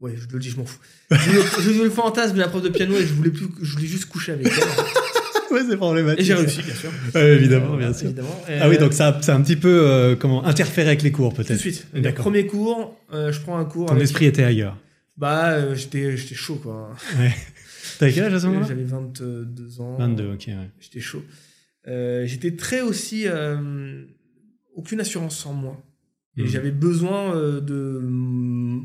[0.00, 0.80] ouais, je le dis, je m'en fous.
[1.10, 3.30] J'ai eu le- j'ai eu le fantasme de la prof de piano et je voulais,
[3.30, 4.52] plus, je voulais juste coucher avec elle.
[5.54, 6.20] ouais, c'est problématique.
[6.20, 6.90] Et j'ai réussi, bien sûr.
[7.14, 8.06] Ouais, évidemment, bien sûr.
[8.06, 8.42] évidemment.
[8.60, 11.12] Ah oui, Euh, donc ça, ça a un petit peu euh, comment interféré avec les
[11.12, 11.60] cours Tout de peut-être.
[11.60, 11.86] suite.
[11.94, 12.24] D'accord.
[12.24, 13.86] Premier cours, euh, je prends un cours.
[13.86, 14.76] Ton avec- esprit était ailleurs.
[15.16, 16.90] Bah, euh, j'étais, j'étais chaud, quoi.
[17.98, 18.66] T'avais quel âge à ce moment-là?
[18.68, 19.96] J'avais 22 ans.
[19.98, 20.44] 22, ok.
[20.48, 20.70] Ouais.
[20.80, 21.22] J'étais chaud.
[21.88, 23.24] Euh, j'étais très aussi.
[23.26, 24.02] euh,
[24.74, 25.82] aucune assurance en moi.
[26.36, 26.48] Et Mhm.
[26.48, 28.02] j'avais besoin euh, de.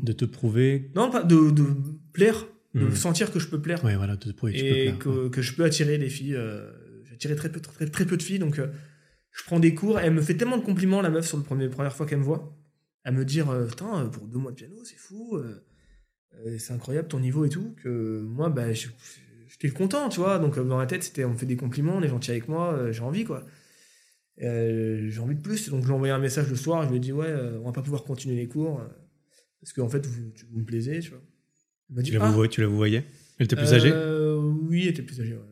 [0.02, 0.90] De te prouver.
[0.96, 1.64] Non, pas de, de
[2.14, 2.94] plaire, de Mhm.
[2.94, 3.84] sentir que je peux plaire.
[3.84, 4.98] Ouais, voilà, de te prouver que tu peux et plaire.
[4.98, 6.34] que, que je peux attirer les filles.
[6.36, 6.70] euh,
[7.10, 8.68] J'attirais très peu, très, très peu de filles, donc euh,
[9.30, 10.00] je prends des cours.
[10.00, 12.18] Et elle me fait tellement de compliments, la meuf, sur la première, première fois qu'elle
[12.20, 12.56] me voit.
[13.04, 15.38] À me dire, euh, putain, pour deux mois de piano, c'est fou.
[16.58, 17.74] c'est incroyable ton niveau et tout.
[17.82, 20.38] Que moi, bah, j'étais content, tu vois.
[20.38, 22.90] Donc dans la tête, c'était, on me fait des compliments, on est gentil avec moi,
[22.90, 23.44] j'ai envie, quoi.
[24.40, 25.68] Euh, j'ai envie de plus.
[25.68, 27.58] Donc je lui ai envoyé un message le soir, je lui ai dit, ouais, euh,
[27.60, 28.80] on va pas pouvoir continuer les cours.
[28.80, 28.84] euh,
[29.60, 31.22] parce qu'en fait, vous, vous me plaisez, tu vois.
[31.92, 33.04] Elle m'a dit, Tu la, Ah, vous, tu la vous voyais
[33.38, 33.92] Elle était plus âgée?
[33.94, 35.34] euh, Oui, elle était plus âgée.
[35.36, 35.42] Ouais.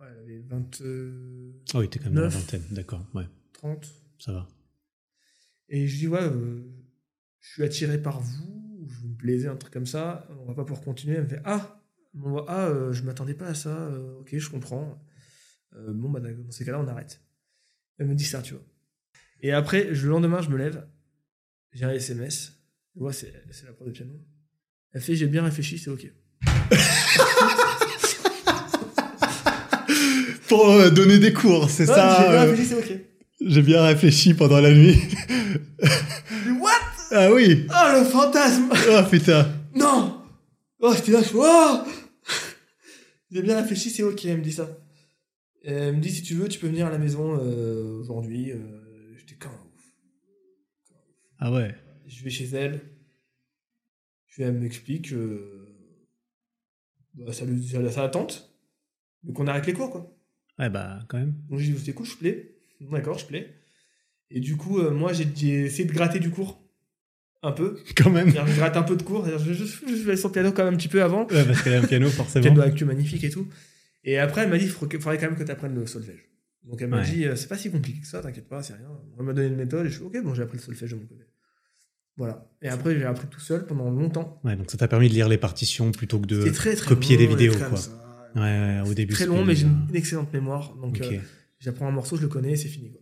[0.00, 3.24] Ouais, elle avait 20, euh, Ah oui, t'es quand même dans la vingtaine, d'accord, ouais,
[3.52, 3.86] 30.
[4.18, 4.48] ça va.
[5.68, 6.62] Et je dis, ouais, euh,
[7.40, 10.64] je suis attiré par vous, vous me plaisez, un truc comme ça, on va pas
[10.64, 11.16] pouvoir continuer.
[11.16, 11.82] Elle me fait, ah,
[12.14, 13.76] m'envoient Ah, euh, je m'attendais pas à ça.
[13.88, 15.00] euh, ok, je comprends.
[15.74, 17.20] Euh, bon, bah, dans ces cas-là, on arrête.
[17.98, 18.62] Elle me dit ça, tu vois.
[19.40, 20.86] Et après, je- le lendemain, je me lève.
[21.72, 22.52] J'ai un SMS.
[22.92, 24.12] Tu vois, c'est c'est la prof de piano.
[24.92, 26.06] Elle fait J'ai bien réfléchi, c'est ok.
[30.48, 32.18] Pour euh, donner des cours, c'est Ouais, ça.
[32.20, 33.00] J'ai bien euh, réfléchi, c'est ok.
[33.40, 34.96] J'ai bien réfléchi pendant la nuit.
[36.46, 36.70] Mais What?
[37.12, 37.66] Ah oui.
[37.70, 39.48] Oh, le fantasme Oh putain.
[39.74, 40.22] Non
[40.80, 41.80] Oh, j'étais là, je fais, Oh
[43.30, 44.68] J'ai bien réfléchi, c'est ok, elle me dit ça.
[45.62, 48.52] Et Elle me dit, si tu veux, tu peux venir à la maison euh, aujourd'hui.
[48.52, 48.58] Euh,
[49.18, 49.82] j'étais quand ouf.
[51.40, 51.74] Ah ouais.
[52.06, 52.80] Je vais chez elle.
[54.36, 55.66] Puis elle m'explique euh,
[57.14, 58.54] bah, ça, lui- ça, ça la tente.
[59.24, 60.14] Mais qu'on arrête les cours, quoi.
[60.58, 61.32] Ouais bah quand même.
[61.48, 62.54] Donc j'ai dit, c'est cool, je plais.
[62.82, 63.54] D'accord, je plais.
[64.30, 65.24] Et du coup, euh, moi, j'ai
[65.64, 66.62] essayé de gratter du cours.
[67.42, 67.78] Un peu.
[67.96, 68.28] Quand même.
[68.28, 69.24] Je gratte un peu de cours.
[69.26, 71.26] Je, je, je, vais sur le piano quand même un petit peu avant.
[71.28, 72.42] Ouais, parce qu'elle a un piano forcément.
[72.42, 73.46] piano avec magnifique et tout.
[74.04, 76.28] Et après, elle m'a dit, il faudrait quand même que tu apprennes le solfège.
[76.64, 77.04] Donc elle m'a Ouais.
[77.10, 78.90] dit, euh, c'est pas si compliqué que ça, t'inquiète pas, c'est rien.
[79.18, 80.96] Elle m'a donné une méthode et je suis ok, bon, j'ai appris le solfège de
[80.96, 81.24] mon côté.
[82.16, 82.48] Voilà.
[82.62, 84.40] Et après, j'ai appris tout seul pendant longtemps.
[84.42, 86.88] Ouais, donc ça t'a permis de lire les partitions plutôt que de C'était très très
[86.88, 87.78] copier long, des vidéos quoi.
[88.36, 89.14] Ouais, ouais, au début.
[89.14, 90.74] Très long, mais j'ai une, une excellente mémoire.
[90.76, 91.18] Donc euh,
[91.58, 92.90] j'apprends un morceau, je le connais, c'est fini.
[92.90, 93.00] Quoi.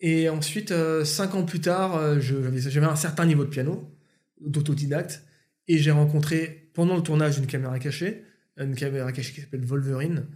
[0.00, 3.94] Et ensuite, euh, cinq ans plus tard, euh, j'avais un certain niveau de piano,
[4.40, 5.22] d'autodidacte,
[5.68, 8.24] et j'ai rencontré, pendant le tournage d'une caméra cachée,
[8.58, 10.26] une caméra cachée qui s'appelle Wolverine,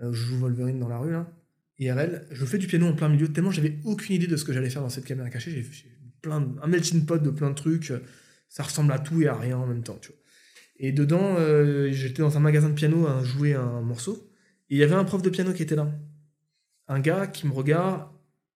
[0.00, 1.30] je joue Wolverine dans la rue, là,
[1.78, 4.52] IRL, je fais du piano en plein milieu, tellement j'avais aucune idée de ce que
[4.52, 5.64] j'allais faire dans cette caméra cachée, j'ai
[6.20, 8.00] plein de- un melting pot de plein de trucs, euh,
[8.48, 10.16] ça ressemble à tout et à rien en même temps, tu vois.
[10.76, 14.30] Et dedans, euh, j'étais dans un magasin de piano à jouer un morceau,
[14.70, 15.92] et il y avait un prof de piano qui était là.
[16.88, 18.08] Un gars qui me regarde,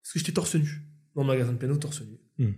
[0.03, 0.83] parce que j'étais torse nu,
[1.15, 2.19] dans le magasin de piano, torse nu.
[2.47, 2.53] Hmm.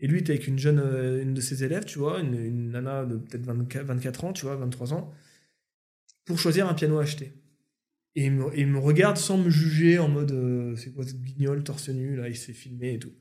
[0.00, 2.70] Et lui, était avec une jeune, euh, une de ses élèves, tu vois, une, une
[2.70, 5.12] nana de peut-être 24, 24 ans, tu vois, 23 ans,
[6.24, 7.32] pour choisir un piano à acheter.
[8.16, 11.04] Et il me, et il me regarde sans me juger en mode, euh, c'est quoi
[11.04, 13.12] cette guignol, torse nu, là, il s'est filmé et tout.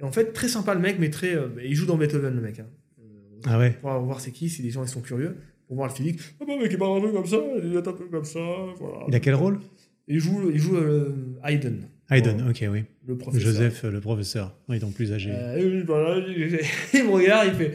[0.00, 1.34] Et en fait, très sympa le mec, mais très.
[1.34, 2.58] euh, il joue dans Beethoven, le mec.
[2.60, 2.66] Hein.
[3.44, 3.72] Ah ouais.
[3.80, 5.36] pour voir c'est qui, si les gens ils sont curieux,
[5.66, 6.18] pour voir le physique.
[6.40, 8.40] Ah bah mec, il parle un peu comme ça, il est un peu comme ça,
[8.78, 9.04] voilà.
[9.08, 9.60] Il a quel rôle?
[10.08, 11.82] Il joue, il joue euh, Haydn.
[12.10, 12.84] Hayden, Bon, ok, oui.
[13.06, 13.46] Le professeur.
[13.52, 14.56] Joseph, euh, le professeur.
[14.68, 15.30] Oui, donc plus âgé.
[15.32, 16.18] Euh, voilà,
[16.94, 17.74] il me regarde, il fait.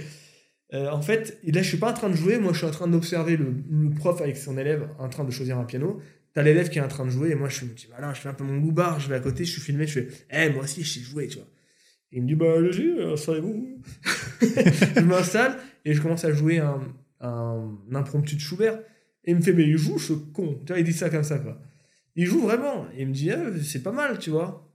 [0.74, 2.72] euh, en fait, là, je suis pas en train de jouer, moi, je suis en
[2.72, 6.00] train d'observer le, le prof avec son élève en train de choisir un piano.
[6.34, 8.14] T'as l'élève qui est en train de jouer, et moi, je suis, je dis, voilà,
[8.14, 10.08] je fais un peu mon goubard, je vais à côté, je suis filmé, je fais,
[10.32, 11.48] eh, moi aussi, je sais jouer, tu vois.
[12.12, 13.82] Il me dit, bah, allez-y, installez-vous.
[14.42, 16.82] je m'installe, et je commence à jouer un,
[17.22, 18.80] un impromptu de Schubert.
[19.24, 20.60] Et il me fait, mais il joue, ce con.
[20.66, 21.62] Tu vois, il dit ça comme ça, quoi.
[22.16, 22.88] Il joue vraiment.
[22.96, 24.68] Et il me dit, Ah, c'est pas mal, tu vois.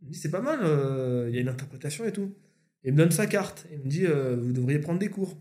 [0.00, 2.34] Il me dit, c'est pas mal, euh, il y a une interprétation et tout.
[2.82, 3.66] Et il me donne sa carte.
[3.70, 5.38] Il me dit, euh, vous devriez prendre des cours.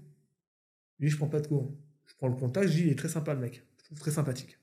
[0.99, 1.73] Lui, je prends pas de cours.
[2.05, 3.63] Je prends le contact, je dis, il est très sympa, le mec.
[3.80, 4.59] Je trouve très sympathique.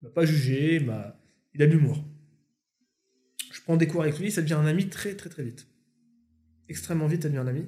[0.00, 0.90] Il m'a pas jugé, il
[1.62, 2.04] a de l'humour.
[3.52, 5.66] Je prends des cours avec lui, ça devient un ami très, très, très vite.
[6.68, 7.66] Extrêmement vite, ça devient un ami.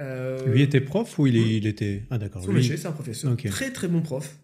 [0.00, 2.04] Euh, Lui était prof ou il, est- il était.
[2.10, 2.44] Ah d'accord.
[2.44, 3.36] son lui- c'est un professeur.
[3.36, 4.38] Très très bon prof.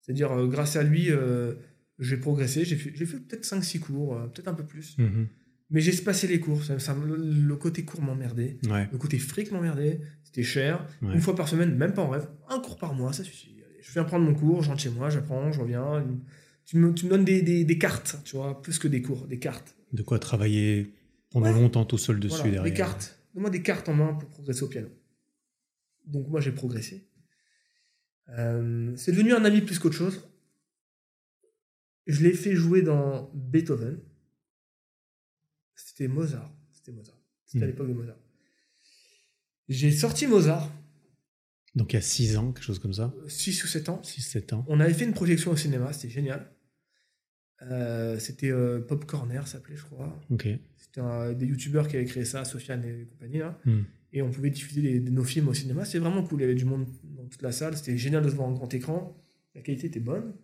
[0.00, 1.54] C'est-à-dire, euh, grâce à lui, euh,
[1.98, 2.64] j'ai progressé.
[2.64, 4.98] J'ai fait, fait peut-être 5-6 cours, euh, peut-être un peu plus.
[4.98, 5.28] Mhm.
[5.70, 6.62] Mais j'ai passé les cours.
[6.64, 8.58] Ça, ça- le, le côté cours m'emmerdait.
[8.68, 8.88] Ouais.
[8.92, 10.00] Le côté fric m'emmerdait.
[10.24, 10.84] C'était cher.
[11.02, 11.14] Ouais.
[11.14, 12.26] Une fois par semaine, même pas en rêve.
[12.50, 13.54] Un cours par mois, ça suffit.
[13.64, 16.04] Allez, je viens prendre mon cours, je rentre chez moi, j'apprends, je reviens.
[16.66, 19.26] Tu me, tu me donnes des, des- des cartes, tu vois, plus que des cours,
[19.28, 19.76] des cartes.
[19.92, 20.90] De quoi travailler
[21.34, 21.60] pendant Ouais.
[21.60, 22.62] longtemps tout seul dessus Voilà, derrière.
[22.62, 23.18] Des cartes.
[23.34, 24.88] Donne-moi des cartes en main pour progresser au piano.
[26.06, 27.10] Donc moi j'ai progressé.
[28.30, 30.26] Euh, c'est devenu un ami plus qu'autre chose.
[32.06, 34.00] Je l'ai fait jouer dans Beethoven.
[35.74, 36.54] C'était Mozart.
[36.72, 37.18] C'était Mozart.
[37.46, 37.70] C'était à Hmm.
[37.70, 38.16] l'époque de Mozart.
[39.68, 40.70] J'ai sorti Mozart,
[41.74, 43.12] Donc il y a 6 ans, quelque chose comme ça.
[43.26, 44.00] 6 ou 7 ans.
[44.04, 44.64] 6-7 ans.
[44.68, 46.53] On avait fait une projection au cinéma, c'était génial.
[47.62, 50.18] Euh, c'était euh, Pop Corner, ça s'appelait, je crois.
[50.76, 53.38] C'était un- des youtubeurs qui avaient créé ça, Sofiane et compagnie.
[53.38, 53.58] Là.
[53.64, 53.82] Hmm.
[54.12, 55.84] Et on pouvait diffuser les- nos films au cinéma.
[55.84, 56.40] C'était vraiment cool.
[56.40, 57.76] Il y avait du monde dans toute la salle.
[57.76, 59.16] C'était génial de se voir en grand écran.
[59.54, 60.34] La qualité était bonne.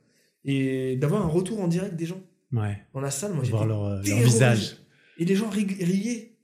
[0.44, 2.20] Et d'avoir un retour en direct des gens
[2.52, 2.78] Ouais.
[2.94, 3.32] dans la salle.
[3.34, 4.76] Moi, Voir leur, euh, leur visage.
[5.18, 6.36] Et les gens rig- riaient.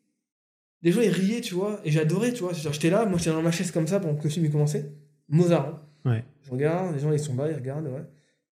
[0.82, 1.80] Les gens, ils riaient, tu vois.
[1.84, 2.52] Et j'adorais, tu vois.
[2.52, 4.84] J'étais là, moi, j'étais dans ma chaise comme ça pendant que le film commencé.
[5.28, 5.82] Mozart.
[6.04, 6.10] hein.
[6.10, 6.24] Ouais.
[6.44, 8.04] Je regarde, les gens, ils sont là, ils regardent, ouais.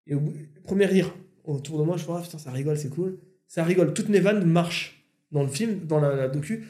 [0.09, 0.32] Et au bout,
[0.65, 1.15] premier rire
[1.45, 3.19] autour de moi, je vois, ah, putain, ça rigole, c'est cool.
[3.47, 3.95] Ça rigole.
[3.95, 6.65] Toutes mes vannes marchent dans le film, dans la, la docu.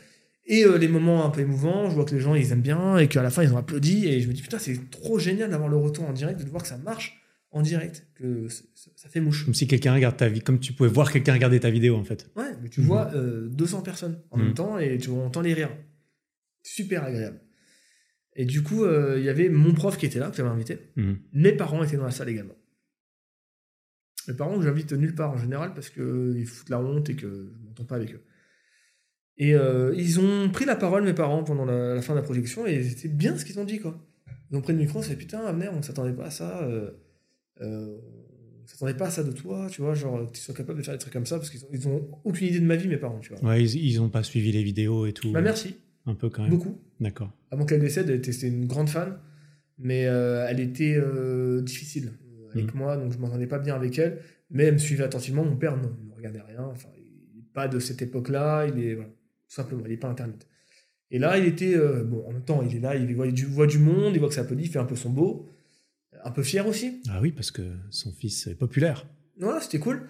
[0.47, 2.99] Et euh, les moments un peu émouvants, je vois que les gens, ils aiment bien
[2.99, 4.07] et qu'à la fin, ils ont applaudi.
[4.09, 6.63] Et je me dis, putain, c'est trop génial d'avoir le retour en direct, de voir
[6.63, 7.21] que ça marche
[7.51, 9.45] en direct, que ça, fait mouche.
[9.45, 12.03] Comme si quelqu'un regarde ta vie, comme tu pouvais voir quelqu'un regarder ta vidéo en
[12.05, 12.29] fait.
[12.37, 12.87] Ouais, mais tu Mhm.
[12.87, 14.45] vois euh, 200 personnes en Mhm.
[14.45, 15.71] même temps et tu entends les rires.
[16.63, 17.41] Super agréable.
[18.35, 20.79] Et du coup, euh, il y avait mon prof qui était là, que j'avais invité.
[20.97, 21.19] Mhm.
[21.33, 22.55] Mes parents étaient dans la salle également.
[24.29, 27.51] Mes parents que j'invite nulle part en général parce qu'ils foutent la honte et que
[27.53, 28.21] je m'entends pas avec eux.
[29.37, 32.23] Et euh, ils ont pris la parole, mes parents, pendant la, la fin de la
[32.25, 34.01] projection, et c'était bien ce qu'ils ont dit, quoi.
[34.51, 36.63] Ils ont pris le micro, fait putain, Avner, on s'attendait pas à ça.
[36.63, 36.91] Euh,
[37.61, 37.97] euh,
[38.63, 40.85] on s'attendait pas à ça de toi, tu vois, genre que tu sois capable de
[40.85, 42.87] faire des trucs comme ça parce qu'ils ont, ils ont aucune idée de ma vie,
[42.89, 43.43] mes parents, tu vois.
[43.51, 45.33] Ouais, ils, ils ont pas suivi les vidéos et tout.
[45.33, 45.75] Bah merci,
[46.07, 46.51] Un peu quand même.
[46.53, 46.79] beaucoup.
[47.01, 47.33] D'accord.
[47.51, 49.19] Avant qu'elle décède, elle était c'était une grande fan,
[49.79, 52.13] mais euh, elle était euh, difficile
[52.55, 52.79] avec Mm.
[52.79, 54.21] moi, donc je m'entendais pas bien avec elle,
[54.51, 55.45] mais elle me suivait attentivement.
[55.45, 58.83] Mon père, non, il ne regardait rien, enfin, il n'est pas de cette époque-là, il
[58.83, 60.47] est, voilà, tout simplement, il n'est pas Internet.
[61.11, 63.45] Et là, il était, euh, bon, en même temps, il est là, il voit du,
[63.45, 65.49] voit du monde, il voit que ça applaudit, il fait un peu son beau,
[66.25, 67.03] un peu fier aussi.
[67.09, 69.07] Ah oui, parce que son fils est populaire.
[69.39, 70.09] Voilà, c'était cool.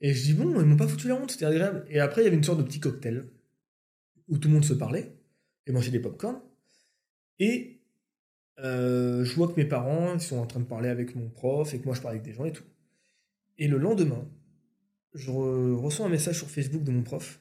[0.00, 1.84] Et je dis, bon, ils m'ont pas foutu la honte, c'était agréable.
[1.88, 3.24] Et après, il y avait une sorte de petit cocktail
[4.28, 5.16] où tout le monde se parlait
[5.66, 6.40] et mangeait des popcorn.
[7.38, 7.73] Et
[8.60, 11.72] euh, je vois que mes parents ils sont en train de parler avec mon prof
[11.74, 12.64] et que moi je parle avec des gens et tout.
[13.58, 14.28] Et le lendemain,
[15.14, 17.40] je re- reçois un message sur Facebook de mon prof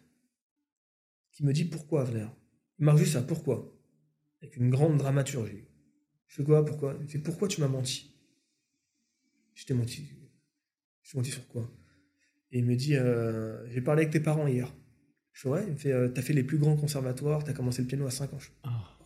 [1.32, 2.28] qui me dit pourquoi Avner
[2.80, 3.74] Il marque juste ça, pourquoi?
[4.42, 5.66] Avec une grande dramaturgie.
[6.28, 6.98] Je fais quoi Pourquoi?
[7.02, 8.16] Il fait pourquoi tu m'as menti?
[9.54, 10.08] Je t'ai menti.
[11.04, 11.70] Je t'ai menti sur quoi?
[12.52, 14.72] Et il me dit euh, j'ai parlé avec tes parents hier.
[15.32, 17.82] Je fais ouais, il me fait euh, t'as fait les plus grands conservatoires, t'as commencé
[17.82, 18.40] le piano à 5 ans.
[18.64, 18.98] Ah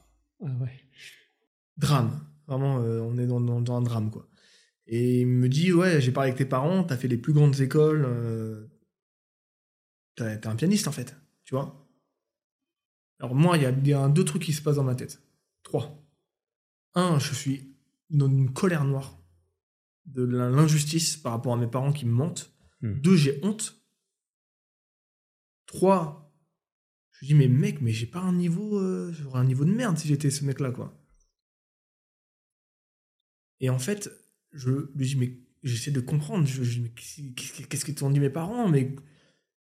[0.42, 0.72] Ah ouais.
[1.78, 2.20] Drame.
[2.48, 4.28] Vraiment, euh, on est dans, dans- dans un drame, quoi.
[4.86, 7.60] Et il me dit, ouais, j'ai parlé avec tes parents, t'as fait les plus grandes
[7.60, 8.68] écoles, euh,
[10.16, 11.88] t'es un pianiste, en fait, tu vois.
[13.20, 14.96] Alors moi, il y a, il y a deux trucs qui se passent dans ma
[14.96, 15.22] tête.
[15.64, 16.08] Trois.
[16.94, 17.76] Un, je suis
[18.10, 19.20] dans une colère noire
[20.06, 22.54] de l'injustice par rapport à mes parents qui me mentent.
[22.82, 22.94] Hmm.
[23.02, 23.76] Deux, j'ai honte.
[25.66, 26.34] Trois,
[27.12, 29.72] je me dis, mais mec, mais j'ai pas un niveau, euh, j'aurais un niveau de
[29.74, 30.97] merde si j'étais ce mec-là, quoi.
[33.60, 34.12] Et en fait,
[34.54, 36.48] je lui dis, mais j'essaie de comprendre.
[36.48, 38.68] Je, je mais qu'est-ce que t'ont dit mes parents?
[38.68, 38.94] Mais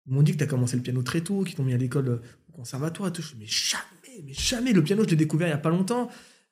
[0.06, 2.08] ils m'ont dit que t'as commencé le piano très tôt, qu'ils t'ont mis à l'école
[2.08, 3.22] euh, au conservatoire et tout.
[3.22, 4.72] Je dis, mais jamais, mais jamais.
[4.72, 6.08] Le piano, je l'ai découvert il y a pas longtemps.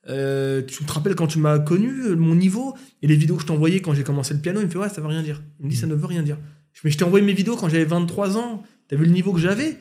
[0.08, 2.76] Euh, tu te rappelles quand tu m'as connu, euh, mon niveau?
[3.02, 4.78] Et les vidéos que je t'ai envoyées quand j'ai commencé le piano, il me fait
[4.78, 5.42] ouais, ça veut rien dire.
[5.58, 6.36] Il me dit ça ne veut rien dire.
[6.72, 8.62] Je dis, mais je t'ai envoyé mes vidéos quand j'avais 23 ans.
[8.88, 9.78] T'as vu le niveau que j'avais?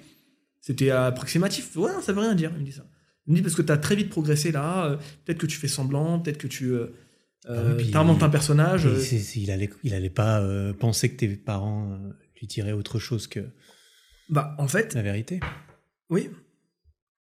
[0.61, 1.75] C'était approximatif.
[1.75, 2.51] Ouais, non, ça veut rien dire.
[2.55, 2.85] Il me dit ça.
[3.27, 4.97] Il me dit parce que t'as très vite progressé là.
[5.25, 6.87] peut-être que tu fais semblant, peut-être que tu euh,
[7.49, 8.85] euh, Ah oui, puis t'inventes un personnage.
[8.87, 9.01] Euh,
[9.35, 12.09] il, allait, il allait pas euh, penser que tes parents euh,
[12.39, 13.41] lui diraient autre chose que
[14.29, 15.39] Bah, en fait, la vérité.
[16.09, 16.29] oui.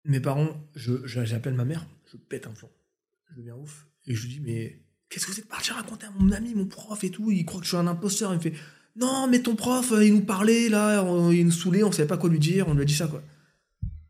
[0.03, 2.72] Mes parents, je, j'appelle ma mère, je pète un plomb.
[3.30, 3.85] Je deviens ouf.
[4.07, 6.65] Et je lui dis, mais qu'est-ce que vous êtes parti raconter à mon ami, mon
[6.65, 7.30] prof et tout?
[7.31, 8.34] Il croit que je suis un imposteur.
[8.34, 8.53] Il me fait,
[8.95, 12.07] non, mais ton prof, euh, il nous parlait là, on- il nous saoulait, on savait
[12.07, 13.22] pas quoi lui dire, on lui a dit ça, quoi.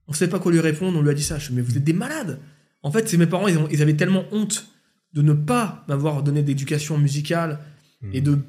[0.07, 1.37] On savait pas quoi lui répondre, on lui a dit ça.
[1.37, 2.39] Je fais, mais vous êtes des malades
[2.83, 4.70] En fait, c'est mes parents, ils, ont- ils avaient tellement honte
[5.13, 7.59] de ne pas m'avoir donné d'éducation musicale
[8.01, 8.09] Hmm.
[8.13, 8.39] et de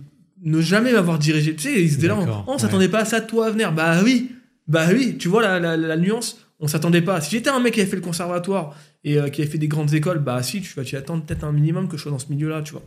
[0.44, 1.54] ne jamais m'avoir dirigé.
[1.54, 3.70] Tu sais, ils étaient là, on, on s'attendait pas à ça de toi à venir.
[3.72, 4.30] Bah oui,
[4.66, 7.20] bah oui, tu vois la, la- la nuance On s'attendait pas.
[7.20, 8.74] Si j'étais un mec qui avait fait le conservatoire
[9.04, 11.44] et euh, qui avait fait des grandes écoles, bah si, tu vas t'y attendre peut-être
[11.44, 12.82] un minimum que je sois dans ce milieu-là, tu vois.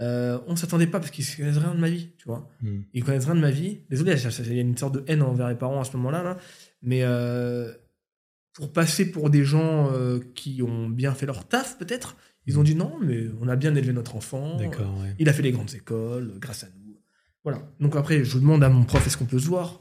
[0.00, 2.48] Euh, on s'attendait pas parce qu'ils connaissent rien de ma vie, tu vois.
[2.62, 2.80] Hmm.
[2.94, 3.80] Ils connaissent rien de ma vie.
[3.90, 4.14] Désolé,
[4.46, 6.38] il y a une sorte de haine envers les parents à ce moment-là, là.
[6.82, 7.70] mais euh,
[8.54, 9.90] pour passer pour des gens
[10.34, 12.16] qui ont bien fait leur taf, peut-être,
[12.50, 14.58] ils ont dit non, mais on a bien élevé notre enfant.
[14.58, 15.14] Ouais.
[15.18, 16.96] Il a fait les grandes écoles, grâce à nous.
[17.44, 17.62] Voilà.
[17.80, 19.80] Donc après, je demande à mon prof est-ce qu'on peut se voir?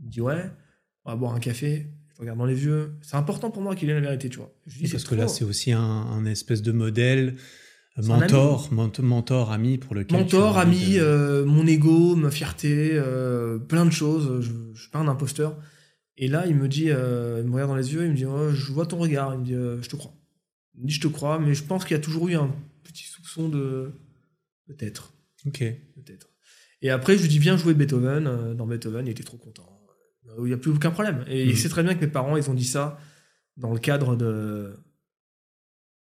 [0.00, 0.50] Il me dit ouais,
[1.04, 1.88] on va boire un café.
[2.14, 2.92] Je regarde dans les yeux.
[3.02, 4.52] C'est important pour moi qu'il ait la vérité, tu vois.
[4.66, 7.34] Je dis, Parce que là, c'est aussi un, un espèce de modèle,
[8.02, 10.18] mentor, ment- mentor, ami pour lequel.
[10.20, 14.40] mentor, ami, de- euh, mon ego, ma fierté, euh, plein de choses.
[14.42, 15.58] Je, je suis pas un imposteur.
[16.16, 18.26] Et là, il me dit, euh, il me regarde dans les yeux, il me dit,
[18.26, 19.34] Oh, je vois ton regard.
[19.34, 20.12] Il me dit, je te crois.
[20.86, 23.92] Je te crois, mais je pense qu'il y a toujours eu un petit soupçon de
[24.66, 25.12] peut-être.
[25.46, 25.58] Ok.
[25.58, 26.30] peut-être.
[26.82, 28.26] Et après, je lui dis, viens jouer Beethoven.
[28.26, 29.80] Euh, Dans Beethoven, il était trop content.
[30.28, 31.24] Euh, Il n'y a plus aucun problème.
[31.28, 31.50] Et Mhm.
[31.50, 32.98] il sait très bien que mes parents, ils ont dit ça
[33.56, 34.74] dans le cadre de,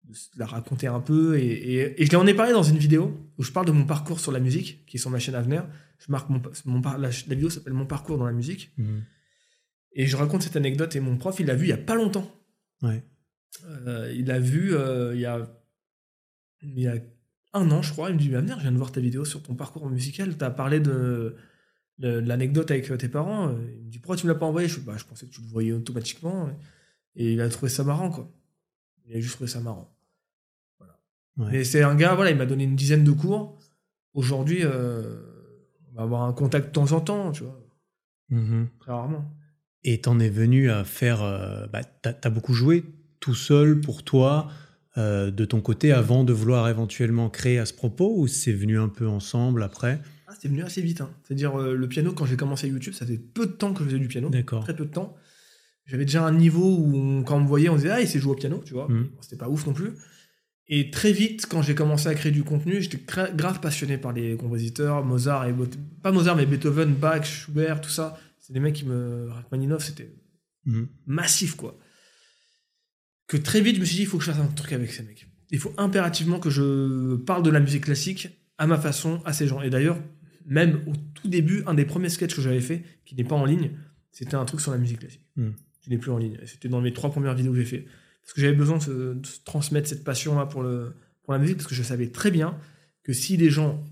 [0.06, 1.38] de la raconter un peu.
[1.38, 3.72] Et, et, et je lui en ai parlé dans une vidéo où je parle de
[3.72, 5.68] mon parcours sur la musique, qui est sur ma chaîne Avenir.
[6.00, 8.72] Je marque mon, mon la, la vidéo s'appelle Mon parcours dans la musique.
[8.78, 9.02] Hmm.
[9.96, 11.96] Et je raconte cette anecdote et mon prof, il l'a vu il y a pas
[11.96, 12.30] longtemps.
[12.82, 13.04] Ouais.
[13.66, 15.48] Euh, il l'a vu euh, il, y a,
[16.62, 16.96] il y a
[17.54, 18.10] un an, je crois.
[18.10, 20.38] Il me dit Mais Avenir, je viens de voir ta vidéo sur ton parcours musical.
[20.38, 21.36] Tu as parlé de,
[22.00, 23.52] de, de l'anecdote avec euh, tes parents.
[23.52, 24.68] Il me dit Pourquoi tu me l'as pas envoyé?
[24.68, 26.50] Je, bah, je pensais que tu le voyais automatiquement.
[27.16, 28.32] Et il a trouvé ça marrant, quoi.
[29.06, 29.96] Il a juste trouvé ça marrant.
[31.38, 31.48] Ouais.
[31.52, 33.60] Mais c'est un gars, voilà, il m'a donné une dizaine de cours.
[34.14, 35.20] Aujourd'hui, euh,
[35.92, 37.60] on va avoir un contact de temps en temps, tu vois,
[38.30, 38.68] Mhm.
[38.80, 39.32] très rarement.
[39.84, 41.20] Et t'en es venu à faire.
[41.72, 42.86] bah, t'as as beaucoup joué
[43.24, 44.50] tout seul pour toi
[44.98, 48.78] euh, de ton côté avant de vouloir éventuellement créer à ce propos ou c'est venu
[48.78, 50.02] un peu ensemble après?
[50.28, 51.00] Ah, C'est venu assez vite.
[51.00, 51.10] Hein.
[51.24, 53.86] C'est-à-dire, euh, le piano, quand j'ai commencé YouTube, ça faisait peu de temps que je
[53.90, 54.28] faisais du piano.
[54.30, 54.62] D'accord.
[54.66, 55.16] Très peu de temps.
[55.86, 58.20] J'avais déjà un niveau où, on- quand on me voyait, on disait Ah, il sait
[58.20, 58.88] jouer au piano, tu vois.
[58.90, 59.92] Bon, C'était pas ouf non plus.
[60.68, 63.00] Et très vite, quand j'ai commencé à créer du contenu, j'étais
[63.36, 65.54] grave passionné par les compositeurs, Mozart et
[66.02, 68.18] pas Mozart, mais Beethoven, Bach, Schubert, tout ça.
[68.40, 69.30] C'est des mecs qui me.
[69.30, 70.14] Rachmaninoff, c'était
[70.66, 70.88] Mhm.
[71.06, 71.78] massif, quoi.
[73.28, 74.92] Que très vite, je me suis dit, il faut que je fasse un truc avec
[74.92, 75.28] ces mecs.
[75.52, 79.48] Il faut impérativement que je parle de la musique classique à ma façon, à ces
[79.48, 79.62] gens.
[79.62, 79.98] Et d'ailleurs,
[80.46, 83.46] même au tout début, un des premiers sketchs que j'avais fait, qui n'est pas en
[83.46, 83.72] ligne,
[84.12, 85.26] c'était un truc sur la musique classique.
[85.38, 85.50] Mm.
[85.82, 86.38] Qui n'est plus en ligne.
[86.46, 87.86] C'était dans mes trois premières vidéos que j'ai fait.
[88.22, 90.94] Parce que j'avais besoin de, se- de se transmettre cette passion-là pour, le,
[91.24, 92.58] pour la musique, parce que je savais très bien
[93.04, 93.84] que si les gens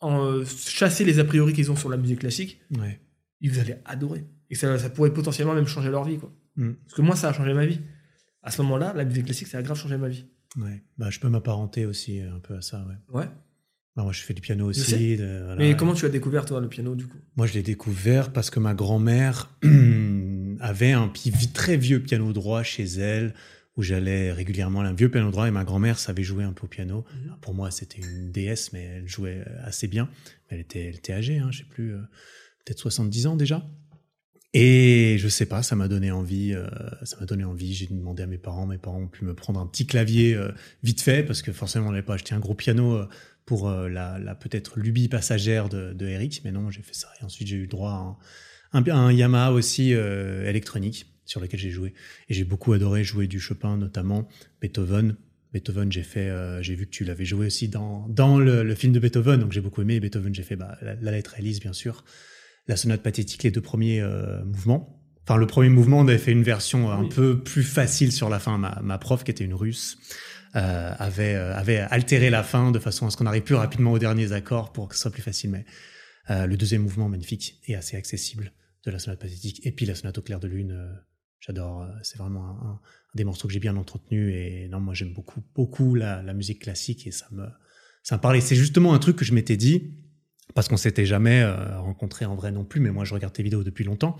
[0.00, 3.00] en, euh, chassaient les a priori qu'ils ont sur la musique classique, Ouais.
[3.40, 4.24] ils allaient adorer.
[4.48, 6.18] Et ça, ça pourrait potentiellement même changer leur vie.
[6.18, 6.32] Quoi.
[6.56, 6.72] Mm.
[6.84, 7.80] Parce que moi, ça a changé ma vie.
[8.42, 10.26] À ce moment-là, la musique classique, ça a grave changé ma vie.
[10.56, 10.82] Ouais.
[10.98, 12.84] Bah, je peux m'apparenter aussi un peu à ça.
[12.86, 13.20] Ouais.
[13.20, 13.28] Ouais.
[13.96, 15.16] Bah, moi, je fais du piano aussi.
[15.16, 15.56] de- voilà.
[15.56, 17.18] Mais comment tu as découvert, toi, le piano, du coup?
[17.36, 19.50] Moi, je l'ai découvert parce que ma grand-mère
[20.60, 21.12] avait un
[21.54, 23.34] très vieux piano droit chez elle,
[23.76, 26.64] où j'allais régulièrement à un vieux piano droit, et ma grand-mère savait jouer un peu
[26.66, 27.04] au piano.
[27.14, 27.36] Mhm.
[27.40, 30.08] Pour moi, c'était une déesse, mais elle jouait assez bien.
[30.48, 32.00] Elle était, elle était âgée, hein, je sais plus, euh,
[32.64, 33.64] peut-être 70 ans déjà.
[34.52, 36.52] Et je sais pas, ça m'a donné envie.
[36.54, 36.66] euh,
[37.04, 37.72] ça m'a donné envie.
[37.72, 38.66] J'ai demandé à mes parents.
[38.66, 40.50] Mes parents ont pu me prendre un petit clavier euh,
[40.82, 43.08] vite fait parce que forcément on n'avait pas acheté un gros piano euh,
[43.46, 46.42] pour euh, la, la peut-être lubie passagère de, de Eric.
[46.44, 47.08] Mais non, j'ai fait ça.
[47.20, 48.18] Et ensuite j'ai eu droit
[48.72, 51.94] à un, un, Yamaha aussi euh, électronique sur lequel j'ai joué.
[52.28, 54.28] Et j'ai beaucoup adoré jouer du Chopin, notamment
[54.60, 55.16] Beethoven.
[55.52, 58.92] Beethoven, j'ai fait, euh, j'ai vu que tu l'avais joué aussi dans, dans le, film
[58.92, 59.98] de Beethoven, donc j'ai beaucoup aimé.
[59.98, 62.04] Beethoven, j'ai fait bah, la, la lettre Elise, bien sûr,
[62.66, 65.02] la sonate pathétique, les deux premiers euh, mouvements.
[65.24, 67.08] Enfin, le premier mouvement, on avait fait une version un Oui.
[67.08, 68.58] peu plus facile sur la fin.
[68.58, 69.98] Ma, ma prof, qui était une russe,
[70.56, 73.92] euh, avait, euh, avait altéré la fin de façon à ce qu'on arrive plus rapidement
[73.92, 75.50] aux derniers accords pour que ce soit plus facile.
[75.50, 75.64] Mais
[76.46, 78.52] le deuxième mouvement, magnifique et assez accessible
[78.84, 79.66] de la sonate pathétique.
[79.66, 80.78] Et puis la sonate au clair de lune,
[81.40, 81.88] j'adore.
[82.04, 82.80] C'est vraiment un
[83.16, 84.32] des morceaux que j'ai bien entretenu.
[84.32, 87.46] Et non, moi, j'aime beaucoup, beaucoup la, la musique classique et ça me,
[88.04, 88.40] ça me parlait.
[88.40, 89.92] C'est justement un truc que je m'étais dit
[90.54, 92.80] parce qu'on s'était jamais euh, rencontré en vrai non plus.
[92.80, 94.16] Mais moi, je regarde tes vidéos depuis longtemps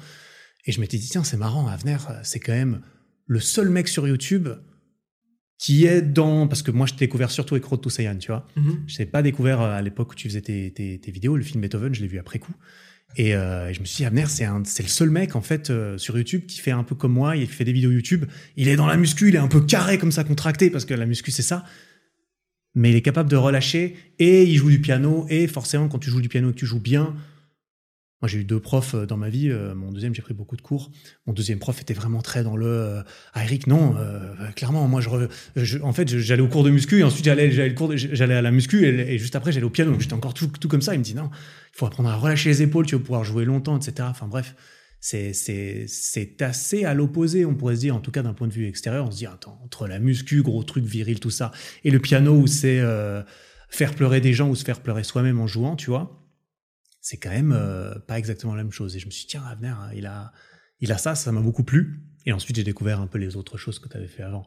[0.67, 2.81] et je m'étais dit tiens, c'est marrant, Avner, euh, c'est quand même
[3.27, 4.49] le seul mec sur YouTube
[5.59, 8.29] qui est dans parce que moi je t'ai découvert surtout avec Road to Saiyan, tu
[8.29, 8.47] vois.
[8.57, 8.85] Mhm.
[8.87, 11.37] Je t'ai pas découvert euh, à l'époque où tu faisais tes, tes- tes vidéos.
[11.37, 12.55] Le film Beethoven, je l'ai vu après coup.
[13.17, 14.47] Et, euh, je me suis dit, Abner, c'est
[14.83, 17.49] le seul mec, en fait, euh, sur YouTube qui fait un peu comme moi, il
[17.49, 18.25] fait des vidéos YouTube.
[18.57, 20.95] Il est dans la muscu, il est un peu carré comme ça, contracté, parce que
[20.95, 21.65] la muscu, c'est ça.
[22.75, 26.11] Mais il est capable de relâcher, et il joue du piano, et forcément, quand tu
[26.11, 27.15] joues du piano et que tu joues bien,
[28.23, 29.49] moi, j'ai eu deux profs euh, dans ma vie.
[29.49, 30.91] euh, Mon deuxième, j'ai pris beaucoup de cours.
[31.27, 32.67] Mon deuxième prof était vraiment très dans le.
[32.67, 33.03] euh,
[33.33, 33.97] Ah, Eric, non,
[34.55, 38.43] clairement, moi, je, en fait, j'allais au cours de muscu et ensuite j'allais, j'allais, à
[38.43, 39.99] la muscu et, juste après, j'allais au piano.
[39.99, 40.95] J'étais encore tout, tout comme ça.
[40.95, 43.47] Il me dit non, il faut apprendre à relâcher les épaules, tu vas pouvoir jouer
[43.47, 44.07] longtemps, etc.
[44.11, 44.55] Enfin, bref,
[45.01, 48.49] c'est, c'est, c'est assez à l'opposé, on pourrait se dire, en tout cas d'un point
[48.49, 49.07] de vue extérieur.
[49.07, 51.53] On se dit, attends, entre la muscu, gros truc viril, tout ça,
[51.85, 53.23] et le piano où c'est euh,
[53.69, 56.21] faire pleurer des gens ou se faire pleurer soi-même en jouant, tu vois
[57.01, 58.95] c'est quand même euh, pas exactement la même chose.
[58.97, 60.33] Et je me suis dit, tiens, Avner, hein, il a,
[60.81, 62.03] il a ça, ça m'a beaucoup plu.
[62.27, 64.47] Et ensuite, j'ai découvert un peu les autres choses que tu avais fait avant.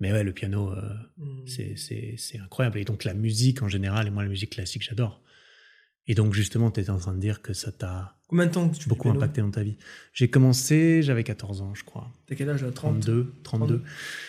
[0.00, 0.94] Mais ouais, le piano, euh,
[1.46, 2.78] c'est, c'est, c'est incroyable.
[2.78, 5.22] Et donc, la musique en général, et moi, la musique classique, j'adore.
[6.06, 8.68] Et donc, justement, tu étais en train de dire que ça t'a Combien de temps
[8.68, 9.76] que tu fais beaucoup impacté dans ta vie?
[10.12, 12.10] J'ai commencé, j'avais 14 ans, je crois.
[12.26, 12.70] T'as quel âge là?
[12.70, 13.82] 30 32, 32.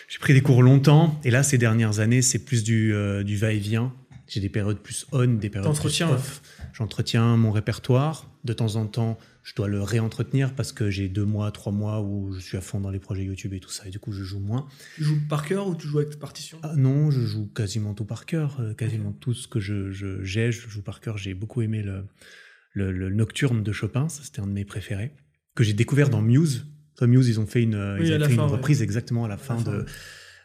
[0.08, 1.18] J'ai pris des cours longtemps.
[1.24, 3.92] Et là, ces dernières années, c'est plus du, euh, du va-et-vient.
[4.28, 6.42] J'ai des périodes plus on, des périodes plus off.
[6.72, 8.28] J'entretiens mon répertoire.
[8.46, 12.00] De temps en temps, je dois le réentretenir parce que j'ai deux mois, trois mois
[12.00, 13.86] où je suis à fond dans les projets YouTube et tout ça.
[13.86, 14.66] Et du coup, je joue moins.
[14.94, 18.04] Tu joues par cœur ou tu joues avec partition Ah, non, je joue quasiment tout
[18.04, 18.58] par cœur.
[18.60, 21.18] euh, quasiment tout ce que je, je, j'ai, je joue par cœur.
[21.18, 22.04] J'ai beaucoup aimé le,
[22.72, 24.08] le, le Nocturne de Chopin.
[24.08, 25.12] Ça, c'était un de mes préférés.
[25.56, 26.66] Que j'ai découvert dans Muse.
[27.02, 28.56] Muse, ils ont fait une, euh, Oui, ils à ont la fait fin, une ouais.
[28.56, 29.84] reprise exactement à la À fin la fin, de ouais.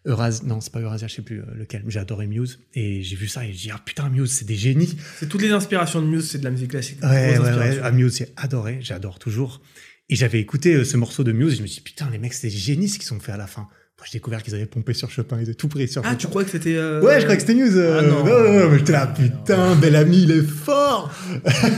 [0.06, 0.44] Eurasia.
[0.48, 1.84] Non, c'est pas Eurasia, je sais plus euh, lequel.
[1.88, 2.60] J'ai adoré Muse.
[2.74, 4.96] Et j'ai vu ça et j'ai dit, ah putain, Muse, c'est des génies.
[5.20, 6.98] C'est toutes les inspirations de Muse, c'est de la musique classique.
[7.04, 7.80] Ouais, ouais, ouais.
[7.84, 8.80] Ah, Muse, j'ai adoré.
[8.82, 9.62] J'adore toujours.
[10.10, 12.18] Et j'avais écouté euh, ce morceau de Muse et je me suis dit, putain, les
[12.18, 13.62] mecs, c'est des génies ce qu'ils sont fait à la fin.
[13.98, 15.38] Moi, j'ai découvert qu'ils avaient pompé sur Chopin.
[15.38, 16.18] Ils avaient tout pris sur Ah, Chopin.
[16.18, 16.74] tu crois que c'était.
[16.76, 17.78] euh, Ouais, je crois que c'était News.
[17.78, 18.26] euh, Ah non.
[18.26, 21.14] non, non, non, mais j'étais là, putain, bel ami, il est fort.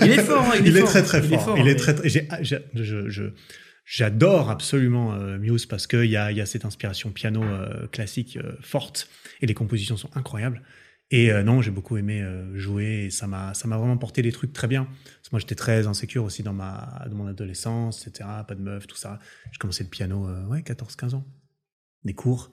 [0.01, 0.89] Il est fort, hein, il, Il est fort.
[0.89, 1.57] très très Il est fort.
[1.57, 3.23] Il est mais- très, très- j'ai- je- je-
[3.85, 9.09] J'adore absolument euh, Muse parce qu'il y a, cette inspiration piano euh, classique euh, forte
[9.41, 10.61] et les compositions sont incroyables.
[11.11, 14.87] Et non, j'ai beaucoup aimé jouer et ça m'a vraiment porté des trucs très bien.
[15.31, 18.27] Moi, j'étais très insécure aussi dans ma dans mon adolescence, etc.
[18.47, 19.19] Pas de meuf, tout ça.
[19.51, 21.25] J'ai commencé le piano, ouais, 14-15 ans.
[22.03, 22.49] Des cours.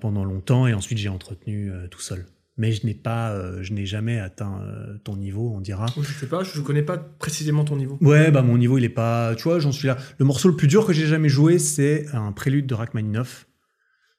[0.00, 2.24] pendant longtemps et ensuite j'ai entretenu tout seul.
[2.58, 5.86] Mais je n'ai pas, euh, je n'ai jamais atteint euh, ton niveau, on dira.
[5.96, 7.96] Je sais pas, je connais pas précisément ton niveau.
[8.02, 9.96] Ouais, bah mon niveau il est pas, tu vois, j'en suis là.
[10.18, 13.46] Le morceau le plus dur que j'ai jamais joué, c'est un prélude de Rachmaninoff.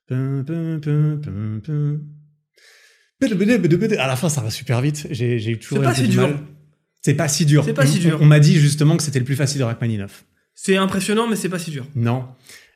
[0.09, 0.15] À
[4.07, 5.07] la fin, ça va super vite.
[5.11, 6.29] J'ai eu toujours C'est pas si du dur.
[7.01, 7.63] C'est pas si dur.
[7.63, 8.17] C'est pas si On- dur.
[8.19, 10.25] On, on m'a dit justement que c'était le plus facile de Rachmaninoff.
[10.55, 11.85] C'est impressionnant, mais c'est pas si dur.
[11.95, 12.27] Non.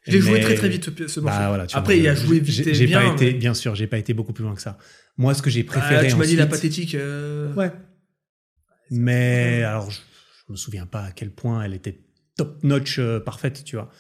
[0.08, 1.38] Je l'ai joué très très vite ce, ce morceau.
[1.40, 3.02] Bah, voilà, tu Après, il y a joué j'ai- vite et J'ai bien.
[3.02, 4.78] pas été, mais- bien sûr, j'ai pas été beaucoup plus loin que ça.
[5.18, 6.96] Moi, ce que j'ai Ah, préféré tu m'as dit la pathétique.
[6.96, 7.72] euh, Ouais.
[8.90, 10.00] Mais alors, je,
[10.48, 12.00] je me souviens pas à quel point elle était
[12.38, 13.92] top notch euh, parfaite, tu vois.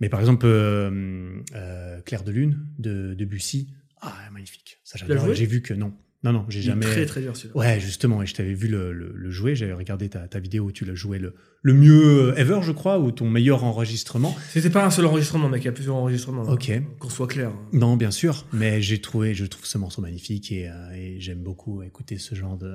[0.00, 3.68] Mais par exemple, euh, euh, Claire de Lune de, de Bussy,
[4.00, 4.78] ah magnifique.
[4.84, 5.24] Ça j'adore.
[5.26, 5.34] joué?
[5.34, 6.84] J'ai vu que non, non, non, j'ai jamais.
[6.84, 7.56] Très très dur celui-là.
[7.56, 9.54] Ouais, justement, et je t'avais vu le, le, le jouer.
[9.56, 12.98] J'avais regardé ta, ta vidéo où tu l'as joué le, le mieux ever, je crois,
[12.98, 14.36] ou ton meilleur enregistrement.
[14.50, 15.62] C'était pas un seul enregistrement, mec.
[15.62, 16.42] Il y a plusieurs enregistrements.
[16.42, 16.52] là.
[16.52, 16.70] Ok.
[16.98, 17.48] Qu'on soit clair.
[17.48, 17.68] hein.
[17.72, 21.42] Non, bien sûr, mais j'ai trouvé, je trouve ce morceau magnifique et, euh, et j'aime
[21.42, 22.74] beaucoup écouter ce genre de,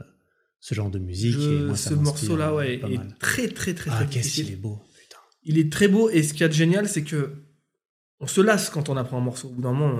[0.59, 1.35] ce genre de musique.
[1.39, 3.15] Je- et moi, ça ce morceau-là, euh, ouais, est mal.
[3.19, 5.17] très très très Ah, très qu'est-ce qu'il est beau, putain.
[5.43, 7.31] Il est très beau et ce qu'il y a de génial, c'est que
[8.19, 9.49] on se lasse quand on apprend un morceau.
[9.49, 9.93] Au bout d'un moment,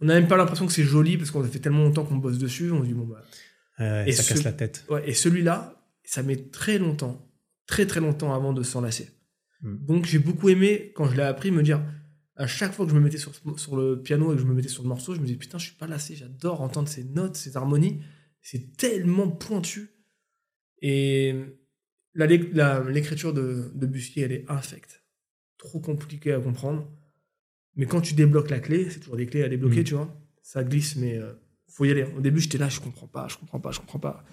[0.00, 2.16] on, n'a même pas l'impression que c'est joli parce qu'on a fait tellement longtemps qu'on
[2.16, 2.70] bosse dessus.
[2.70, 4.04] On se dit bon bah.
[4.06, 4.84] Et ça ce- casse la tête.
[4.90, 7.26] Ouais, et celui-là, ça met très longtemps,
[7.66, 9.08] très très longtemps avant de s'en lasser.
[9.62, 9.86] Mm.
[9.86, 11.82] Donc j'ai beaucoup aimé quand je l'ai appris me dire
[12.36, 14.54] à chaque fois que je me mettais sur, sur le piano et que je me
[14.54, 17.04] mettais sur le morceau, je me disais putain, je suis pas lassé, j'adore entendre ces
[17.04, 18.00] notes, ces harmonies,
[18.42, 19.90] c'est tellement pointu.
[20.82, 21.34] Et
[22.14, 25.04] la- la- l'écriture de, de Bussier, elle est infecte,
[25.58, 26.90] trop compliquée à comprendre.
[27.76, 29.84] Mais quand tu débloques la clé, c'est toujours des clés à débloquer, Mm.
[29.84, 31.32] tu vois, ça glisse, mais euh,
[31.68, 32.06] faut y aller.
[32.16, 34.24] Au début, j'étais là, je comprends pas, je comprends pas, je comprends pas.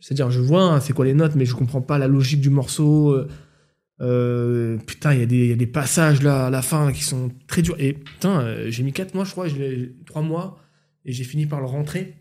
[0.00, 2.50] C'est-à-dire, je vois hein, c'est quoi les notes, mais je comprends pas la logique du
[2.50, 3.12] morceau.
[3.12, 3.28] euh,
[4.00, 6.92] euh, putain, il y, a des- il y a des passages là à la fin
[6.92, 7.76] qui sont très durs.
[7.78, 10.58] Et putain, euh, j'ai mis 4 mois, je crois, je l'ai- 3 mois,
[11.04, 12.16] et j'ai fini par le rentrer.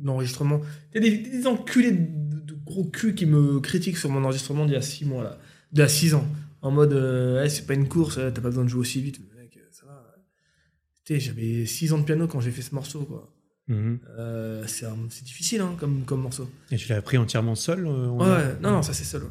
[0.00, 0.60] L'enregistrement.
[0.94, 4.22] Il y a des, des enculés de, de gros culs qui me critiquent sur mon
[4.24, 5.38] enregistrement d'il y a 6 mois, là.
[5.72, 6.26] D'il y a 6 ans.
[6.62, 9.20] En mode, euh, Eh, c'est pas une course, t'as pas besoin de jouer aussi vite.
[9.36, 10.14] Mec, euh, ça va.
[10.14, 13.34] Putain, J'avais 6 ans de piano quand j'ai fait ce morceau, quoi.
[13.68, 13.98] Mhm.
[14.18, 16.48] Euh, c'est difficile hein, comme, comme morceau.
[16.70, 19.04] Et tu l'as appris entièrement seul euh, on Ouais, a- ouais, non, non, ça c'est
[19.04, 19.22] seul.
[19.24, 19.28] ouais.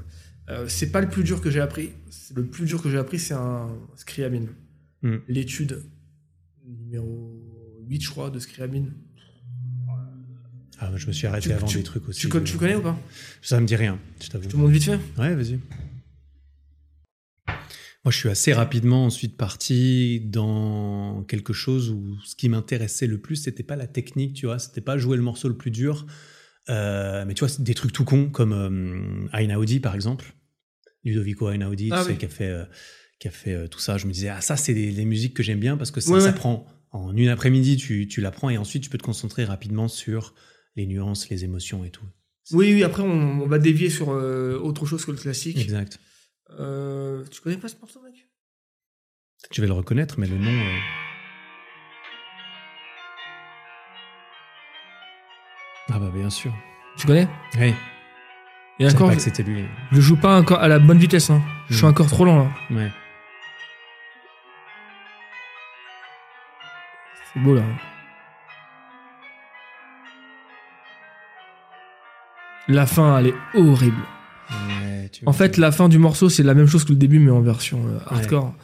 [0.49, 1.91] Euh, c'est pas le plus dur que j'ai appris.
[2.09, 4.47] C'est- Le plus dur que j'ai appris, c'est un Scriabine.
[5.03, 5.17] Mm.
[5.27, 5.83] L'étude
[6.65, 7.33] numéro
[7.87, 8.93] 8, je crois, de Scriabine.
[10.81, 12.21] Ah, je me suis arrêté Tu- avant tu- des trucs aussi.
[12.21, 12.97] Tu connais ou pas?
[13.41, 14.45] Ça me dit rien, je t'avoue.
[14.45, 14.99] Je te montre vite fait?
[15.17, 15.59] Ouais, vas-y.
[18.05, 23.19] Moi, je suis assez rapidement ensuite parti dans quelque chose où ce qui m'intéressait le
[23.19, 26.05] plus, c'était pas la technique, tu vois, c'était pas jouer le morceau le plus dur,
[26.69, 30.33] euh, mais tu vois, des trucs tout cons comme euh, Einaudi par exemple,
[31.03, 32.63] Ludovico Einaudi, Ah tu sais, qui a fait, euh,
[33.19, 33.97] qui a fait euh, tout ça.
[33.97, 36.19] Je me disais, ah, ça, c'est les musiques que j'aime bien parce que ça Ouais,
[36.19, 36.25] ouais.
[36.25, 36.67] s'apprend.
[36.91, 40.33] En une après-midi, tu, tu l'apprends et ensuite, tu peux te concentrer rapidement sur
[40.77, 42.05] les nuances, les émotions et tout.
[42.51, 45.57] Oui, oui, après on, on va dévier sur autre chose que le classique.
[45.59, 45.99] Exact.
[46.57, 48.27] Euh, tu connais pas ce morceau, mec?
[49.51, 50.51] Tu vas le reconnaître, mais le nom.
[50.51, 50.77] euh,
[55.91, 56.51] Ah bah bien sûr.
[56.97, 57.27] Tu connais?
[57.57, 57.73] Hey,
[58.79, 59.65] Et je encore, pas je, que c'était lui.
[59.91, 61.29] je le joue pas encore à la bonne vitesse.
[61.29, 61.41] Hein.
[61.69, 61.89] Je suis Mm.
[61.89, 62.49] encore trop lent là.
[62.75, 62.91] Ouais.
[67.33, 67.63] C'est beau là.
[72.67, 74.01] La fin, elle est horrible.
[74.49, 77.19] Ouais, tu- En fait, la fin du morceau, c'est la même chose que le début,
[77.19, 78.55] mais en version euh, hardcore.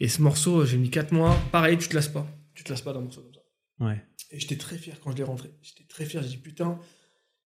[0.00, 1.36] Et ce morceau, j'ai mis 4 mois.
[1.52, 2.26] Pareil, tu te lasses pas.
[2.54, 3.40] Tu te lasses pas d'un morceau comme ça.
[3.86, 4.02] Ouais.
[4.30, 5.50] Et j'étais très fier quand je l'ai rentré.
[5.62, 6.22] J'étais très fier.
[6.22, 6.78] J'ai dit, putain,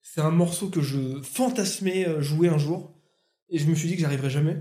[0.01, 2.95] c'est un morceau que je fantasmais euh, jouer un jour.
[3.49, 4.57] Et je me suis dit que j'arriverais jamais.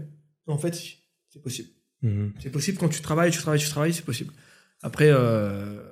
[0.47, 0.97] En fait, si,
[1.29, 1.69] c'est possible.
[2.03, 2.33] Mhm.
[2.41, 4.33] C'est possible quand tu travailles, tu travailles, tu travailles, c'est possible.
[4.83, 5.83] Après, euh,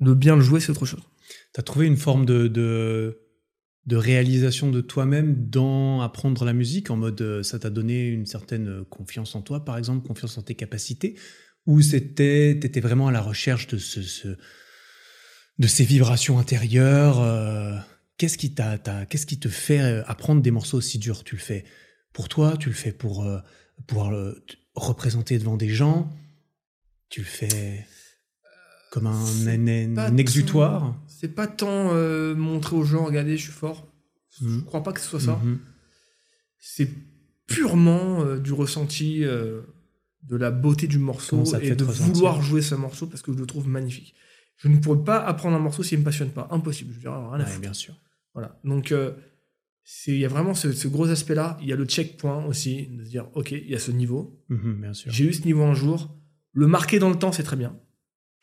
[0.00, 1.02] de bien le jouer, c'est autre chose.
[1.52, 3.18] T'as trouvé une forme de, de,
[3.86, 8.26] de réalisation de toi-même dans apprendre la musique, en mode euh, ça t'a donné une
[8.26, 11.16] certaine euh, confiance en toi, par exemple, confiance en tes capacités,
[11.66, 14.28] ou c'était t'étais vraiment à la recherche de ce,
[15.58, 17.20] de ces vibrations intérieures.
[17.20, 17.76] euh,
[18.18, 21.22] qu'est-ce qui t'a, qu'est-ce qui te fait apprendre des morceaux aussi durs?
[21.22, 21.64] Tu le fais
[22.12, 23.28] pour toi, tu le fais pour
[23.86, 24.44] pouvoir le
[24.74, 26.12] représenter devant des gens,
[27.08, 27.86] tu le fais
[28.96, 30.98] comme un, exutoire.
[31.06, 33.92] C'est pas tant euh, montrer aux gens, regardez, je suis fort.
[34.40, 34.60] Mhm.
[34.60, 35.38] Je crois pas que ce soit ça.
[35.44, 35.58] Mhm.
[36.58, 36.88] C'est
[37.46, 39.60] purement euh, du ressenti euh,
[40.22, 43.44] de la beauté du morceau et de vouloir jouer ce morceau parce que je le
[43.44, 44.14] trouve magnifique.
[44.56, 46.48] Je ne pourrais pas apprendre un morceau s'il me passionne pas.
[46.50, 46.94] Impossible.
[46.94, 47.60] Je dirais rien à Ouais, foutre.
[47.60, 47.94] bien sûr.
[48.32, 48.58] Voilà.
[48.64, 48.94] Donc,
[50.06, 51.58] il y a vraiment ce, ce gros aspect-là.
[51.60, 54.42] Il y a le checkpoint aussi, de se dire, OK, il y a ce niveau.
[54.48, 54.90] Mhm.
[55.08, 56.18] J'ai eu ce niveau un jour.
[56.54, 57.78] Le marquer dans le temps, c'est très bien.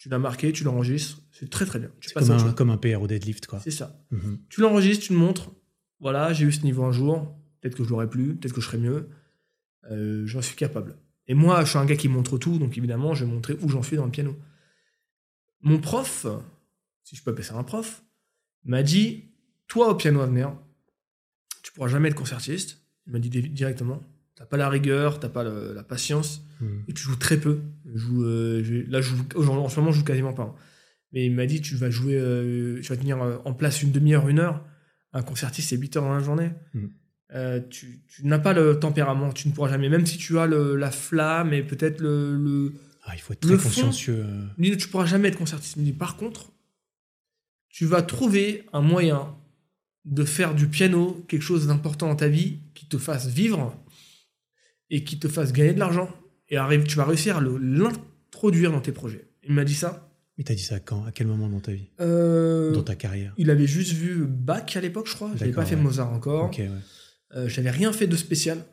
[0.04, 1.90] Tu l'as marqué, tu l'enregistres, c'est très très bien.
[2.02, 2.56] Tu passes comme un, chose.
[2.56, 3.62] comme un PR au deadlift, quoi.
[3.62, 4.06] C'est ça.
[4.12, 4.38] Mhm.
[4.50, 5.50] Tu l'enregistres, tu le montres.
[6.02, 7.34] Voilà, j'ai eu ce niveau un jour.
[7.62, 9.08] Peut-être que je l'aurais plus, peut-être que je serais mieux.
[9.90, 10.98] Euh, j'en suis capable.
[11.28, 13.70] Et moi, je suis un gars qui montre tout, donc évidemment, je vais montrer où
[13.70, 14.36] j'en suis dans le piano.
[15.62, 16.26] Mon prof,
[17.06, 18.04] si je peux appeler ça un prof,
[18.66, 19.32] m'a dit
[19.68, 20.54] Toi, au piano à venir,
[21.64, 22.82] tu pourras jamais être concertiste.
[23.08, 24.04] Il m'a dit di- directement
[24.36, 26.84] T'as pas la rigueur, t'as pas le- la patience, Mhm.
[26.88, 27.60] et tu joues très peu.
[27.86, 30.44] Je joue, euh, je- là, je joue, en ce moment, je joue quasiment pas.
[30.44, 30.56] hein.
[31.12, 33.92] Mais il m'a dit, tu vas jouer, euh, tu vas tenir euh, en place une
[33.92, 34.66] demi-heure, une heure.
[35.14, 36.50] Un concertiste, c'est 8 heures dans la journée.
[37.36, 40.48] Euh, tu, tu n'as pas le tempérament, tu ne pourras jamais, même si tu as
[40.48, 42.74] le- la flamme et peut-être le, le,
[43.06, 44.26] Ah, il faut être très fond- consciencieux.
[44.58, 45.78] dit, tu pourras jamais être concertiste.
[45.78, 46.52] Dit, par contre,
[47.70, 49.36] tu vas trouver un moyen
[50.06, 53.76] de faire du piano quelque chose d'important dans ta vie, qui te fasse vivre
[54.96, 56.10] et qui te fasse gagner de l'argent.
[56.50, 59.28] Et arrive, tu vas réussir à le- l'introduire dans tes projets.
[59.44, 60.10] Il m'a dit ça.
[60.38, 61.04] Il t'a dit ça quand?
[61.06, 61.90] À quel moment dans ta vie?
[62.00, 63.34] Euh, Dans ta carrière?
[63.38, 65.32] il avait juste vu Bach à l'époque, je crois.
[65.36, 65.76] J'avais pas fait.
[65.76, 66.46] Mozart encore.
[66.46, 66.70] Ok, ouais.
[67.36, 68.64] Euh, J'avais rien fait de spécial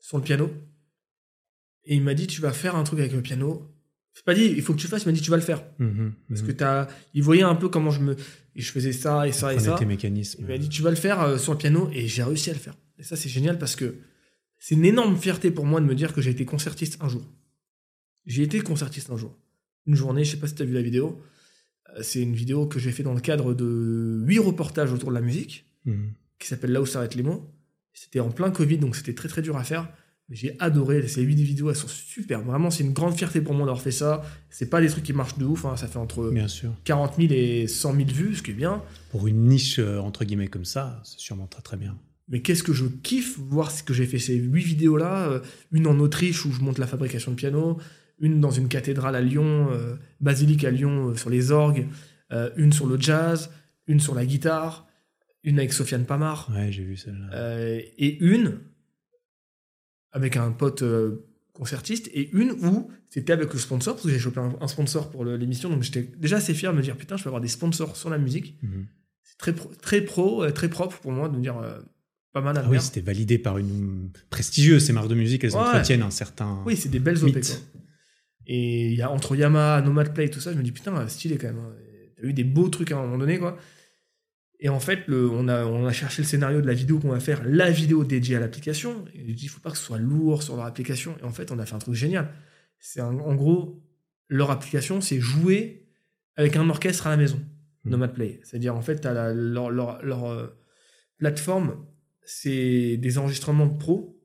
[0.00, 0.50] sur le piano.
[1.84, 3.70] Et il m'a dit, tu vas faire un truc avec le piano.
[4.14, 5.62] C'est pas dit, il faut que tu fasses, il m'a dit, tu vas le faire.
[5.78, 6.46] Mhm, Parce mhm.
[6.46, 8.12] que t'as, il voyait un peu comment je me,
[8.56, 9.74] et je faisais ça et ça et ça.
[9.76, 10.42] tes mécanismes.
[10.42, 12.52] Il m'a dit, tu vas le faire euh, sur le piano et j'ai réussi à
[12.54, 12.74] le faire.
[12.98, 13.96] Et ça, c'est génial parce que
[14.64, 17.24] c'est une énorme fierté pour moi de me dire que j'ai été concertiste un jour.
[18.26, 19.36] J'ai été concertiste un jour.
[19.86, 21.20] Une journée, je sais pas si tu as vu la vidéo.
[21.96, 25.14] Euh, C'est une vidéo que j'ai fait dans le cadre de huit reportages autour de
[25.14, 26.12] la musique Mhm.
[26.38, 27.50] qui s'appelle Là où s'arrêtent les mots.
[27.92, 29.88] C'était en plein Covid, donc c'était très très dur à faire.
[30.30, 31.06] Mais j'ai adoré.
[31.08, 32.40] Ces huit vidéos, elles sont super.
[32.42, 34.22] Vraiment, c'est une grande fierté pour moi d'avoir fait ça.
[34.48, 35.66] C'est pas des trucs qui marchent de ouf.
[35.66, 35.76] hein.
[35.76, 36.72] Ça fait entre Bien sûr.
[36.84, 38.82] 40 000 et 100 000 vues, ce qui est bien.
[39.10, 41.98] Pour une niche, euh, entre guillemets, comme ça, c'est sûrement très très bien.
[42.28, 45.28] Mais qu'est-ce que je kiffe voir ce que j'ai fait ces huit vidéos-là.
[45.28, 45.40] euh,
[45.72, 47.78] Une en Autriche où je monte la fabrication de piano.
[48.18, 51.86] Une dans une cathédrale à Lyon, euh, basilique à Lyon euh, sur les orgues.
[52.32, 53.50] euh, une sur le jazz.
[53.86, 54.86] Une sur la guitare.
[55.42, 56.50] Une avec Sofiane Pamar.
[56.54, 57.58] Ouais, j'ai vu celle-là.
[57.98, 58.60] Et une
[60.12, 60.82] avec un pote
[61.52, 65.10] concertiste et une où c'était avec le sponsor parce que j'ai chopé un, un sponsor
[65.10, 67.46] pour l'émission donc j'étais déjà assez fier de me dire putain je vais avoir des
[67.48, 68.86] sponsors sur la musique Mhm.
[69.22, 71.56] c'est très pro, très pro très propre pour moi de me dire
[72.34, 75.52] pas mal à Ah oui, c'était validé par une prestigieuse, ces marques de musique, elles
[75.52, 75.58] Ouais.
[75.58, 76.62] entretiennent un certain.
[76.66, 77.56] oui c'est des belles OP quoi.
[78.46, 81.38] et il y a entre Yamaha Nomad Play tout ça je me dis putain stylé
[81.38, 81.72] quand même hein.
[82.16, 83.56] t'as eu des beaux trucs à un moment donné quoi
[84.60, 87.10] et en fait, le, on, a, on a cherché le scénario de la vidéo qu'on
[87.10, 89.04] va faire, la vidéo dédiée à l'application.
[89.12, 91.16] Et je dis, il faut pas que ce soit lourd sur leur application.
[91.20, 92.32] Et en fait, on a fait un truc génial.
[92.78, 93.82] C'est en gros,
[94.28, 95.86] leur application, c'est jouer
[96.36, 97.40] avec un orchestre à la maison,
[97.84, 97.90] Mhm.
[97.90, 98.40] Nomad Play.
[98.44, 100.46] C'est-à-dire, en fait, t'as la- leur, leur, leur, euh,
[101.18, 101.84] plateforme,
[102.26, 104.20] c'est des enregistrements pro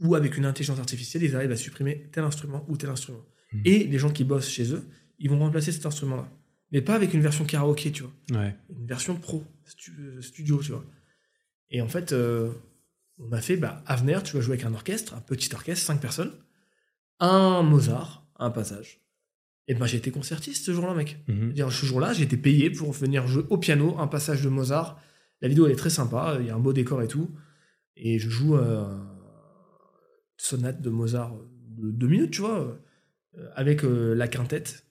[0.00, 3.24] où, avec une intelligence artificielle, ils arrivent à supprimer tel instrument ou tel instrument.
[3.52, 3.62] Mhm.
[3.64, 4.86] Et les gens qui bossent chez eux,
[5.18, 6.28] ils vont remplacer cet instrument-là.
[6.72, 8.54] Mais pas avec une version karaoké, tu vois Ouais.
[8.68, 10.84] une version pro, stu- euh, studio, tu vois.
[11.70, 12.52] Et en fait, euh,
[13.18, 16.00] on a fait, bah, Avenir, tu vas jouer avec un orchestre, un petit orchestre, cinq
[16.00, 16.32] personnes,
[17.20, 19.00] un Mozart, un passage.
[19.68, 21.18] Et ben j'ai été concertiste ce jour-là, mec.
[21.28, 21.54] Mhm.
[21.70, 25.00] Ce jour-là, j'ai été payé pour venir jouer au piano un passage de Mozart.
[25.40, 27.30] La vidéo, elle est très sympa, il y a un beau décor et tout.
[27.96, 29.16] Et je joue euh, un
[30.36, 31.34] sonate de Mozart
[31.78, 32.78] de deux minutes, tu vois,
[33.38, 34.84] euh, avec euh, la quintette.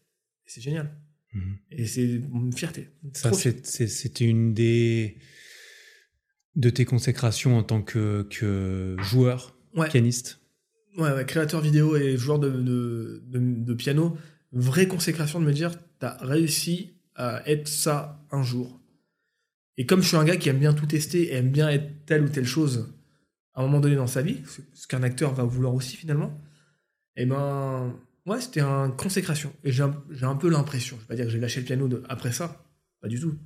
[0.45, 0.95] Et C'est génial.
[1.33, 1.57] Mhm.
[1.71, 2.89] Et c'est une fierté.
[3.13, 5.17] C'était une des
[6.55, 9.89] de tes consécrations en tant que, que joueur, Ouais.
[9.89, 10.39] pianiste.
[10.97, 14.17] Ouais, ouais, créateur vidéo et joueur de, de, de- de piano,
[14.53, 18.79] vraie consécration de me dire, t'as réussi à être ça un jour.
[19.77, 22.05] Et comme je suis un gars qui aime bien tout tester et aime bien être
[22.05, 22.93] telle ou telle chose
[23.53, 24.41] à un moment donné dans sa vie,
[24.73, 26.37] ce- qu'un acteur va vouloir aussi finalement,
[27.17, 27.93] et ben,
[28.25, 29.53] ouais, c'était une consécration.
[29.63, 31.87] Et j'ai un, un peu l'impression, je vais pas dire que j'ai lâché le piano
[31.87, 32.65] de, après ça,
[33.01, 33.37] pas du tout.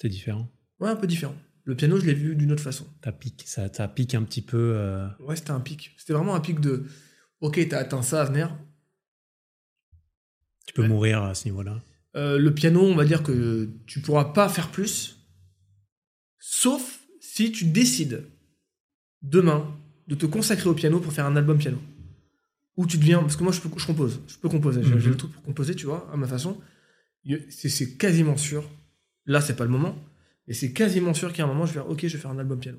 [0.00, 0.48] C'est différent.
[0.80, 1.34] Ouais, un peu différent.
[1.64, 2.84] Le piano, je l'ai vu d'une autre façon.
[3.04, 4.72] Ça pique, ça, ça pique un petit peu.
[4.76, 5.94] euh, Ouais, c'était un pic.
[5.96, 6.84] C'était vraiment un pic de,
[7.40, 8.56] ok, t'as atteint ça à venir,
[10.66, 10.88] Tu peux Ouais.
[10.88, 11.80] mourir à ce niveau-là.
[12.16, 15.21] Euh, le piano, on va dire que tu pourras pas faire plus,
[16.44, 18.24] sauf si tu décides
[19.22, 19.72] demain
[20.08, 21.78] de te consacrer au piano pour faire un album piano.
[22.76, 24.98] Ou tu deviens, parce que moi je, peux, je compose, je peux composer, j'ai Mhm.
[24.98, 26.58] j'ai le truc pour composer, tu vois, à ma façon.
[27.48, 28.68] C'est quasiment sûr.
[29.24, 29.96] Là, c'est pas le moment,
[30.48, 32.38] mais c'est quasiment sûr qu'à un moment je vais faire, ok, je vais faire un
[32.40, 32.78] album piano.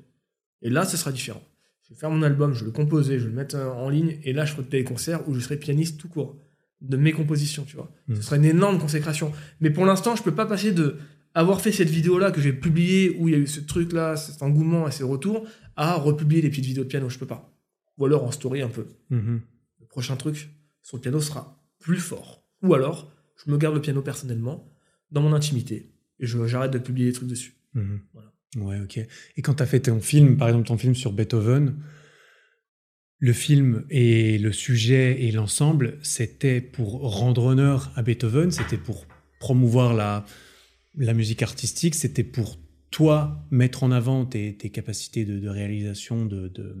[0.60, 1.42] Et là, ce sera différent.
[1.84, 3.88] Je vais faire mon album, je vais le composer, je vais le mettre euh, en
[3.88, 6.36] ligne, et là, je ferai des concerts où je serai pianiste tout court
[6.82, 7.90] de mes compositions, tu vois.
[8.08, 8.16] Mhm.
[8.16, 9.32] Ce serait une énorme consécration.
[9.60, 10.98] Mais pour l'instant, je peux pas passer de
[11.34, 14.40] avoir fait cette vidéo-là que j'ai publiée où il y a eu ce truc-là, cet
[14.42, 15.46] engouement et ces retours,
[15.76, 17.08] à republier les petites vidéos de piano.
[17.10, 17.52] Je peux pas.
[17.98, 18.86] Ou alors en story un peu.
[19.10, 19.40] Mhm.
[19.80, 20.48] Le prochain truc
[20.82, 22.44] sur le piano sera plus fort.
[22.62, 23.12] Ou alors,
[23.44, 24.70] je me garde le piano personnellement,
[25.10, 27.54] dans mon intimité, et j'arrête de publier des trucs dessus.
[27.74, 28.00] Mhm.
[28.12, 28.32] Voilà.
[28.56, 28.98] Ouais, ok.
[29.36, 31.76] Et quand tu as fait ton film, par exemple ton film sur Beethoven,
[33.18, 39.06] le film et le sujet et l'ensemble, c'était pour rendre honneur à Beethoven, c'était pour
[39.40, 40.24] promouvoir la,
[40.96, 42.58] la musique artistique, c'était pour
[42.90, 46.76] toi mettre en avant tes, tes capacités de, de réalisation, de, de-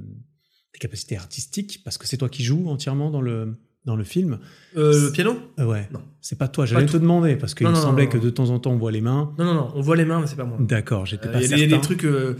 [0.72, 4.38] tes capacités artistiques, parce que c'est toi qui joues entièrement dans le, dans le film.
[4.76, 5.36] Euh, le piano?
[5.58, 6.00] Euh, ouais, Non.
[6.20, 8.50] c'est pas toi, j'allais te demander, parce qu'il me non, semblait non, que de temps
[8.50, 9.34] en temps on voit les mains.
[9.38, 10.58] Non, non, non, on voit les mains, mais c'est pas moi.
[10.60, 11.64] D'accord, j'étais Euh, pas Il y, certain.
[11.64, 12.36] il y a des trucs, euh,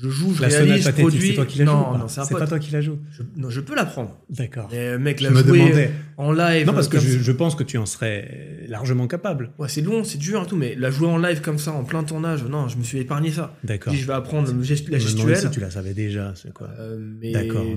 [0.00, 1.28] je joue, je La sonate réalise, je pathétique, produis.
[1.30, 2.98] c'est toi qui la non, non, c'est pas toi qui la joues.
[3.10, 4.16] Je, non, je peux l'apprendre.
[4.30, 4.68] D'accord.
[4.70, 5.90] Mais euh, mec, Je la me jouer demandais.
[6.16, 6.66] en live.
[6.66, 9.50] Non, parce que je, je pense que tu en serais largement capable.
[9.58, 11.84] Ouais, c'est long, c'est dur et tout, mais la jouer en live comme ça, en
[11.84, 13.56] plein tournage, non, je me suis épargné ça.
[13.64, 13.92] D'accord.
[13.92, 15.36] Je vais apprendre le gest- Je la me gestuelle.
[15.36, 17.32] si tu la savais déjà, c'est quoi euh, mais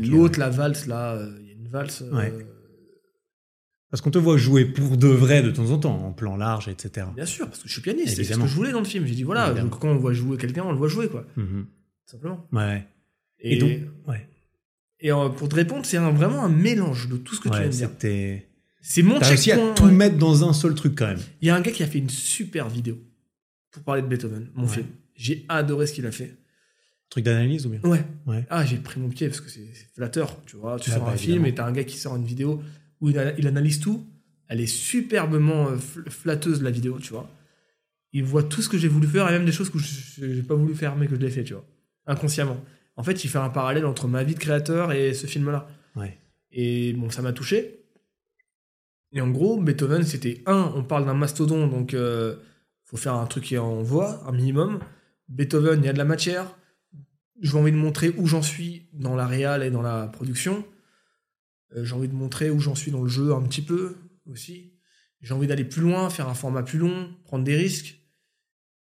[0.08, 2.04] l'autre, la valse, là, euh, il y a une valse.
[2.04, 2.34] euh, Ouais.
[3.90, 6.70] Parce qu'on te voit jouer pour de vrai de temps en temps, en plan large,
[6.70, 7.08] etc.
[7.14, 9.06] Bien sûr, parce que je suis pianiste, c'est ce que je voulais dans le film.
[9.06, 11.66] J'ai dit, voilà, je- quand on voit jouer quelqu'un, on le voit jouer, quoi, Mhm.
[11.66, 11.81] tout
[12.12, 12.48] simplement.
[12.52, 12.86] Ouais.
[13.40, 13.72] Et, Et donc,
[14.08, 14.28] ouais.
[15.00, 17.68] et, euh, pour te répondre, c'est vraiment un mélange de tout ce que tu viens
[17.68, 17.90] de dire.
[18.84, 19.92] C'est mon réussi à tout ouais.
[19.92, 21.20] mettre dans un seul truc quand même.
[21.42, 22.98] Il y a un gars qui a fait une super vidéo
[23.72, 24.88] pour parler de Beethoven, mon film.
[25.16, 26.36] J'ai adoré ce qu'il a fait.
[27.10, 28.04] Truc d'analyse ou bien Ouais.
[28.26, 28.46] Ouais.
[28.50, 30.80] Ah, j'ai pris mon pied parce que c'est flatteur, tu vois.
[30.80, 32.62] Tu Ah sors bah, un film et t'as un gars qui sort une vidéo
[33.02, 34.06] où il, a- il analyse tout.
[34.48, 37.30] Elle est superbement euh, fl- flatteuse, la vidéo, tu vois.
[38.14, 40.42] Il voit tout ce que j'ai voulu faire et même des choses que je n'ai
[40.42, 41.66] pas voulu faire mais que je l'ai fait, tu vois.
[42.06, 42.58] Inconsciemment.
[42.96, 45.68] En fait, il fait un parallèle entre ma vie de créateur et ce film-là.
[45.96, 46.18] Ouais.
[46.52, 47.86] Et bon, ça m'a touché.
[49.14, 52.38] Et en gros, Beethoven, c'était un, on parle d'un mastodon, donc euh,
[52.86, 54.80] faut faire un truc qui est en voix, un minimum.
[55.28, 56.56] Beethoven, il y a de la matière.
[57.42, 60.64] J'ai envie de montrer où j'en suis dans la réal et dans la production.
[61.76, 63.96] Euh, j'ai envie de montrer où j'en suis dans le jeu un petit peu
[64.26, 64.74] aussi.
[65.22, 68.00] J'ai envie d'aller plus loin, faire un format plus long, prendre des risques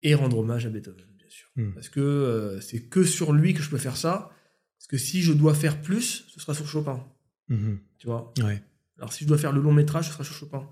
[0.02, 1.48] et rendre hommage à Beethoven, sûr.
[1.56, 1.72] Hmm.
[1.74, 4.30] Parce que euh, c'est que sur lui que je peux faire ça.
[4.78, 7.04] Parce que si je dois faire plus, ce sera sur Chopin.
[7.48, 7.78] Mhm.
[7.98, 8.32] Tu vois?
[8.42, 8.62] Ouais.
[8.98, 10.68] alors si je dois faire le long métrage, ce sera sur Chopin.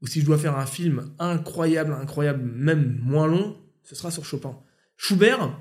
[0.00, 4.24] Ou si je dois faire un film incroyable, incroyable, même moins long, ce sera sur
[4.24, 4.56] Chopin.
[4.96, 5.60] Schubert,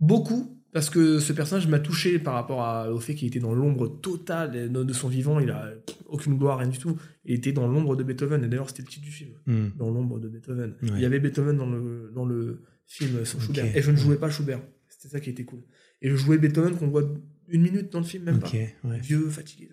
[0.00, 3.54] beaucoup, parce que ce personnage m'a touché par rapport à- au fait qu'il était dans
[3.54, 5.70] l'ombre totale de son vivant, il a
[6.06, 6.98] aucune gloire, rien du tout.
[7.24, 9.72] Il était dans l'ombre de Beethoven, et d'ailleurs c'était le titre du film, Mhm.
[9.76, 10.74] dans l'ombre de Beethoven.
[10.82, 10.88] Ouais.
[10.96, 13.40] Il y avait Beethoven dans le, dans le film sur.
[13.40, 14.60] Schubert, et je ne jouais pas Schubert.
[14.88, 15.62] C'était ça qui était cool.
[16.02, 17.04] Et je jouais Beethoven qu'on voit
[17.48, 18.74] une minute dans le film, même pas ouais.
[19.00, 19.70] vieux, fatigué.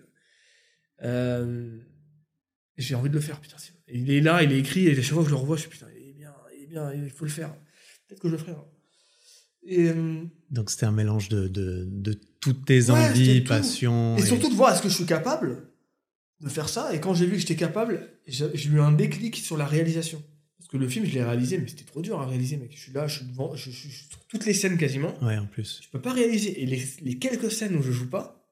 [1.02, 1.78] Euh,
[2.76, 3.56] j'ai envie de le faire, putain.
[3.88, 5.62] Il est là, il est écrit, et à chaque fois que je le revois, je
[5.62, 7.54] suis putain, il est bien, il est bien, il faut le faire.
[8.06, 8.52] Peut-être que je le ferai.
[8.52, 8.64] hein.
[9.68, 14.16] Et, euh, Donc c'était un mélange de, de, de toutes tes Ouais, envies, passions.
[14.16, 15.68] et surtout de voir est-ce que je suis capable
[16.40, 16.94] de faire ça.
[16.94, 20.22] Et quand j'ai vu que j'étais capable, j'ai eu un déclic sur la réalisation.
[20.66, 22.72] Parce que le film, je l'ai réalisé, mais c'était trop dur à réaliser, mec.
[22.74, 25.16] Je suis là, je suis devant, je, suis sur toutes les scènes quasiment.
[25.24, 25.80] Ouais, en plus.
[25.84, 26.60] Je peux pas réaliser.
[26.60, 28.50] Et les, les quelques scènes où je joue pas,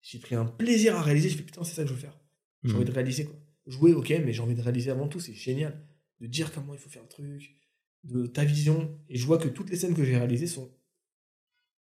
[0.00, 1.28] j'ai pris un plaisir à réaliser.
[1.28, 2.18] Je fais putain, c'est ça que je veux faire.
[2.64, 2.76] J'ai Mhm.
[2.78, 3.36] envie de réaliser quoi.
[3.68, 5.80] Jouer, ok, mais j'ai envie de réaliser avant tout, c'est génial.
[6.20, 7.54] De dire comment il faut faire le truc,
[8.02, 8.98] de ta vision.
[9.08, 10.68] Et je vois que toutes les scènes que j'ai réalisées sont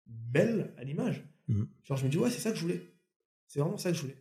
[0.05, 1.21] belles à l'image.
[1.49, 1.67] Mhm.
[1.83, 2.81] Genre, je me dis, ouais, c'est ça que je voulais.
[3.47, 4.17] C'est vraiment ça que je voulais.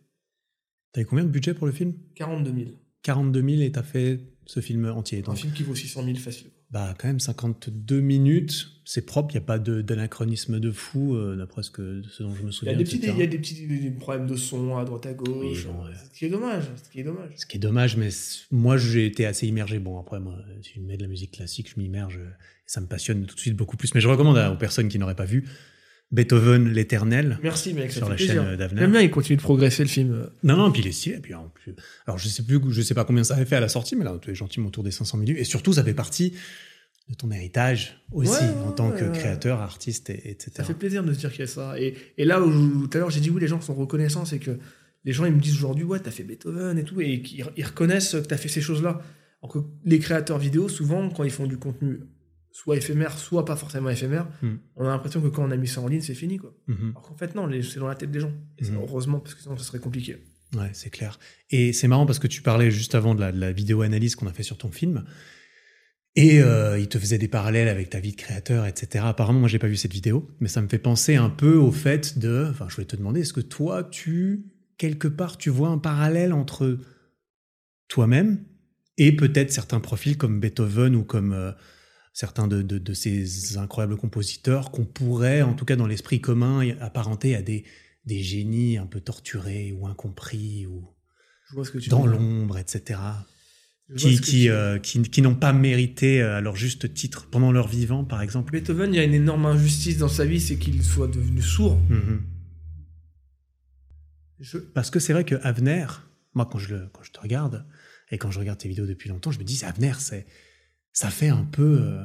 [0.90, 1.94] T'avais combien de budget pour le film?
[2.16, 2.70] 42 000.
[3.04, 5.22] 42 000 et t'as fait ce film entier.
[5.26, 6.48] Un film qui vaut 600 000 facile.
[6.70, 11.36] bah, quand même 52 minutes, c'est propre, il n'y a pas d'anachronisme de, fou, euh,
[11.36, 12.76] d'après ce, que, ce dont je me Il y a souviens.
[12.76, 13.12] des petits, etc.
[13.16, 15.66] il y a des petits des problèmes de son à droite à gauche.
[15.66, 15.94] Oui, ouais.
[16.12, 16.64] Ce qui est dommage.
[16.84, 17.30] Ce qui est dommage.
[17.36, 18.08] Ce qui est dommage, mais
[18.50, 19.78] moi j'ai été assez immergé.
[19.78, 22.18] Bon, après, moi, si je mets de la musique classique, je m'immerge
[22.66, 23.94] ça me passionne tout de suite beaucoup plus.
[23.94, 25.44] Mais je recommande à- aux personnes qui n'auraient pas vu
[26.14, 27.90] Beethoven l'éternel Merci, mec.
[27.90, 28.42] Sur la plaisir.
[28.44, 28.82] chaîne d'Avenir.
[28.82, 30.30] J'aime bien, il continue de progresser le film.
[30.44, 31.18] Non, non, puis il est stylé.
[31.18, 31.74] Puis en plus,
[32.06, 34.04] alors je sais plus, je sais pas combien ça avait fait à la sortie, mais
[34.04, 35.38] là, tu es gentiment autour des 500 000 vues.
[35.38, 36.34] Et surtout, ça fait partie
[37.08, 40.52] de ton héritage aussi Ouais, ouais, en tant que ouais, créateur, artiste, et, etc.
[40.54, 41.78] Ça fait plaisir de se dire qu'il y a ça.
[41.78, 44.38] Et, et là où tout à l'heure j'ai dit oui, les gens sont reconnaissants, c'est
[44.38, 44.58] que
[45.04, 47.64] les gens ils me disent aujourd'hui ouais, t'as fait Beethoven et tout, et qu'ils ils
[47.64, 49.02] reconnaissent que t'as fait ces choses-là.
[49.42, 52.00] Alors que les créateurs vidéo, souvent, quand ils font du contenu
[52.56, 54.54] soit éphémère, soit pas forcément éphémère, Hmm.
[54.76, 56.38] on a l'impression que quand on a mis ça en ligne, c'est fini.
[56.38, 56.54] quoi.
[56.68, 56.90] Mhm.
[56.90, 58.32] Alors qu'en fait, non, c'est dans la tête des gens.
[58.58, 58.76] Et Mhm.
[58.76, 60.18] heureusement, parce que sinon, ce serait compliqué.
[60.54, 61.18] Ouais, c'est clair.
[61.50, 64.14] Et c'est marrant parce que tu parlais juste avant de la, de la vidéo analyse
[64.14, 65.04] qu'on a fait sur ton film.
[66.14, 69.04] Et euh, il te faisait des parallèles avec ta vie de créateur, etc.
[69.08, 71.72] Apparemment, moi, j'ai pas vu cette vidéo, mais ça me fait penser un peu au
[71.72, 72.46] fait de.
[72.50, 74.44] Enfin, je voulais te demander, est-ce que toi, tu
[74.78, 76.78] quelque part, tu vois un parallèle entre
[77.88, 78.44] toi-même
[78.96, 81.50] et peut-être certains profils comme Beethoven ou comme euh,
[82.14, 86.66] certains de, de, de ces incroyables compositeurs qu'on pourrait, en tout cas dans l'esprit commun,
[86.80, 87.64] apparenter à des,
[88.06, 90.88] des génies un peu torturés ou incompris ou
[91.50, 93.00] Je vois ce que tu dans l'ombre, etc.
[93.90, 97.68] Je qui, euh, qui, qui n'ont pas mérité euh, à leur juste titre pendant leur
[97.68, 98.52] vivant, par exemple.
[98.52, 101.78] Beethoven, il y a une énorme injustice dans sa vie, c'est qu'il soit devenu sourd.
[101.90, 102.22] Mhm.
[104.40, 104.58] Je...
[104.58, 105.86] Parce que c'est vrai que Avner,
[106.32, 107.66] moi, quand je, le, quand je te regarde,
[108.10, 110.26] et quand je regarde tes vidéos depuis longtemps, je me dis, Avner, c'est,
[110.94, 112.02] ça fait un peu, euh,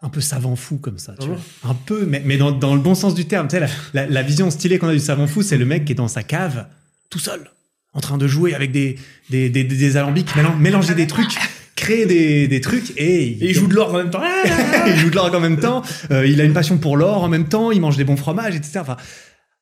[0.00, 1.70] un peu savant fou comme ça, tu Ah vois.
[1.70, 3.48] Un peu, mais, mais dans, dans le bon sens du terme.
[3.48, 5.84] Tu sais, la, la, la vision stylée qu'on a du savant fou, c'est le mec
[5.84, 6.66] qui est dans sa cave,
[7.10, 7.50] tout seul,
[7.92, 8.96] en train de jouer avec des,
[9.28, 11.36] des, des, des alambics, mélan- mélanger des trucs,
[11.74, 14.22] créer des, des trucs, et, Et il joue de l'or en même temps.
[14.86, 15.82] il joue de l'orgue en même temps,
[16.12, 18.54] euh, il a une passion pour l'or en même temps, il mange des bons fromages,
[18.54, 18.78] etc.
[18.80, 18.96] Enfin,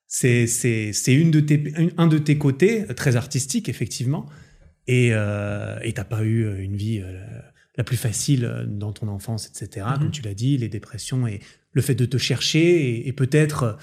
[0.06, 4.26] c'est c'est c'est une de tes une- un de tes côtés euh, très artistique effectivement,
[4.86, 7.18] et euh, et t'as pas eu une vie euh,
[7.76, 9.86] la plus facile euh, dans ton enfance, etc.
[9.88, 9.98] Mhm.
[9.98, 11.40] Comme tu l'as dit, les dépressions et
[11.72, 13.78] le fait de te chercher et, et peut-être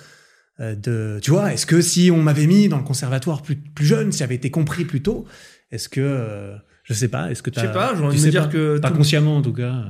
[0.59, 3.85] euh, de tu vois, est-ce que si on m'avait mis dans le conservatoire plus plus
[3.85, 5.25] jeune, si j'avais été compris plus tôt,
[5.71, 8.25] est-ce que euh, je sais pas, est-ce que Je t'as sais pas, j'ai envie tu
[8.25, 9.85] me dire pas, que pas consciemment en tout cas.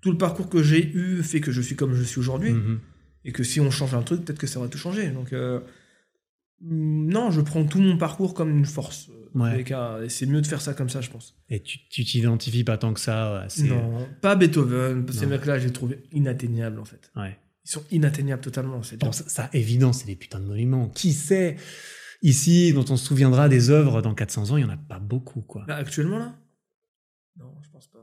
[0.00, 2.52] tout le parcours que j'ai eu fait que je suis comme je suis aujourd'hui.
[2.52, 2.80] Mhm.
[3.24, 5.08] Et que si on change un truc, peut-être que ça va tout changer.
[5.08, 5.60] Donc, euh,
[6.62, 9.10] non, je prends tout mon parcours comme une force.
[9.34, 9.64] Ouais.
[10.04, 11.36] Et c'est mieux de faire ça comme ça, je pense.
[11.48, 13.46] Et tu t'identifies pas tant que ça.
[13.64, 15.06] Non, pas Beethoven.
[15.12, 17.10] Ces mecs-là, je les trouve inatteignables, en fait.
[17.16, 17.38] Ouais.
[17.64, 18.82] Ils sont inatteignables totalement.
[18.82, 20.88] C'est Bon, ça, ça, évident, c'est des putains de monuments.
[20.88, 21.56] Qui sait
[22.22, 24.98] Ici, dont on se souviendra des œuvres dans 400 ans, il y en a pas
[24.98, 25.64] beaucoup, quoi.
[25.66, 26.34] Là, actuellement, là?
[27.38, 27.98] Non, je pense pas.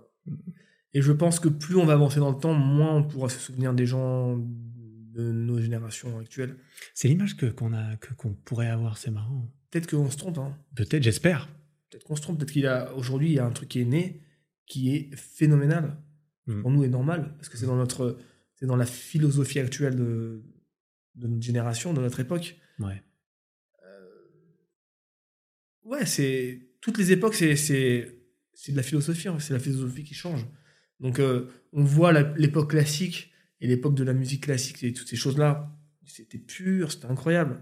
[0.94, 3.40] Et je pense que plus on va avancer dans le temps, moins on pourra se
[3.40, 4.40] souvenir des gens
[5.18, 6.56] de nos générations actuelles.
[6.94, 8.98] C'est l'image que qu'on a, que qu'on pourrait avoir.
[8.98, 9.52] C'est marrant.
[9.72, 10.58] Peut-être qu'on se trompe, hein.
[10.76, 11.50] Peut-être, j'espère.
[11.90, 12.38] Peut-être qu'on se trompe.
[12.38, 14.24] Peut-être qu'il a aujourd'hui, il y a un truc qui est né
[14.66, 15.98] qui est phénoménal.
[16.46, 16.62] Mm.
[16.62, 18.18] Pour nous, est normal parce que c'est dans notre,
[18.56, 20.44] c'est dans la philosophie actuelle de,
[21.16, 22.58] de notre génération, de notre époque.
[22.80, 23.02] Ouais.
[25.84, 28.20] Ouais, c'est toutes les époques, c'est c'est
[28.54, 30.46] c'est de la philosophie, hein, c'est la philosophie qui change.
[31.00, 35.16] Donc euh, on voit l'époque classique et l'époque de la musique classique et toutes ces
[35.16, 35.72] choses-là,
[36.06, 37.62] c'était pur, c'était incroyable.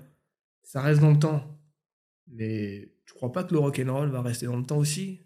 [0.64, 1.60] Ça reste dans le temps.
[2.28, 5.22] Mais tu crois pas que le rock and roll va rester dans le temps aussi?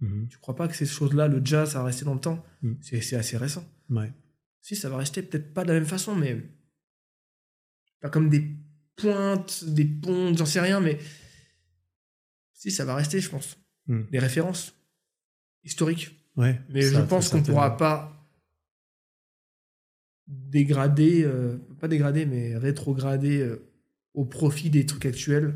[0.00, 0.28] Mhm.
[0.28, 2.44] Tu crois pas que ces choses-là, le jazz, ça va rester dans le temps?
[2.62, 2.74] Mm.
[2.82, 3.64] C'est assez récent.
[3.88, 4.12] Ouais.
[4.60, 6.42] Si, ça va rester peut-être pas de la même façon, mais
[8.00, 8.56] pas comme des
[8.96, 10.98] pointes, des ponts, j'en sais rien, mais
[12.52, 13.56] si, ça va rester, je pense.
[13.86, 14.02] Mm.
[14.10, 14.74] Des références
[15.64, 16.10] historiques.
[16.36, 16.60] Ouais.
[16.68, 17.60] Mais ça, je pense qu'on certainement.
[17.60, 18.15] pourra pas
[20.26, 23.68] dégrader, euh, pas dégrader, mais rétrograder euh,
[24.14, 25.54] au profit des trucs actuels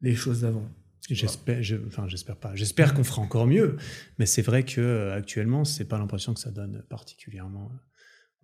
[0.00, 0.68] les choses d'avant.
[1.10, 2.54] J'espère, je- enfin, j'espère pas.
[2.54, 3.76] J'espère qu'on fera encore mieux.
[4.18, 7.72] Mais c'est vrai que euh, actuellement, c'est pas l'impression que ça donne particulièrement.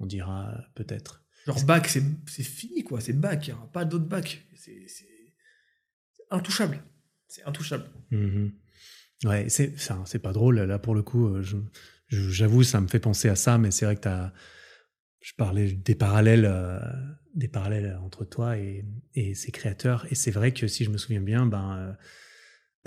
[0.01, 1.23] On dira peut-être.
[1.47, 3.01] Genre bac, c'est fini, quoi.
[3.01, 4.45] C'est bac, il n'y aura pas d'autre bac.
[4.55, 4.87] C'est
[6.31, 6.83] intouchable.
[7.29, 7.85] C'est intouchable.
[8.11, 8.53] Mhm.
[9.25, 10.61] Ouais, c'est, pas drôle.
[10.61, 11.37] Là, pour le coup,
[12.09, 14.33] j'avoue, ça me fait penser à ça, mais c'est vrai que t'as,
[15.21, 16.79] je parlais des parallèles, euh,
[17.35, 18.85] des parallèles entre toi et,
[19.15, 20.07] et ses créateurs.
[20.11, 21.93] Et c'est vrai que si je me souviens bien, ben, euh,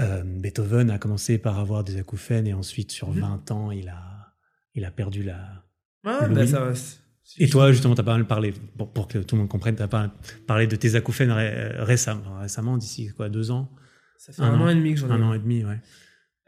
[0.01, 3.19] euh, Beethoven a commencé par avoir des acouphènes et ensuite, sur Mhm.
[3.21, 4.33] 20 ans, il a,
[4.73, 5.65] il a perdu la.
[6.05, 6.47] Ah, Oui.
[6.47, 6.73] ça va.
[6.75, 6.97] c'est-
[7.37, 9.87] Et toi, justement, t'as pas mal parlé, pour, pour que tout le monde comprenne, t'as
[9.87, 10.11] pas
[10.47, 13.71] parlé de tes acouphènes ré- récemment, récemment, d'ici quoi, deux ans,
[14.17, 14.63] Ça fait un un, an.
[14.65, 15.13] an et demi que j'en ai.
[15.13, 15.79] un an et demi, ouais.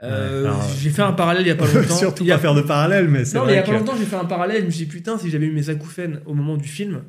[0.04, 1.96] Euh, alors, j'ai fait un parallèle il y a pas longtemps.
[1.96, 3.64] Surtout Il y a- pas faire de parallèle, mais c'est Non, mais il y a
[3.64, 4.62] pas longtemps, j'ai fait un parallèle.
[4.62, 7.04] Je me suis dit, putain, si j'avais eu mes acouphènes au moment du film,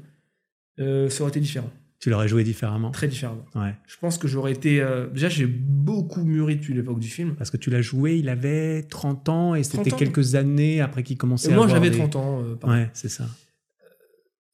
[0.78, 1.70] euh, ça aurait été différent.
[2.00, 2.90] tu l'aurais joué différemment.
[2.90, 3.44] Très différemment.
[3.54, 3.74] Ouais.
[3.86, 4.80] Je pense que j'aurais été.
[4.82, 7.34] euh, Déjà, j'ai beaucoup mûri depuis l'époque du film.
[7.34, 9.96] Parce que tu l'as joué, il avait 30 ans et 30 c'était ans.
[9.96, 12.42] quelques années après qu'il commençait Et à moi, j'avais des- 30 ans.
[12.64, 13.26] Ouais, c'est ça.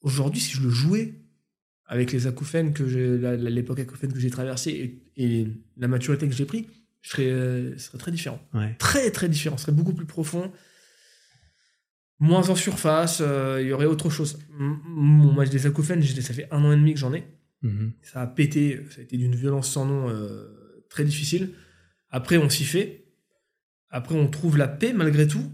[0.01, 1.13] Aujourd'hui, si je le jouais
[1.85, 5.47] avec les acouphènes que j'ai, la- la- l'époque acouphène que j'ai traversée et, et
[5.77, 6.67] la maturité que j'ai pris,
[7.01, 8.39] je serais, euh, ce serait très différent.
[8.53, 8.75] Ouais.
[8.79, 9.57] Très, très différent.
[9.57, 10.51] Ce serait beaucoup plus profond.
[12.19, 13.19] Moins en surface.
[13.21, 14.37] euh, Il y aurait autre chose.
[14.51, 17.23] Mon match des acouphènes, ça fait un an et demi que j'en ai.
[17.63, 17.93] Mhm.
[18.01, 18.83] Ça a pété.
[18.91, 21.53] Ça a été d'une violence sans nom euh, très difficile.
[22.09, 23.05] Après, on s'y fait.
[23.89, 25.51] Après, on trouve la paix malgré tout.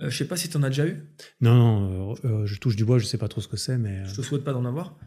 [0.00, 0.96] Euh, je sais pas si tu en as déjà eu.
[1.40, 4.04] Non, non, euh, je touche du bois, je sais pas trop ce que c'est, mais.
[4.06, 4.98] Je te souhaite pas d'en avoir.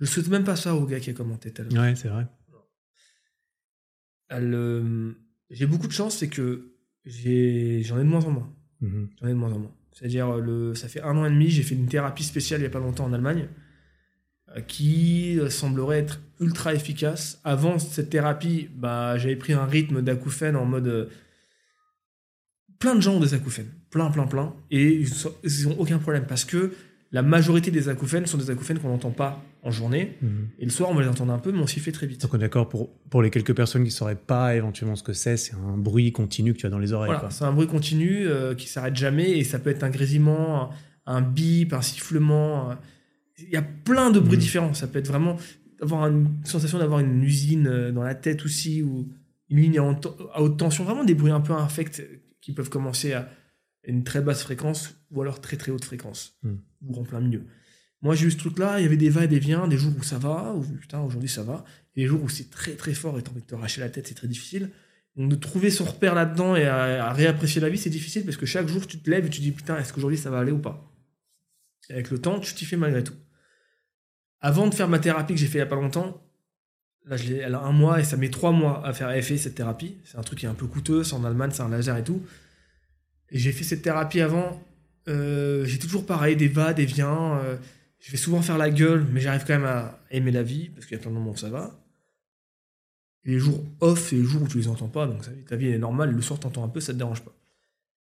[0.00, 1.82] Je souhaite même pas ça au gars qui a commenté tout à l'heure.
[1.82, 2.26] Ouais, c'est vrai.
[4.32, 5.12] Euh,
[5.50, 6.72] J'ai beaucoup de chance, c'est que
[7.04, 8.52] j'en ai de moins en moins.
[8.80, 9.08] Mhm.
[9.20, 9.74] J'en ai de moins en moins.
[9.92, 10.74] C'est-à-dire, euh, le...
[10.74, 12.78] ça fait un an et demi, j'ai fait une thérapie spéciale il y a pas
[12.78, 13.48] longtemps en Allemagne,
[14.56, 17.40] euh, qui semblerait être ultra efficace.
[17.44, 20.86] Avant cette thérapie, bah, j'avais pris un rythme d'acouphènes en mode.
[20.88, 21.06] euh,
[22.78, 23.70] Plein de gens ont des acouphènes.
[23.90, 24.56] Plein, plein, plein.
[24.70, 26.72] Et ils sont- ils ont aucun problème parce que
[27.12, 30.16] la majorité des acouphènes sont des acouphènes qu'on n'entend pas en journée.
[30.22, 30.48] Mhm.
[30.58, 32.22] Et le soir, on va les entendre un peu, mais on s'y fait très vite.
[32.22, 35.02] Donc on est d'accord pour, pour les quelques personnes qui ne sauraient pas éventuellement ce
[35.02, 37.12] que c'est, c'est un bruit continu que tu as dans les oreilles.
[37.12, 40.70] Voilà, c'est un bruit continu euh, qui s'arrête jamais et ça peut être un grésillement,
[41.06, 42.70] un, un bip, un sifflement.
[42.70, 42.78] un-
[43.38, 44.42] Il y a plein de bruits Mhm.
[44.42, 44.74] différents.
[44.74, 45.36] Ça peut être vraiment
[45.82, 49.08] avoir une sensation d'avoir une usine euh, dans la tête aussi ou
[49.50, 50.84] une ligne à, haute- à haute tension.
[50.84, 52.02] Vraiment des bruits un peu infects
[52.40, 53.28] qui peuvent commencer à
[53.84, 56.58] une très basse fréquence ou alors très très haute fréquence Mhm.
[56.86, 57.44] ou en plein milieu.
[58.00, 59.78] Moi j'ai eu ce truc là, il y avait des va et des viens, des
[59.78, 61.64] jours où ça va, où putain aujourd'hui ça va,
[61.94, 63.88] et des jours où c'est très très fort et t'as envie de te arracher la
[63.90, 64.70] tête, c'est très difficile.
[65.14, 68.36] Donc de trouver son repère là-dedans et à, à réapprécier la vie, c'est difficile parce
[68.38, 70.38] que chaque jour tu te lèves et tu te dis putain, est-ce qu'aujourd'hui ça va
[70.40, 70.90] aller ou pas?
[71.90, 73.14] Et avec le temps, tu t'y fais malgré tout.
[74.40, 76.26] Avant de faire ma thérapie que j'ai fait il y a pas longtemps,
[77.04, 79.54] là je elle a un mois et ça met trois mois à faire effet cette
[79.54, 79.98] thérapie.
[80.04, 82.04] C'est un truc qui est un peu coûteux, c'est en Allemagne, c'est un laser et
[82.04, 82.22] tout.
[83.30, 84.60] Et j'ai fait cette thérapie avant,
[85.08, 87.38] euh, j'ai toujours pareil, des va, des viens.
[87.38, 87.56] euh,
[87.98, 90.86] je vais souvent faire la gueule, mais j'arrive quand même à aimer la vie parce
[90.86, 91.78] qu'il y a plein de moments où ça va.
[93.24, 95.74] Les jours off, c'est les jours où tu les entends pas, donc ta vie elle
[95.74, 96.10] est normale.
[96.10, 97.32] Le soir, t'entends un peu, ça te dérange pas.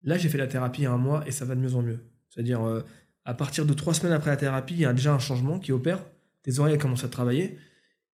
[0.05, 1.75] Là, j'ai fait la thérapie il y a un mois et ça va de mieux
[1.75, 1.99] en mieux.
[2.31, 2.83] C'est-à-dire, euh,
[3.25, 5.73] à partir de trois semaines après la thérapie, il y a déjà un changement qui
[5.73, 6.05] opère.
[6.43, 7.59] Tes oreilles commencent à travailler.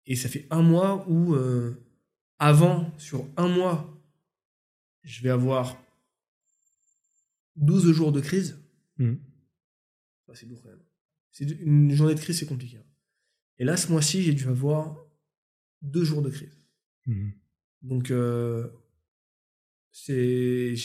[0.06, 1.84] Et ça fait un mois où, euh,
[2.38, 4.00] avant, sur un mois,
[5.02, 5.76] je vais avoir
[7.56, 8.61] 12 jours de crise.
[8.98, 10.82] Ouais, c'est lourd quand même.
[11.30, 12.76] C'est une journée de crise, c'est compliqué.
[12.78, 12.84] hein.
[13.58, 14.96] Et là, ce mois-ci, j'ai dû avoir
[15.82, 16.56] deux jours de crise.
[17.06, 17.32] Mhm.
[17.82, 18.68] Donc, euh,
[19.92, 20.76] j'ai,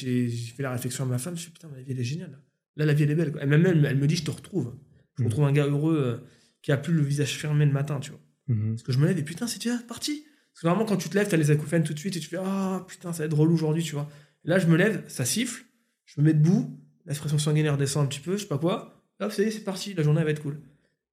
[0.56, 1.34] fait la réflexion à ma femme.
[1.36, 2.42] Je me suis dit, putain, ma vie, elle est géniale.
[2.76, 3.32] Là, la vie, elle est belle.
[3.32, 3.44] quoi.
[3.44, 4.76] Et même elle, elle me dit, je te retrouve.
[5.18, 5.28] Je Mhm.
[5.30, 6.28] retrouve un gars heureux euh,
[6.62, 8.22] qui a plus le visage fermé le matin, tu vois.
[8.48, 8.72] Mhm.
[8.72, 10.24] Parce que je me lève et putain, c'est déjà parti.
[10.54, 12.28] Parce que vraiment, quand tu te lèves, t'as les acouphènes tout de suite et tu
[12.30, 14.10] fais, ah putain, ça va être drôle aujourd'hui, tu vois.
[14.46, 15.66] Et là, je me lève, ça siffle,
[16.06, 19.02] je me mets debout, la pression sanguine redescend un petit peu, je sais pas quoi.
[19.20, 20.60] Hop, ça y est, c'est parti, la journée elle va être cool.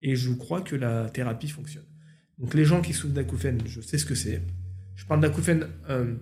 [0.02, 1.84] Et je crois que la thérapie fonctionne.
[2.38, 4.42] Donc les gens qui souffrent d'acouphènes, je sais ce que c'est.
[4.96, 6.14] Je parle d'acouphènes euh,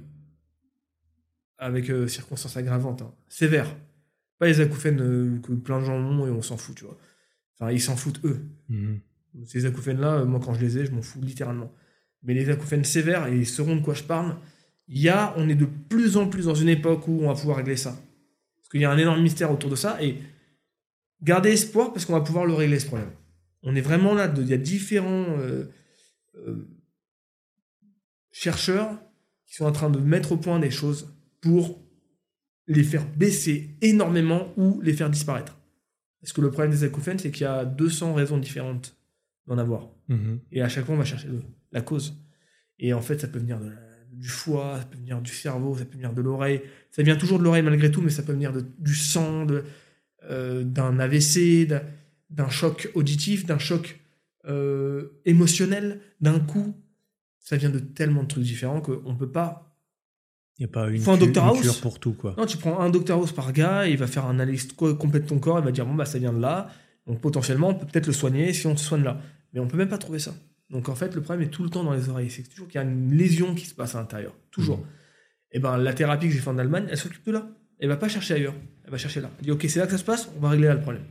[1.58, 3.12] avec euh, circonstances aggravantes, hein.
[3.28, 3.74] sévères.
[4.38, 6.98] Pas les acouphènes euh, que plein de gens ont et on s'en fout, tu vois.
[7.58, 8.40] Enfin, ils s'en foutent eux.
[8.68, 9.00] Mhm.
[9.46, 11.72] Ces acouphènes-là, moi, quand je les ai, je m'en fous littéralement.
[12.22, 14.36] Mais les acouphènes sévères, et ils sauront de quoi je parle,
[14.88, 17.34] il y a, on est de plus en plus dans une époque où on va
[17.34, 17.96] pouvoir régler ça.
[18.72, 20.16] Qu'il y a un énorme mystère autour de ça, et
[21.22, 23.12] gardez espoir parce qu'on va pouvoir le régler, ce problème.
[23.62, 25.66] On est vraiment là, il y a différents euh,
[26.36, 26.66] euh,
[28.32, 28.98] chercheurs
[29.46, 31.78] qui sont en train de mettre au point des choses pour
[32.66, 35.58] les faire baisser énormément ou les faire disparaître.
[36.20, 38.96] Parce que le problème des acouphènes, c'est qu'il y a 200 raisons différentes
[39.46, 39.90] d'en avoir.
[40.08, 40.40] Mhm.
[40.52, 41.42] Et à chaque fois, on va chercher le-
[41.72, 42.14] la cause.
[42.78, 45.76] Et en fait, ça peut venir de la- du foie, ça peut venir du cerveau,
[45.76, 46.62] ça peut venir de l'oreille.
[46.90, 49.64] Ça vient toujours de l'oreille malgré tout, mais ça peut venir de- du sang, de,
[50.30, 51.66] euh, d'un AVC,
[52.30, 53.98] d'un, choc auditif, d'un choc
[54.46, 56.74] euh, émotionnel, d'un coup.
[57.38, 59.76] Ça vient de tellement de trucs différents qu'on ne peut pas
[60.58, 61.00] Il n'y a pas une,
[61.40, 62.34] un House cure pour tout, quoi.
[62.38, 65.24] non, tu prends un Dr House par gars, il va faire un analyse co- complète
[65.24, 66.68] de ton corps, il va dire bon bah ça vient de là,
[67.06, 69.20] donc potentiellement on peut peut-être le soigner si on se soigne là.
[69.52, 70.34] Mais on peut même pas trouver ça.
[70.72, 72.80] Donc en fait le problème est tout le temps dans les oreilles, c'est toujours qu'il
[72.80, 74.78] y a une lésion qui se passe à l'intérieur, toujours.
[74.78, 74.86] Mhm.
[75.52, 77.46] Et ben la thérapie que j'ai fait en Allemagne, elle s'occupe de là.
[77.78, 78.54] Elle va pas chercher ailleurs,
[78.84, 79.30] elle va chercher là.
[79.38, 81.04] Elle dit ok c'est là que ça se passe, on va régler là le problème.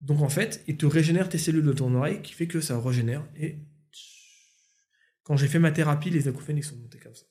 [0.00, 2.78] Donc en fait, il te régénère tes cellules de ton oreille, qui fait que ça
[2.80, 3.24] régénère.
[3.38, 3.58] Et
[5.22, 7.26] quand j'ai fait ma thérapie, les acouphènes ils sont montés comme ça.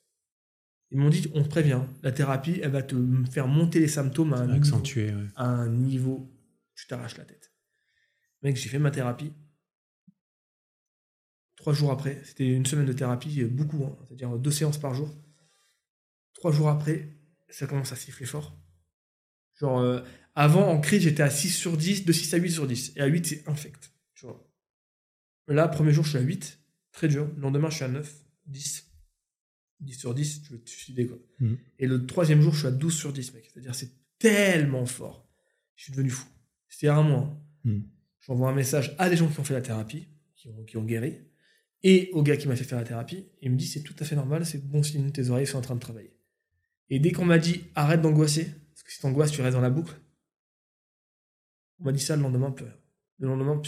[0.92, 2.96] Ils m'ont dit, on te prévient, la thérapie, elle va te
[3.32, 5.14] faire monter les symptômes à un, niveau, ouais.
[5.38, 6.30] à un niveau,
[6.76, 7.54] tu t'arraches la tête.
[8.42, 9.32] Mec, j'ai fait ma thérapie.
[11.62, 15.16] Trois jours après, c'était une semaine de thérapie, beaucoup, hein, c'est-à-dire deux séances par jour.
[16.34, 17.08] Trois jours après,
[17.52, 18.58] ça commence à siffler fort.
[19.60, 20.02] Genre, euh,
[20.34, 22.94] avant, en crise, j'étais à 6 sur 10, de 6 à 8 sur 10.
[22.96, 23.94] Et à 8, c'est infect.
[24.16, 24.44] Tu vois.
[25.48, 26.60] Là, premier jour, je suis à 8,
[26.94, 27.30] très dur.
[27.36, 28.12] Le lendemain, je suis à 9,
[28.48, 28.88] 10.
[29.82, 31.20] 10 sur 10, tu veux te suicider, quoi.
[31.42, 31.60] Mhm.
[31.78, 33.48] Et le troisième jour, je suis à 12 sur 10, mec.
[33.54, 35.30] C'est-à-dire, c'est tellement fort.
[35.76, 36.26] Je suis devenu fou.
[36.70, 37.20] C'était un mois.
[37.20, 37.44] hein.
[37.66, 37.88] Mhm.
[38.22, 40.86] J'envoie un message à des gens qui ont fait la thérapie, qui ont, qui ont
[40.86, 41.20] guéri,
[41.84, 43.26] et au gars qui m'a fait faire la thérapie.
[43.42, 45.62] Il me dit, c'est tout à fait normal, c'est bon signe, tes oreilles sont en
[45.62, 46.14] train de travailler.
[46.90, 49.70] Et dès qu'on m'a dit, arrête d'angoisser, parce que si t'angoisses, tu restes dans la
[49.70, 49.94] boucle,
[51.80, 52.54] on m'a dit ça le lendemain.
[53.20, 53.62] Le lendemain,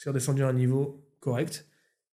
[0.00, 1.66] c'est redescendu à un niveau correct.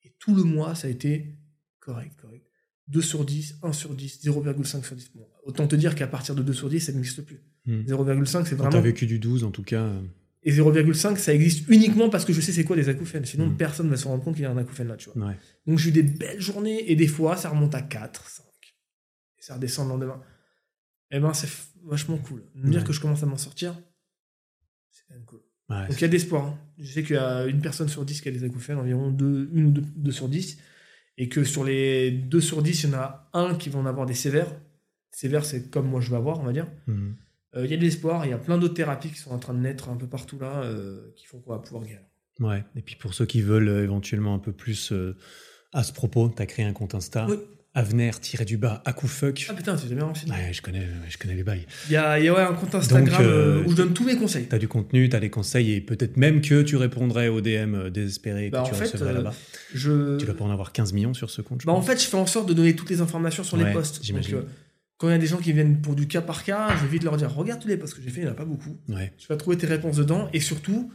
[0.03, 1.37] Et tout le mois, ça a été
[1.79, 2.45] correct, correct.
[2.89, 5.11] 2 sur 10, 1 sur 10, 0,5 sur 10.
[5.15, 7.43] Bon, autant te dire qu'à partir de 2 sur 10, ça n'existe plus.
[7.67, 7.85] Mhm.
[7.87, 8.83] 0,5, c'est Quand t'as vraiment.
[8.83, 9.93] vécu du 12, en tout cas.
[10.49, 13.25] Et 0,5, ça existe uniquement parce que je sais c'est quoi des acouphènes.
[13.25, 13.57] Sinon, Mhm.
[13.57, 15.27] personne ne va se rendre compte qu'il y a un acouphène là, tu vois.
[15.27, 15.37] Ouais.
[15.67, 18.45] Donc, j'ai eu des belles journées et des fois, ça remonte à 4, 5.
[19.39, 20.23] Et ça redescend le lendemain.
[21.11, 21.49] Eh ben, c'est
[21.85, 22.45] vachement cool.
[22.55, 22.87] Me dire Ouais.
[22.87, 23.77] que je commence à m'en sortir,
[24.91, 25.41] c'est quand même cool.
[25.69, 26.45] Ouais, Donc il y a de l'espoir.
[26.47, 26.59] hein.
[26.79, 29.51] Je sais qu'il y a une personne sur 10 qui a des acouphènes, environ deux,
[29.53, 30.59] une ou deux, deux sur 10.
[31.19, 33.87] Et que sur les 2 sur 10, il y en a un qui va en
[33.87, 34.55] avoir des sévères.
[35.11, 36.69] Sévères, c'est comme moi je vais avoir, on va dire.
[36.87, 37.17] Mhm.
[37.57, 39.39] Euh, Il y a de l'espoir, il y a plein d'autres thérapies qui sont en
[39.39, 42.03] train de naître un peu partout là, euh, qui font qu'on va pouvoir guérir.
[42.41, 42.65] Ouais.
[42.77, 44.93] Et puis pour ceux qui veulent euh, éventuellement un peu plus
[45.73, 47.27] à ce propos, tu as créé un compte Insta.
[47.29, 47.37] Oui.
[47.77, 49.45] Avenir-du-bas, Akoufuck.
[49.51, 50.33] Ah putain, tu bien renseigné.
[50.33, 51.67] Ouais, je connais, je connais les bails.
[51.89, 54.17] Il y a, y a ouais, un compte Instagram euh, où je donne tous mes
[54.17, 54.47] conseils.
[54.47, 58.49] T'as du contenu, t'as des conseils et peut-être même que tu répondrais aux DM désespérés
[58.49, 59.35] Bah, que tu fait, recevrais euh, là-bas.
[59.75, 60.17] Je...
[60.17, 62.07] Tu dois pas en avoir 15 millions sur ce compte, je Bah, en fait, je
[62.07, 64.03] fais en sorte de donner toutes les informations sur les posts.
[64.03, 64.45] j'imagine.
[64.99, 66.89] Quand il y a des gens qui viennent pour du cas par cas, je vais
[66.89, 68.45] vite leur dire regarde tous les posts que j'ai fait, il n'y en a pas
[68.47, 68.79] beaucoup.
[68.89, 69.13] Ouais.
[69.19, 70.91] Tu vas trouver tes réponses dedans et surtout,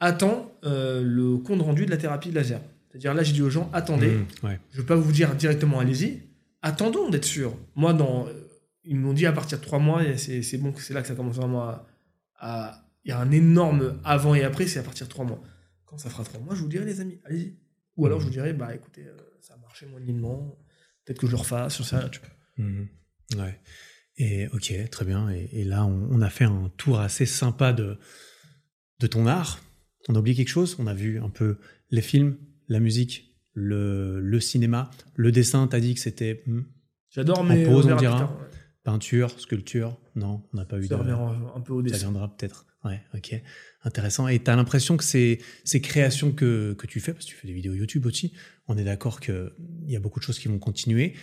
[0.00, 2.60] attends euh, le compte rendu de la thérapie de laser.
[2.90, 4.60] C'est-à-dire là, j'ai dit aux gens attendez, Mmh, ouais.
[4.70, 6.22] je ne veux pas vous dire directement allez-y,
[6.62, 7.56] attendons d'être sûr.
[7.76, 8.32] Moi, dans, euh,
[8.84, 11.14] ils m'ont dit à partir de trois mois, et c'est bon, c'est là que ça
[11.14, 11.86] commence vraiment à.
[12.38, 15.40] à- Il y a un énorme avant et après, c'est à partir de trois mois.
[15.86, 17.56] Quand ça fera trois mois, je vous dirai, les amis, allez-y.
[17.96, 20.58] Ou alors, je vous dirai, bah écoutez, euh, ça a marché moyennement,
[21.04, 22.08] peut-être que je le refasse, sur ça.
[22.10, 22.66] Tu vois.
[22.66, 22.88] Mhm.
[23.34, 23.58] Ouais.
[24.18, 25.30] Et ok, très bien.
[25.30, 27.98] Et, et là, on, on a fait un tour assez sympa de,
[29.00, 29.60] de ton art.
[30.08, 30.76] On a oublié quelque chose?
[30.78, 31.58] On a vu un peu
[31.90, 32.36] les films,
[32.68, 35.66] la musique, le, le cinéma, le dessin.
[35.66, 36.62] T'as dit que c'était hmm,
[37.10, 37.64] J'adore, mais.
[37.64, 38.24] pause, on dira.
[38.24, 38.46] ouais.
[38.84, 39.98] peinture, sculpture?
[40.14, 41.00] Non, on n'a pas eu Ça de.
[41.00, 41.18] revient
[41.54, 42.10] un peu au Ça dessin.
[42.10, 42.66] viendra peut-être.
[42.84, 43.34] Ouais, ok.
[43.82, 44.28] Intéressant.
[44.28, 47.36] Et tu as l'impression que ces, ces créations que, que tu fais, parce que tu
[47.36, 48.32] fais des vidéos YouTube aussi,
[48.68, 49.50] on est d'accord qu'il
[49.86, 51.14] y a beaucoup de choses qui vont continuer.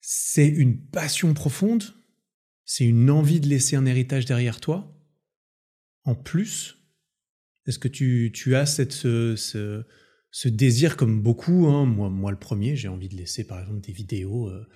[0.00, 1.84] C'est une passion profonde,
[2.64, 4.94] c'est une envie de laisser un héritage derrière toi.
[6.04, 6.78] En plus,
[7.66, 9.84] est-ce que tu, tu as cette, ce, ce,
[10.30, 13.80] ce désir, comme beaucoup, hein, moi, moi le premier, j'ai envie de laisser par exemple
[13.80, 14.66] des vidéos euh,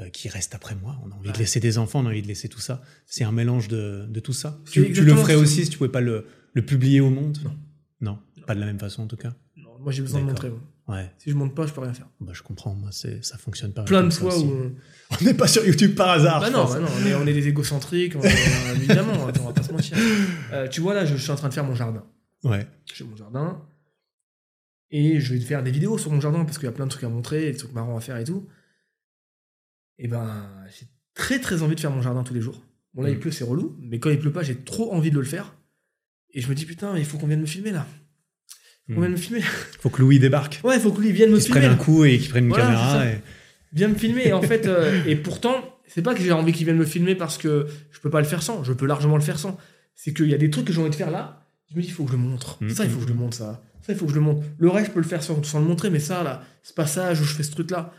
[0.00, 1.00] euh, qui restent après moi.
[1.04, 2.82] On a envie de laisser des enfants, on a envie de laisser tout ça.
[3.06, 4.60] C'est un mélange de, de tout ça.
[4.70, 7.38] Tu, tu le ferais aussi si tu pouvais pas le, le publier au monde?
[7.44, 7.58] Non.
[8.00, 9.36] Non, pas de la même façon en tout cas?
[9.56, 10.50] Non, moi, j'ai besoin de montrer.
[10.90, 12.08] Ouais, Si je montre pas, je peux rien faire.
[12.20, 13.84] bah, je comprends, moi, c'est, ça fonctionne pas.
[13.84, 14.72] Plein de fois où.
[15.20, 16.40] On n'est pas sur YouTube par hasard.
[16.40, 19.46] Bah non, bah non, on est, on est des égocentriques, on est- évidemment, attends, on
[19.46, 19.96] va pas se mentir.
[20.52, 22.04] Euh, tu vois, là, je, je suis en train de faire mon jardin.
[22.44, 22.66] Ouais.
[22.94, 23.62] J'ai mon jardin.
[24.90, 26.90] Et je vais faire des vidéos sur mon jardin parce qu'il y a plein de
[26.90, 28.48] trucs à montrer, des trucs marrants à faire et tout.
[29.98, 30.48] Et ben,
[30.78, 32.60] j'ai très très envie de faire mon jardin tous les jours.
[32.94, 33.20] Bon, là, il Mm.
[33.20, 35.54] pleut, c'est relou, mais quand il pleut pas, j'ai trop envie de le faire.
[36.32, 37.86] Et je me dis, putain, il faut qu'on vienne me filmer là.
[38.90, 39.14] Faut qu'on vienne Hmm.
[39.14, 39.40] me filmer.
[39.80, 40.60] Faut que Louis débarque.
[40.64, 41.60] Ouais, faut que lui vienne me Qu'il filmer.
[41.60, 43.06] prenne un coup et qu'il prenne une Voilà, caméra.
[43.06, 43.20] et-
[43.72, 44.26] Viens me filmer.
[44.28, 45.54] Et en fait, euh, et pourtant,
[45.86, 48.26] c'est pas que j'ai envie qu'il vienne me filmer parce que je peux pas le
[48.26, 48.64] faire sans.
[48.64, 49.56] Je peux largement le faire sans.
[49.94, 51.46] C'est qu'il y a des trucs que j'ai envie de faire là.
[51.70, 52.58] Je me dis, il faut que je le montre.
[52.60, 52.70] Mm.
[52.70, 53.62] Ça, il faut que je le montre, ça.
[53.82, 54.44] Ça, il faut que je le montre.
[54.58, 57.20] Le reste, je peux le faire sans, sans le montrer, mais ça, là, ce passage
[57.20, 57.92] où je fais ce truc-là,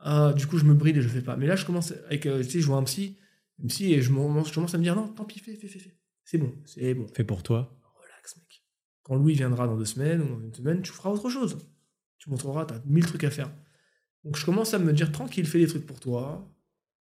[0.00, 1.36] ah, du coup, je me bride et je fais pas.
[1.36, 3.16] Mais là, je commence avec, euh, tu sais, je vois un psy,
[3.62, 5.78] un psy, et je, je commence à me dire, non, tant pis, fais, fais, fais,
[5.78, 5.94] fais.
[6.24, 7.06] C'est bon, c'est bon.
[7.14, 7.76] Fait pour toi.
[9.02, 11.58] Quand Louis viendra dans deux semaines ou dans une semaine, tu feras autre chose.
[12.18, 13.50] Tu montreras, t'as mille trucs à faire.
[14.24, 16.46] Donc je commence à me dire tranquille, fais des trucs pour toi.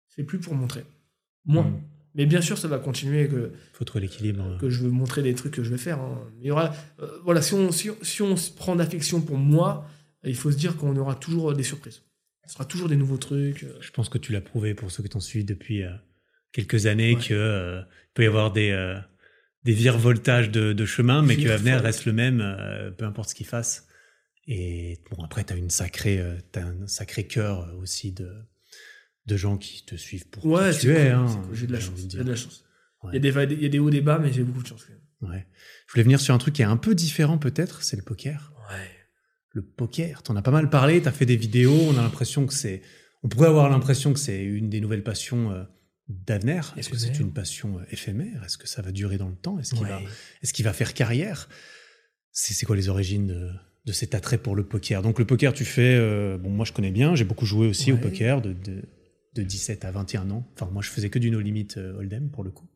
[0.08, 0.84] C'est plus pour montrer.
[1.44, 1.64] Moi.
[1.64, 1.80] Mm.
[2.16, 4.56] Mais bien sûr, ça va continuer que, Faut trouver l'équilibre.
[4.60, 5.98] que je veux montrer des trucs que je vais faire.
[6.00, 6.22] hein.
[6.40, 9.84] Il y aura, euh, voilà, si on, si, si on se prend d'affection pour moi,
[10.22, 12.02] il faut se dire qu'on aura toujours des surprises.
[12.46, 13.64] Ce sera toujours des nouveaux trucs.
[13.64, 13.76] euh.
[13.80, 15.90] Je pense que tu l'as prouvé pour ceux qui t'ont suivi depuis euh,
[16.52, 17.20] quelques années Ouais.
[17.20, 18.96] que euh, il peut y avoir des euh,
[19.64, 23.34] des virevoltages de, de chemin, mais que l'avenir reste le même, euh, peu importe ce
[23.34, 23.86] qu'il fasse.
[24.46, 28.30] Et bon, après, t'as une sacrée, euh, t'as un sacré cœur euh, aussi de
[29.26, 31.08] de gens qui te suivent pour Ouais, qui tu es.
[31.08, 31.88] hein, cool, J'ai de la chance.
[31.92, 32.24] envie de J'ai dire.
[32.26, 32.62] de la chance.
[33.02, 33.10] Ouais.
[33.14, 34.66] Il, y a des, il y a des hauts, des bas, mais j'ai beaucoup de
[34.66, 34.84] chance.
[34.84, 35.34] quand même.
[35.34, 35.46] Ouais.
[35.86, 38.52] Je voulais venir sur un truc qui est un peu différent peut-être, c'est le poker.
[38.70, 38.90] Ouais.
[39.52, 42.52] Le poker, t'en as pas mal parlé, t'as fait des vidéos, on a l'impression que
[42.52, 42.82] c'est,
[43.22, 45.64] on pourrait avoir l'impression que c'est une des nouvelles passions euh,
[46.08, 46.74] d'avenir.
[46.76, 48.44] Est-ce que c'est une passion euh, éphémère?
[48.44, 49.58] Est-ce que ça va durer dans le temps?
[49.58, 49.88] Est-ce qu'il Ouais.
[49.90, 50.00] va,
[50.52, 51.48] qu'il va faire carrière?
[52.32, 53.50] C'est quoi les origines de,
[53.86, 55.02] de cet attrait pour le poker?
[55.02, 57.92] Donc le poker, tu fais, euh, bon moi je connais bien, j'ai beaucoup joué aussi
[57.92, 58.82] au poker de, de,
[59.34, 60.46] de 17 à 21 ans.
[60.54, 62.68] Enfin moi je faisais que du no limit euh, hold'em pour le coup.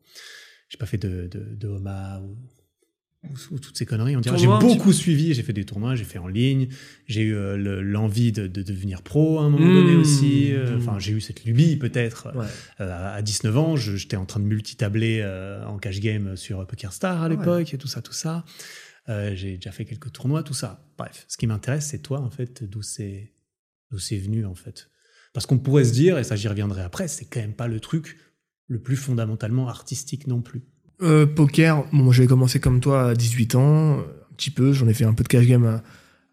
[0.69, 2.37] J'ai pas fait de, de, de Homa ou,
[3.23, 4.15] ou- ou toutes ces conneries.
[4.15, 4.37] On dirait.
[4.37, 5.33] J'ai beaucoup suivi.
[5.33, 6.69] J'ai fait des tournois, j'ai fait en ligne.
[7.07, 9.73] J'ai eu euh, le- l'envie de, de devenir pro à un moment Mmh.
[9.73, 10.53] donné aussi.
[10.53, 10.77] Euh, Mmh.
[10.77, 12.29] Enfin, j'ai eu cette lubie peut-être.
[12.35, 12.45] Ouais.
[12.79, 17.21] Euh, à 19 ans, j'étais en train de multitabler euh, en cash game sur PokerStar
[17.21, 17.35] à Ah ouais.
[17.35, 18.45] l'époque et tout ça, tout ça.
[19.09, 20.87] Euh, j'ai déjà fait quelques tournois, tout ça.
[20.97, 23.33] Bref, ce qui m'intéresse, c'est toi en fait, d'où c'est
[23.91, 24.89] d'où c'est venu en fait.
[25.33, 27.79] Parce qu'on pourrait se dire, et ça j'y reviendrai après, c'est quand même pas le
[27.79, 28.17] truc
[28.67, 30.61] le plus fondamentalement artistique non plus.
[31.01, 34.03] Euh, poker, bon, j'avais commencé comme toi à 18 ans, un
[34.35, 35.81] petit peu, j'en ai fait un peu de cash game à,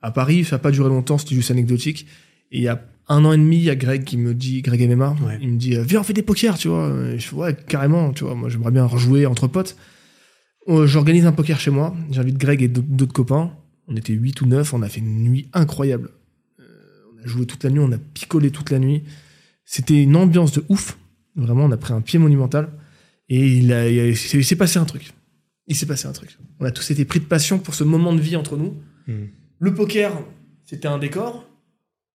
[0.03, 2.07] à Paris, ça n'a pas duré longtemps, c'était juste anecdotique.
[2.51, 4.63] Et il y a un an et demi, il y a Greg qui me dit,
[4.63, 5.39] Greg MMA, Ouais.
[5.41, 6.93] il me dit, euh, viens, on fait des pokers, tu vois.
[7.13, 9.77] Et je fais, ouais, carrément, tu vois, moi j'aimerais bien rejouer entre potes.
[10.69, 11.95] Euh, J'organise un poker chez moi.
[12.11, 13.53] J'invite Greg et d'autres d'autres copains.
[13.87, 14.75] On était 8 ou 9.
[14.75, 16.11] On a fait une nuit incroyable.
[16.59, 16.65] Euh,
[17.15, 17.79] on a joué toute la nuit.
[17.79, 19.05] On a picolé toute la nuit.
[19.65, 20.99] C'était une ambiance de ouf.
[21.37, 22.69] Vraiment, on a pris un pied monumental.
[23.29, 25.13] Et il, a- il a- il s'est passé un truc.
[25.67, 26.39] Il s'est passé un truc.
[26.61, 28.77] On a tous été pris de passion pour ce moment de vie entre nous.
[29.07, 29.27] Hmm.
[29.59, 30.23] Le poker,
[30.65, 31.49] c'était un décor.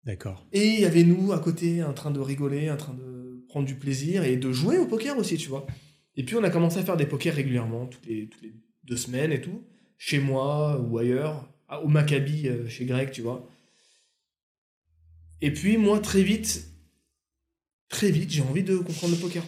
[0.05, 0.47] D'accord.
[0.53, 3.67] Et il y avait nous à côté, en train de rigoler, en train de prendre
[3.67, 5.67] du plaisir et de jouer au poker aussi, tu vois.
[6.15, 8.53] Et puis on a commencé à faire des pokers régulièrement, toutes les, toutes les
[8.85, 9.63] deux semaines et tout,
[9.97, 13.47] chez moi ou ailleurs, à- au Maccabi euh, chez Greg, tu vois.
[15.41, 16.67] Et puis moi, très vite,
[17.89, 19.43] très vite, j'ai envie de comprendre le poker.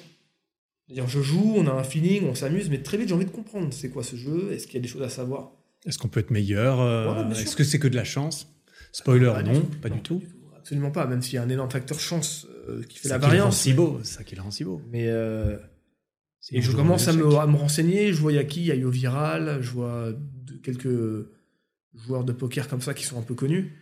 [0.93, 3.31] C'est-à-dire, je joue, on a un feeling, on s'amuse, mais très vite, j'ai envie de
[3.31, 5.51] comprendre c'est quoi ce jeu, est-ce qu'il y a des choses à savoir?
[5.85, 7.29] Est-ce qu'on peut être meilleur euh.
[7.31, 8.47] Est-ce que c'est que de la chance?
[8.91, 10.21] Spoiler, Pas du non, pas du tout.
[10.55, 13.17] Absolument pas, même s'il y a un énorme facteur chance euh, qui fait C'est la
[13.17, 13.59] variance.
[13.59, 13.99] si beau.
[14.03, 14.81] C'est ça qui le rend si beau.
[14.91, 15.57] Mais euh,
[16.51, 17.39] Et je jouerais commence à me, échec.
[17.39, 19.71] à me renseigner, je vois il y a qui, il y a Yo Viral, je
[19.71, 21.27] vois de- quelques
[21.95, 23.73] joueurs de poker comme ça qui sont un peu connus.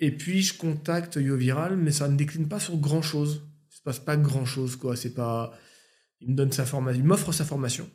[0.00, 3.46] Et puis je contacte Yo Viral, mais ça ne décline pas sur grand chose.
[3.82, 4.94] Se passe pas grand chose, quoi.
[4.94, 5.52] C'est pas.
[6.20, 7.90] Il me donne sa formation, il m'offre sa formation.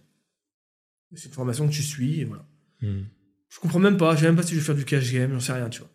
[1.16, 2.46] C'est une formation que tu suis, et voilà.
[2.82, 3.04] Hmm.
[3.48, 5.32] Je comprends même pas, je sais même pas si je vais faire du cash game,
[5.32, 5.90] j'en sais rien, tu vois.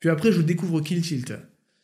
[0.00, 1.32] Puis après, je découvre Kill Tilt.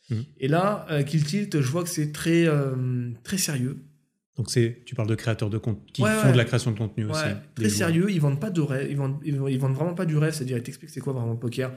[0.09, 0.25] Mhm.
[0.39, 3.77] Et là, euh, Kill Tilt, je vois que c'est très, euh, très sérieux.
[4.35, 6.31] Donc c'est, tu parles de créateurs de contenu qui Ouais, font ouais.
[6.33, 7.23] de la création de contenu aussi.
[7.23, 7.77] Ouais, très joueurs.
[7.77, 10.17] sérieux, ils vendent pas de rêve, ils vendent, ils vendent, ils vendent vraiment pas du
[10.17, 11.71] rêve, c'est-à-dire ils t'expliquent c'est quoi vraiment le poker,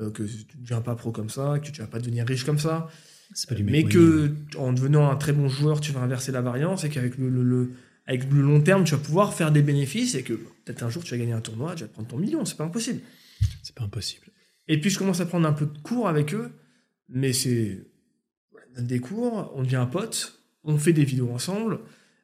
[0.00, 2.44] euh, que tu ne deviens pas pro comme ça, que tu vas pas devenir riche
[2.44, 2.88] comme ça,
[3.48, 6.84] pas du mais que en devenant un très bon joueur, tu vas inverser la variance
[6.84, 7.70] et qu'avec le, le- le-
[8.06, 11.04] avec le long terme, tu vas pouvoir faire des bénéfices et que peut-être un jour
[11.04, 13.00] tu vas gagner un tournoi, tu vas prendre ton million, c'est pas impossible.
[13.62, 14.26] C'est pas impossible.
[14.66, 16.50] Et puis je commence à prendre un peu de cours avec eux,
[17.10, 17.78] mais c'est
[18.78, 21.80] des cours, on devient un pote, on fait des vidéos ensemble,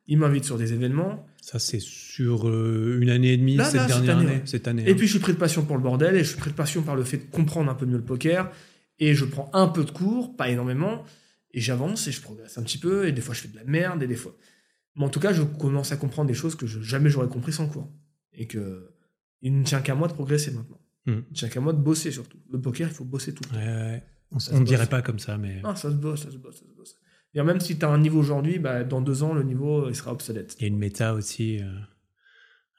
[0.06, 1.26] ils m'invitent sur des événements.
[1.40, 4.36] Ça, c'est sur euh, une année et demie, Là, cette là, cette dernière année, année.
[4.38, 4.42] ouais.
[4.46, 4.84] Cette année.
[4.86, 4.94] Et hein.
[4.96, 6.82] puis je suis pris de passion pour le bordel, et je suis pris de passion
[6.82, 8.50] par le fait de comprendre un peu mieux le poker,
[8.98, 11.04] et je prends un peu de cours, pas énormément,
[11.52, 13.64] et j'avance et je progresse un petit peu, et des fois je fais de la
[13.64, 14.36] merde, et des fois.
[14.96, 17.52] Mais en tout cas, je commence à comprendre des choses que je- jamais j'aurais compris
[17.52, 17.92] sans cours.
[18.32, 18.90] Et que
[19.42, 20.80] il ne tient qu'à moi de progresser maintenant.
[21.06, 21.12] Hmm.
[21.12, 22.38] Il ne tient qu'à moi de bosser surtout.
[22.50, 23.56] Le poker, il faut bosser tout le temps.
[23.56, 24.02] Ouais, ouais.
[24.52, 26.66] On, ne dirait pas comme ça, mais Ah, ça se bosse, ça se bosse, ça
[26.66, 26.96] se bosse.
[27.34, 29.94] Et même si tu as un niveau aujourd'hui, bah, dans deux ans, le niveau il
[29.94, 30.56] sera obsolète.
[30.58, 31.60] il y a une méta aussi.
[31.62, 31.70] euh,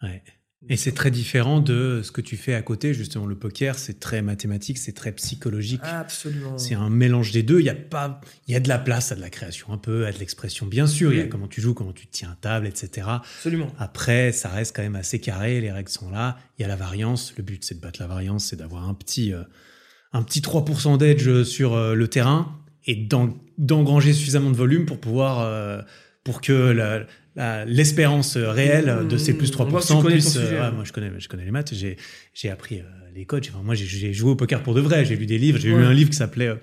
[0.01, 0.23] Ouais.
[0.69, 3.25] Et c'est très différent de ce que tu fais à côté, justement.
[3.25, 5.81] Le poker, c'est très mathématique, c'est très psychologique.
[5.83, 6.57] Absolument.
[6.57, 7.59] C'est un mélange des deux.
[7.59, 9.77] Il y a pas, il y a de la place à de la création, un
[9.77, 10.65] peu à de l'expression.
[10.65, 13.07] Bien sûr, il y a comment tu joues, comment tu te tiens à table, etc.
[13.37, 13.67] Absolument.
[13.77, 15.61] Après, ça reste quand même assez carré.
[15.61, 16.37] Les règles sont là.
[16.57, 17.33] Il y a la variance.
[17.37, 19.43] Le but, c'est de battre la variance, c'est d'avoir un petit, euh,
[20.13, 24.99] un petit 3% d'edge sur euh, le terrain et d'en- d'engranger suffisamment de volume pour
[24.99, 25.81] pouvoir, euh,
[26.25, 27.05] pour que
[27.65, 30.37] l'espérance réelle de ces plus On voit que tu 3% connais ton puisse.
[30.37, 31.73] euh, moi, je connais, je connais les maths.
[31.73, 31.95] J'ai,
[32.33, 32.83] j'ai appris euh,
[33.15, 33.45] les codes.
[33.49, 35.05] Enfin, moi, j'ai, joué au poker pour de vrai.
[35.05, 35.59] J'ai lu des livres.
[35.59, 35.79] J'ai Ouais.
[35.79, 36.47] lu un livre qui s'appelait.
[36.47, 36.55] euh,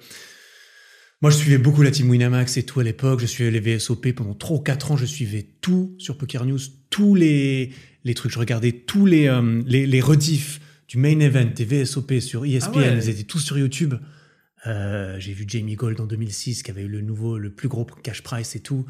[1.20, 3.20] moi, je suivais beaucoup la team Winamax et tout à l'époque.
[3.20, 4.96] Je suivais les VSOP pendant 3 ou 4 ans.
[4.96, 6.58] Je suivais tout sur Poker News,
[6.90, 7.70] tous les,
[8.04, 8.32] les trucs.
[8.32, 12.70] Je regardais tous les, euh, les, les rediffs du main event des VSOP sur ESPN.
[12.74, 12.96] Ah ouais.
[12.96, 13.94] Ils étaient tous sur YouTube.
[14.66, 17.84] Euh, j'ai vu Jamie Gold en 2006 qui avait eu le nouveau, le plus gros
[18.02, 18.84] cash price et tout.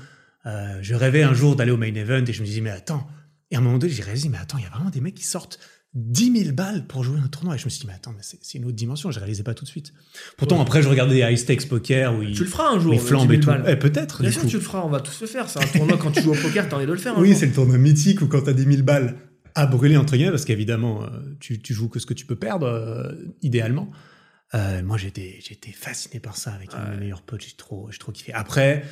[0.46, 3.06] Euh, je rêvais un jour d'aller au main event et je me disais, mais attends.
[3.50, 5.14] Et à un moment donné, j'ai réalisé, mais attends, il y a vraiment des mecs
[5.14, 5.58] qui sortent
[5.94, 7.54] 10 000 balles pour jouer un tournoi.
[7.54, 9.10] Et je me suis dit, mais attends, mais c'est une autre dimension.
[9.10, 9.92] Je réalisais pas tout de suite.
[10.38, 10.62] Pourtant, Ouais.
[10.62, 12.94] après, je regardais des high stakes poker où ils, Tu le feras un jour.
[12.94, 13.64] ils le flambent 10 et 000 tout.
[13.68, 14.22] Eh, peut-être.
[14.22, 14.46] Bien sûr, coup.
[14.48, 15.48] tu le feras, on va tous le faire.
[15.50, 17.18] C'est un tournoi quand tu joues au poker, t'as envie de le faire.
[17.18, 17.36] Oui, jour.
[17.38, 19.16] c'est le tournoi mythique où quand t'as 10 000 balles
[19.54, 21.08] à brûler, entre guillemets, parce qu'évidemment, euh,
[21.38, 23.12] tu, tu joues que ce que tu peux perdre, euh,
[23.42, 23.90] idéalement.
[24.54, 25.40] Euh, moi, j'étais,
[25.74, 27.42] fasciné par ça avec un de mes meilleurs potes.
[27.42, 28.32] J'ai trop, j'ai trop kiffé.
[28.32, 28.82] Après,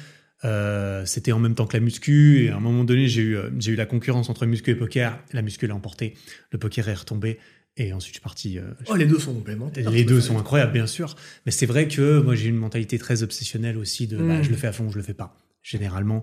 [0.44, 2.44] euh, c'était en même temps que la muscu.
[2.44, 4.74] Et à un moment donné, j'ai eu, euh, j'ai eu la concurrence entre muscu et
[4.74, 5.18] poker.
[5.32, 6.14] La muscu l'a emporté.
[6.50, 7.38] Le poker est retombé.
[7.76, 8.58] Et ensuite, je suis parti.
[8.58, 9.90] euh, Oh, les deux sont complémentaires.
[9.90, 11.14] les deux sont les incroyables, bien sûr.
[11.46, 14.42] Mais c'est vrai que moi, j'ai une mentalité très obsessionnelle aussi de bah, Mm.
[14.42, 16.22] je le fais à fond, je le fais pas, généralement.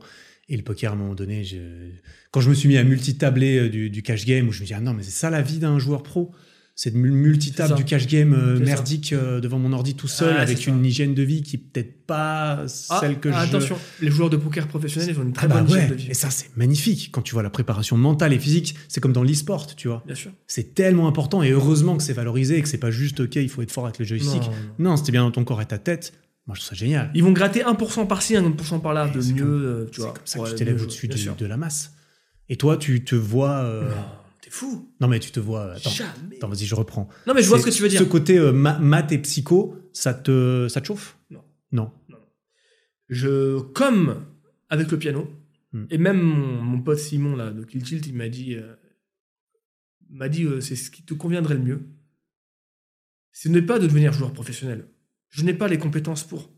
[0.49, 1.57] Et le poker, à un moment donné, je...
[2.31, 4.73] quand je me suis mis à multitabler du, du cash game, où je me dis,
[4.73, 6.31] ah non, mais c'est ça la vie d'un joueur pro.
[6.79, 10.07] C'est mul- multitable C'est du cash game euh, C'est merdique euh, devant mon ordi tout
[10.07, 10.69] seul, Ah, avec c'est ça.
[10.71, 13.49] une hygiène de vie qui peut-être pas Ah, celle que ah, je.
[13.49, 15.89] Attention, les joueurs de poker professionnels, ils ont une très Ah bah bonne ouais, hygiène
[15.89, 16.07] de vie.
[16.11, 19.23] et ça c'est magnifique quand tu vois la préparation mentale et physique, c'est comme dans
[19.23, 20.03] l'e-sport, tu vois.
[20.05, 20.29] Bien sûr.
[20.45, 23.49] C'est tellement important et heureusement que c'est valorisé et que c'est pas juste ok, il
[23.49, 24.43] faut être fort avec le joystick.
[24.77, 24.97] Non, non.
[24.97, 26.13] C'était bien dans ton corps et ta tête.
[26.45, 27.09] Moi, je trouve ça génial.
[27.15, 30.13] Ils vont gratter 1% par-ci, 1% par-là, de C'est mieux, comme- euh, tu C'est vois.
[30.13, 31.91] comme ça que tu t'élèves au-dessus de, la masse.
[32.49, 33.55] Et toi, tu te vois.
[33.63, 33.89] euh,
[34.47, 34.93] t'es fou.
[35.01, 35.73] Non, mais tu te vois.
[35.73, 36.37] Attends, Jamais.
[36.37, 37.07] attends vas-y, je reprends.
[37.27, 37.99] Non, mais je vois ce que tu veux dire.
[37.99, 41.17] Ce côté euh, ma- maths et psycho, ça te, ça te chauffe?
[41.29, 41.43] Non.
[41.71, 41.91] Non.
[43.09, 44.25] Je, comme
[44.69, 45.27] avec le piano,
[45.73, 45.85] Hmm.
[45.89, 48.73] et même mon, mon pote Simon là, de Kill Tilt, il m'a dit euh,
[50.09, 51.81] m'a dit euh, c'est ce qui te conviendrait le mieux.
[53.33, 54.87] Ce n'est pas de devenir joueur professionnel.
[55.29, 56.49] Je n'ai pas les compétences pour.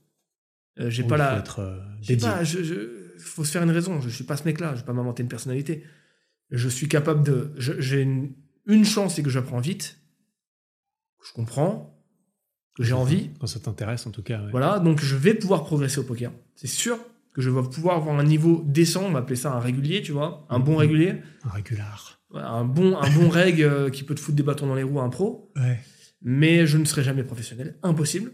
[0.80, 1.40] Euh, j'ai Oui, pas faut la.
[1.40, 4.00] être j'ai pas- je- je- faut se faire une raison.
[4.00, 4.76] Je suis pas ce mec-là.
[4.76, 5.84] Je vais pas m'inventer une personnalité.
[6.52, 7.54] Je suis capable de.
[7.58, 8.34] J'ai une,
[8.66, 10.00] une chance, c'est que j'apprends vite.
[11.20, 11.96] que Je comprends.
[12.76, 13.30] Que j'ai envie.
[13.40, 14.42] Quand ça t'intéresse, en tout cas.
[14.44, 14.52] ouais.
[14.52, 16.32] Voilà, donc je vais pouvoir progresser au poker.
[16.56, 16.98] C'est sûr
[17.34, 20.12] que je vais pouvoir avoir un niveau décent, on va appeler ça un régulier, tu
[20.12, 20.78] vois, un bon Mhm.
[20.78, 22.20] régulier, Un régular.
[22.32, 24.84] Voilà, un bon, un bon reg euh, qui peut te foutre des bâtons dans les
[24.84, 25.80] roues à un pro, Ouais.
[26.22, 28.32] mais je ne serai jamais professionnel, impossible.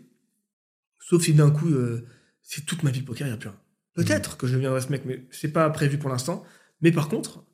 [1.00, 2.06] Sauf si d'un coup, euh,
[2.42, 3.60] c'est toute ma vie poker, il n'y a plus rien.
[3.94, 6.44] Peut-être que je deviendrai ce mec, mais c'est pas prévu pour l'instant.
[6.82, 7.46] Mais par contre,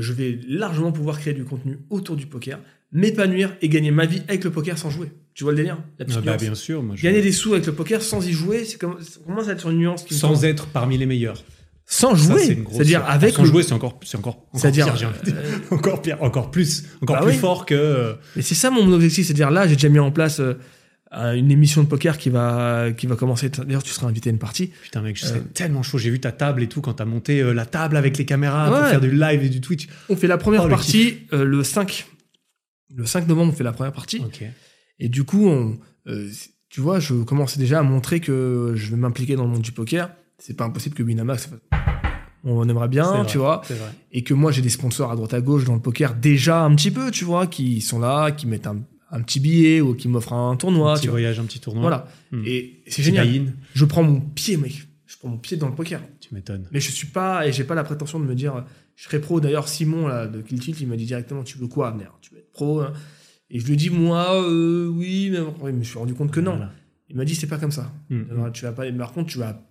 [0.00, 2.58] je vais largement pouvoir créer du contenu autour du poker,
[2.92, 5.12] m'épanouir et gagner ma vie avec le poker sans jouer.
[5.34, 5.78] Tu vois le délire?
[5.98, 6.82] La petite Ah bah, bien sûr.
[6.82, 9.48] Moi, je- Gagner des sous avec le poker sans y jouer, c'est comme, ça commence
[9.48, 11.44] à être une nuance qui me Sans être parmi les meilleurs.
[11.86, 12.58] sans jouer.
[12.72, 16.50] C'est-à-dire avec Sans le- jouer, c'est encore, c'est encore, encore pire, euh, encore pire, encore
[16.50, 17.38] plus, encore Bah plus oui.
[17.38, 17.74] fort que.
[17.74, 20.54] euh, Mais c'est ça mon objectif, c'est-à-dire là, j'ai déjà mis en place euh, euh,
[21.12, 23.48] une émission de poker qui va, qui va commencer.
[23.48, 24.72] D'ailleurs, tu seras invité à une partie.
[24.82, 25.52] Putain, mec, je serais Euh.
[25.54, 25.96] tellement chaud.
[25.98, 28.68] J'ai vu ta table et tout quand t'as monté euh, la table avec les caméras
[28.68, 29.88] pour faire du live et du Twitch.
[30.10, 32.06] On fait la première Oh, le partie euh, le 5.
[32.94, 34.22] Le 5 novembre, on fait la première partie.
[34.98, 35.78] Et du coup, on,
[36.68, 39.72] tu vois, je commence déjà à montrer que je vais m'impliquer dans le monde du
[39.72, 40.10] poker.
[40.38, 41.50] C'est pas impossible que Winamax,
[42.44, 43.26] on aimerait bien, vrai.
[43.26, 43.62] tu vois.
[44.12, 46.74] Et que moi j'ai des sponsors à droite à gauche dans le poker déjà un
[46.74, 48.80] petit peu, tu vois, qui sont là, qui mettent un,
[49.10, 51.14] un petit billet ou qui m'offrent un tournoi, un tu petit vois.
[51.14, 51.82] voyage, un petit tournoi.
[51.82, 52.08] Voilà.
[52.30, 52.42] Hmm.
[52.44, 53.28] Et c'est génial.
[53.74, 54.86] Je prends mon pied, mec.
[55.06, 56.02] Je prends mon pied dans le poker.
[56.20, 56.68] Tu m'étonnes.
[56.70, 58.64] Mais je suis pas, et j'ai pas la prétention de me dire,
[58.94, 59.40] je serai pro.
[59.40, 62.08] D'ailleurs, Simon, là, de Kill Tilt, il m'a dit directement, tu veux quoi, Abner?
[62.20, 62.92] Tu veux être pro hein?
[63.50, 65.38] Et je lui ai dit, moi, euh, oui, mais
[65.70, 66.56] je me suis rendu compte que non.
[66.56, 66.72] Voilà.
[67.08, 67.90] Il m'a dit, c'est pas comme ça.
[68.10, 68.24] Hmm.
[68.30, 69.62] Alors, Tu vas pas, par contre, tu vas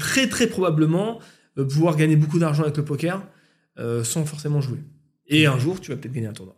[0.00, 1.20] très, très probablement
[1.58, 3.24] euh, pouvoir gagner beaucoup d'argent avec le poker
[3.78, 4.78] euh, sans forcément jouer.
[5.28, 6.56] Et un jour, tu vas peut-être gagner un tournoi.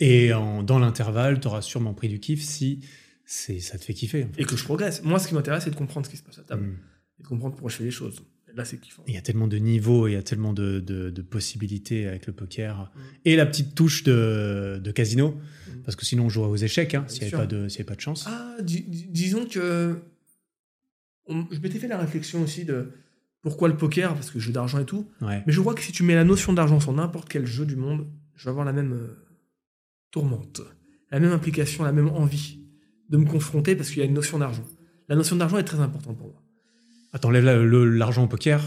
[0.00, 2.80] Et en- dans l'intervalle, t'auras sûrement pris du kiff si
[3.24, 4.24] c'est, ça te fait kiffer.
[4.24, 4.42] en fait.
[4.42, 5.02] Et que je progresse.
[5.02, 6.62] Moi, ce qui m'intéresse, c'est de comprendre ce qui se passe à table.
[6.66, 6.76] Hmm.
[7.18, 8.20] Et de comprendre pourquoi je fais les choses.
[8.50, 9.02] Et là, c'est kiffant.
[9.06, 12.26] Il y a tellement de niveaux, il y a tellement de, de- de possibilités avec
[12.26, 12.90] le poker.
[12.94, 13.00] Mm.
[13.26, 15.80] Et la petite touche de, de casino, Mm.
[15.84, 18.24] parce que sinon on jouerait aux échecs, hein, s'il n'y avait, avait pas de chance.
[18.26, 20.00] Ah, dis- dis- disons que.
[21.26, 22.88] on- je m'étais fait la réflexion aussi de
[23.42, 25.06] pourquoi le poker, parce que jeu d'argent et tout.
[25.20, 25.42] Ouais.
[25.46, 27.76] Mais je crois que si tu mets la notion d'argent sur n'importe quel jeu du
[27.76, 29.14] monde, je vais avoir la même euh,
[30.10, 30.60] tourmente,
[31.10, 32.60] la même implication, la même envie
[33.10, 34.64] de me confronter parce qu'il y a une notion d'argent.
[35.08, 36.42] La notion d'argent est très importante pour moi.
[37.20, 38.62] T'enlèves la- le- l'argent au poker,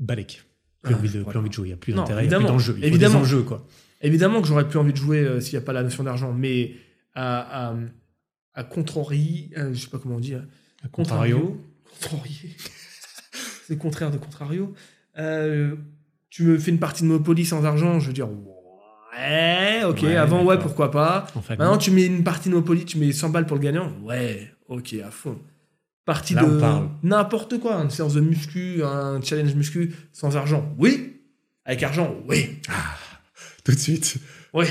[0.00, 0.42] balèque.
[0.82, 2.28] Plus, Ah, envie je de, plus envie de jouer, il n'y a plus d'intérêt, il
[2.28, 2.54] n'y a plus évidemment.
[2.58, 2.78] d'enjeu.
[2.82, 3.14] Évidemment.
[3.20, 3.66] des enjeux, quoi.
[4.00, 6.32] Évidemment que j'aurais plus envie de jouer euh, s'il n'y a pas la notion d'argent,
[6.32, 6.74] mais
[7.14, 7.76] à, à,
[8.54, 11.58] à contrarier, euh, je sais pas comment on dit, À contrario.
[13.66, 14.74] C'est contraire de contrario.
[15.18, 15.76] Euh,
[16.30, 18.28] tu me fais une partie de Monopoly sans argent, je veux dire,
[19.18, 21.26] ouais, ok, Ouais, avant, ouais, pourquoi pas.
[21.50, 24.50] Maintenant, tu mets une partie de Monopoly, tu mets 100 balles pour le gagnant, ouais,
[24.68, 25.38] ok, à fond.
[26.04, 26.60] Partie Là, de
[27.02, 31.16] n'importe quoi, une séance de muscu, un challenge muscu sans argent, oui.
[31.64, 32.60] Avec argent, oui.
[33.64, 34.16] Tout de suite.
[34.52, 34.66] Oui.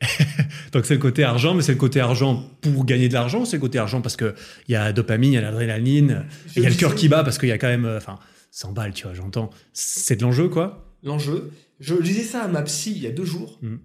[0.72, 3.56] Donc c'est le côté argent, mais c'est le côté argent pour gagner de l'argent, c'est
[3.56, 4.32] le côté argent parce qu'il
[4.68, 6.24] y a la dopamine, il y a l'adrénaline,
[6.56, 8.18] il y a le cœur qui bat parce qu'il y a quand même, euh, enfin,
[8.50, 9.50] 100 balles, tu vois, j'entends.
[9.72, 10.84] C'est de l'enjeu, quoi?
[11.02, 11.50] l'enjeu.
[11.78, 13.58] Je disais ça à ma psy il y a deux jours.
[13.62, 13.76] Mm.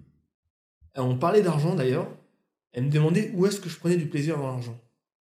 [0.96, 2.08] On parlait d'argent d'ailleurs.
[2.72, 4.80] Elle me demandait où est-ce que je prenais du plaisir dans l'argent.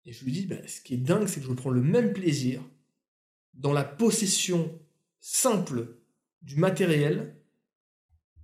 [0.06, 2.12] Et je lui dis, bah, ce qui est dingue, c'est que je prends le même
[2.12, 2.62] plaisir
[3.54, 4.78] dans la possession
[5.20, 5.96] simple
[6.42, 7.36] du matériel,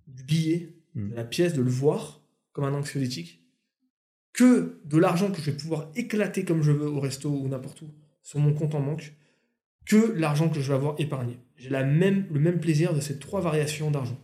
[0.07, 1.11] du billet, Mm.
[1.11, 2.21] de la pièce, de le voir
[2.53, 3.45] comme un anxiolytique,
[4.33, 7.83] que de l'argent que je vais pouvoir éclater comme je veux au resto ou n'importe
[7.83, 7.91] où
[8.23, 9.15] sur mon compte en banque,
[9.87, 11.39] que l'argent que je vais avoir épargné.
[11.61, 14.19] J'ai la même, le même plaisir de ces trois variations d'argent.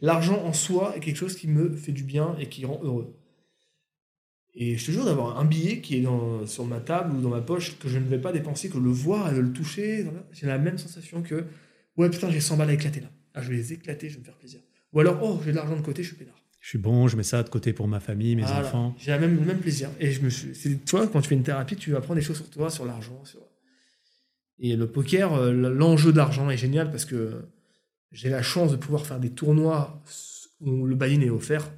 [0.00, 3.16] L'argent en soi est quelque chose qui me fait du bien et qui rend heureux.
[4.54, 7.28] Et je te jure d'avoir un billet qui est dans- sur ma table ou dans
[7.28, 10.04] ma poche que je ne vais pas dépenser, que le voir et de le toucher,
[10.32, 11.44] j'ai la même sensation que
[11.96, 13.10] ouais putain j'ai 100 balles à éclater là.
[13.34, 14.60] Ah, je vais les éclater, je vais me faire plaisir.
[14.92, 16.34] Ou alors oh j'ai de l'argent de côté, je suis peinard.
[16.58, 18.66] Je suis bon, je mets ça de côté pour ma famille, mes Voilà.
[18.66, 18.94] enfants.
[18.98, 19.88] J'ai la même, le même plaisir.
[20.00, 20.50] Et je me suis,
[20.90, 23.18] vois, quand tu fais une thérapie, tu apprends des choses sur toi, sur l'argent.
[23.24, 23.38] Sur...
[24.60, 27.42] Et le poker, euh, l'enjeu d'argent est génial parce que
[28.12, 30.02] j'ai la chance de pouvoir faire des tournois
[30.60, 31.70] où le buy-in est offert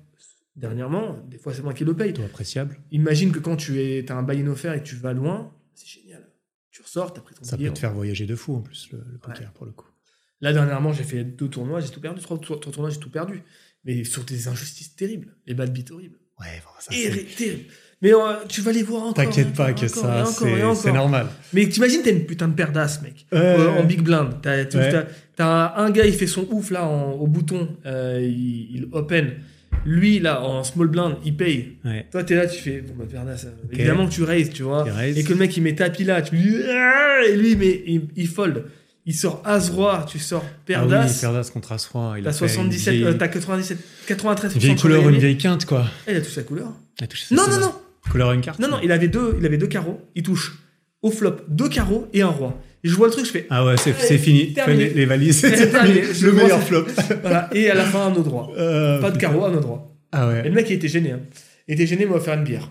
[0.57, 1.19] dernièrement.
[1.29, 2.13] Des fois, c'est moi qui le paye.
[2.13, 2.79] Plutôt appréciable.
[2.91, 5.87] Imagine que quand tu es, as un buy-in offert et que tu vas loin, c'est
[5.87, 6.27] génial.
[6.71, 7.69] Tu ressors, tu as pris ton Ça billet.
[7.69, 9.87] peut te faire voyager de fou en plus, le, le poker, pour le coup.
[10.41, 12.21] Là, dernièrement, j'ai fait deux tournois, j'ai tout perdu.
[12.21, 13.43] Trois, trois- trois tournois, j'ai tout perdu.
[13.85, 15.37] Mais sur des injustices terribles.
[15.47, 16.19] Les bad beats horribles.
[16.41, 17.65] Ouais, bon, ça, Et c'est- terrible.
[18.03, 18.19] Mais euh,
[18.49, 19.15] tu vas les voir encore.
[19.15, 20.25] T'inquiète pas que ça,
[20.75, 21.27] c'est normal.
[21.53, 23.27] Mais t'imagines, t'as une putain de d'as, mec.
[23.33, 24.35] Euh, en big blind.
[24.43, 25.05] T'as Ouais.
[25.39, 27.69] un gars, il fait son ouf là en- au bouton.
[27.87, 29.31] euh, il, il open.
[29.85, 31.77] Lui, là, en small blind, il paye.
[31.85, 32.07] Ouais.
[32.13, 34.87] Toi, t'es là, tu fais, bon, bah, Pernas, euh, évidemment que tu raises, tu vois.
[35.17, 37.83] Et que le mec, il met tapis là, tu lui dis, Ah et lui, mais
[37.87, 38.65] il, il fold.
[39.07, 41.07] Il sort As-Roi, tu sors Ah Perdas.
[41.09, 42.15] oui, Perdas contre As-Roi.
[42.19, 45.19] il T'as a fait une 77, vieille- euh, t'as 97, 93 Une vieille couleur, une
[45.19, 45.87] vieille quinte, quoi.
[46.09, 46.73] Il a touché sa couleur.
[47.01, 47.73] A touché Non, non, non.
[48.11, 50.01] Couleur une carte Non, non, il avait deux, il avait deux carreaux.
[50.15, 50.59] Il touche
[51.03, 52.61] au flop deux carreaux et un roi.
[52.85, 54.53] Et je vois le truc, je fais, Ah ouais, c'est fini.
[54.55, 54.87] terminé.
[54.89, 56.03] Les, les valises, C'est terminé.
[56.21, 56.85] Le meilleur flop.
[57.21, 57.49] voilà.
[57.53, 58.53] Et à la fin, un autre droit.
[58.59, 59.29] Euh, Pas de putain.
[59.29, 59.97] carreau, un autre droit.
[60.11, 60.43] Ah Et ouais.
[60.45, 61.13] le mec, il était gêné.
[61.13, 61.21] Hein.
[61.69, 62.69] Il était gêné, il m'a offert une bière.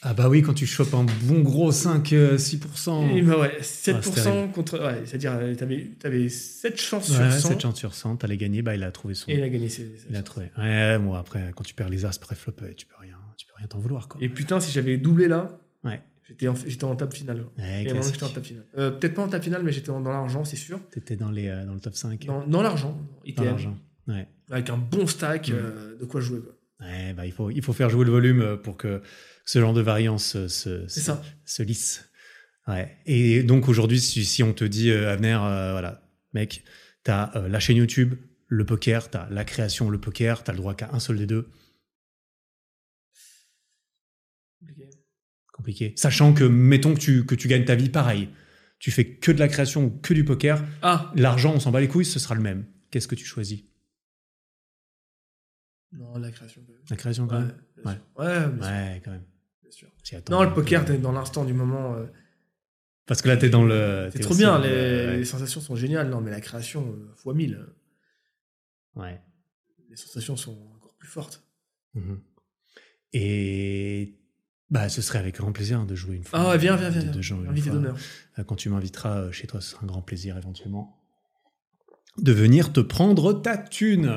[0.00, 3.16] Ah bah oui, quand tu chopes un bon gros 5, euh, 6%.
[3.16, 4.52] Et bah ouais, Ah, c'est 7% terrible.
[4.52, 4.78] contre.
[4.78, 7.58] Ouais, c'est-à-dire, euh, t'avais, t'avais 7 chances Ouais, sur 7 100.
[7.58, 9.28] chances sur 100, t'allais gagner, bah il a trouvé son.
[9.28, 9.90] Et il a gagné ses.
[10.08, 10.46] Il a trouvé.
[10.56, 13.16] Ouais, moi après, quand tu perds les as pré-flop, tu peux rien,
[13.58, 14.20] rien t'en vouloir quoi.
[14.22, 16.00] Et putain, si j'avais doublé là, Ouais.
[16.26, 17.46] j'étais en, j'étais en table finale.
[17.58, 18.66] Ouais, Et j'étais en table finale.
[18.78, 20.80] Euh, peut-être pas en table finale, mais j'étais dans l'argent, c'est sûr.
[20.90, 22.24] T'étais dans, les, euh, dans le top 5.
[22.26, 22.92] Dans, dans l'argent.
[22.92, 23.44] Dans ITM.
[23.44, 23.78] l'argent.
[24.06, 24.26] Ouais.
[24.50, 25.52] Avec un bon stack Mm.
[25.54, 26.40] euh, de quoi jouer.
[26.40, 26.54] quoi.
[26.80, 29.02] Ouais, bah il faut, il faut faire jouer le volume pour que
[29.44, 32.08] ce genre de variance se, se, lisse.
[32.68, 32.96] Ouais.
[33.06, 36.02] Et donc aujourd'hui, si, si on te dit, euh, euh, voilà,
[36.34, 36.62] mec,
[37.02, 38.14] t'as euh, la chaîne YouTube,
[38.46, 41.48] le poker, t'as la création, le poker, t'as le droit qu'à un seul des deux.
[44.60, 44.90] Compliqué.
[45.58, 45.92] Compliqué.
[45.96, 48.30] Sachant que, mettons que tu, que tu gagnes ta vie pareil.
[48.78, 50.64] Tu fais que de la création ou que du poker.
[50.82, 52.64] Ah L'argent, on s'en bat les couilles, ce sera le même.
[52.90, 53.62] Qu'est-ce que tu choisis?
[55.92, 56.62] Non, la création.
[56.66, 56.82] quand même.
[56.90, 58.24] La création, quand Ouais, même Ouais.
[58.24, 59.24] Ouais, sûr, quand même.
[59.62, 59.88] bien sûr.
[60.16, 61.94] Attends Non, le poker, t'es dans l'instant du moment.
[61.96, 62.06] euh,
[63.06, 64.08] Parce que là, t'es dans le.
[64.12, 65.16] c'est t'es trop bien, les, ouais.
[65.18, 66.08] les sensations sont géniales.
[66.10, 67.58] Non, mais la création, euh, fois 1000,
[68.94, 69.20] Ouais.
[69.90, 71.42] les sensations sont encore plus fortes.
[71.94, 72.20] Mhm.
[73.14, 74.18] Et
[74.70, 76.38] bah, ce serait avec grand plaisir de jouer une fois.
[76.40, 77.02] Ah ouais, viens, viens, viens.
[77.02, 77.36] de- de viens.
[77.36, 77.96] une Invité d'honneur.
[78.38, 80.94] Euh, Quand tu m'inviteras euh, chez toi, ce sera un grand plaisir éventuellement
[82.18, 84.14] de venir te prendre ta thune.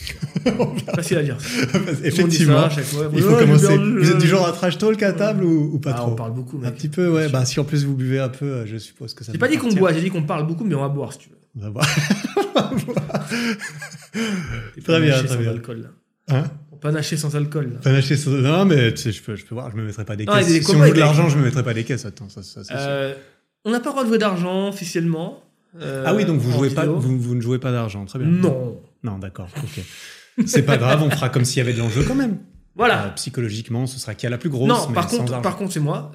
[0.94, 1.40] Facile à dire.
[1.40, 2.68] ça Effectivement.
[2.70, 3.08] fois.
[3.14, 3.66] Il faut commencer.
[3.68, 4.18] perdu, Vous êtes euh.
[4.20, 6.60] du genre à trash talk à table ou, ou pas Ah, trop on parle beaucoup,
[6.64, 7.28] Un petit peu, ouais.
[7.28, 9.32] Bah, si en plus vous buvez un peu, euh, je suppose que ça.
[9.32, 11.18] J'ai pas dit qu'on boit, j'ai dit qu'on parle beaucoup, mais on va boire si
[11.20, 11.38] tu veux.
[11.56, 11.86] On va voir.
[14.74, 15.50] T'es Très bien, très bien.
[15.50, 15.82] alcool.
[15.82, 15.88] Là.
[16.36, 16.44] Hein?
[16.80, 17.72] Panaché sans alcool.
[17.74, 17.80] Là.
[17.82, 20.16] Panaché sur- Non, mais tu sais, je peux, je peux voir, je me mettrai pas
[20.16, 20.46] des caisses.
[20.64, 22.04] Si on joue de l'argent, je me mettrai pas des caisses.
[22.06, 22.62] Attends, ça, ça.
[22.72, 23.14] Euh,
[23.64, 25.42] on n'a pas le droit de jouer d'argent officiellement.
[25.80, 28.28] euh, Ah oui, donc vous jouez pas, vous, vous ne jouez pas d'argent, très bien.
[28.28, 28.80] Non.
[29.02, 29.84] Non, d'accord, ok.
[30.46, 32.38] C'est pas grave, on fera comme s'il y avait de l'enjeu quand même.
[32.76, 33.06] Voilà.
[33.06, 35.56] Euh, psychologiquement, ce sera qui a la plus grosse, non, mais par sans contre, par
[35.56, 36.12] contre, c'est moi.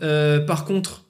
[0.48, 1.06] Par contre,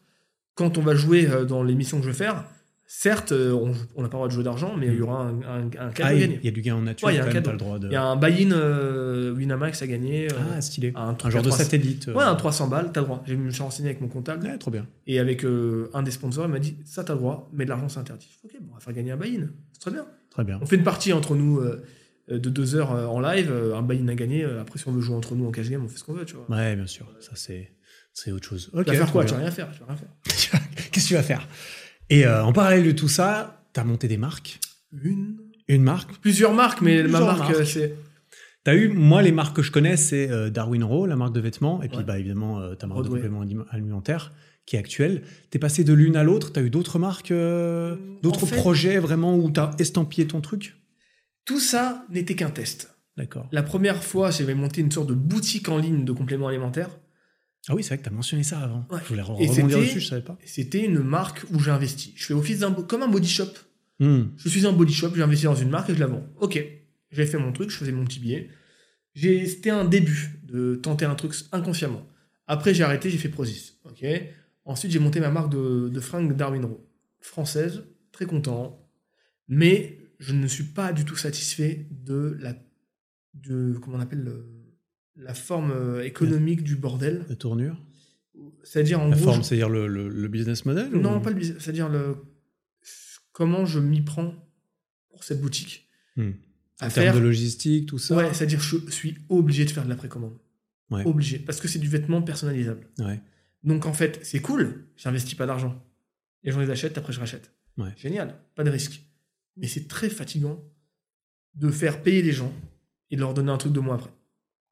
[0.55, 2.43] quand on va jouer dans l'émission que je vais faire,
[2.85, 3.51] certes, euh,
[3.95, 5.89] on n'a pas le droit de jouer d'argent, mais il y aura un, un, un
[5.91, 6.39] cadeau Ah, il gagné.
[6.41, 7.45] il y a du gain en nature, Ouais, il y a un cadeau.
[7.47, 7.87] t'as le droit de...
[7.87, 10.27] Il y a un buy-in euh, Winamax à gagner.
[10.31, 10.93] euh, Ah, stylé.
[10.95, 12.07] un, genre de 300 satellite.
[12.07, 13.23] Ouais, un 300 balles, t'as le droit.
[13.25, 14.85] Je me suis renseigné avec mon comptable ouais, trop bien.
[15.07, 17.69] et avec euh, un des sponsors, il m'a dit ça t'as le droit, mais de
[17.69, 18.29] l'argent c'est interdit.
[18.43, 19.47] Ok, bon, on va faire gagner un buy-in.
[19.71, 20.05] C'est très bien.
[20.29, 20.59] Très bien.
[20.61, 21.83] On fait une partie entre nous euh,
[22.29, 24.43] de deux heures en live, un buy-in à gagner.
[24.45, 26.25] après, si on veut jouer entre nous en cash game, on fait ce qu'on veut,
[26.25, 26.45] tu vois.
[26.49, 27.05] Ouais, bien sûr.
[27.19, 27.71] Ça, c'est,
[28.13, 28.69] c'est autre chose.
[28.73, 28.85] Ok.
[28.85, 29.25] tu vas faire quoi?
[29.25, 29.69] Tu vas rien faire.
[29.71, 30.61] Tu vas rien faire.
[30.91, 31.47] Qu'est-ce que tu vas faire?
[32.13, 34.59] Et euh, en parallèle de tout ça, t'as monté des marques.
[35.03, 35.37] Une.
[35.67, 36.17] Une marque.
[36.19, 37.65] Plusieurs marques, mais Plusieurs ma marque, marques.
[37.65, 37.95] c'est.
[38.63, 41.41] T'as eu, moi, les marques que je connais, c'est euh, Darwin Raw, la marque de
[41.41, 42.03] vêtements, et puis Ouais.
[42.03, 43.19] bah, évidemment euh, ta marque Broadway.
[43.21, 44.31] de compléments alim- alimentaires,
[44.65, 45.23] qui est actuelle.
[45.49, 48.99] T'es passé de l'une à l'autre, t'as eu d'autres marques, euh, d'autres En fait- projets
[48.99, 50.75] vraiment où t'as estampillé ton truc?
[51.45, 52.95] Tout ça n'était qu'un test.
[53.17, 53.47] D'accord.
[53.51, 56.89] La première fois, j'avais monté une sorte de boutique en ligne de compléments alimentaires.
[57.69, 58.85] Ah oui, c'est vrai que t'as mentionné ça avant.
[58.91, 58.99] Ouais.
[59.03, 60.37] Je voulais rebondir dessus, je savais pas.
[60.45, 62.13] C'était une marque où j'ai investi.
[62.17, 63.47] Je fais office d'un comme un body shop.
[63.99, 64.23] Hmm.
[64.35, 66.27] Je suis un body shop, j'ai investi dans une marque et je la vends.
[66.41, 66.61] Ok,
[67.11, 68.49] j'ai fait mon truc, je faisais mon petit billet.
[69.15, 72.05] C'était un début de tenter un truc inconsciemment.
[72.47, 73.77] Après, j'ai arrêté, j'ai fait Prozis.
[73.85, 74.03] Ok.
[74.65, 76.85] Ensuite, j'ai monté ma marque de, de fringues Darwin Row.
[77.21, 78.79] Française, très content.
[79.47, 82.55] Mais je ne suis pas du tout satisfait de la.
[83.35, 84.47] De, comment on appelle le-
[85.15, 87.25] la forme euh, économique du bordel.
[87.29, 87.77] La tournure
[88.63, 89.25] C'est-à-dire, en La gros.
[89.25, 91.57] forme, je- c'est-à-dire le, le- le business model non, ou- pas le business.
[91.61, 92.15] C'est-à-dire le...
[93.31, 94.33] comment je m'y prends
[95.09, 95.89] pour cette boutique.
[96.15, 96.31] Hmm.
[96.79, 97.03] À En faire.
[97.11, 100.37] termes de logistique, tout ça Ouais, c'est-à-dire je suis obligé de faire de la précommande.
[100.89, 101.05] Ouais.
[101.05, 101.39] Obligé.
[101.39, 102.87] Parce que c'est du vêtement personnalisable.
[102.99, 103.21] Ouais.
[103.63, 105.81] Donc en fait, c'est cool, j'investis pas d'argent.
[106.43, 107.51] Les gens les achètent, après je rachète.
[107.77, 107.89] Ouais.
[107.95, 109.01] Génial, pas de risque.
[109.55, 110.61] Mais c'est très fatigant
[111.55, 112.51] de faire payer les gens
[113.11, 114.11] et de leur donner un truc de moi après.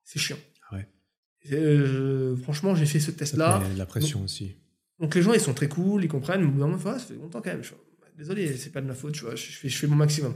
[0.03, 0.37] C'est chiant.
[0.69, 0.87] Ah ouais.
[1.51, 3.61] Euh, franchement, j'ai fait ce test-là.
[3.75, 4.55] la pression aussi.
[4.99, 7.41] Donc les gens, ils sont très cool, ils comprennent, mais moment, ouais, ça fait longtemps
[7.41, 7.63] quand même.
[7.63, 9.95] Je bah, désolé, c'est pas de ma faute, tu vois, je fais, je fais mon
[9.95, 10.35] maximum.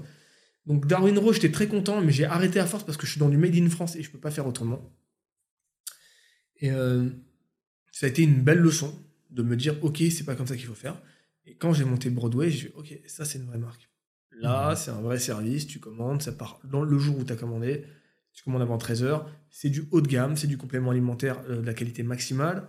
[0.65, 3.19] Donc Darwin Rowe, j'étais très content, mais j'ai arrêté à force parce que je suis
[3.19, 4.91] dans du Made in France et je peux pas faire autrement.
[6.57, 7.09] Et euh,
[7.91, 8.93] ça a été une belle leçon
[9.29, 10.99] de me dire, ok, c'est pas comme ça qu'il faut faire.
[11.45, 13.89] Et quand j'ai monté Broadway, j'ai fait, ok, ça c'est une vraie marque.
[14.39, 17.35] Là, c'est un vrai service, tu commandes, ça part dans le jour où tu as
[17.35, 17.85] commandé,
[18.35, 19.25] Tu commandes avant 13h.
[19.49, 22.67] C'est du haut de gamme, c'est du complément alimentaire euh, de la qualité maximale.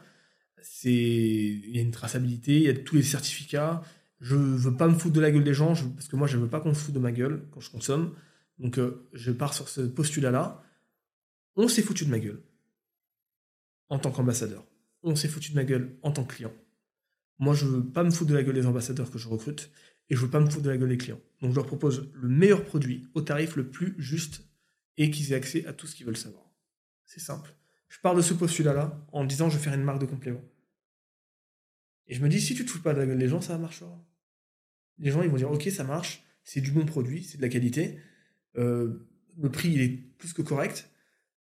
[0.84, 3.82] Il y a une traçabilité, il y a tous les certificats.
[4.20, 6.48] Je veux pas me foutre de la gueule des gens parce que moi je veux
[6.48, 8.14] pas qu'on se foute de ma gueule quand je consomme.
[8.58, 10.62] Donc euh, je pars sur ce postulat là.
[11.56, 12.40] On s'est foutu de ma gueule
[13.88, 14.64] en tant qu'ambassadeur.
[15.02, 16.52] On s'est foutu de ma gueule en tant que client.
[17.38, 19.70] Moi, je veux pas me foutre de la gueule des ambassadeurs que je recrute
[20.08, 21.20] et je veux pas me foutre de la gueule des clients.
[21.42, 24.45] Donc, je leur propose le meilleur produit au tarif le plus juste
[24.96, 26.44] et qu'ils aient accès à tout ce qu'ils veulent savoir.
[27.04, 27.54] C'est simple.
[27.88, 30.42] Je pars de ce postulat-là en disant je vais faire une marque de complément.
[32.08, 33.58] Et je me dis, si tu te fous pas de la gueule des gens, ça
[33.58, 34.04] marchera.
[34.98, 37.48] Les gens, ils vont dire, ok, ça marche, c'est du bon produit, c'est de la
[37.48, 37.98] qualité,
[38.56, 39.08] euh,
[39.38, 40.88] le prix, il est plus que correct,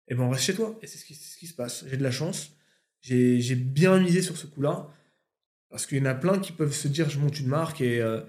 [0.08, 0.78] et ben on reste chez toi.
[0.82, 1.84] Et c'est ce qui, se passe.
[1.88, 2.56] J'ai de la chance,
[3.00, 4.90] j'ai j'ai bien misé sur ce coup-là,
[5.68, 8.00] parce qu'il y en a plein qui peuvent se dire, je monte une marque et,
[8.00, 8.22] euh,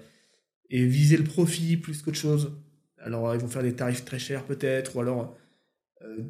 [0.70, 2.52] et viser le profit plus qu'autre chose.
[3.00, 5.36] Alors, ils vont faire des tarifs très chers peut-être, ou alors
[6.02, 6.24] euh,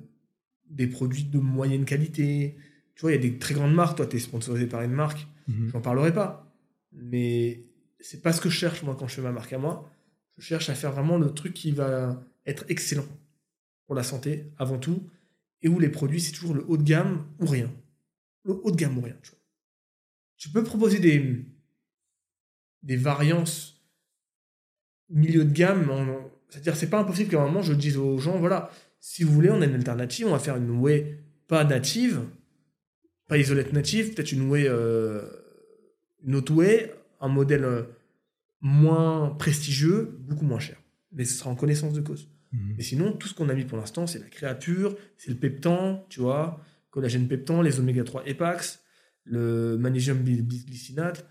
[0.71, 2.57] des produits de moyenne qualité.
[2.95, 4.93] Tu vois, il y a des très grandes marques, toi, tu es sponsorisé par une
[4.93, 5.71] marque, Mhm.
[5.73, 6.53] j'en parlerai pas.
[6.93, 7.63] Mais
[8.01, 9.91] c'est pas ce que je cherche, moi, quand je fais ma marque à moi.
[10.37, 13.07] Je cherche à faire vraiment le truc qui va être excellent
[13.87, 15.03] pour la santé, avant tout,
[15.63, 17.71] et où les produits, c'est toujours le haut de gamme ou rien.
[18.45, 19.39] Le haut de gamme ou rien, tu vois.
[20.37, 21.45] Tu peux proposer des,
[22.83, 23.83] des variances
[25.11, 28.39] milieu de gamme, on- c'est-à-dire c'est pas impossible qu'à un moment je dise aux gens,
[28.39, 28.71] voilà,
[29.01, 32.21] si vous voulez, on a une alternative, on va faire une whey pas native,
[33.29, 35.23] pas isolette native, peut-être une whey, euh,
[36.25, 37.83] une autre whey, un modèle euh,
[38.61, 40.77] moins prestigieux, beaucoup moins cher.
[41.13, 42.29] Mais ce sera en connaissance de cause.
[42.53, 42.75] Mhm.
[42.77, 46.05] Mais sinon, tout ce qu'on a mis pour l'instant, c'est la créature, c'est le peptan,
[46.09, 46.61] tu vois,
[46.91, 48.81] collagène peptan, les oméga 3 Epax,
[49.25, 51.27] le magnésium bi- bisglycinate,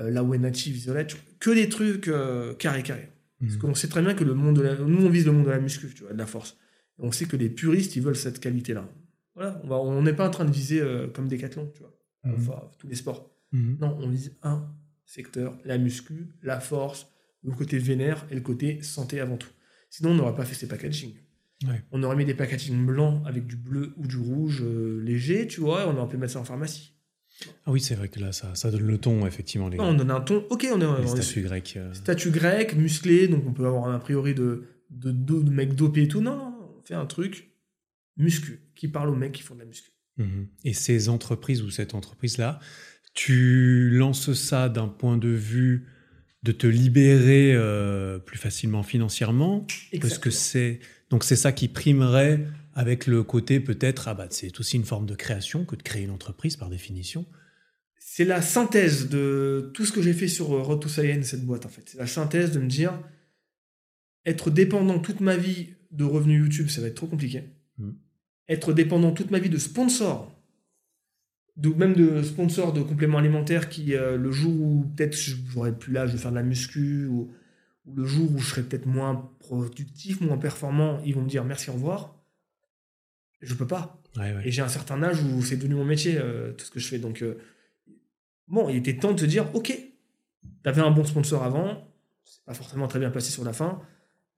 [0.00, 2.10] euh, la whey native isolette, que des trucs
[2.58, 3.10] carré carré.
[3.40, 3.58] Parce Mhm.
[3.60, 4.76] qu'on sait très bien que le monde de la...
[4.76, 6.56] nous on vise le monde de la muscu, tu vois, de la force.
[6.98, 8.88] Et on sait que les puristes ils veulent cette qualité-là.
[9.34, 11.94] Voilà, on va- on n'est pas en train de viser euh, comme Decathlon, tu vois,
[12.24, 12.34] Mhm.
[12.36, 13.30] enfin tous les sports.
[13.52, 13.76] Mhm.
[13.80, 14.66] Non, on vise un
[15.04, 17.06] secteur, la muscu, la force,
[17.44, 19.50] le côté vénère et le côté santé avant tout.
[19.90, 21.12] Sinon, on n'aurait pas fait ces packaging.
[21.66, 21.82] Ouais.
[21.92, 25.60] On aurait mis des packaging blancs avec du bleu ou du rouge euh, léger, tu
[25.60, 26.95] vois, et on aurait pu mettre ça en pharmacie.
[27.66, 29.94] Ah oui, c'est vrai que là, ça, ça donne le ton, effectivement, les, Non, on
[29.94, 31.74] donne un ton, ok, on est, les statuts grecs.
[31.76, 31.92] euh.
[31.94, 35.74] statut grec, musclé, donc on peut avoir un a priori de, de, de, de mecs
[35.74, 36.20] dopés et tout.
[36.22, 37.50] Non, on fait un truc
[38.16, 39.90] muscu, qui parle aux mecs qui font de la muscu.
[40.16, 40.48] Mhm.
[40.64, 42.58] Et ces entreprises ou cette entreprise-là,
[43.12, 45.86] tu lances ça d'un point de vue
[46.42, 50.34] de te libérer euh, plus facilement financièrement, parce que Exactement.
[50.34, 54.84] c'est donc c'est ça qui primerait avec le côté peut-être ah bah c'est aussi une
[54.84, 57.24] forme de création que de créer une entreprise par définition.
[57.98, 61.44] c'est la synthèse de tout ce que j'ai fait sur euh, Road to Science, cette
[61.44, 61.82] boîte, en fait.
[61.86, 62.92] C'est la synthèse de me dire,
[64.26, 67.44] être dépendant toute ma vie de revenus YouTube, ça va être trop compliqué.
[67.78, 67.92] Mm.
[68.48, 70.38] Être dépendant toute ma vie de sponsors,
[71.56, 75.16] de, même de sponsors de compléments alimentaires qui, euh, le jour où peut-être
[75.52, 77.30] j'aurais plus l'âge de faire de la muscu, ou,
[77.86, 81.44] ou le jour où je serais peut-être moins productif, moins performant, ils vont me dire
[81.44, 82.15] merci, au revoir.
[83.40, 84.02] Je peux pas.
[84.16, 84.48] Ouais, ouais.
[84.48, 86.88] Et j'ai un certain âge où c'est devenu mon métier, euh, tout ce que je
[86.88, 86.98] fais.
[86.98, 87.38] Donc, euh,
[88.48, 89.76] bon, il était temps de se dire, ok,
[90.62, 91.92] t'avais un bon sponsor avant,
[92.24, 93.80] c'est pas forcément très bien passé sur la fin.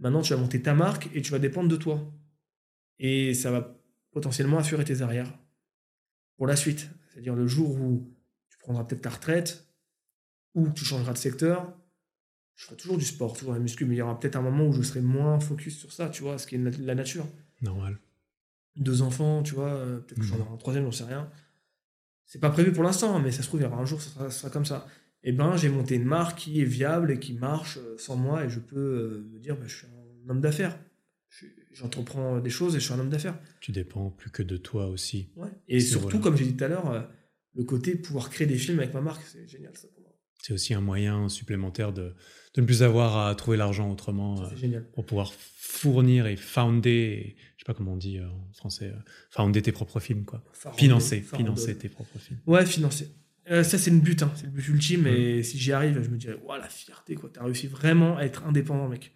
[0.01, 2.13] Maintenant, tu vas monter ta marque et tu vas dépendre de toi.
[2.99, 3.77] Et ça va
[4.11, 5.33] potentiellement assurer tes arrières
[6.37, 6.89] pour la suite.
[7.09, 8.13] C'est-à-dire le jour où
[8.49, 9.69] tu prendras peut-être ta retraite
[10.55, 11.73] ou tu changeras de secteur,
[12.57, 14.67] je ferai toujours du sport, toujours la muscu, mais il y aura peut-être un moment
[14.67, 17.27] où je serai moins focus sur ça, tu vois, ce qui est la nature
[17.63, 17.99] Normal.
[18.83, 20.43] Deux enfants, tu vois, euh, peut-être que j'en Mhm.
[20.43, 21.31] aurai un troisième, j'en sais rien.
[22.27, 24.01] C'est pas prévu pour l'instant, hein, mais ça se trouve, il y aura un jour,
[24.03, 24.87] ça sera, ça sera comme ça.
[25.25, 28.45] Et ben, j'ai monté une marque qui est viable et qui marche euh, sans moi,
[28.45, 30.79] et je peux euh, me dire, bah, je suis un homme d'affaires.
[31.31, 33.39] Je- J'entreprends des choses et je suis un homme d'affaires.
[33.61, 35.31] Tu dépends plus que de toi aussi.
[35.37, 35.49] Ouais.
[35.69, 36.23] Et surtout, voilà.
[36.25, 37.09] comme j'ai dit tout à l'heure,
[37.55, 40.13] le côté pouvoir créer des films avec ma marque, c'est génial, ça pour moi.
[40.43, 42.15] C'est aussi un moyen supplémentaire de,
[42.55, 44.43] de ne plus avoir à trouver l'argent autrement.
[44.43, 47.37] euh, pour pouvoir fournir et founder,
[47.69, 48.99] pas comment on dit euh, en français, euh,
[49.29, 50.43] founder tes propres films, quoi.
[50.75, 52.41] Financer, financer tes propres films.
[52.47, 53.15] Ouais, financer.
[53.51, 54.33] Euh, ça, c'est le but, hein.
[54.37, 55.03] c'est le but ultime.
[55.03, 55.07] Mm.
[55.09, 57.29] Et si j'y arrive, je me dirais, ouah, la fierté, quoi.
[57.31, 59.13] T'as réussi vraiment à être indépendant, mec.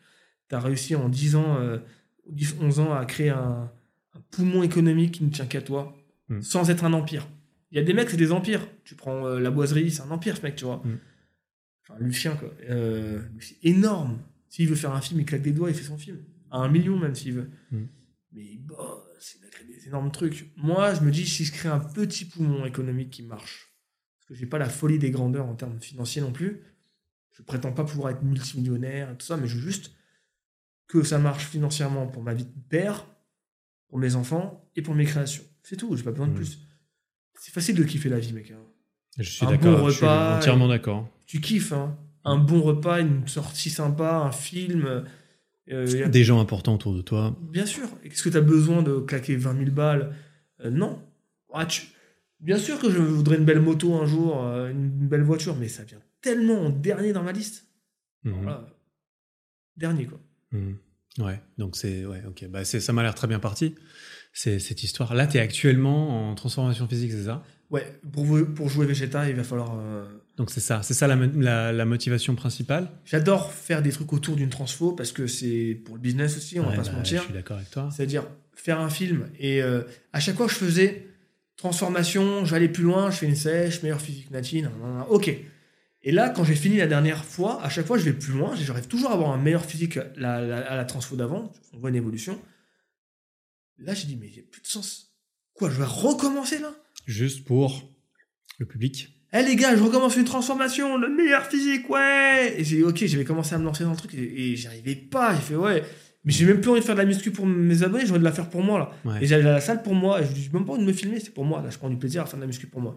[0.48, 1.78] T'as réussi en 10 ans, euh,
[2.28, 3.70] 10, 11 ans, à créer un,
[4.14, 5.96] un poumon économique qui ne tient qu'à toi,
[6.28, 6.42] Mm.
[6.42, 7.26] sans être un empire.
[7.70, 8.66] Il y a des mecs, c'est des empires.
[8.84, 10.82] Tu prends euh, la boiserie, c'est un empire, ce mec, tu vois.
[10.84, 10.98] Mm.
[11.82, 12.52] Enfin, Lucien, quoi.
[13.40, 14.18] C'est énorme.
[14.50, 16.18] S'il veut faire un film, il claque des doigts, il fait son film.
[16.50, 17.50] À un million, même, s'il veut.
[18.34, 20.52] Mais a créé des énormes trucs.
[20.56, 23.74] Moi, je me dis, si je crée un petit poumon économique qui marche,
[24.18, 26.62] parce que j'ai pas la folie des grandeurs en termes financiers non plus,
[27.32, 29.92] je prétends pas pouvoir être multimillionnaire et tout ça, mais je veux juste
[30.86, 33.06] que ça marche financièrement pour ma vie de père.
[33.88, 35.44] pour mes enfants et pour mes créations.
[35.62, 36.36] C'est tout, j'ai pas besoin de Mm.
[36.36, 36.58] plus.
[37.38, 38.50] C'est facile de kiffer la vie, mec.
[38.50, 38.56] hein.
[39.18, 39.80] Je suis d'accord.
[39.80, 41.06] bon je suis entièrement d'accord.
[41.26, 41.98] Tu kiffes, hein.
[42.24, 45.04] Un bon repas, une sortie sympa, un film.
[45.70, 47.36] Euh, a- Des gens importants autour de toi.
[47.50, 47.88] Bien sûr.
[48.04, 50.14] Est-ce que tu as besoin de claquer 20 000 balles?
[50.64, 51.02] Euh, Non.
[51.52, 51.86] Ah, tu-
[52.40, 55.68] Bien sûr que je voudrais une belle moto un jour, euh, une belle voiture, mais
[55.68, 57.66] ça vient tellement en dernier dans ma liste.
[58.24, 58.32] Mhm.
[58.42, 58.66] Voilà.
[59.76, 60.18] Dernier, quoi.
[60.50, 60.76] Mhm.
[61.18, 62.46] Ouais, donc c'est ouais, ok.
[62.48, 63.74] Bah c'est ça m'a l'air très bien parti.
[64.32, 65.14] C'est cette histoire.
[65.14, 67.44] Là, tu es actuellement en transformation physique, c'est ça?
[67.70, 69.76] Ouais, pour, pour jouer Vegeta, il va falloir.
[70.36, 72.90] Donc c'est ça, c'est ça la, mo- la, la motivation principale.
[73.04, 76.62] J'adore faire des trucs autour d'une transfo parce que c'est pour le business aussi, on
[76.62, 77.20] Ouais, va pas bah, se mentir.
[77.20, 77.90] Je suis d'accord avec toi.
[77.94, 81.06] C'est-à-dire faire un film et euh, à chaque fois je faisais
[81.56, 85.30] transformation, j'allais plus loin, je fais une sèche, meilleure physique natine, nanana, ok.
[86.04, 88.54] Et là, quand j'ai fini la dernière fois, à chaque fois je vais plus loin,
[88.56, 91.90] j'arrive toujours à avoir un meilleur physique la- la- à la transfo d'avant, on voit
[91.90, 92.40] une évolution.
[93.78, 95.12] Là, j'ai dit, mais il n'y a plus de sens.
[95.54, 96.72] Quoi, je vais recommencer là?
[97.06, 97.90] Juste pour
[98.58, 99.08] le public.
[99.34, 103.04] Eh les gars, je recommence une transformation, le meilleur physique, ouais Et j'ai dit, ok,
[103.06, 105.34] j'avais commencé à me lancer dans le truc et, et j'y arrivais pas.
[105.34, 105.82] J'ai fait, ouais,
[106.24, 108.20] mais j'ai même plus envie de faire de la muscu pour mes abonnés, j'ai envie
[108.20, 109.10] de la faire pour moi là.
[109.10, 109.22] Ouais.
[109.22, 110.92] Et j'allais à la salle pour moi, et je dis, même pas envie de me
[110.92, 111.62] filmer, c'est pour moi.
[111.62, 112.96] Là, je prends du plaisir à faire de la muscu pour moi.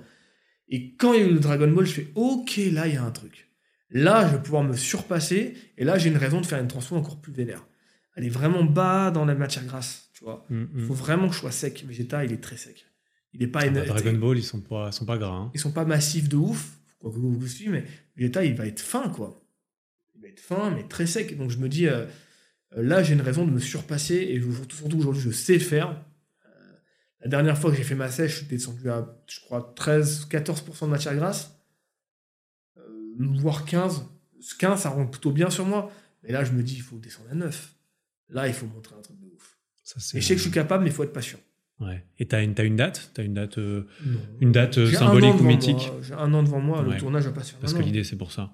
[0.67, 2.97] Et quand il y a eu le Dragon Ball, je fais, ok, là, il y
[2.97, 3.49] a un truc.
[3.91, 6.95] Là, je vais pouvoir me surpasser, et là, j'ai une raison de faire une transfo
[6.95, 7.65] encore plus vénère.
[8.15, 10.45] Elle est vraiment bas dans la matière grasse, tu vois.
[10.49, 10.87] Il mhm.
[10.87, 11.83] faut vraiment que je sois sec.
[11.87, 12.85] Vegeta, il est très sec.
[13.35, 13.85] Il est pas Ah bah.
[13.85, 15.31] Dragon Ball, ils sont pas, sont pas gras.
[15.35, 15.51] hein.
[15.53, 18.79] Ils sont pas massifs de ouf, quoi que vous suivez, mais Vegeta, il va être
[18.79, 19.41] fin, quoi.
[20.15, 21.37] Il va être fin, mais très sec.
[21.37, 22.05] Donc je me dis, euh,
[22.77, 25.59] euh, là, j'ai une raison de me surpasser, et je- surtout aujourd'hui, je sais le
[25.59, 25.89] faire.
[26.45, 26.49] Euh,
[27.21, 30.91] la dernière fois que j'ai fait ma sèche, j'étais descendu à, je crois, 13-14% de
[30.91, 31.59] matière grasse,
[32.77, 32.81] euh,
[33.37, 34.05] voire 15.
[34.59, 35.91] 15, ça rend plutôt bien sur moi.
[36.23, 37.73] Mais là, je me dis, il faut descendre à 9.
[38.29, 39.57] Là, il faut montrer un truc de ouf.
[39.83, 41.39] Ça, Et je sais que je suis capable, mais il faut être patient.
[41.79, 42.05] Ouais.
[42.19, 43.11] Et t'as une, t'as une date?
[43.13, 43.85] T'as une date, euh,
[44.39, 45.89] une date euh, an symbolique ou mythique?
[46.01, 46.93] J'ai un an devant moi, Ouais.
[46.93, 48.53] le tournage va pas Parce que l'idée, c'est pour ça.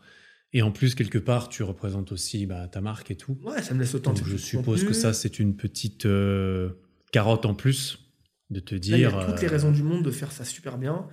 [0.53, 3.37] Et en plus, quelque part, tu représentes aussi bah, ta marque et tout.
[3.43, 6.71] Ouais, ça me laisse de Donc, je suppose que ça, c'est une petite euh,
[7.11, 7.99] carotte en plus
[8.49, 8.97] de te Là, dire.
[8.97, 11.07] il y a toutes les euh, raisons du monde de faire ça super bien.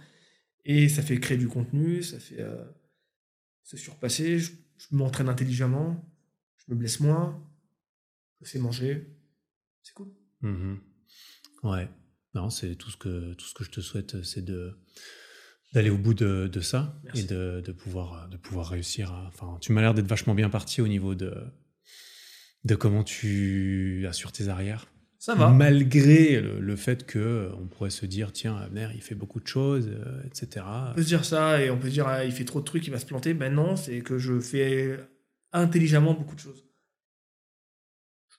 [0.64, 2.64] Et ça fait créer du contenu, ça fait euh,
[3.62, 4.38] se surpasser.
[4.40, 6.04] Je, je m'entraîne intelligemment,
[6.56, 7.40] je me blesse moins,
[8.42, 9.06] je sais manger.
[9.82, 10.08] C'est cool.
[10.40, 10.80] mhm.
[11.62, 11.88] Ouais.
[12.34, 14.72] Non, c'est tout ce que tout ce que je te souhaite, c'est de
[15.74, 17.22] d'aller au bout de, de ça Merci.
[17.22, 19.12] et de, de pouvoir de pouvoir réussir.
[19.12, 21.34] à- Enfin, tu m'as l'air d'être vachement bien parti au niveau de
[22.64, 24.86] de comment tu assures tes arrières.
[25.18, 25.50] Ça va.
[25.50, 29.40] Malgré le, le fait que euh, on pourrait se dire tiens Abner il fait beaucoup
[29.40, 30.64] de choses euh, etc.
[30.90, 32.64] On peut se dire ça et on peut se dire ah, il fait trop de
[32.64, 33.34] trucs, il va se planter.
[33.34, 34.98] Ben non, c'est que je fais
[35.52, 36.64] intelligemment beaucoup de choses.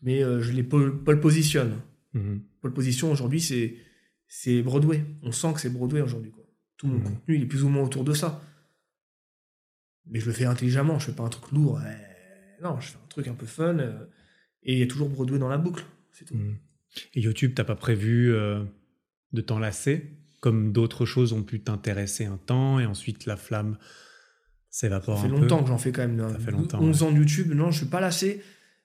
[0.01, 1.81] Mais euh, je les pole, pole positionne.
[2.13, 2.43] Mhm.
[2.61, 3.75] Pole position aujourd'hui, c'est
[4.27, 5.03] c'est Broadway.
[5.23, 6.31] On sent que c'est Broadway aujourd'hui.
[6.77, 7.03] Tout mon Mhm.
[7.03, 8.41] contenu, il est plus ou moins autour de ça.
[10.05, 10.99] Mais je le fais intelligemment.
[10.99, 11.79] Je fais pas un truc lourd.
[11.83, 11.91] Euh,
[12.63, 13.79] non, je fais un truc un peu fun.
[13.79, 14.05] euh,
[14.63, 15.83] et il y a toujours Broadway dans la boucle.
[16.11, 16.35] C'est tout.
[16.35, 16.57] Mhm.
[17.13, 18.63] Et YouTube, t'as pas prévu euh,
[19.33, 23.77] de t'en lasser Comme d'autres choses ont pu t'intéresser un temps et ensuite la flamme
[24.69, 25.63] Ça s'évapore fait un longtemps peu.
[25.63, 26.29] que j'en fais quand même.
[26.31, 27.51] Ça fait longtemps, 11 ans de YouTube.
[27.53, 28.41] Non, je suis pas lassé.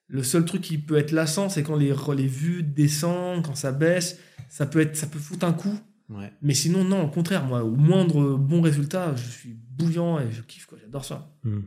[0.07, 3.71] Le seul truc qui peut être lassant, c'est quand les, les vues descendent, quand ça
[3.71, 4.19] baisse.
[4.49, 5.79] Ça peut, être, ça peut foutre un coup.
[6.09, 6.31] Ouais.
[6.41, 10.41] Mais sinon, non, au contraire, moi, au moindre bon résultat, je suis bouillant et je
[10.41, 10.77] kiffe, quoi.
[10.81, 11.35] J'adore ça.
[11.43, 11.63] Mhm.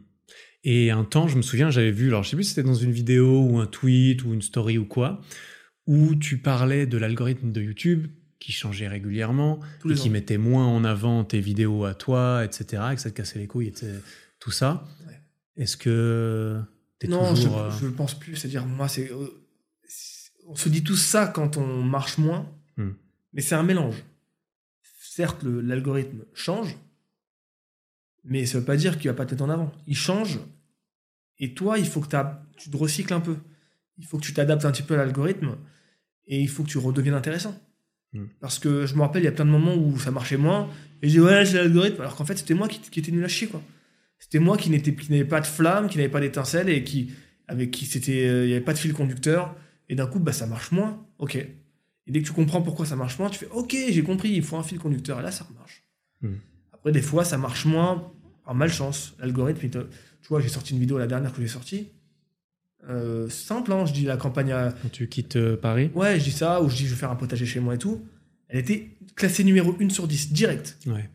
[0.64, 2.74] Et un temps, je me souviens, j'avais vu, alors je sais plus si c'était dans
[2.74, 5.20] une vidéo ou un tweet ou une story ou quoi,
[5.86, 8.08] où tu parlais de l'algorithme de YouTube
[8.38, 12.94] qui changeait régulièrement et qui mettait moins en avant tes vidéos à toi, etc., et
[12.94, 13.74] que ça te cassait les couilles, et
[14.38, 14.84] tout ça.
[15.06, 15.20] Ouais.
[15.56, 16.60] Est-ce que
[17.06, 17.58] Non, toujours...
[17.58, 18.34] euh, je le pense plus.
[18.36, 19.10] C'est-à-dire, moi, c'est.
[19.12, 19.28] euh,
[20.48, 22.92] on se dit tout ça quand on marche moins, Hmm.
[23.32, 24.02] mais c'est un mélange.
[25.00, 26.76] Certes, l'algorithme change,
[28.24, 29.72] mais ça veut pas dire qu'il va pas te mettre en avant.
[29.88, 30.38] Il change,
[31.38, 32.06] et toi, il faut que
[32.56, 33.36] tu te recycles un peu.
[33.98, 35.56] Il faut que tu t'adaptes un petit peu à l'algorithme,
[36.28, 37.60] et il faut que tu redeviennes intéressant.
[38.12, 38.26] Hmm.
[38.40, 40.70] Parce que je me rappelle, il y a plein de moments où ça marchait moins,
[41.02, 43.24] et je dis ouais, c'est l'algorithme, alors qu'en fait, c'était moi qui, qui était nul
[43.24, 43.60] à chier, quoi.
[44.18, 47.12] C'était moi qui n'était qui n'avait pas de flamme, qui n'avait pas d'étincelle et qui
[47.46, 49.54] avec qui c'était euh, il y avait pas de fil conducteur
[49.88, 51.06] et d'un coup bah ça marche moins.
[51.18, 51.36] OK.
[51.36, 54.42] Et dès que tu comprends pourquoi ça marche moins, tu fais OK, j'ai compris, il
[54.42, 55.84] faut un fil conducteur et là ça marche.
[56.22, 56.34] Hmm.
[56.72, 58.12] Après des fois ça marche moins
[58.44, 59.14] par malchance.
[59.18, 59.68] L'algorithme
[60.28, 61.88] tu vois, j'ai sorti une vidéo la dernière que j'ai sortie.
[62.88, 66.24] Euh, simple hein, je dis la campagne à Quand tu quittes euh, Paris Ouais, je
[66.24, 68.06] dis ça ou je dis je vais faire un potager chez moi et tout.
[68.48, 70.78] Elle était classée numéro 1 sur 10 direct.
[70.86, 71.08] Ouais.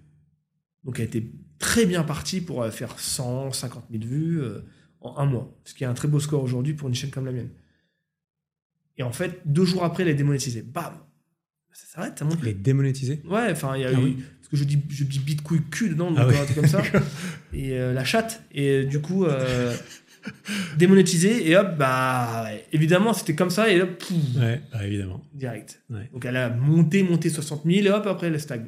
[0.83, 1.23] Donc elle était
[1.64, 4.59] très bien partie pour euh, faire 100, 50 000 vues euh,
[5.01, 5.53] en un mois.
[5.66, 7.50] Ce qui est un très beau score aujourd'hui pour une chaîne comme la mienne.
[8.98, 10.61] Et en fait, deux jours après, elle est démonétisée.
[10.61, 10.93] Bam
[11.75, 12.61] ça s'arrête, ça monte Les plus.
[12.61, 14.03] démonétiser Ouais, enfin, il y a Ah eu.
[14.03, 14.17] oui.
[14.40, 16.35] Parce que je dis, je dis bitcoin cul dedans, donc Ah oui.
[16.38, 16.83] un truc comme ça.
[17.53, 18.43] et euh, la chatte.
[18.51, 19.75] Et du coup, euh,
[20.77, 21.50] démonétisé.
[21.50, 22.64] Et hop, bah, ouais.
[22.74, 23.72] évidemment, c'était comme ça.
[23.72, 25.22] Et hop, pouf, Ouais, bah, évidemment.
[25.33, 25.82] direct.
[25.90, 26.09] Ouais.
[26.14, 28.67] Donc elle a monté, monté 60 000 et hop, après elle stagne.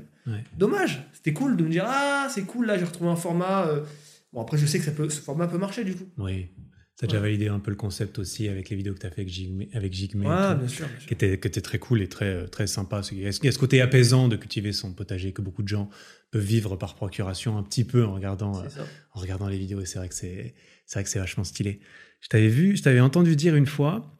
[0.58, 1.04] Dommage.
[1.26, 3.68] C'était cool de me dire, ah, c'est cool, là, j'ai retrouvé un format.
[3.68, 3.84] euh.
[4.32, 6.06] Bon, après, je sais que ça peut, ce format peut marcher, du coup.
[6.20, 6.50] Oui.
[6.98, 7.24] T'as déjà Ouais.
[7.30, 9.92] validé un peu le concept aussi avec les vidéos que t'as fait avec Jigme, avec
[9.92, 10.86] Jigme Ouais, bien bien sûr.
[11.08, 13.02] qui était, qui était très cool et très, très sympa.
[13.12, 15.42] Il y a ce il y a ce côté apaisant de cultiver son potager que
[15.42, 15.90] beaucoup de gens
[16.32, 18.68] peuvent vivre par procuration un petit peu en regardant, euh,
[19.14, 19.82] en regardant les vidéos.
[19.82, 20.54] Et c'est vrai que c'est,
[20.86, 21.80] c'est vrai que c'est vachement stylé.
[22.22, 24.16] Je t'avais vu, je t'avais entendu dire une fois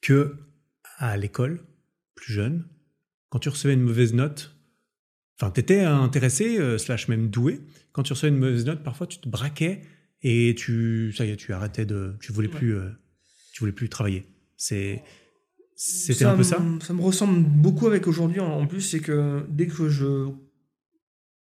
[0.00, 0.34] que
[0.98, 1.60] à l'école,
[2.16, 2.66] plus jeune,
[3.28, 4.55] quand tu recevais une mauvaise note,
[5.36, 7.60] enfin, t'étais intéressé, euh, slash même doué,
[7.92, 9.82] quand tu recevais une mauvaise note, parfois tu te braquais
[10.22, 12.54] et tu, ça y est, tu arrêtais de, tu voulais Ouais.
[12.58, 12.90] plus, euh,
[13.52, 14.26] tu voulais plus travailler.
[14.56, 15.02] C'est,
[15.76, 16.62] c'était un peu ça?
[16.80, 18.40] Ça me ressemble beaucoup avec aujourd'hui.
[18.40, 20.28] En en plus, c'est que dès que je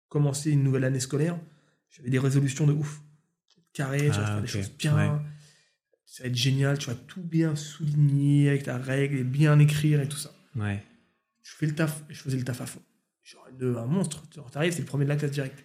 [0.08, 1.38] commençais une nouvelle année scolaire,
[1.90, 3.00] j'avais des résolutions de ouf.
[3.72, 4.96] Carré, tu vas Ah, faire des choses bien.
[4.96, 5.18] Ouais.
[6.04, 10.00] Ça va être génial, tu vas tout bien souligner avec ta règle et bien écrire
[10.00, 10.32] et tout ça.
[10.56, 10.82] Ouais.
[11.42, 12.80] Je fais le taf je faisais le taf à fond.
[13.30, 14.24] Genre de- un monstre.
[14.30, 15.62] Tu arrives, c'est le premier de la classe direct.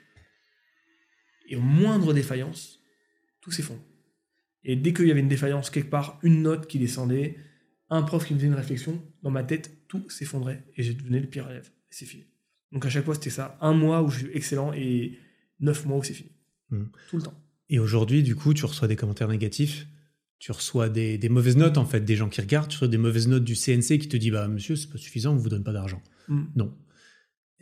[1.48, 2.80] Et au moindre défaillance,
[3.42, 3.82] tout s'effondre.
[4.64, 7.38] Et dès qu'il y avait une défaillance quelque part, une note qui descendait,
[7.90, 11.20] un prof qui me faisait une réflexion, dans ma tête, tout s'effondrait et j'ai devenu
[11.20, 11.70] le pire élève.
[11.92, 12.26] Et c'est fini.
[12.72, 13.58] Donc à chaque fois, c'était ça.
[13.62, 15.18] Un mois où je suis excellent et
[15.60, 16.32] neuf mois où c'est fini.
[16.70, 16.86] Hmm.
[17.10, 17.40] Tout le temps.
[17.70, 19.88] Et aujourd'hui, du coup, tu reçois des commentaires négatifs,
[20.40, 22.98] tu reçois des, des mauvaises notes, en fait, des gens qui regardent, tu reçois des
[22.98, 25.64] mauvaises notes du CNC qui te dit, bah, monsieur, c'est pas suffisant, on vous donne
[25.64, 26.02] pas d'argent.
[26.28, 26.46] Hmm.
[26.56, 26.76] Non.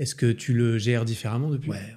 [0.02, 1.70] Est-ce que tu le gères différemment depuis?
[1.70, 1.96] Ouais.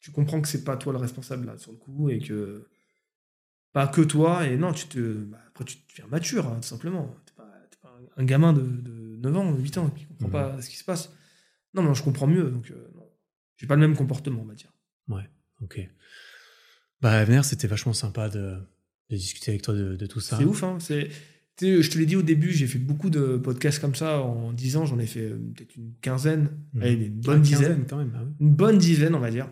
[0.00, 2.68] Tu comprends que c'est pas toi le responsable là sur le coup et que
[3.72, 7.14] pas que toi et non tu te bah, après tu deviens mature hein, tout simplement.
[7.26, 7.48] T'es pas,
[7.80, 10.32] pas un gamin de, de 9 ans, 8 ans qui comprend Mhm.
[10.32, 11.12] pas ce qui se passe.
[11.74, 13.08] Non mais je comprends mieux donc euh, non.
[13.56, 14.72] J'ai pas le même comportement on va dire.
[15.60, 15.80] Ok.
[17.00, 18.56] Bah, Venir, c'était vachement sympa de,
[19.10, 20.38] de discuter avec toi de, de tout ça.
[20.38, 20.78] C'est ouf hein.
[20.80, 21.08] C'est
[21.60, 24.76] je te l'ai dit au début, j'ai fait beaucoup de podcasts comme ça en 10
[24.78, 26.50] ans, j'en ai fait euh, peut-être une quinzaine,
[26.80, 27.84] allez, une bonne dizaine.
[27.88, 28.12] quand même.
[28.16, 28.32] ah oui.
[28.40, 29.48] une bonne dizaine, on va dire.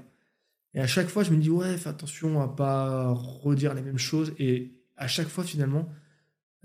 [0.74, 3.98] Et à chaque fois, je me dis, ouais, fais attention à pas redire les mêmes
[3.98, 4.32] choses.
[4.38, 5.88] Et à chaque fois, finalement,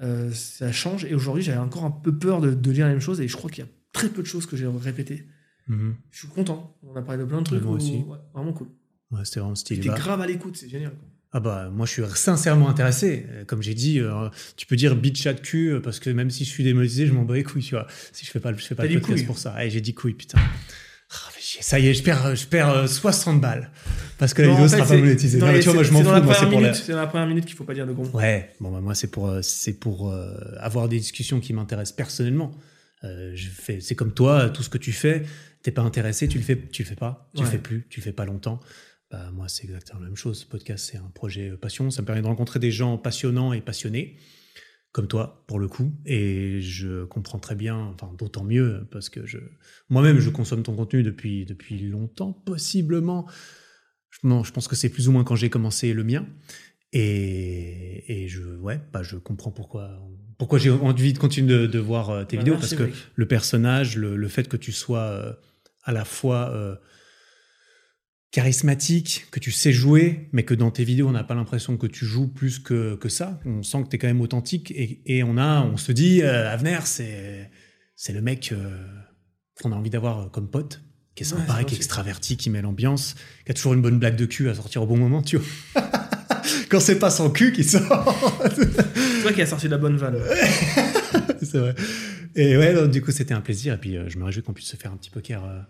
[0.02, 1.06] euh, ça change.
[1.06, 3.20] Et aujourd'hui, j'avais encore un peu peur de, de dire les mêmes choses.
[3.20, 5.26] Et je crois qu'il y a très peu de choses que j'ai répétées.
[5.68, 5.96] Mhm.
[6.12, 6.78] Je suis content.
[6.84, 7.64] On a parlé de plein de trucs.
[7.64, 8.04] moi aussi.
[8.08, 8.68] ouais, vraiment cool.
[9.10, 9.82] Ouais, c'était vraiment stylé.
[9.82, 10.92] T'es Bah, grave à l'écoute, c'est génial.
[10.92, 11.08] quoi.
[11.38, 13.26] Ah bah moi je suis sincèrement intéressé.
[13.30, 16.10] Euh, Comme j'ai dit, euh, tu peux dire bitch chat de cul euh, parce que
[16.10, 17.88] même si je suis démonétisé, je m'en bats les couilles, tu vois.
[18.14, 19.66] Si je fais pas, je fais pas le podcast pour ça.
[19.66, 20.38] Et j'ai dit couilles, putain.
[21.12, 21.16] Ah,
[21.62, 23.70] ça y est, je perds, je perds euh, 60 balles
[24.18, 25.38] parce que la vidéo sera pas monétisée.
[25.40, 26.28] non, mais tu vois, moi c'est- je m'en c'est dans fous.
[26.30, 26.68] la c'est pour la...
[26.70, 28.06] minute, C'est dans la première minute qu'il faut pas dire de gros.
[28.18, 31.96] Ouais, bon bah moi c'est pour euh, c'est pour euh, avoir des discussions qui m'intéressent
[31.98, 32.52] personnellement.
[33.04, 35.24] Euh, je fais, c'est comme toi, tout ce que tu fais,
[35.64, 37.46] t'es pas intéressé, tu le fais, tu le fais pas, tu Ouais.
[37.46, 38.60] le fais plus, tu le fais pas longtemps.
[39.12, 40.40] Bah, moi c'est exactement la même chose.
[40.40, 43.54] Ce podcast c'est un projet euh, passion, ça me permet de rencontrer des gens passionnants
[43.54, 44.18] et passionnés
[44.92, 49.26] comme toi pour le coup, et je comprends très bien, enfin d'autant mieux parce que
[49.26, 49.40] je
[49.90, 53.28] moi-même je consomme ton contenu depuis depuis longtemps, possiblement.
[54.10, 56.26] Je, non, je pense que c'est plus ou moins quand j'ai commencé le mien.
[56.94, 60.00] Et, et je, ouais, bah je comprends pourquoi,
[60.38, 63.28] pourquoi j'ai envie de continuer de, de voir euh, tes Bah, vidéos parce que le
[63.28, 65.34] personnage, le, le fait que tu sois euh,
[65.84, 66.76] à la fois euh,
[68.36, 71.88] charismatique, que tu sais jouer, mais que dans tes vidéos on n'a pas l'impression que
[71.88, 73.40] tu joues plus que, que ça.
[73.46, 76.22] On sent que tu es quand même authentique et, et on a, on se dit,
[76.22, 77.50] euh, Avner, c'est
[77.96, 78.78] c'est le mec euh,
[79.62, 80.82] qu'on a envie d'avoir comme pote,
[81.16, 83.16] qui est sympa, qui est extraverti, qui met l'ambiance,
[83.46, 85.90] qui a toujours une bonne blague de cul à sortir au bon moment, tu vois.
[86.70, 88.42] Quand c'est pas son cul qui sort.
[88.54, 90.20] C'est toi qui as sorti la bonne vanne.
[91.42, 91.76] c'est vrai.
[92.36, 93.76] Et ouais, donc, du coup, c'était un plaisir.
[93.76, 95.62] Et puis, euh, je me réjouis qu'on puisse se faire un petit poker euh,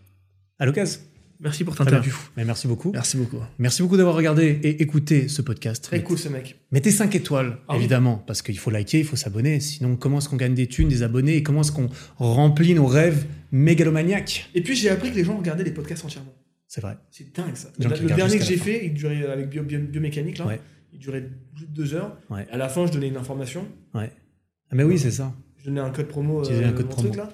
[0.58, 1.00] à l'occasion.
[1.40, 2.14] Merci pour Très t'interview.
[2.38, 2.92] Mais merci beaucoup.
[2.94, 3.40] Merci beaucoup.
[3.60, 5.84] Merci beaucoup d'avoir regardé et écouté ce podcast.
[5.84, 6.60] Très cool ce mec.
[6.72, 7.80] Mettez 5 étoiles, Ah oui.
[7.80, 9.60] évidemment, parce qu'il faut liker, il faut s'abonner.
[9.60, 12.86] Sinon, comment est-ce qu'on gagne des thunes, des abonnés et comment est-ce qu'on remplit nos
[12.88, 14.50] rêves mégalomaniaques?
[14.56, 16.34] Et puis j'ai appris que les gens regardaient les podcasts entièrement.
[16.68, 16.98] C'est vrai.
[17.12, 17.70] C'est dingue ça.
[17.80, 20.60] Le, dernier que j'ai fait, il durait avec bio, bio- biomécanique là, Ouais.
[20.94, 22.18] il durait plus de deux heures.
[22.30, 22.48] Ouais.
[22.52, 23.68] À la fin, je donnais une information.
[23.94, 24.10] Ouais.
[24.72, 25.34] Ah, mais oui, c'est ça.
[25.58, 26.44] Je donnais un code promo.
[26.46, 27.10] Tu donnais un euh, code promo.
[27.10, 27.30] truc, là.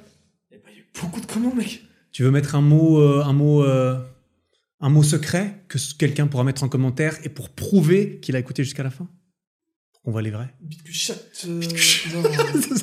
[0.51, 1.81] Et bah, il y a eu beaucoup de commandes, mec.
[2.11, 3.98] Tu veux mettre un mot, euh, un mot, euh,
[4.80, 8.64] un mot secret que quelqu'un pourra mettre en commentaire et pour prouver qu'il a écouté
[8.64, 9.07] jusqu'à la fin?
[9.93, 10.53] Pour qu'on voit les vrais?
[10.65, 11.14] Euh, ça,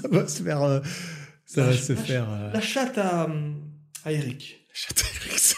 [0.03, 0.83] ça va se faire.
[1.47, 2.27] ça va La- se la- faire.
[2.55, 3.29] La chatte à,
[4.05, 4.55] à Eric.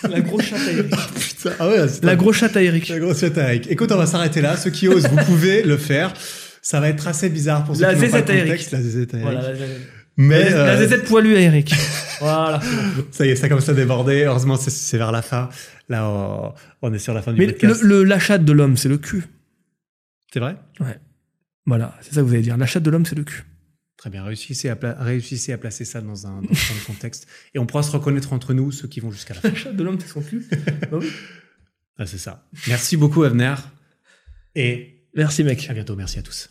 [0.09, 0.95] La grosse chatte à Eric.
[1.47, 1.51] Ah.
[1.59, 2.89] Ah ouais, La grosse chatte à Eric.
[2.89, 3.71] La grosse chatte à Eric.
[3.71, 4.59] Écoute, on va s'arrêter là.
[4.59, 6.13] Ceux qui osent, vous pouvez le faire.
[6.61, 8.47] Ça va être assez bizarre pour ceux La qui n'ont pas le zézette à Eric.
[8.51, 8.73] contexte.
[8.73, 9.33] La zézette à Eric.
[9.33, 9.67] Voilà, la- la-
[10.23, 11.75] Mais La euh, ZZ poilue à Eric.
[12.21, 12.61] voilà.
[13.11, 14.25] ça y est, ça commence à déborder.
[14.25, 15.49] Heureusement, c'est- vers la fin.
[15.89, 17.83] Là, on, on est sur la fin du Mais le, podcast.
[17.83, 19.25] le- la chatte de l'homme, c'est le cul.
[20.33, 20.57] C'est vrai?
[21.67, 22.57] Voilà, c'est ça que vous allez dire.
[22.57, 23.45] La chatte de l'homme, c'est le cul.
[23.97, 27.27] Très bien, réussissez à, réussissez à placer ça dans un, dans un contexte.
[27.55, 29.49] Et on pourra se reconnaître entre nous, ceux qui vont jusqu'à la fin.
[29.51, 30.47] La chatte de l'homme, c'est son cul.
[30.91, 31.11] Bah oui.
[31.99, 32.47] Ah, c'est ça.
[32.69, 33.55] Merci beaucoup, Avner.
[34.55, 35.67] Et Merci, mec.
[35.69, 35.97] à bientôt.
[35.97, 36.51] Merci à tous.